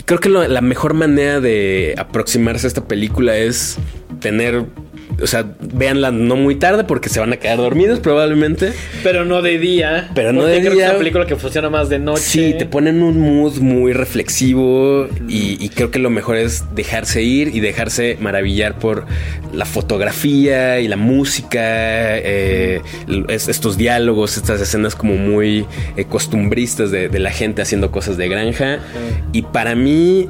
creo 0.05 0.21
que 0.21 0.29
la 0.29 0.61
mejor 0.61 0.95
manera 0.95 1.41
de 1.41 1.95
aproximarse 1.97 2.67
a 2.67 2.69
esta 2.69 2.87
película 2.87 3.37
es 3.37 3.77
tener 4.21 4.65
o 5.23 5.27
sea, 5.27 5.45
véanla 5.61 6.11
no 6.11 6.37
muy 6.37 6.57
tarde 6.57 6.85
porque 6.85 7.09
se 7.09 7.21
van 7.21 7.33
a 7.33 7.37
quedar 7.37 7.59
dormidos 7.59 8.01
probablemente. 8.01 8.73
Pero 9.03 9.25
no 9.25 9.43
de 9.43 9.59
día. 9.59 10.11
Pero 10.15 10.33
no 10.33 10.45
de 10.45 10.61
creo 10.61 10.73
día. 10.73 10.85
es 10.87 10.91
una 10.91 10.99
película 10.99 11.27
que 11.27 11.37
funciona 11.37 11.71
más 11.71 11.89
de 11.89 11.99
noche. 11.99 12.23
Sí, 12.23 12.55
te 12.59 12.67
ponen 12.67 13.03
un 13.03 13.21
mood 13.21 13.59
muy 13.59 13.93
reflexivo 13.93 15.09
y, 15.29 15.69
creo 15.71 15.91
que 15.91 15.99
lo 15.99 16.11
mejor 16.11 16.37
es 16.37 16.75
dejarse 16.75 17.23
ir 17.23 17.55
y 17.55 17.61
dejarse 17.61 18.17
maravillar 18.21 18.79
por 18.79 19.07
la 19.53 19.65
fotografía 19.65 20.81
y 20.81 20.89
la 20.89 20.97
música, 20.97 21.61
eh, 21.62 22.81
estos 23.29 23.77
diálogos, 23.77 24.37
estas 24.37 24.61
escenas 24.61 24.95
como 24.95 25.15
muy 25.15 25.67
eh, 25.97 26.05
costumbristas 26.05 26.91
de, 26.91 27.15
la 27.15 27.31
gente 27.31 27.62
haciendo 27.62 27.91
cosas 27.91 28.17
de 28.17 28.29
granja. 28.29 28.79
Y 29.33 29.43
para 29.43 29.75
mí 29.75 30.29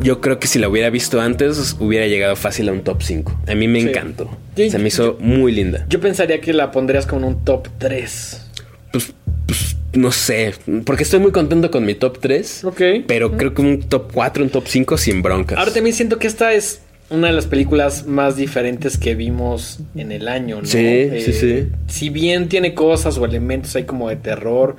yo 0.00 0.20
creo 0.20 0.38
que 0.38 0.46
si 0.46 0.58
la 0.58 0.68
hubiera 0.68 0.90
visto 0.90 1.20
antes, 1.20 1.76
hubiera 1.80 2.06
llegado 2.06 2.36
fácil 2.36 2.68
a 2.68 2.72
un 2.72 2.82
top 2.82 3.02
5. 3.02 3.42
A 3.48 3.54
mí 3.54 3.68
me 3.68 3.80
encantó. 3.80 4.30
Se 4.56 4.78
me 4.78 4.88
hizo 4.88 5.16
muy 5.20 5.52
linda. 5.52 5.86
Yo 5.88 6.00
pensaría 6.00 6.40
que 6.40 6.52
la 6.52 6.70
pondrías 6.70 7.06
como 7.06 7.26
un 7.26 7.44
top 7.44 7.68
3. 7.78 8.46
Pues, 8.92 9.12
pues, 9.46 9.76
no 9.92 10.12
sé. 10.12 10.54
Porque 10.84 11.02
estoy 11.02 11.20
muy 11.20 11.32
contento 11.32 11.70
con 11.70 11.84
mi 11.84 11.94
top 11.94 12.18
3. 12.20 12.64
Ok. 12.64 12.82
Pero 13.06 13.36
creo 13.36 13.54
que 13.54 13.62
un 13.62 13.80
top 13.80 14.10
4, 14.12 14.44
un 14.44 14.50
top 14.50 14.66
5 14.66 14.98
sin 14.98 15.22
broncas. 15.22 15.58
Ahora 15.58 15.72
también 15.72 15.94
siento 15.94 16.18
que 16.18 16.26
esta 16.26 16.52
es 16.52 16.82
una 17.10 17.28
de 17.28 17.32
las 17.32 17.46
películas 17.46 18.06
más 18.06 18.36
diferentes 18.36 18.98
que 18.98 19.14
vimos 19.14 19.80
en 19.94 20.12
el 20.12 20.28
año, 20.28 20.60
¿no? 20.60 20.66
Sí, 20.66 21.08
sí, 21.20 21.32
sí. 21.32 21.50
Eh, 21.50 21.68
si 21.86 22.10
bien 22.10 22.48
tiene 22.48 22.74
cosas 22.74 23.16
o 23.16 23.24
elementos 23.24 23.74
ahí 23.76 23.84
como 23.84 24.10
de 24.10 24.16
terror, 24.16 24.76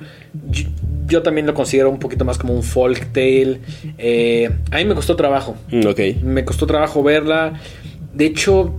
yo, 0.48 0.68
también 1.22 1.46
lo 1.46 1.54
considero 1.54 1.90
un 1.90 1.98
poquito 1.98 2.24
más 2.24 2.38
como 2.38 2.54
un 2.54 2.62
folk 2.62 3.12
tale. 3.12 3.60
Eh, 3.98 4.50
a 4.70 4.76
mí 4.76 4.84
me 4.84 4.94
costó 4.94 5.16
trabajo. 5.16 5.56
Mm, 5.70 5.86
ok. 5.86 6.00
Me 6.22 6.44
costó 6.44 6.66
trabajo 6.66 7.02
verla. 7.02 7.54
De 8.14 8.26
hecho, 8.26 8.74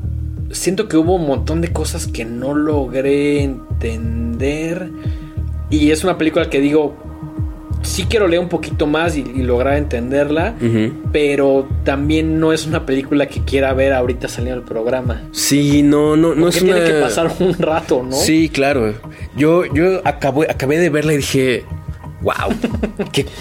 siento 0.52 0.88
que 0.88 0.98
hubo 0.98 1.16
un 1.16 1.28
montón 1.28 1.62
de 1.62 1.72
cosas 1.72 2.08
que 2.08 2.26
no 2.26 2.54
logré 2.54 3.44
entender. 3.44 4.90
Y 5.70 5.92
es 5.92 6.04
una 6.04 6.18
película 6.18 6.50
que 6.50 6.60
digo, 6.60 6.96
sí 7.82 8.06
quiero 8.10 8.28
leer 8.28 8.42
un 8.42 8.50
poquito 8.50 8.88
más 8.88 9.16
y, 9.18 9.24
lograr 9.24 9.78
entenderla, 9.78 10.56
pero 11.12 11.68
también 11.84 12.40
no 12.40 12.54
es 12.54 12.66
una 12.66 12.86
película 12.86 13.28
que 13.28 13.42
quiera 13.42 13.74
ver 13.74 13.94
ahorita 13.94 14.28
saliendo 14.28 14.62
el 14.62 14.68
programa. 14.68 15.24
Sí, 15.32 15.82
no, 15.82 16.16
no, 16.16 16.36
no 16.36 16.48
es 16.48 16.62
una... 16.62 16.76
tiene 16.76 16.92
que 16.92 17.00
pasar 17.02 17.32
un 17.40 17.54
rato, 17.58 18.04
¿no? 18.04 18.16
Sí, 18.16 18.50
claro. 18.50 18.94
Yo, 19.36 19.66
yo 19.74 20.02
acabé, 20.04 20.48
acabé 20.50 20.78
de 20.78 20.90
verla 20.90 21.14
y 21.14 21.18
dije, 21.18 21.64
wow, 22.22 22.54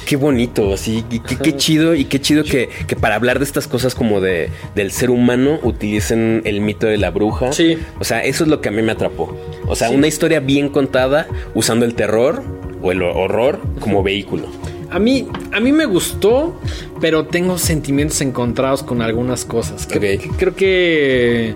qué, 0.07 0.17
bonito, 0.17 0.73
así, 0.73 1.05
qué, 1.09 1.37
qué, 1.37 1.57
chido 1.57 1.95
y 1.95 2.07
qué 2.07 2.21
chido 2.21 2.45
que, 2.45 2.69
que, 2.87 2.97
para 2.97 3.15
hablar 3.15 3.39
de 3.39 3.45
estas 3.45 3.67
cosas 3.67 3.95
como 3.95 4.21
de, 4.21 4.51
del 4.75 4.91
ser 4.91 5.11
humano 5.11 5.59
utilicen 5.63 6.43
el 6.45 6.61
mito 6.61 6.87
de 6.87 6.99
la 6.99 7.11
bruja. 7.11 7.53
Sí. 7.53 7.79
O 7.99 8.05
sea, 8.05 8.23
eso 8.25 8.45
es 8.45 8.51
lo 8.51 8.61
que 8.61 8.69
a 8.69 8.73
mí 8.73 8.83
me 8.83 8.93
atrapó. 8.93 9.37
O 9.67 9.77
sea, 9.77 9.91
una 9.91 10.07
historia 10.07 10.41
bien 10.41 10.69
contada 10.69 11.27
usando 11.55 11.85
el 11.85 11.95
terror 11.95 12.43
o 12.83 12.93
el 12.93 13.03
horror 13.03 13.61
como 13.81 14.03
vehículo. 14.03 14.49
A 14.91 14.99
mí, 14.99 15.29
a 15.53 15.61
mí 15.61 15.71
me 15.71 15.85
gustó, 15.85 16.59
pero 17.01 17.27
tengo 17.27 17.59
sentimientos 17.59 18.21
encontrados 18.23 18.83
con 18.83 19.03
algunas 19.03 19.45
cosas. 19.45 19.87
Creo, 19.87 20.57
que, 20.57 21.55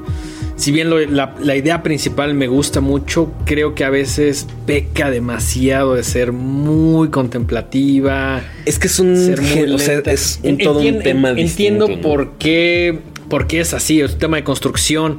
si 0.56 0.70
bien 0.70 0.90
la, 1.14 1.56
idea 1.56 1.82
principal 1.82 2.34
me 2.34 2.46
gusta 2.46 2.80
mucho, 2.80 3.32
creo 3.44 3.74
que 3.74 3.84
a 3.84 3.90
veces 3.90 4.46
peca 4.66 5.10
demasiado 5.10 5.94
de 5.94 6.04
ser 6.04 6.32
muy 6.32 7.08
contemplativa. 7.08 8.42
Es 8.64 8.78
que 8.78 8.86
es 8.86 8.98
un, 9.00 9.14
es 9.14 10.40
un 10.42 10.58
todo 10.58 10.80
un 10.80 11.00
tema 11.00 11.30
Entiendo 11.30 11.88
por 12.00 12.32
qué, 12.38 12.98
por 13.28 13.46
qué 13.46 13.60
es 13.60 13.74
así, 13.74 14.00
es 14.00 14.12
un 14.12 14.18
tema 14.18 14.36
de 14.36 14.44
construcción 14.44 15.18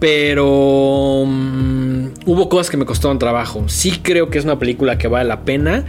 pero 0.00 1.24
mm, 1.26 2.06
hubo 2.26 2.48
cosas 2.50 2.68
que 2.68 2.76
me 2.76 2.84
costaron 2.84 3.18
trabajo. 3.18 3.64
Sí 3.68 4.00
creo 4.02 4.28
que 4.28 4.36
es 4.36 4.44
una 4.44 4.58
película 4.58 4.98
que 4.98 5.08
vale 5.08 5.26
la 5.26 5.44
pena, 5.44 5.86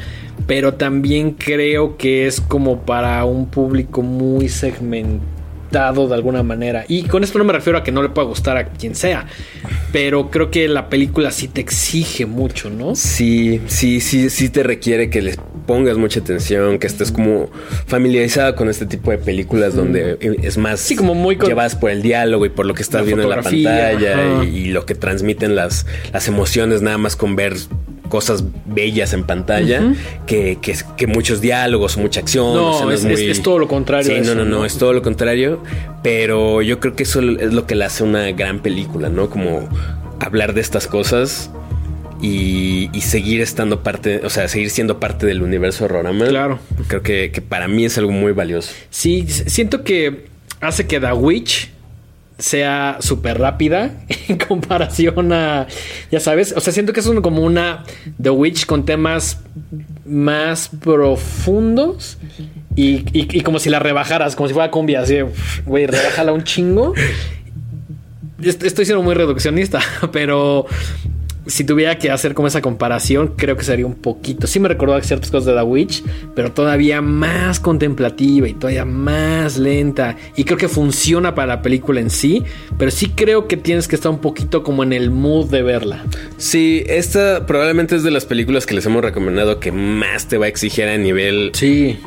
pero 0.47 0.75
también 0.75 1.31
creo 1.31 1.97
que 1.97 2.25
es 2.25 2.39
como 2.39 2.79
para 2.85 3.25
un 3.25 3.47
público 3.47 4.03
muy 4.03 4.47
segmentado 4.47 5.34
de 5.75 6.13
alguna 6.15 6.41
manera. 6.41 6.85
Y 6.87 7.03
con 7.03 7.23
esto 7.23 7.37
no 7.37 7.43
me 7.43 7.51
refiero 7.51 7.77
a 7.77 7.83
que 7.83 7.91
no 7.91 8.01
le 8.01 8.09
pueda 8.09 8.27
gustar 8.27 8.57
a 8.57 8.65
quien 8.65 8.95
sea, 8.95 9.27
pero 9.91 10.31
creo 10.31 10.49
que 10.49 10.67
la 10.69 10.89
película 10.89 11.31
sí 11.31 11.49
te 11.49 11.59
exige 11.59 12.25
mucho, 12.25 12.69
¿no? 12.69 12.95
Sí, 12.95 13.61
sí, 13.67 13.99
sí, 13.99 14.29
sí 14.29 14.49
te 14.49 14.63
requiere 14.63 15.09
que 15.09 15.21
les 15.21 15.37
pongas 15.65 15.97
mucha 15.97 16.21
atención, 16.21 16.79
que 16.79 16.87
estés 16.87 17.11
como 17.11 17.49
familiarizada 17.87 18.55
con 18.55 18.69
este 18.69 18.85
tipo 18.85 19.11
de 19.11 19.17
películas 19.17 19.75
donde 19.75 20.17
es 20.21 20.57
más 20.57 20.79
sí, 20.79 20.95
como 20.95 21.13
muy 21.13 21.35
llevas 21.35 21.75
por 21.75 21.89
el 21.89 22.01
diálogo 22.01 22.45
y 22.45 22.49
por 22.49 22.65
lo 22.65 22.73
que 22.73 22.81
estás 22.81 23.05
viendo 23.05 23.23
en 23.23 23.29
la 23.29 23.41
pantalla 23.41 24.43
y, 24.43 24.65
lo 24.75 24.85
que 24.85 24.95
transmiten 24.95 25.55
las, 25.55 25.85
las 26.13 26.27
emociones 26.27 26.81
nada 26.81 26.97
más 26.97 27.15
con 27.15 27.35
ver 27.35 27.55
cosas 28.15 28.45
bellas 28.65 29.11
en 29.11 29.25
pantalla 29.25 29.93
que, 30.25 30.57
que, 30.61 31.05
muchos 31.05 31.41
diálogos, 31.41 31.97
mucha 31.97 32.21
acción. 32.21 32.53
No, 32.53 32.89
es, 32.89 33.43
todo 33.43 33.59
lo 33.59 33.67
contrario. 33.67 34.15
Sí, 34.15 34.21
no, 34.25 34.35
no, 34.35 34.45
no, 34.45 34.63
es 34.63 34.77
todo 34.77 34.93
lo 34.93 35.01
contrario. 35.01 35.61
Pero 36.01 36.61
yo 36.61 36.79
creo 36.79 36.95
que 36.95 37.03
eso 37.03 37.19
es 37.19 37.51
lo 37.51 37.67
que 37.67 37.75
le 37.75 37.83
hace 37.83 38.05
una 38.05 38.31
gran 38.31 38.61
película, 38.61 39.09
¿no? 39.09 39.29
Como 39.29 39.67
hablar 40.21 40.53
de 40.53 40.61
estas 40.61 40.87
cosas 40.87 41.49
y, 42.21 42.89
seguir 43.01 43.41
estando 43.41 43.83
parte, 43.83 44.21
o 44.23 44.29
sea, 44.29 44.47
seguir 44.47 44.69
siendo 44.69 44.97
parte 44.97 45.25
del 45.25 45.41
universo 45.41 45.85
Rorama. 45.89 46.27
Claro. 46.27 46.59
Creo 46.87 47.03
que, 47.03 47.43
para 47.49 47.67
mí 47.67 47.83
es 47.83 47.97
algo 47.97 48.13
muy 48.13 48.31
valioso. 48.31 48.71
Sí, 48.91 49.25
siento 49.27 49.83
que 49.83 50.27
hace 50.61 50.87
que 50.87 51.01
The 51.01 51.11
Witch 51.11 51.69
sea 52.37 52.97
súper 52.99 53.39
rápida 53.39 53.91
en 54.27 54.37
comparación 54.37 55.31
a, 55.31 55.67
ya 56.11 56.19
sabes, 56.19 56.53
o 56.55 56.59
sea, 56.59 56.73
siento 56.73 56.93
que 56.93 56.99
es 56.99 57.09
como 57.21 57.41
una 57.41 57.83
The 58.21 58.29
Witch 58.29 58.65
con 58.65 58.85
temas 58.85 59.39
más 60.05 60.69
profundos 60.69 62.17
y, 62.75 63.41
como 63.41 63.59
si 63.59 63.69
la 63.69 63.79
rebajaras, 63.79 64.35
como 64.35 64.47
si 64.47 64.53
fuera 64.53 64.69
cumbia, 64.69 65.01
así, 65.01 65.17
güey, 65.65 65.87
rebájala 65.87 66.33
un 66.33 66.43
chingo. 66.43 66.93
Estoy 68.41 68.85
siendo 68.85 69.01
muy 69.01 69.15
reduccionista, 69.15 69.79
pero 70.11 70.65
si 71.47 71.63
tuviera 71.63 71.97
que 71.97 72.09
hacer 72.09 72.33
como 72.33 72.47
esa 72.47 72.61
comparación, 72.61 73.33
creo 73.35 73.55
que 73.55 73.63
sería 73.63 73.85
un 73.85 73.95
poquito. 73.95 74.47
Sí 74.47 74.59
me 74.59 74.67
recordó 74.67 74.99
ciertas 75.01 75.29
cosas 75.29 75.45
de 75.45 75.53
The 75.53 75.61
Witch, 75.61 76.03
pero 76.35 76.51
todavía 76.51 77.01
más 77.01 77.59
contemplativa 77.59 78.47
y 78.47 78.53
todavía 78.53 78.85
más 78.85 79.57
lenta. 79.57 80.15
Y 80.35 80.43
creo 80.43 80.57
que 80.57 80.67
funciona 80.67 81.35
para 81.35 81.47
la 81.55 81.61
película 81.61 81.99
en 81.99 82.09
sí, 82.09 82.43
pero 82.77 82.91
sí 82.91 83.11
creo 83.15 83.47
que 83.47 83.57
tienes 83.57 83.87
que 83.87 83.95
estar 83.95 84.11
un 84.11 84.19
poquito 84.19 84.63
como 84.63 84.83
en 84.83 84.93
el 84.93 85.11
mood 85.11 85.49
de 85.49 85.61
verla. 85.61 86.03
Sí, 86.37 86.83
esta 86.87 87.45
probablemente 87.45 87.95
es 87.95 88.03
de 88.03 88.11
las 88.11 88.25
películas 88.25 88.65
que 88.65 88.75
les 88.75 88.85
hemos 88.85 89.03
recomendado 89.03 89.59
que 89.59 89.71
más 89.71 90.27
te 90.27 90.37
va 90.37 90.45
a 90.45 90.49
exigir 90.49 90.85
a 90.85 90.97
nivel. 90.97 91.51
Sí. 91.53 91.99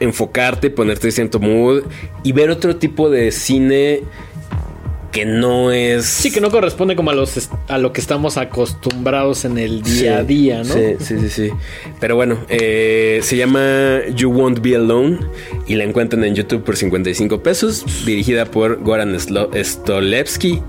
Enfocarte, 0.00 0.70
ponerte 0.70 1.08
en 1.08 1.12
cierto 1.12 1.38
mood 1.38 1.84
y 2.24 2.32
ver 2.32 2.50
otro 2.50 2.76
tipo 2.76 3.08
de 3.08 3.30
cine 3.30 4.02
que 5.12 5.26
no 5.26 5.70
es. 5.70 6.06
Sí, 6.06 6.32
que 6.32 6.40
no 6.40 6.50
corresponde 6.50 6.96
como 6.96 7.10
a 7.10 7.14
los 7.14 7.50
a 7.68 7.78
lo 7.78 7.92
que 7.92 8.00
estamos 8.00 8.38
acostumbrados 8.38 9.44
en 9.44 9.58
el 9.58 9.82
día 9.82 10.18
a 10.18 10.24
día, 10.24 10.64
¿no? 10.64 10.74
Sí, 10.74 10.96
sí, 10.98 11.18
sí, 11.20 11.28
sí. 11.28 11.50
Pero 12.00 12.16
bueno, 12.16 12.38
eh, 12.48 13.20
se 13.22 13.36
llama 13.36 14.00
You 14.14 14.30
Won't 14.30 14.60
Be 14.60 14.74
Alone 14.74 15.18
y 15.66 15.74
la 15.74 15.84
encuentran 15.84 16.24
en 16.24 16.34
YouTube 16.34 16.64
por 16.64 16.76
55 16.76 17.42
pesos, 17.42 17.84
dirigida 18.06 18.46
por 18.46 18.82
Goran 18.82 19.16
Stolevsky. 19.20 20.62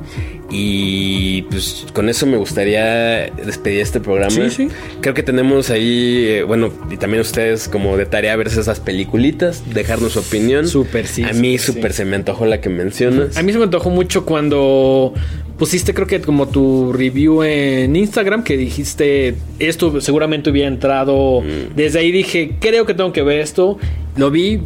Y 0.55 1.41
pues 1.43 1.87
con 1.93 2.09
eso 2.09 2.27
me 2.27 2.37
gustaría 2.37 3.31
despedir 3.31 3.81
este 3.81 3.99
programa. 3.99 4.29
Sí, 4.29 4.49
sí. 4.51 4.67
Creo 5.01 5.15
que 5.15 5.23
tenemos 5.23 5.71
ahí, 5.71 6.25
eh, 6.27 6.43
bueno, 6.43 6.71
y 6.91 6.97
también 6.97 7.21
ustedes 7.21 7.67
como 7.67 7.97
de 7.97 8.05
tarea 8.05 8.35
verse 8.35 8.61
esas 8.61 8.79
peliculitas, 8.79 9.63
dejarnos 9.73 10.13
su 10.13 10.19
opinión. 10.19 10.67
Súper, 10.67 11.07
sí. 11.07 11.23
A 11.23 11.33
mí 11.33 11.57
súper, 11.57 11.91
se 11.91 12.05
me 12.05 12.15
antojó 12.15 12.45
la 12.45 12.61
que 12.61 12.69
mencionas. 12.69 13.35
A 13.35 13.41
mí 13.41 13.51
se 13.51 13.57
me 13.57 13.63
antojó 13.63 13.89
mucho 13.89 14.25
cuando 14.25 15.15
pusiste, 15.57 15.95
creo 15.95 16.05
que 16.05 16.21
como 16.21 16.47
tu 16.47 16.93
review 16.93 17.41
en 17.41 17.95
Instagram, 17.95 18.43
que 18.43 18.55
dijiste 18.55 19.35
esto 19.57 20.01
seguramente 20.01 20.51
hubiera 20.51 20.67
entrado. 20.67 21.41
Mm. 21.41 21.75
Desde 21.75 21.97
ahí 21.97 22.11
dije, 22.11 22.57
creo 22.59 22.85
que 22.85 22.93
tengo 22.93 23.11
que 23.11 23.23
ver 23.23 23.39
esto. 23.39 23.79
Lo 24.17 24.29
vi. 24.29 24.61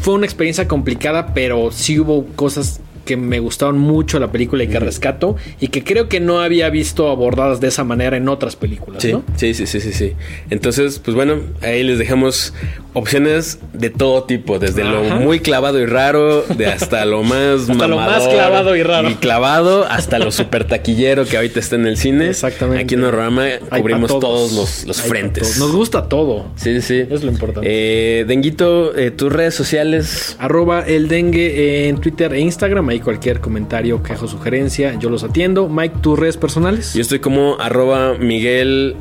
Fue 0.00 0.14
una 0.14 0.24
experiencia 0.24 0.68
complicada, 0.68 1.32
pero 1.34 1.70
sí 1.70 1.98
hubo 1.98 2.24
cosas 2.34 2.80
que 3.04 3.16
me 3.16 3.38
gustaron 3.40 3.78
mucho 3.78 4.18
la 4.18 4.30
película 4.32 4.64
y 4.64 4.68
que 4.68 4.78
rescato 4.80 5.36
y 5.60 5.68
que 5.68 5.84
creo 5.84 6.08
que 6.08 6.20
no 6.20 6.40
había 6.40 6.70
visto 6.70 7.08
abordadas 7.10 7.60
de 7.60 7.68
esa 7.68 7.84
manera 7.84 8.16
en 8.16 8.28
otras 8.28 8.56
películas, 8.56 9.02
Sí, 9.02 9.12
¿no? 9.12 9.22
sí, 9.36 9.54
sí, 9.54 9.66
sí, 9.66 9.80
sí, 9.80 9.92
sí. 9.92 10.12
Entonces, 10.50 10.98
pues 10.98 11.14
bueno, 11.14 11.36
ahí 11.62 11.82
les 11.82 11.98
dejamos 11.98 12.52
opciones 12.94 13.58
de 13.72 13.88
todo 13.90 14.24
tipo, 14.24 14.58
desde 14.58 14.82
Ajá. 14.82 14.92
lo 14.92 15.02
muy 15.20 15.40
clavado 15.40 15.80
y 15.80 15.86
raro, 15.86 16.42
de 16.42 16.66
hasta 16.66 17.04
lo 17.06 17.22
más 17.22 17.68
Hasta 17.70 17.88
lo 17.88 17.96
más 17.96 18.26
clavado 18.28 18.76
y 18.76 18.82
raro. 18.82 19.08
Y 19.10 19.14
clavado 19.14 19.84
hasta 19.84 20.18
lo 20.18 20.30
super 20.30 20.64
taquillero 20.66 21.24
que 21.24 21.36
ahorita 21.36 21.58
está 21.60 21.76
en 21.76 21.86
el 21.86 21.96
cine. 21.96 22.28
Exactamente. 22.28 22.82
Aquí 22.84 22.94
en 22.94 23.04
Orama 23.04 23.44
Hay 23.70 23.80
cubrimos 23.80 24.10
todos 24.20 24.52
los, 24.52 24.84
los 24.86 25.00
frentes. 25.00 25.58
Nos 25.58 25.72
gusta 25.72 26.08
todo. 26.08 26.46
Sí, 26.56 26.80
sí, 26.80 27.02
sí. 27.02 27.06
Es 27.10 27.22
lo 27.24 27.30
importante. 27.30 27.66
Eh, 27.70 28.24
Denguito, 28.26 28.94
eh, 28.96 29.10
tus 29.10 29.32
redes 29.32 29.54
sociales. 29.54 30.36
Arroba 30.38 30.80
el 30.86 31.08
dengue 31.08 31.88
en 31.88 31.98
Twitter 31.98 32.32
e 32.34 32.40
Instagram. 32.40 32.90
Cualquier 33.00 33.40
comentario, 33.40 34.02
queja 34.02 34.24
o 34.24 34.28
sugerencia, 34.28 34.94
yo 34.98 35.10
los 35.10 35.24
atiendo. 35.24 35.68
Mike, 35.68 35.96
tus 36.00 36.18
redes 36.18 36.36
personales. 36.36 36.94
Yo 36.94 37.00
estoy 37.00 37.20
como 37.20 37.56
arroba 37.58 38.14
Miguel 38.18 38.96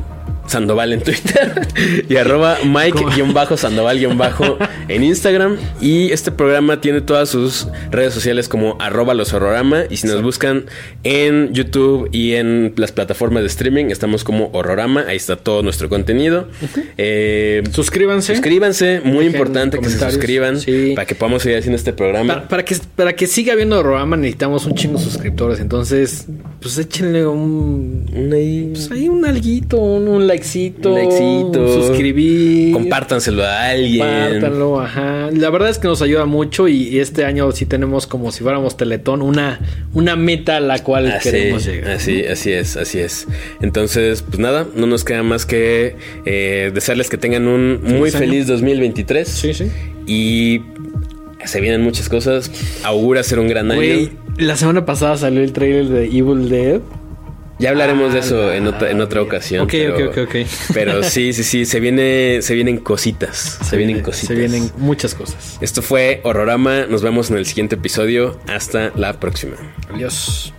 Sandoval 0.51 0.93
en 0.93 1.01
Twitter 1.01 1.67
y 2.09 2.15
arroba 2.17 2.57
Mike-Sandoval- 2.63 4.57
en 4.87 5.03
Instagram. 5.03 5.57
Y 5.79 6.11
este 6.11 6.31
programa 6.31 6.81
tiene 6.81 7.01
todas 7.01 7.29
sus 7.29 7.67
redes 7.91 8.13
sociales 8.13 8.47
como 8.49 8.75
arroba 8.79 9.13
los 9.13 9.33
horrorama. 9.33 9.83
Y 9.89 9.97
si 9.97 10.07
nos 10.07 10.21
buscan 10.21 10.65
en 11.03 11.53
YouTube 11.53 12.09
y 12.11 12.33
en 12.33 12.73
las 12.77 12.91
plataformas 12.91 13.43
de 13.43 13.47
streaming, 13.47 13.85
estamos 13.85 14.23
como 14.23 14.49
horrorama. 14.53 15.05
Ahí 15.07 15.17
está 15.17 15.35
todo 15.35 15.63
nuestro 15.63 15.89
contenido. 15.89 16.47
Eh, 16.97 17.63
Suscríbanse. 17.71 18.33
suscríbanse, 18.35 19.01
muy 19.03 19.25
Dejen 19.25 19.31
importante 19.31 19.79
que 19.79 19.89
se 19.89 19.99
suscriban 19.99 20.59
Sí. 20.59 20.93
para 20.95 21.05
que 21.05 21.15
podamos 21.15 21.43
seguir 21.43 21.57
haciendo 21.59 21.77
este 21.77 21.93
programa. 21.93 22.33
Para, 22.35 22.47
para 22.47 22.65
que, 22.65 22.75
para 22.95 23.13
que 23.13 23.27
siga 23.27 23.53
habiendo 23.53 23.79
Horrorama 23.79 24.17
necesitamos 24.17 24.65
un 24.65 24.75
chingo 24.75 24.97
de 24.99 25.03
suscriptores. 25.05 25.59
Entonces, 25.59 26.25
pues 26.61 26.77
échenle 26.77 27.25
un. 27.25 28.05
Un 28.13 28.33
ahí- 28.33 28.69
Pues 28.73 28.91
ahí 28.91 29.07
un 29.09 29.25
alguito, 29.25 29.77
un, 29.77 30.07
un 30.07 30.27
likecito. 30.41 30.95
Likecito. 30.95 31.73
Suscribir. 31.87 32.73
Compártanselo 32.73 33.43
a 33.43 33.69
alguien. 33.69 33.99
Compártanlo, 34.05 34.81
ajá. 34.81 35.29
La 35.31 35.49
verdad 35.49 35.69
es 35.69 35.77
que 35.77 35.87
nos 35.87 36.01
ayuda 36.01 36.25
mucho 36.25 36.67
y, 36.67 36.87
y 36.89 36.99
este 36.99 37.25
año 37.25 37.51
sí 37.51 37.65
tenemos 37.65 38.07
como 38.07 38.31
si 38.31 38.43
fuéramos 38.43 38.77
Teletón 38.77 39.21
una, 39.21 39.59
una 39.93 40.15
meta 40.15 40.57
a 40.57 40.59
la 40.59 40.83
cual 40.83 41.11
Así, 41.11 41.29
queremos 41.31 41.65
llegar. 41.65 41.91
así, 41.91 42.25
así 42.25 42.51
es, 42.51 42.77
así 42.77 42.99
es. 42.99 43.27
Entonces, 43.61 44.21
pues 44.23 44.39
nada, 44.39 44.65
no 44.75 44.87
nos 44.87 45.03
queda 45.03 45.23
más 45.23 45.45
que 45.45 45.95
eh, 46.25 46.71
desearles 46.73 47.09
que 47.09 47.17
tengan 47.17 47.47
un 47.47 47.81
muy 47.83 48.11
Feliz 48.11 48.15
año. 48.15 48.25
feliz 48.25 48.47
2023. 48.47 49.27
Sí, 49.27 49.53
sí. 49.53 49.65
Y 50.07 50.61
se 51.45 51.61
vienen 51.61 51.81
muchas 51.81 52.09
cosas. 52.09 52.51
Augura 52.83 53.23
ser 53.23 53.39
un 53.39 53.47
gran 53.47 53.71
año. 53.71 54.09
la 54.37 54.55
semana 54.57 54.85
pasada 54.85 55.17
salió 55.17 55.41
el 55.41 55.53
trailer 55.53 55.87
de 55.87 56.05
Evil 56.05 56.49
Dead. 56.49 56.81
Ya 57.61 57.69
hablaremos 57.69 58.11
de 58.11 58.19
eso 58.19 58.49
Ah, 58.49 58.55
en 58.55 58.65
otra, 58.67 58.89
en 58.89 58.99
otra 59.01 59.21
ocasión. 59.21 59.63
Ok, 59.63 59.69
pero, 59.71 59.95
ok, 60.09 60.17
ok, 60.17 60.17
ok. 60.27 60.35
Pero 60.73 61.03
sí, 61.13 61.31
sí, 61.31 61.43
sí, 61.43 61.65
se 61.65 61.79
viene, 61.79 62.41
se 62.41 62.55
vienen 62.55 62.77
cositas. 62.79 63.59
Se, 63.63 63.77
vienen 63.77 63.97
viene- 63.97 64.01
cositas. 64.03 64.27
Se 64.27 64.33
vienen 64.35 64.71
muchas 64.77 65.13
cosas. 65.13 65.57
Esto 65.61 65.81
fue 65.83 66.21
Horrorama. 66.23 66.87
Nos 66.87 67.03
vemos 67.03 67.29
en 67.29 67.37
el 67.37 67.45
siguiente 67.45 67.75
episodio. 67.75 68.39
Hasta 68.47 68.91
la 68.95 69.13
próxima. 69.19 69.55
Adiós. 69.93 70.53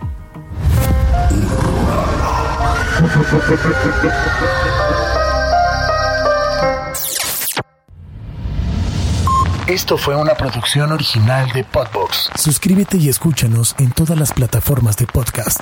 Esto 9.67 9.97
fue 9.97 10.17
una 10.17 10.35
producción 10.35 10.93
original 10.93 11.51
de 11.53 11.65
Podbox. 11.65 12.31
Suscríbete 12.37 12.97
y 12.99 13.09
escúchanos 13.09 13.75
en 13.79 13.91
todas 13.93 14.19
las 14.19 14.33
plataformas 14.33 14.97
de 14.97 15.07
podcast. 15.07 15.61